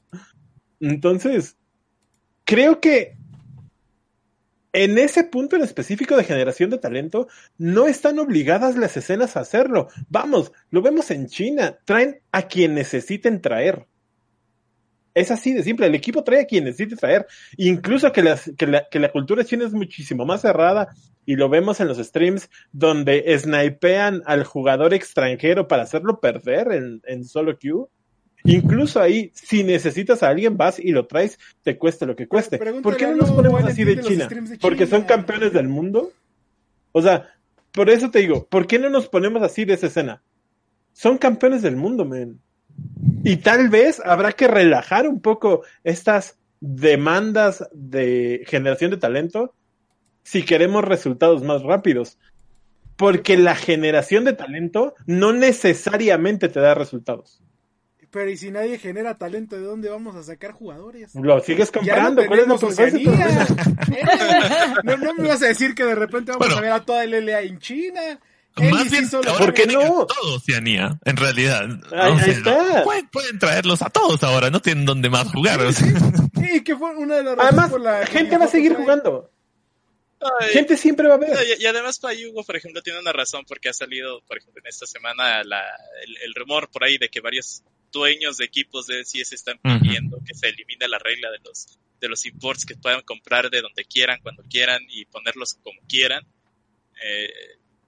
Entonces, 0.80 1.58
creo 2.44 2.80
que 2.80 3.18
en 4.72 5.00
ese 5.00 5.24
punto 5.24 5.56
en 5.56 5.64
específico 5.64 6.16
de 6.16 6.26
generación 6.26 6.70
de 6.70 6.78
talento, 6.78 7.28
no 7.58 7.88
están 7.88 8.20
obligadas 8.20 8.78
las 8.78 8.96
escenas 8.98 9.36
a 9.36 9.40
hacerlo. 9.40 9.88
Vamos, 10.10 10.52
lo 10.70 10.84
vemos 10.84 11.10
en 11.10 11.26
China, 11.26 11.80
traen 11.86 12.20
a 12.32 12.44
quien 12.44 12.76
necesiten 12.76 13.42
traer. 13.42 13.88
Es 15.16 15.32
así 15.32 15.54
de 15.54 15.64
simple. 15.64 15.88
El 15.88 15.96
equipo 15.96 16.24
trae 16.24 16.42
a 16.42 16.46
quien 16.46 16.66
necesite 16.66 16.98
traer. 16.98 17.26
Incluso 17.58 18.12
que, 18.12 18.22
las, 18.22 18.52
que, 18.58 18.68
la, 18.68 18.88
que 18.90 19.00
la 19.00 19.12
cultura 19.12 19.44
china 19.46 19.66
es 19.66 19.74
muchísimo 19.74 20.26
más 20.26 20.42
cerrada 20.42 20.90
y 21.26 21.38
lo 21.38 21.50
vemos 21.50 21.80
en 21.80 21.88
los 21.88 21.98
streams 21.98 22.50
donde 22.72 23.24
snipean 23.40 24.22
al 24.26 24.44
jugador 24.44 24.94
extranjero 24.94 25.68
para 25.68 25.84
hacerlo 25.84 26.20
perder 26.20 26.72
en, 26.74 27.02
en 27.06 27.26
solo 27.26 27.58
queue. 27.58 27.88
Incluso 28.44 29.02
ahí, 29.02 29.32
si 29.34 29.64
necesitas 29.64 30.22
a 30.22 30.30
alguien, 30.30 30.56
vas 30.56 30.80
y 30.80 30.92
lo 30.92 31.08
traes, 31.08 31.40
te 31.64 31.78
cueste 31.78 32.06
lo 32.06 32.16
que 32.16 32.28
cueste. 32.28 32.60
¿Por 32.60 32.96
qué 32.96 33.08
no 33.08 33.16
nos 33.16 33.32
ponemos 33.32 33.64
así 33.64 33.84
de 33.84 34.00
China? 34.02 34.28
¿Porque 34.62 34.86
son 34.86 35.04
campeones 35.04 35.52
del 35.52 35.68
mundo? 35.68 36.12
O 36.92 37.02
sea, 37.02 37.30
por 37.72 37.90
eso 37.90 38.12
te 38.12 38.20
digo, 38.20 38.46
¿por 38.46 38.68
qué 38.68 38.78
no 38.78 38.90
nos 38.90 39.08
ponemos 39.08 39.42
así 39.42 39.66
de 39.66 39.74
esa 39.74 39.88
escena? 39.88 40.22
Son 40.94 41.18
campeones 41.18 41.64
del 41.64 41.76
mundo, 41.76 42.06
men. 42.06 42.40
Y 43.26 43.38
tal 43.38 43.70
vez 43.70 44.00
habrá 44.06 44.34
que 44.34 44.48
relajar 44.48 45.08
un 45.08 45.20
poco 45.20 45.64
estas 45.84 46.38
demandas 46.60 47.68
de 47.74 48.44
generación 48.46 48.92
de 48.92 48.98
talento 48.98 49.56
si 50.22 50.46
queremos 50.46 50.84
resultados 50.84 51.42
más 51.42 51.64
rápidos. 51.64 52.20
Porque 52.96 53.36
la 53.36 53.56
generación 53.56 54.26
de 54.26 54.34
talento 54.34 54.94
no 55.08 55.34
necesariamente 55.34 56.50
te 56.50 56.60
da 56.60 56.76
resultados. 56.76 57.42
Pero 58.12 58.30
y 58.30 58.38
si 58.38 58.52
nadie 58.52 58.78
genera 58.78 59.18
talento, 59.18 59.56
¿de 59.56 59.64
dónde 59.64 59.90
vamos 59.90 60.16
a 60.16 60.22
sacar 60.22 60.52
jugadores? 60.52 61.16
Lo 61.16 61.40
sigues 61.40 61.72
comprando. 61.72 62.22
No, 62.22 62.28
¿Cuál 62.28 62.42
es 62.42 62.48
la 62.48 62.56
no, 64.84 64.98
no 64.98 65.16
me 65.16 65.28
vas 65.28 65.42
a 65.42 65.48
decir 65.48 65.74
que 65.74 65.84
de 65.84 65.96
repente 65.96 66.32
vamos 66.32 66.48
bueno, 66.48 66.60
a 66.60 66.62
ver 66.62 66.72
a 66.72 66.86
toda 66.86 67.04
el 67.04 67.26
LA 67.26 67.42
en 67.42 67.58
China. 67.58 68.20
Más 68.56 68.90
bien, 68.90 69.10
solo 69.10 69.38
¿por 69.38 69.54
qué 69.54 69.66
no? 69.66 70.06
Todo 70.06 70.36
Oceanía, 70.36 70.98
en 71.04 71.18
realidad. 71.18 71.64
Ahí, 71.92 72.12
o 72.12 72.18
sea, 72.18 72.26
ahí 72.26 72.32
está. 72.32 72.84
Pueden, 72.84 73.08
pueden, 73.10 73.40
traerlos 73.40 73.82
a 73.82 73.90
todos 73.90 74.24
ahora, 74.24 74.50
no 74.50 74.62
tienen 74.62 74.86
dónde 74.86 75.10
más 75.10 75.30
jugar. 75.32 75.62
O 75.62 75.72
sea. 75.74 75.88
Sí, 76.42 76.64
que 76.64 76.76
fue 76.76 76.96
una 76.96 77.16
de 77.16 77.24
las 77.24 77.38
Además, 77.38 77.70
por 77.70 77.82
la 77.82 78.06
gente 78.06 78.38
va 78.38 78.46
a 78.46 78.50
seguir 78.50 78.76
jugando. 78.76 79.30
Ay, 80.22 80.54
gente 80.54 80.78
siempre 80.78 81.08
va 81.08 81.16
a 81.16 81.18
ver. 81.18 81.32
Y, 81.60 81.64
y 81.64 81.66
además 81.66 82.00
Payugo, 82.00 82.44
por 82.44 82.56
ejemplo, 82.56 82.82
tiene 82.82 83.00
una 83.00 83.12
razón 83.12 83.44
porque 83.48 83.70
ha 83.70 83.74
salido, 83.74 84.22
por 84.22 84.38
ejemplo, 84.38 84.62
en 84.64 84.70
esta 84.70 84.86
semana 84.86 85.44
la, 85.44 85.62
el, 86.04 86.18
el 86.24 86.34
rumor 86.34 86.70
por 86.72 86.84
ahí 86.84 86.98
de 86.98 87.10
que 87.10 87.20
varios 87.20 87.64
dueños 87.92 88.38
de 88.38 88.46
equipos 88.46 88.88
de 88.88 89.04
CS 89.04 89.34
están 89.34 89.60
pidiendo 89.62 90.18
uh 90.18 90.20
-huh. 90.20 90.26
que 90.26 90.34
se 90.34 90.50
elimine 90.50 90.88
la 90.88 91.00
regla 91.00 91.32
de 91.32 91.40
los 91.44 91.80
de 92.00 92.10
los 92.10 92.26
imports 92.26 92.66
que 92.66 92.76
puedan 92.76 93.02
comprar 93.02 93.50
de 93.50 93.62
donde 93.62 93.86
quieran, 93.86 94.20
cuando 94.22 94.44
quieran 94.44 94.82
y 94.90 95.06
ponerlos 95.06 95.56
como 95.64 95.80
quieran. 95.88 96.24
Eh, 97.04 97.30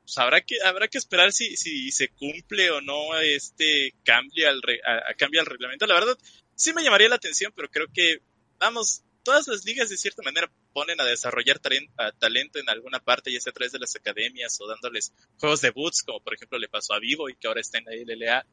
pues 0.08 0.18
habrá 0.20 0.40
que 0.40 0.56
habrá 0.64 0.88
que 0.88 0.98
esperar 0.98 1.34
si, 1.34 1.58
si 1.58 1.92
se 1.92 2.08
cumple 2.08 2.72
o 2.72 2.80
no 2.80 3.20
este 3.20 3.94
cambio 4.06 4.48
al 4.48 4.62
re, 4.62 4.80
a, 4.86 5.12
a 5.12 5.14
cambio 5.16 5.42
al 5.42 5.46
reglamento. 5.46 5.86
La 5.86 5.96
verdad 5.96 6.18
sí 6.56 6.72
me 6.72 6.82
llamaría 6.82 7.10
la 7.10 7.18
atención, 7.18 7.52
pero 7.54 7.70
creo 7.70 7.88
que 7.94 8.22
vamos 8.58 9.04
todas 9.24 9.50
las 9.50 9.66
ligas 9.66 9.90
de 9.90 9.98
cierta 9.98 10.24
manera 10.24 10.50
ponen 10.72 11.02
a 11.02 11.04
desarrollar 11.04 11.60
talento, 11.60 12.60
en 12.60 12.70
alguna 12.70 13.00
parte, 13.00 13.30
ya 13.30 13.42
sea 13.42 13.52
a 13.52 13.54
través 13.54 13.74
de 13.74 13.80
las 13.80 13.94
academias 13.94 14.58
o 14.62 14.68
dándoles 14.68 15.12
juegos 15.38 15.60
de 15.60 15.72
boots, 15.72 16.04
como 16.04 16.22
por 16.22 16.34
ejemplo 16.34 16.58
le 16.58 16.70
pasó 16.70 16.94
a 16.94 17.00
Vivo 17.00 17.28
y 17.28 17.36
que 17.36 17.50
ahora 17.50 17.60
está 17.60 17.78
en 17.78 17.86
la 17.86 17.92
LLA. 17.92 18.46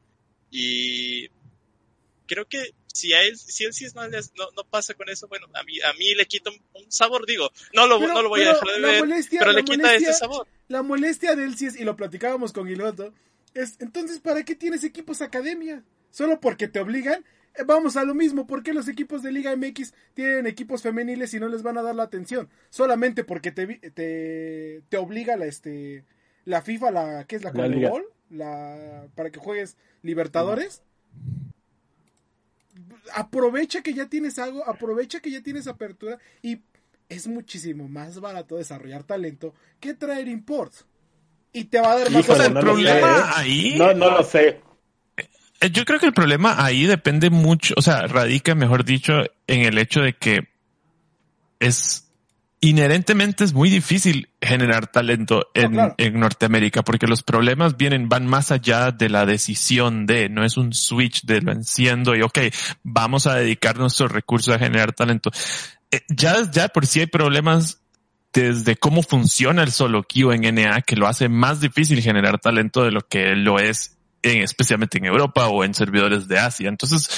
Y 0.51 1.29
creo 2.25 2.45
que 2.45 2.73
si 2.87 3.13
a 3.13 3.23
él, 3.23 3.37
si 3.37 3.65
él 3.65 3.73
sí 3.73 3.85
no, 3.93 4.07
no, 4.07 4.51
no, 4.55 4.63
pasa 4.69 4.93
con 4.93 5.09
eso, 5.09 5.27
bueno, 5.27 5.47
a 5.53 5.63
mí, 5.63 5.79
a 5.81 5.93
mí 5.93 6.15
le 6.15 6.25
quita 6.25 6.49
un, 6.49 6.91
sabor, 6.91 7.25
digo, 7.25 7.51
no 7.73 7.87
lo, 7.87 7.99
pero, 7.99 8.13
no 8.13 8.21
lo 8.21 8.29
voy 8.29 8.41
a 8.43 8.53
dejar 8.53 8.67
de 8.67 8.81
ver, 8.81 8.99
molestia, 8.99 9.39
pero 9.39 9.51
le 9.51 9.63
quita 9.63 9.83
molestia, 9.83 10.09
ese 10.09 10.19
sabor. 10.19 10.47
La 10.67 10.81
molestia 10.81 11.35
de 11.35 11.43
él 11.43 11.57
sí 11.57 11.65
es, 11.65 11.79
y 11.79 11.83
lo 11.83 11.95
platicábamos 11.95 12.53
con 12.53 12.69
Iloto, 12.69 13.13
es, 13.53 13.75
entonces, 13.79 14.19
¿para 14.19 14.43
qué 14.43 14.55
tienes 14.55 14.83
equipos 14.83 15.21
academia? 15.21 15.83
¿Solo 16.09 16.39
porque 16.39 16.67
te 16.67 16.79
obligan? 16.79 17.25
Eh, 17.55 17.63
vamos 17.65 17.97
a 17.97 18.03
lo 18.03 18.13
mismo, 18.13 18.47
¿por 18.47 18.63
qué 18.63 18.73
los 18.73 18.87
equipos 18.87 19.23
de 19.23 19.31
Liga 19.31 19.55
MX 19.55 19.93
tienen 20.13 20.47
equipos 20.47 20.81
femeniles 20.81 21.33
y 21.33 21.39
no 21.39 21.47
les 21.47 21.63
van 21.63 21.77
a 21.77 21.81
dar 21.81 21.95
la 21.95 22.03
atención? 22.03 22.49
Solamente 22.69 23.23
porque 23.23 23.51
te, 23.51 23.67
te, 23.91 24.83
te 24.87 24.97
obliga 24.97 25.35
la, 25.37 25.45
este, 25.45 26.05
la 26.45 26.61
FIFA, 26.61 26.91
la, 26.91 27.25
¿qué 27.25 27.35
es 27.35 27.43
la, 27.43 27.51
la 27.51 27.63
Conmebol? 27.63 28.05
La, 28.29 29.07
para 29.15 29.29
que 29.31 29.39
juegues 29.39 29.77
Libertadores. 30.01 30.81
Aprovecha 33.13 33.81
que 33.81 33.93
ya 33.93 34.07
tienes 34.07 34.39
algo, 34.39 34.67
aprovecha 34.67 35.19
que 35.19 35.31
ya 35.31 35.41
tienes 35.41 35.67
apertura 35.67 36.17
y 36.41 36.61
es 37.09 37.27
muchísimo 37.27 37.87
más 37.87 38.19
barato 38.19 38.57
desarrollar 38.57 39.03
talento 39.03 39.53
que 39.79 39.93
traer 39.93 40.27
imports. 40.27 40.85
Y 41.53 41.65
te 41.65 41.79
va 41.79 41.93
a 41.93 41.99
dar 41.99 42.11
más. 42.11 42.23
Híjole, 42.23 42.49
no 42.49 42.59
el 42.59 42.65
problema 42.65 43.37
ahí. 43.37 43.75
No, 43.77 43.93
no 43.93 44.11
lo 44.11 44.23
sé. 44.23 44.61
Yo 45.71 45.85
creo 45.85 45.99
que 45.99 46.07
el 46.07 46.13
problema 46.13 46.63
ahí 46.63 46.85
depende 46.85 47.29
mucho, 47.29 47.73
o 47.77 47.81
sea, 47.81 48.07
radica, 48.07 48.55
mejor 48.55 48.83
dicho, 48.83 49.13
en 49.47 49.61
el 49.61 49.77
hecho 49.77 50.01
de 50.01 50.13
que 50.13 50.49
es 51.59 52.04
inherentemente 52.69 53.43
es 53.43 53.53
muy 53.53 53.69
difícil 53.69 54.29
generar 54.41 54.87
talento 54.87 55.47
en, 55.53 55.67
oh, 55.67 55.71
claro. 55.71 55.95
en, 55.97 56.19
Norteamérica 56.19 56.83
porque 56.83 57.07
los 57.07 57.23
problemas 57.23 57.77
vienen, 57.77 58.09
van 58.09 58.25
más 58.25 58.51
allá 58.51 58.91
de 58.91 59.09
la 59.09 59.25
decisión 59.25 60.05
de, 60.05 60.29
no 60.29 60.43
es 60.43 60.57
un 60.57 60.73
switch 60.73 61.25
de 61.25 61.41
lo 61.41 61.51
enciendo 61.51 62.15
y 62.15 62.21
ok, 62.21 62.39
vamos 62.83 63.27
a 63.27 63.35
dedicar 63.35 63.77
nuestros 63.77 64.11
recursos 64.11 64.55
a 64.55 64.59
generar 64.59 64.93
talento. 64.93 65.31
Eh, 65.91 66.01
ya, 66.09 66.49
ya 66.51 66.69
por 66.69 66.87
sí 66.87 67.01
hay 67.01 67.07
problemas 67.07 67.81
desde 68.33 68.75
cómo 68.75 69.01
funciona 69.03 69.63
el 69.63 69.71
solo 69.71 70.03
queue 70.03 70.35
en 70.35 70.55
NA 70.55 70.81
que 70.81 70.95
lo 70.95 71.07
hace 71.07 71.29
más 71.29 71.61
difícil 71.61 72.01
generar 72.01 72.39
talento 72.39 72.83
de 72.83 72.91
lo 72.91 73.01
que 73.01 73.35
lo 73.35 73.59
es 73.59 73.97
en, 74.23 74.41
especialmente 74.41 74.97
en 74.97 75.05
Europa 75.05 75.47
o 75.47 75.63
en 75.63 75.73
servidores 75.73 76.27
de 76.27 76.39
Asia. 76.39 76.67
Entonces, 76.67 77.09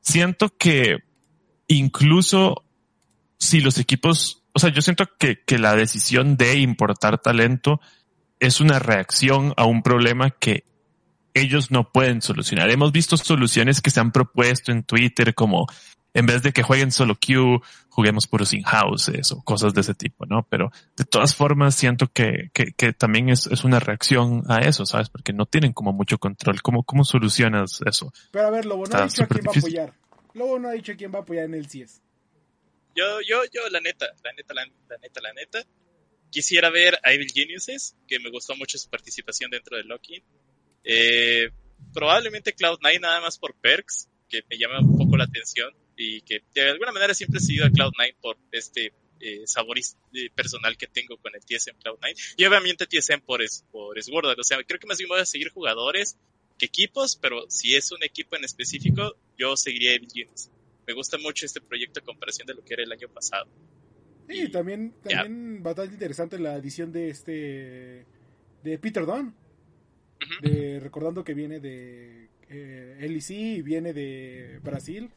siento 0.00 0.52
que 0.56 0.98
incluso 1.68 2.64
si 3.38 3.60
los 3.60 3.78
equipos 3.78 4.42
o 4.56 4.58
sea, 4.58 4.70
yo 4.70 4.80
siento 4.80 5.04
que, 5.18 5.42
que 5.44 5.58
la 5.58 5.76
decisión 5.76 6.38
de 6.38 6.56
importar 6.60 7.18
talento 7.18 7.78
es 8.40 8.62
una 8.62 8.78
reacción 8.78 9.52
a 9.58 9.66
un 9.66 9.82
problema 9.82 10.30
que 10.30 10.64
ellos 11.34 11.70
no 11.70 11.92
pueden 11.92 12.22
solucionar. 12.22 12.70
Hemos 12.70 12.90
visto 12.90 13.18
soluciones 13.18 13.82
que 13.82 13.90
se 13.90 14.00
han 14.00 14.12
propuesto 14.12 14.72
en 14.72 14.82
Twitter 14.82 15.34
como 15.34 15.66
en 16.14 16.24
vez 16.24 16.42
de 16.42 16.52
que 16.52 16.62
jueguen 16.62 16.90
solo 16.90 17.16
Q, 17.16 17.60
juguemos 17.90 18.26
puros 18.26 18.54
in-houses 18.54 19.30
o 19.32 19.42
cosas 19.42 19.74
de 19.74 19.82
ese 19.82 19.92
tipo, 19.92 20.24
¿no? 20.24 20.46
Pero 20.48 20.70
de 20.96 21.04
todas 21.04 21.34
formas 21.34 21.74
siento 21.74 22.06
que, 22.10 22.48
que, 22.54 22.72
que 22.72 22.94
también 22.94 23.28
es, 23.28 23.46
es, 23.48 23.62
una 23.62 23.78
reacción 23.78 24.42
a 24.48 24.60
eso, 24.60 24.86
¿sabes? 24.86 25.10
Porque 25.10 25.34
no 25.34 25.44
tienen 25.44 25.74
como 25.74 25.92
mucho 25.92 26.16
control. 26.16 26.62
¿Cómo, 26.62 26.82
cómo 26.82 27.04
solucionas 27.04 27.80
eso? 27.84 28.10
Pero 28.30 28.46
a 28.46 28.50
ver, 28.50 28.64
Lobo, 28.64 28.86
no 28.86 28.96
ha 28.96 29.04
dicho 29.04 29.22
a 29.22 29.26
quién 29.26 29.44
difícil. 29.44 29.76
va 29.76 29.82
a 29.82 29.84
apoyar. 29.84 30.06
Lobo 30.32 30.58
no 30.58 30.68
ha 30.68 30.72
dicho 30.72 30.92
a 30.92 30.94
quién 30.94 31.12
va 31.12 31.18
a 31.18 31.20
apoyar 31.20 31.44
en 31.44 31.52
el 31.52 31.68
CIES. 31.68 32.00
Yo, 32.96 33.20
yo, 33.20 33.42
yo, 33.52 33.68
la 33.68 33.80
neta, 33.80 34.06
la 34.24 34.32
neta, 34.32 34.54
la, 34.54 34.64
neta, 34.64 35.20
la 35.20 35.32
neta, 35.34 35.66
quisiera 36.30 36.70
ver 36.70 36.98
a 37.04 37.12
Evil 37.12 37.30
Geniuses, 37.30 37.94
que 38.08 38.18
me 38.18 38.30
gustó 38.30 38.56
mucho 38.56 38.78
su 38.78 38.88
participación 38.88 39.50
dentro 39.50 39.76
de 39.76 39.84
Loki. 39.84 40.22
Eh, 40.82 41.50
probablemente 41.92 42.56
Cloud9 42.56 43.00
nada 43.00 43.20
más 43.20 43.38
por 43.38 43.54
perks, 43.54 44.08
que 44.30 44.42
me 44.48 44.56
llama 44.56 44.80
un 44.80 44.96
poco 44.96 45.18
la 45.18 45.24
atención 45.24 45.74
y 45.94 46.22
que 46.22 46.42
de 46.54 46.70
alguna 46.70 46.90
manera 46.90 47.12
siempre 47.12 47.38
he 47.38 47.42
seguido 47.42 47.66
a 47.66 47.70
Cloud9 47.70 48.16
por 48.18 48.38
este 48.50 48.94
eh, 49.20 49.46
sabor 49.46 49.78
personal 50.34 50.78
que 50.78 50.86
tengo 50.86 51.18
con 51.18 51.34
el 51.34 51.42
TSM 51.42 51.78
Cloud9 51.78 52.34
y 52.38 52.44
obviamente 52.46 52.86
TSM 52.86 53.20
por, 53.20 53.42
es, 53.42 53.64
por 53.70 54.02
Sword 54.02 54.38
o 54.38 54.44
sea, 54.44 54.62
creo 54.64 54.80
que 54.80 54.86
más 54.86 54.98
bien 54.98 55.08
voy 55.08 55.20
a 55.20 55.26
seguir 55.26 55.50
jugadores 55.50 56.16
que 56.58 56.66
equipos, 56.66 57.16
pero 57.16 57.44
si 57.50 57.74
es 57.74 57.92
un 57.92 58.02
equipo 58.02 58.36
en 58.36 58.44
específico, 58.44 59.16
yo 59.36 59.54
seguiría 59.56 59.92
Evil 59.92 60.10
Geniuses 60.10 60.50
me 60.86 60.94
gusta 60.94 61.18
mucho 61.18 61.46
este 61.46 61.60
proyecto 61.60 62.00
a 62.00 62.04
comparación 62.04 62.46
de 62.46 62.54
lo 62.54 62.64
que 62.64 62.74
era 62.74 62.82
el 62.82 62.92
año 62.92 63.08
pasado. 63.08 63.46
Sí, 64.28 64.42
y, 64.42 64.50
también, 64.50 64.94
también 65.02 65.54
yeah. 65.54 65.62
bastante 65.62 65.94
interesante 65.94 66.38
la 66.38 66.56
edición 66.56 66.92
de 66.92 67.10
este 67.10 68.06
de 68.62 68.78
Peter 68.78 69.06
Dunn. 69.06 69.34
Uh 70.18 70.24
-huh. 70.24 70.50
de, 70.50 70.80
recordando 70.80 71.22
que 71.22 71.34
viene 71.34 71.60
de 71.60 72.30
eh, 72.48 72.96
LEC 73.00 73.30
y 73.30 73.62
viene 73.62 73.92
de 73.92 74.60
Brasil. 74.62 75.10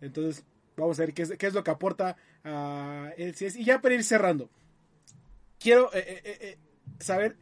Entonces, 0.00 0.44
vamos 0.76 0.98
a 0.98 1.02
ver 1.02 1.14
qué 1.14 1.22
es, 1.22 1.36
qué 1.36 1.46
es 1.46 1.54
lo 1.54 1.64
que 1.64 1.70
aporta 1.70 2.16
a 2.44 3.12
LCS. 3.16 3.56
Y 3.56 3.64
ya 3.64 3.80
para 3.80 3.94
ir 3.94 4.04
cerrando, 4.04 4.50
quiero 5.58 5.92
eh, 5.94 6.22
eh, 6.24 6.38
eh, 6.40 6.58
saber 7.00 7.36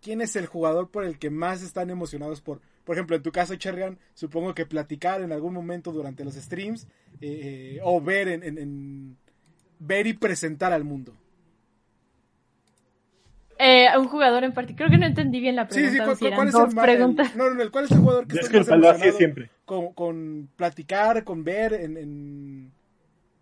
quién 0.00 0.20
es 0.20 0.36
el 0.36 0.46
jugador 0.46 0.90
por 0.90 1.04
el 1.04 1.18
que 1.18 1.30
más 1.30 1.62
están 1.62 1.90
emocionados 1.90 2.40
por 2.40 2.60
por 2.84 2.96
ejemplo, 2.96 3.16
en 3.16 3.22
tu 3.22 3.32
caso, 3.32 3.56
Chergan, 3.56 3.98
supongo 4.14 4.54
que 4.54 4.66
platicar 4.66 5.22
en 5.22 5.32
algún 5.32 5.54
momento 5.54 5.90
durante 5.90 6.24
los 6.24 6.34
streams 6.34 6.86
eh, 7.20 7.80
o 7.82 8.00
ver 8.00 8.28
en, 8.28 8.42
en, 8.42 8.58
en, 8.58 9.16
ver 9.78 10.06
y 10.06 10.12
presentar 10.12 10.72
al 10.72 10.84
mundo. 10.84 11.14
Eh, 13.58 13.86
un 13.96 14.08
jugador 14.08 14.44
en 14.44 14.52
particular, 14.52 14.88
creo 14.88 14.90
que 14.90 15.00
no 15.00 15.06
entendí 15.06 15.40
bien 15.40 15.56
la 15.56 15.68
pregunta. 15.68 15.90
Sí, 15.90 15.96
sí, 15.96 16.04
¿cuál, 16.04 16.16
si 16.16 16.30
¿cuál 16.34 16.48
es 16.48 16.54
el, 16.54 16.80
preguntas. 16.80 17.32
El, 17.32 17.38
no, 17.38 17.50
no, 17.50 17.70
¿cuál 17.70 17.84
es 17.84 17.90
el 17.92 17.98
jugador 17.98 18.26
que 18.26 18.38
es 18.38 18.48
que 18.48 18.58
el 18.58 18.84
así 18.84 19.12
siempre. 19.12 19.50
Con, 19.64 19.94
con, 19.94 20.50
platicar, 20.56 21.24
con 21.24 21.44
ver 21.44 21.72
en, 21.72 21.96
en, 21.96 22.53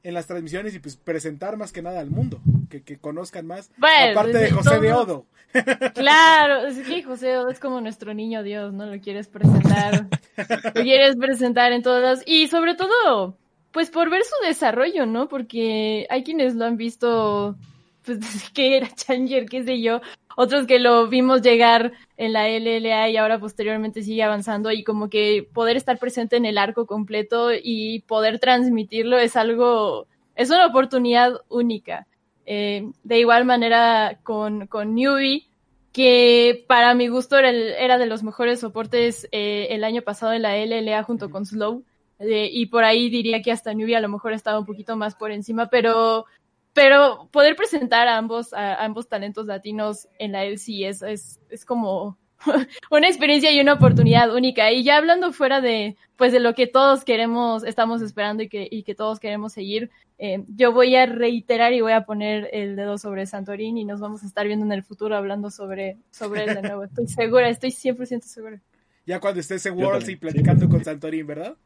en, 0.02 0.14
las 0.14 0.26
transmisiones 0.26 0.74
y 0.74 0.78
pues 0.78 0.96
presentar 0.96 1.56
más 1.56 1.72
que 1.72 1.82
nada 1.82 2.00
al 2.00 2.10
mundo, 2.10 2.40
que, 2.68 2.82
que 2.82 2.98
conozcan 2.98 3.46
más, 3.46 3.70
bueno, 3.76 4.12
aparte 4.12 4.38
de 4.38 4.50
José 4.50 4.70
todo... 4.70 4.80
de 4.80 4.92
Odo. 4.92 5.26
Claro, 5.94 6.66
es 6.66 6.78
que 6.78 7.02
José 7.02 7.36
Odo 7.36 7.50
es 7.50 7.60
como 7.60 7.80
nuestro 7.82 8.14
niño 8.14 8.42
Dios, 8.42 8.72
¿no? 8.72 8.86
Lo 8.86 8.98
quieres 9.00 9.28
presentar, 9.28 10.06
lo 10.74 10.82
quieres 10.82 11.16
presentar 11.16 11.72
en 11.72 11.82
todas 11.82 12.22
y 12.26 12.48
sobre 12.48 12.74
todo 12.74 13.36
pues 13.72 13.90
por 13.90 14.10
ver 14.10 14.22
su 14.22 14.46
desarrollo, 14.46 15.06
¿no? 15.06 15.28
Porque 15.28 16.06
hay 16.10 16.22
quienes 16.22 16.54
lo 16.54 16.66
han 16.66 16.76
visto, 16.76 17.56
pues 18.04 18.18
que 18.54 18.76
era 18.76 18.88
Changer, 18.94 19.46
qué 19.46 19.64
sé 19.64 19.80
yo, 19.80 20.00
otros 20.36 20.66
que 20.66 20.78
lo 20.78 21.08
vimos 21.08 21.42
llegar 21.42 21.92
en 22.16 22.32
la 22.32 22.48
LLA 22.48 23.10
y 23.10 23.16
ahora 23.16 23.38
posteriormente 23.38 24.02
sigue 24.02 24.22
avanzando 24.22 24.70
y 24.70 24.84
como 24.84 25.08
que 25.08 25.48
poder 25.52 25.76
estar 25.76 25.98
presente 25.98 26.36
en 26.36 26.44
el 26.44 26.58
arco 26.58 26.86
completo 26.86 27.50
y 27.52 28.00
poder 28.00 28.38
transmitirlo 28.38 29.18
es 29.18 29.36
algo, 29.36 30.06
es 30.34 30.50
una 30.50 30.66
oportunidad 30.66 31.40
única. 31.48 32.06
Eh, 32.44 32.90
de 33.04 33.18
igual 33.18 33.44
manera 33.44 34.18
con, 34.22 34.66
con 34.66 34.94
Newbie, 34.94 35.48
que 35.92 36.64
para 36.66 36.94
mi 36.94 37.08
gusto 37.08 37.38
era, 37.38 37.50
era 37.50 37.98
de 37.98 38.06
los 38.06 38.22
mejores 38.22 38.60
soportes 38.60 39.28
eh, 39.30 39.68
el 39.70 39.84
año 39.84 40.02
pasado 40.02 40.32
en 40.32 40.42
la 40.42 40.56
LLA 40.56 41.02
junto 41.04 41.30
con 41.30 41.46
Slow. 41.46 41.84
Eh, 42.18 42.48
y 42.52 42.66
por 42.66 42.84
ahí 42.84 43.10
diría 43.10 43.42
que 43.42 43.52
hasta 43.52 43.74
Newbie 43.74 43.96
a 43.96 44.00
lo 44.00 44.08
mejor 44.08 44.32
estaba 44.32 44.58
un 44.58 44.66
poquito 44.66 44.96
más 44.96 45.14
por 45.14 45.32
encima, 45.32 45.66
pero 45.66 46.26
pero 46.72 47.28
poder 47.30 47.56
presentar 47.56 48.08
a 48.08 48.16
ambos, 48.16 48.52
a, 48.52 48.82
ambos 48.84 49.08
talentos 49.08 49.46
latinos 49.46 50.08
en 50.18 50.32
la 50.32 50.44
LC 50.44 50.88
es, 50.88 51.02
es, 51.02 51.40
es 51.50 51.64
como 51.64 52.18
una 52.90 53.08
experiencia 53.08 53.52
y 53.52 53.60
una 53.60 53.74
oportunidad 53.74 54.34
única. 54.34 54.70
Y 54.72 54.82
ya 54.82 54.96
hablando 54.96 55.32
fuera 55.32 55.60
de, 55.60 55.96
pues 56.16 56.32
de 56.32 56.40
lo 56.40 56.54
que 56.54 56.66
todos 56.66 57.04
queremos, 57.04 57.64
estamos 57.64 58.02
esperando 58.02 58.42
y 58.42 58.48
que, 58.48 58.68
y 58.70 58.82
que 58.82 58.94
todos 58.94 59.20
queremos 59.20 59.52
seguir, 59.52 59.90
eh, 60.18 60.44
yo 60.48 60.72
voy 60.72 60.94
a 60.96 61.06
reiterar 61.06 61.72
y 61.72 61.80
voy 61.80 61.92
a 61.92 62.04
poner 62.04 62.48
el 62.52 62.76
dedo 62.76 62.96
sobre 62.98 63.26
Santorín 63.26 63.76
y 63.76 63.84
nos 63.84 64.00
vamos 64.00 64.22
a 64.22 64.26
estar 64.26 64.46
viendo 64.46 64.64
en 64.64 64.72
el 64.72 64.82
futuro 64.82 65.16
hablando 65.16 65.50
sobre, 65.50 65.98
sobre 66.10 66.44
él 66.44 66.54
de 66.54 66.62
nuevo. 66.62 66.84
Estoy 66.84 67.08
segura, 67.08 67.48
estoy 67.48 67.70
100% 67.70 68.22
segura. 68.22 68.60
Ya 69.04 69.18
cuando 69.18 69.40
estés 69.40 69.66
en 69.66 69.76
Worlds 69.76 70.08
y 70.08 70.16
platicando 70.16 70.68
con 70.68 70.84
Santorín, 70.84 71.26
¿verdad? 71.26 71.56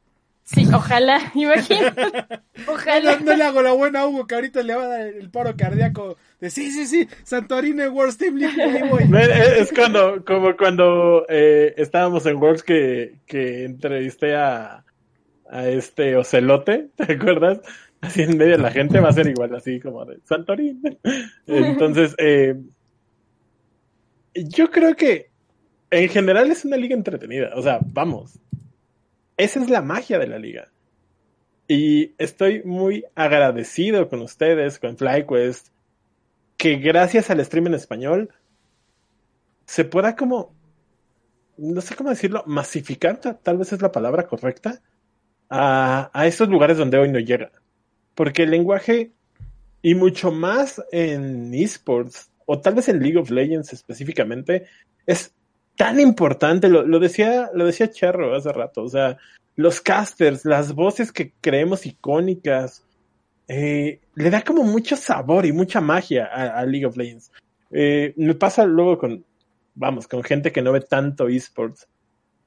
Sí, 0.47 0.65
ojalá, 0.73 1.21
imagínate. 1.35 2.03
Ojalá. 2.69 3.19
No, 3.19 3.25
no, 3.25 3.37
le 3.37 3.45
hago 3.45 3.63
la 3.63 3.73
buena 3.73 4.01
a 4.03 4.07
Hugo 4.07 4.29
que 4.29 4.37
ahorita 4.37 4.63
le 4.63 4.77
va 4.77 4.85
a 4.85 4.89
dar 4.89 5.01
el 5.09 5.29
paro 5.29 5.57
cardíaco 5.57 6.17
de 6.41 6.51
sí, 6.51 6.71
sí, 6.71 6.87
sí, 6.87 7.09
Santorini 7.25 7.89
World 7.89 8.17
Team 8.17 8.37
League. 8.37 8.57
Es 9.61 9.73
cuando, 9.73 10.25
como 10.25 10.57
cuando 10.57 11.27
eh, 11.29 11.75
estábamos 11.77 12.27
en 12.27 12.37
Worlds 12.37 12.63
que, 12.63 13.17
que 13.27 13.65
entrevisté 13.65 14.37
a, 14.37 14.85
a 15.51 15.69
este 15.69 16.17
Ocelote, 16.17 16.91
¿te 16.95 17.13
acuerdas? 17.13 17.61
Así 18.01 18.23
en 18.23 18.39
medio 18.39 18.53
de 18.53 18.63
la 18.63 18.71
gente 18.71 19.01
va 19.01 19.09
a 19.09 19.13
ser 19.13 19.27
igual, 19.27 19.53
así 19.53 19.81
como 19.81 20.05
de 20.05 20.19
Santorini. 20.25 20.81
Entonces, 21.49 22.15
eh, 22.19 22.55
yo 24.33 24.71
creo 24.71 24.95
que 24.95 25.31
en 25.91 26.09
general 26.09 26.53
es 26.53 26.65
una 26.65 26.77
liga 26.77 26.95
entretenida. 26.95 27.51
O 27.57 27.63
sea, 27.63 27.81
vamos, 27.85 28.39
esa 29.37 29.61
es 29.61 29.71
la 29.71 29.83
magia 29.83 30.19
de 30.19 30.27
la 30.27 30.39
liga. 30.39 30.71
Y 31.69 32.15
estoy 32.19 32.63
muy 32.65 33.05
agradecido 33.15 34.09
con 34.09 34.23
ustedes, 34.23 34.79
con 34.79 34.97
FlyQuest, 34.97 35.69
que 36.57 36.77
gracias 36.77 37.31
al 37.31 37.45
stream 37.45 37.69
en 37.69 37.75
español 37.75 38.31
se 39.67 39.85
pueda 39.85 40.15
como, 40.15 40.55
no 41.57 41.81
sé 41.81 41.97
cómo 41.97 42.11
decirlo, 42.11 42.45
masificar, 42.47 43.19
tal 43.19 43.59
vez 43.59 43.73
es 43.73 43.83
la 43.83 43.93
palabra 43.93 44.27
correcta, 44.27 44.81
a, 45.51 46.11
a 46.13 46.27
estos 46.27 46.49
lugares 46.49 46.79
donde 46.79 46.99
hoy 46.99 47.11
no 47.11 47.19
llega. 47.19 47.51
Porque 48.15 48.45
el 48.45 48.51
lenguaje, 48.53 49.13
y 49.83 49.95
mucho 49.95 50.31
más 50.31 50.83
en 50.93 51.53
esports, 51.53 52.31
o 52.47 52.61
tal 52.61 52.75
vez 52.75 52.89
en 52.89 53.01
League 53.01 53.19
of 53.19 53.31
Legends 53.31 53.73
específicamente, 53.73 54.67
es 55.05 55.35
tan 55.77 56.01
importante, 56.01 56.69
lo, 56.69 56.87
lo, 56.87 56.99
decía, 56.99 57.51
lo 57.55 57.67
decía 57.67 57.91
Charro 57.91 58.35
hace 58.35 58.53
rato, 58.53 58.83
o 58.83 58.89
sea, 58.89 59.19
los 59.57 59.81
casters, 59.81 60.45
las 60.45 60.75
voces 60.75 61.13
que 61.13 61.33
creemos 61.41 61.87
icónicas, 61.87 62.85
eh, 63.49 64.01
le 64.15 64.31
da 64.31 64.43
como 64.43 64.63
mucho 64.65 64.97
sabor 64.97 65.47
y 65.47 65.53
mucha 65.53 65.81
magia 65.81 66.27
a, 66.27 66.65
League 66.67 66.87
of 66.87 66.97
Legends. 66.97 67.31
Eh, 67.71 68.13
me 68.17 68.35
pasa 68.35 68.65
luego 68.65 68.99
con, 68.99 69.25
vamos, 69.75 70.09
con 70.09 70.23
gente 70.23 70.53
que 70.53 70.63
no 70.63 70.73
ve 70.73 70.81
tanto 70.81 71.29
esports, 71.29 71.89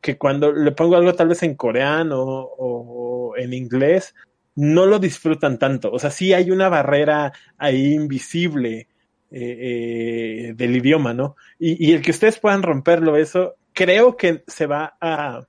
que 0.01 0.17
cuando 0.17 0.51
le 0.51 0.71
pongo 0.71 0.95
algo 0.95 1.13
tal 1.13 1.29
vez 1.29 1.43
en 1.43 1.55
coreano 1.55 2.21
o, 2.21 3.31
o 3.31 3.37
en 3.37 3.53
inglés, 3.53 4.13
no 4.55 4.85
lo 4.85 4.99
disfrutan 4.99 5.57
tanto. 5.57 5.91
O 5.91 5.99
sea, 5.99 6.11
sí 6.11 6.33
hay 6.33 6.51
una 6.51 6.69
barrera 6.69 7.31
ahí 7.57 7.93
invisible 7.93 8.87
eh, 9.31 10.49
eh, 10.49 10.53
del 10.55 10.75
idioma, 10.75 11.13
¿no? 11.13 11.35
Y, 11.59 11.89
y, 11.89 11.93
el 11.93 12.01
que 12.01 12.11
ustedes 12.11 12.39
puedan 12.39 12.63
romperlo, 12.63 13.15
eso, 13.15 13.55
creo 13.73 14.17
que 14.17 14.43
se 14.47 14.65
va 14.65 14.97
a 14.99 15.45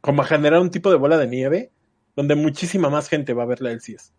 como 0.00 0.22
a 0.22 0.26
generar 0.26 0.60
un 0.60 0.70
tipo 0.70 0.90
de 0.90 0.96
bola 0.96 1.18
de 1.18 1.26
nieve 1.26 1.72
donde 2.14 2.34
muchísima 2.34 2.88
más 2.88 3.08
gente 3.08 3.32
va 3.32 3.44
a 3.44 3.46
ver 3.46 3.60
la 3.60 3.70
LCS. 3.70 4.12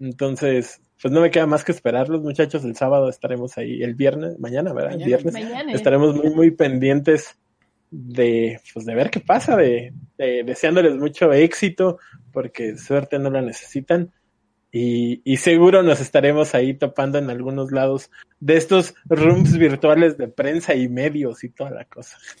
Entonces, 0.00 0.80
pues 1.00 1.12
no 1.12 1.20
me 1.20 1.30
queda 1.30 1.46
más 1.46 1.64
que 1.64 1.72
esperarlos, 1.72 2.22
muchachos. 2.22 2.64
El 2.64 2.76
sábado 2.76 3.08
estaremos 3.08 3.56
ahí, 3.58 3.82
el 3.82 3.94
viernes, 3.94 4.38
mañana, 4.38 4.72
¿verdad? 4.72 4.90
Mañana, 4.90 5.04
el 5.04 5.08
viernes. 5.08 5.34
Mañana. 5.34 5.72
Estaremos 5.72 6.14
muy, 6.14 6.30
muy 6.30 6.50
pendientes 6.50 7.38
de, 7.90 8.60
pues, 8.72 8.86
de 8.86 8.94
ver 8.94 9.10
qué 9.10 9.20
pasa, 9.20 9.56
de, 9.56 9.92
de 10.18 10.44
deseándoles 10.44 10.94
mucho 10.96 11.32
éxito, 11.32 11.98
porque 12.32 12.76
suerte 12.76 13.18
no 13.18 13.30
la 13.30 13.42
necesitan. 13.42 14.12
Y, 14.76 15.22
y, 15.24 15.36
seguro 15.36 15.84
nos 15.84 16.00
estaremos 16.00 16.52
ahí 16.56 16.74
topando 16.74 17.16
en 17.18 17.30
algunos 17.30 17.70
lados 17.70 18.10
de 18.40 18.56
estos 18.56 18.94
rooms 19.04 19.56
virtuales 19.56 20.18
de 20.18 20.26
prensa 20.26 20.74
y 20.74 20.88
medios 20.88 21.44
y 21.44 21.50
toda 21.50 21.70
la 21.70 21.84
cosa. 21.84 22.18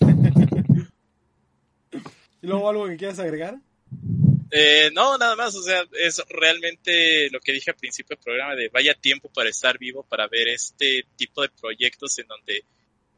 ¿Y 2.42 2.46
luego 2.48 2.68
algo 2.68 2.88
que 2.88 2.96
quieras 2.96 3.20
agregar? 3.20 3.60
Eh, 4.50 4.90
no, 4.92 5.16
nada 5.16 5.36
más, 5.36 5.54
o 5.54 5.62
sea, 5.62 5.84
es 5.92 6.20
realmente 6.28 7.30
lo 7.30 7.38
que 7.38 7.52
dije 7.52 7.70
al 7.70 7.76
principio 7.76 8.16
del 8.16 8.24
programa 8.24 8.56
de 8.56 8.68
vaya 8.68 8.94
tiempo 8.94 9.30
para 9.32 9.50
estar 9.50 9.78
vivo, 9.78 10.02
para 10.02 10.26
ver 10.26 10.48
este 10.48 11.06
tipo 11.14 11.40
de 11.40 11.50
proyectos 11.50 12.18
en 12.18 12.26
donde, 12.26 12.64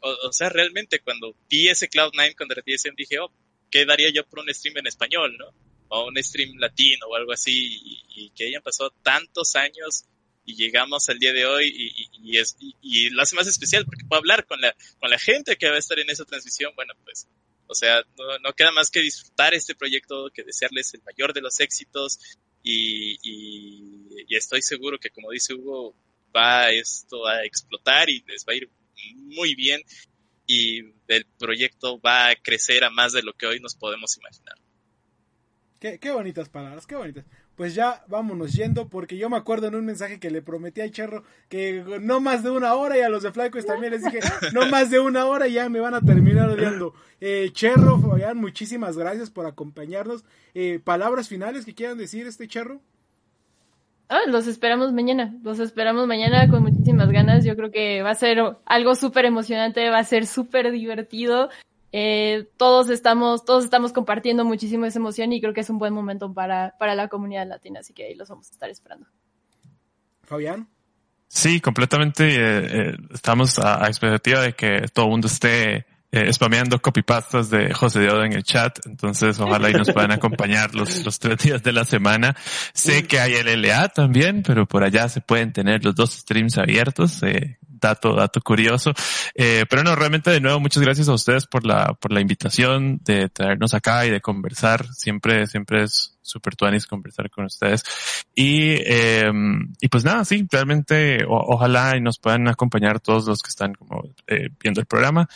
o, 0.02 0.28
o 0.28 0.32
sea, 0.34 0.50
realmente 0.50 1.00
cuando 1.00 1.34
vi 1.48 1.68
ese 1.68 1.88
Cloud9 1.88 2.34
con 2.34 2.50
RTSM 2.50 2.94
dije, 2.94 3.18
oh, 3.20 3.32
¿qué 3.70 3.86
daría 3.86 4.10
yo 4.12 4.26
por 4.26 4.40
un 4.40 4.52
stream 4.52 4.76
en 4.76 4.88
español, 4.88 5.38
no? 5.38 5.54
O 5.88 6.06
un 6.06 6.22
stream 6.22 6.56
latino 6.58 7.06
o 7.06 7.16
algo 7.16 7.32
así 7.32 7.80
y, 8.08 8.30
que 8.30 8.46
hayan 8.46 8.62
pasado 8.62 8.90
tantos 9.02 9.56
años 9.56 10.04
y 10.44 10.54
llegamos 10.56 11.08
al 11.08 11.18
día 11.18 11.32
de 11.32 11.46
hoy 11.46 11.66
y, 11.66 12.30
y, 12.30 12.38
es, 12.38 12.56
y, 12.60 13.10
lo 13.10 13.22
hace 13.22 13.36
más 13.36 13.46
especial 13.46 13.84
porque 13.84 14.04
puedo 14.04 14.20
hablar 14.20 14.46
con 14.46 14.60
la, 14.60 14.74
con 15.00 15.10
la 15.10 15.18
gente 15.18 15.56
que 15.56 15.68
va 15.68 15.76
a 15.76 15.78
estar 15.78 15.98
en 15.98 16.10
esa 16.10 16.24
transmisión, 16.24 16.72
bueno, 16.74 16.94
pues, 17.04 17.26
o 17.66 17.74
sea, 17.74 18.02
no, 18.16 18.38
no 18.38 18.52
queda 18.52 18.70
más 18.72 18.90
que 18.90 19.00
disfrutar 19.00 19.54
este 19.54 19.74
proyecto, 19.74 20.30
que 20.32 20.44
desearles 20.44 20.94
el 20.94 21.02
mayor 21.02 21.32
de 21.32 21.40
los 21.40 21.58
éxitos 21.60 22.18
y, 22.62 24.36
estoy 24.36 24.60
seguro 24.60 24.98
que 24.98 25.10
como 25.10 25.30
dice 25.30 25.54
Hugo, 25.54 25.94
va 26.34 26.70
esto 26.70 27.26
a 27.26 27.44
explotar 27.44 28.10
y 28.10 28.22
les 28.26 28.44
va 28.44 28.52
a 28.52 28.56
ir 28.56 28.68
muy 29.14 29.54
bien 29.54 29.80
y 30.46 30.80
el 31.08 31.24
proyecto 31.38 31.98
va 32.00 32.28
a 32.28 32.36
crecer 32.36 32.84
a 32.84 32.90
más 32.90 33.12
de 33.12 33.22
lo 33.22 33.32
que 33.32 33.46
hoy 33.46 33.60
nos 33.60 33.74
podemos 33.74 34.16
imaginar. 34.16 34.56
Qué, 35.78 35.98
qué, 35.98 36.10
bonitas 36.10 36.48
palabras, 36.48 36.86
qué 36.86 36.96
bonitas. 36.96 37.24
Pues 37.54 37.74
ya 37.74 38.04
vámonos 38.08 38.52
yendo, 38.52 38.88
porque 38.88 39.16
yo 39.16 39.28
me 39.30 39.36
acuerdo 39.36 39.66
en 39.66 39.74
un 39.74 39.84
mensaje 39.84 40.18
que 40.18 40.30
le 40.30 40.42
prometí 40.42 40.80
a 40.80 40.90
Cherro 40.90 41.22
que 41.48 41.84
no 42.00 42.20
más 42.20 42.42
de 42.42 42.50
una 42.50 42.74
hora, 42.74 42.98
y 42.98 43.02
a 43.02 43.08
los 43.08 43.22
de 43.22 43.32
Flyquest 43.32 43.66
también 43.66 43.92
les 43.92 44.04
dije, 44.04 44.20
no 44.54 44.66
más 44.68 44.90
de 44.90 45.00
una 45.00 45.26
hora, 45.26 45.48
y 45.48 45.54
ya 45.54 45.68
me 45.68 45.80
van 45.80 45.94
a 45.94 46.00
terminar 46.00 46.48
odiando. 46.48 46.94
Eh, 47.20 47.50
Cherro, 47.52 47.98
Fabián, 47.98 48.36
muchísimas 48.38 48.96
gracias 48.96 49.30
por 49.30 49.46
acompañarnos. 49.46 50.24
Eh, 50.54 50.80
¿Palabras 50.82 51.28
finales 51.28 51.64
que 51.64 51.74
quieran 51.74 51.98
decir 51.98 52.26
este 52.26 52.48
Cherro? 52.48 52.80
Ah, 54.08 54.20
los 54.28 54.46
esperamos 54.46 54.92
mañana, 54.92 55.34
los 55.42 55.58
esperamos 55.58 56.06
mañana 56.06 56.48
con 56.48 56.62
muchísimas 56.62 57.10
ganas. 57.10 57.44
Yo 57.44 57.56
creo 57.56 57.72
que 57.72 58.02
va 58.02 58.10
a 58.10 58.14
ser 58.14 58.38
algo 58.64 58.94
súper 58.94 59.24
emocionante, 59.24 59.90
va 59.90 59.98
a 59.98 60.04
ser 60.04 60.26
súper 60.26 60.70
divertido. 60.70 61.48
Eh, 61.92 62.48
todos 62.56 62.90
estamos, 62.90 63.44
todos 63.44 63.64
estamos 63.64 63.92
compartiendo 63.92 64.44
muchísimo 64.44 64.86
esa 64.86 64.98
emoción 64.98 65.32
y 65.32 65.40
creo 65.40 65.54
que 65.54 65.60
es 65.60 65.70
un 65.70 65.78
buen 65.78 65.94
momento 65.94 66.32
para, 66.32 66.74
para 66.78 66.94
la 66.94 67.08
comunidad 67.08 67.46
latina, 67.46 67.80
así 67.80 67.92
que 67.94 68.04
ahí 68.06 68.14
los 68.14 68.28
vamos 68.28 68.48
a 68.48 68.52
estar 68.52 68.70
esperando. 68.70 69.06
Fabián. 70.24 70.68
Sí, 71.28 71.60
completamente. 71.60 72.28
Eh, 72.28 72.90
eh, 72.90 72.96
estamos 73.12 73.58
a, 73.58 73.84
a, 73.84 73.88
expectativa 73.88 74.40
de 74.42 74.52
que 74.54 74.86
todo 74.92 75.06
el 75.06 75.10
mundo 75.10 75.26
esté 75.26 75.86
eh, 76.12 76.32
spameando 76.32 76.80
copypastas 76.80 77.50
de 77.50 77.74
José 77.74 78.00
Diodo 78.00 78.24
en 78.24 78.32
el 78.32 78.44
chat. 78.44 78.78
Entonces, 78.86 79.38
ojalá 79.40 79.70
y 79.70 79.74
nos 79.74 79.90
puedan 79.90 80.12
acompañar 80.12 80.74
los, 80.74 81.04
los 81.04 81.18
tres 81.18 81.38
días 81.38 81.62
de 81.62 81.72
la 81.72 81.84
semana. 81.84 82.34
Sé 82.72 83.06
que 83.06 83.20
hay 83.20 83.34
el 83.34 83.60
LA 83.60 83.88
también, 83.88 84.42
pero 84.42 84.66
por 84.66 84.84
allá 84.84 85.08
se 85.08 85.20
pueden 85.20 85.52
tener 85.52 85.84
los 85.84 85.94
dos 85.94 86.12
streams 86.12 86.58
abiertos. 86.58 87.22
Eh, 87.22 87.58
dato, 87.80 88.14
dato 88.14 88.40
curioso. 88.40 88.92
Eh, 89.34 89.64
pero 89.68 89.82
no, 89.82 89.94
realmente 89.94 90.30
de 90.30 90.40
nuevo, 90.40 90.60
muchas 90.60 90.82
gracias 90.82 91.08
a 91.08 91.14
ustedes 91.14 91.46
por 91.46 91.64
la, 91.64 91.94
por 91.94 92.12
la 92.12 92.20
invitación 92.20 93.00
de 93.04 93.28
traernos 93.28 93.74
acá 93.74 94.06
y 94.06 94.10
de 94.10 94.20
conversar. 94.20 94.86
Siempre, 94.92 95.46
siempre 95.46 95.84
es 95.84 96.16
súper 96.22 96.56
tuanis 96.56 96.86
conversar 96.86 97.30
con 97.30 97.44
ustedes. 97.44 97.82
Y, 98.34 98.72
eh, 98.84 99.30
y 99.80 99.88
pues 99.88 100.04
nada, 100.04 100.24
sí, 100.24 100.46
realmente 100.50 101.24
ojalá 101.28 101.96
y 101.96 102.00
nos 102.00 102.18
puedan 102.18 102.48
acompañar 102.48 103.00
todos 103.00 103.26
los 103.26 103.42
que 103.42 103.48
están 103.50 103.74
como 103.74 104.02
eh, 104.26 104.48
viendo 104.60 104.80
el 104.80 104.86
programa. 104.86 105.28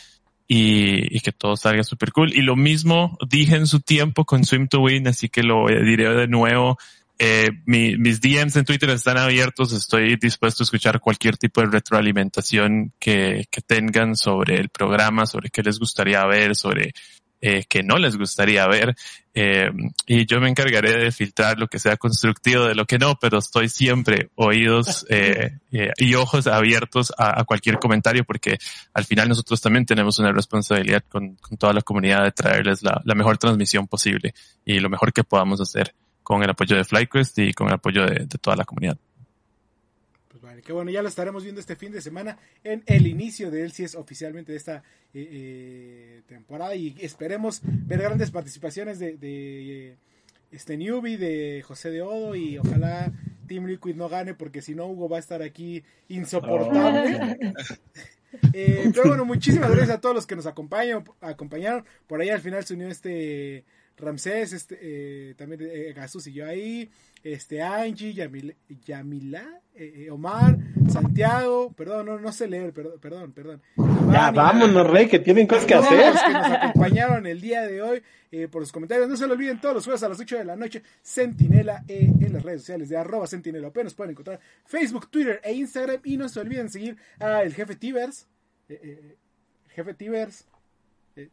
y, 0.53 1.15
y 1.15 1.21
que 1.21 1.31
todo 1.31 1.55
salga 1.55 1.81
súper 1.81 2.11
cool. 2.11 2.33
Y 2.33 2.41
lo 2.41 2.57
mismo 2.57 3.17
dije 3.25 3.55
en 3.55 3.67
su 3.67 3.79
tiempo 3.79 4.25
con 4.25 4.43
Swim 4.43 4.67
to 4.67 4.81
Win, 4.81 5.07
así 5.07 5.29
que 5.29 5.43
lo 5.43 5.67
diré 5.67 6.13
de 6.13 6.27
nuevo. 6.27 6.77
Eh, 7.23 7.51
mi, 7.67 7.97
mis 7.97 8.19
DMs 8.19 8.55
en 8.55 8.65
Twitter 8.65 8.89
están 8.89 9.19
abiertos. 9.19 9.71
Estoy 9.73 10.15
dispuesto 10.15 10.63
a 10.63 10.65
escuchar 10.65 10.99
cualquier 10.99 11.37
tipo 11.37 11.61
de 11.61 11.67
retroalimentación 11.67 12.93
que, 12.97 13.45
que 13.51 13.61
tengan 13.61 14.15
sobre 14.15 14.55
el 14.55 14.69
programa, 14.69 15.27
sobre 15.27 15.51
qué 15.51 15.61
les 15.61 15.77
gustaría 15.77 16.25
ver, 16.25 16.55
sobre 16.55 16.93
eh, 17.39 17.65
que 17.69 17.83
no 17.83 17.99
les 17.99 18.17
gustaría 18.17 18.65
ver. 18.65 18.95
Eh, 19.35 19.69
y 20.07 20.25
yo 20.25 20.41
me 20.41 20.49
encargaré 20.49 20.97
de 20.97 21.11
filtrar 21.11 21.59
lo 21.59 21.67
que 21.67 21.77
sea 21.77 21.95
constructivo 21.95 22.65
de 22.65 22.73
lo 22.73 22.85
que 22.85 22.97
no, 22.97 23.15
pero 23.21 23.37
estoy 23.37 23.69
siempre 23.69 24.31
oídos 24.33 25.05
eh, 25.11 25.59
eh, 25.71 25.91
y 25.97 26.15
ojos 26.15 26.47
abiertos 26.47 27.13
a, 27.15 27.39
a, 27.39 27.43
cualquier 27.43 27.77
comentario 27.77 28.23
porque 28.23 28.57
al 28.95 29.05
final 29.05 29.29
nosotros 29.29 29.61
también 29.61 29.85
tenemos 29.85 30.17
una 30.17 30.31
responsabilidad 30.31 31.03
con, 31.07 31.35
con 31.35 31.55
toda 31.59 31.73
la 31.73 31.81
comunidad 31.81 32.23
de 32.23 32.31
traerles 32.31 32.81
la, 32.81 32.99
la 33.05 33.13
mejor 33.13 33.37
transmisión 33.37 33.87
posible 33.87 34.33
y 34.65 34.79
lo 34.79 34.89
mejor 34.89 35.13
que 35.13 35.23
podamos 35.23 35.61
hacer 35.61 35.93
con 36.23 36.43
el 36.43 36.49
apoyo 36.49 36.75
de 36.75 36.83
FlyQuest 36.83 37.39
y 37.39 37.53
con 37.53 37.67
el 37.67 37.73
apoyo 37.73 38.05
de, 38.05 38.25
de 38.25 38.37
toda 38.39 38.55
la 38.55 38.65
comunidad. 38.65 38.97
Pues 40.27 40.41
vale, 40.41 40.61
que 40.61 40.73
bueno, 40.73 40.91
ya 40.91 41.01
lo 41.01 41.09
estaremos 41.09 41.43
viendo 41.43 41.59
este 41.59 41.75
fin 41.75 41.91
de 41.91 42.01
semana 42.01 42.37
en 42.63 42.83
el 42.85 43.07
inicio 43.07 43.51
de 43.51 43.63
él, 43.63 43.71
si 43.71 43.83
es 43.83 43.95
oficialmente 43.95 44.51
de 44.51 44.57
esta 44.57 44.83
eh, 45.13 45.27
eh, 45.29 46.21
temporada 46.27 46.73
y 46.73 46.95
esperemos 47.01 47.61
ver 47.63 48.01
grandes 48.01 48.31
participaciones 48.31 48.97
de, 48.97 49.17
de 49.17 49.97
este 50.51 50.77
newbie, 50.77 51.17
de 51.17 51.61
José 51.65 51.91
de 51.91 52.01
Odo 52.01 52.35
y 52.35 52.57
ojalá 52.57 53.11
Team 53.47 53.65
Liquid 53.65 53.95
no 53.95 54.07
gane 54.07 54.33
porque 54.33 54.61
si 54.61 54.73
no 54.73 54.85
Hugo 54.85 55.09
va 55.09 55.17
a 55.17 55.19
estar 55.19 55.41
aquí 55.41 55.83
insoportable. 56.07 57.39
Oh. 57.43 57.53
Eh, 58.53 58.89
pero 58.93 59.09
bueno, 59.09 59.25
muchísimas 59.25 59.69
gracias 59.69 59.97
a 59.97 59.99
todos 59.99 60.15
los 60.15 60.25
que 60.25 60.37
nos 60.37 60.45
acompañan, 60.45 61.03
acompañaron. 61.19 61.83
Por 62.07 62.21
ahí 62.21 62.29
al 62.29 62.39
final 62.39 62.63
se 62.63 62.75
unió 62.75 62.87
este 62.87 63.65
Ramsés, 64.01 64.53
este, 64.53 64.77
eh, 64.81 65.35
también 65.35 65.61
eh, 65.63 65.93
Gasus 65.93 66.27
y 66.27 66.33
yo 66.33 66.45
ahí, 66.45 66.89
este 67.23 67.61
Angie, 67.61 68.13
Yamil, 68.13 68.55
Yamila, 68.85 69.61
eh, 69.75 70.09
Omar, 70.11 70.57
Santiago, 70.89 71.71
perdón, 71.73 72.05
no, 72.05 72.19
no 72.19 72.31
sé 72.31 72.47
leer, 72.47 72.73
perdón, 72.73 72.99
perdón, 72.99 73.31
perdón. 73.31 73.61
Ya, 74.11 74.31
vámonos, 74.31 74.89
Rey, 74.89 75.07
que 75.07 75.19
tienen 75.19 75.47
cosas 75.47 75.65
que 75.65 75.75
hacer. 75.75 76.13
Los 76.13 76.21
que 76.21 76.33
nos 76.33 76.51
acompañaron 76.51 77.25
el 77.25 77.39
día 77.39 77.61
de 77.61 77.81
hoy 77.81 78.03
eh, 78.31 78.47
por 78.47 78.63
sus 78.63 78.71
comentarios. 78.71 79.07
No 79.07 79.15
se 79.15 79.27
lo 79.27 79.33
olviden 79.33 79.61
todos 79.61 79.75
los 79.75 79.85
jueves 79.85 80.03
a 80.03 80.09
las 80.09 80.19
8 80.19 80.37
de 80.37 80.45
la 80.45 80.55
noche, 80.55 80.83
Sentinela 81.01 81.83
eh, 81.87 82.11
en 82.19 82.33
las 82.33 82.43
redes 82.43 82.61
sociales 82.61 82.89
de 82.89 82.97
arroba 82.97 83.27
Sentinela 83.27 83.67
OP. 83.69 83.77
Nos 83.83 83.93
pueden 83.93 84.11
encontrar 84.11 84.39
Facebook, 84.65 85.09
Twitter 85.09 85.39
e 85.43 85.53
Instagram. 85.53 86.01
Y 86.03 86.17
no 86.17 86.27
se 86.27 86.39
olviden 86.39 86.69
seguir 86.69 86.97
a 87.19 87.43
el 87.43 87.53
jefe 87.53 87.75
Tibers. 87.75 88.27
Eh, 88.67 89.15
jefe 89.69 89.93
Tibers. 89.93 90.45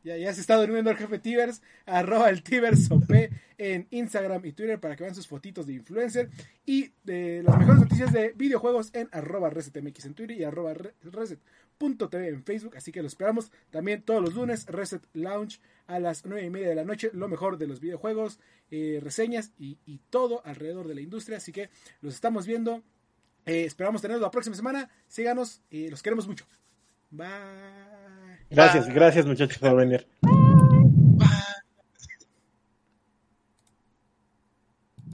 Ya, 0.02 0.16
ya, 0.16 0.34
se 0.34 0.40
está 0.40 0.56
durmiendo 0.56 0.90
el 0.90 0.96
jefe 0.96 1.18
Tibers, 1.18 1.62
arroba 1.86 2.30
el 2.30 2.42
Tibers 2.42 2.90
OP 2.90 3.10
en 3.58 3.86
Instagram 3.90 4.44
y 4.44 4.52
Twitter 4.52 4.80
para 4.80 4.96
que 4.96 5.04
vean 5.04 5.14
sus 5.14 5.26
fotitos 5.26 5.66
de 5.66 5.74
influencer 5.74 6.30
y 6.66 6.92
de 7.04 7.42
las 7.44 7.58
mejores 7.58 7.82
noticias 7.82 8.12
de 8.12 8.32
videojuegos 8.36 8.90
en 8.92 9.08
arroba 9.12 9.50
resetmx 9.50 10.04
en 10.04 10.14
Twitter 10.14 10.36
y 10.38 10.44
arroba 10.44 10.74
reset.tv 10.74 12.28
en 12.28 12.42
Facebook, 12.42 12.76
así 12.76 12.90
que 12.90 13.02
lo 13.02 13.08
esperamos 13.08 13.52
también 13.70 14.02
todos 14.02 14.20
los 14.20 14.34
lunes, 14.34 14.66
Reset 14.66 15.02
Lounge 15.12 15.60
a 15.86 16.00
las 16.00 16.24
nueve 16.24 16.44
y 16.44 16.50
media 16.50 16.68
de 16.68 16.74
la 16.74 16.84
noche, 16.84 17.10
lo 17.12 17.28
mejor 17.28 17.56
de 17.56 17.66
los 17.66 17.80
videojuegos, 17.80 18.40
eh, 18.70 19.00
reseñas 19.02 19.52
y, 19.58 19.76
todo 20.10 20.44
alrededor 20.44 20.88
de 20.88 20.94
la 20.94 21.00
industria, 21.00 21.38
así 21.38 21.52
que 21.52 21.70
los 22.00 22.14
estamos 22.14 22.46
viendo, 22.46 22.82
eh, 23.46 23.64
esperamos 23.64 24.02
tenerlos 24.02 24.22
la 24.22 24.30
próxima 24.30 24.56
semana, 24.56 24.90
síganos 25.06 25.62
y 25.70 25.88
los 25.88 26.02
queremos 26.02 26.26
mucho. 26.26 26.46
Gracias, 28.50 28.88
gracias 28.88 29.26
muchachos 29.26 29.58
por 29.58 29.76
venir. 29.76 30.06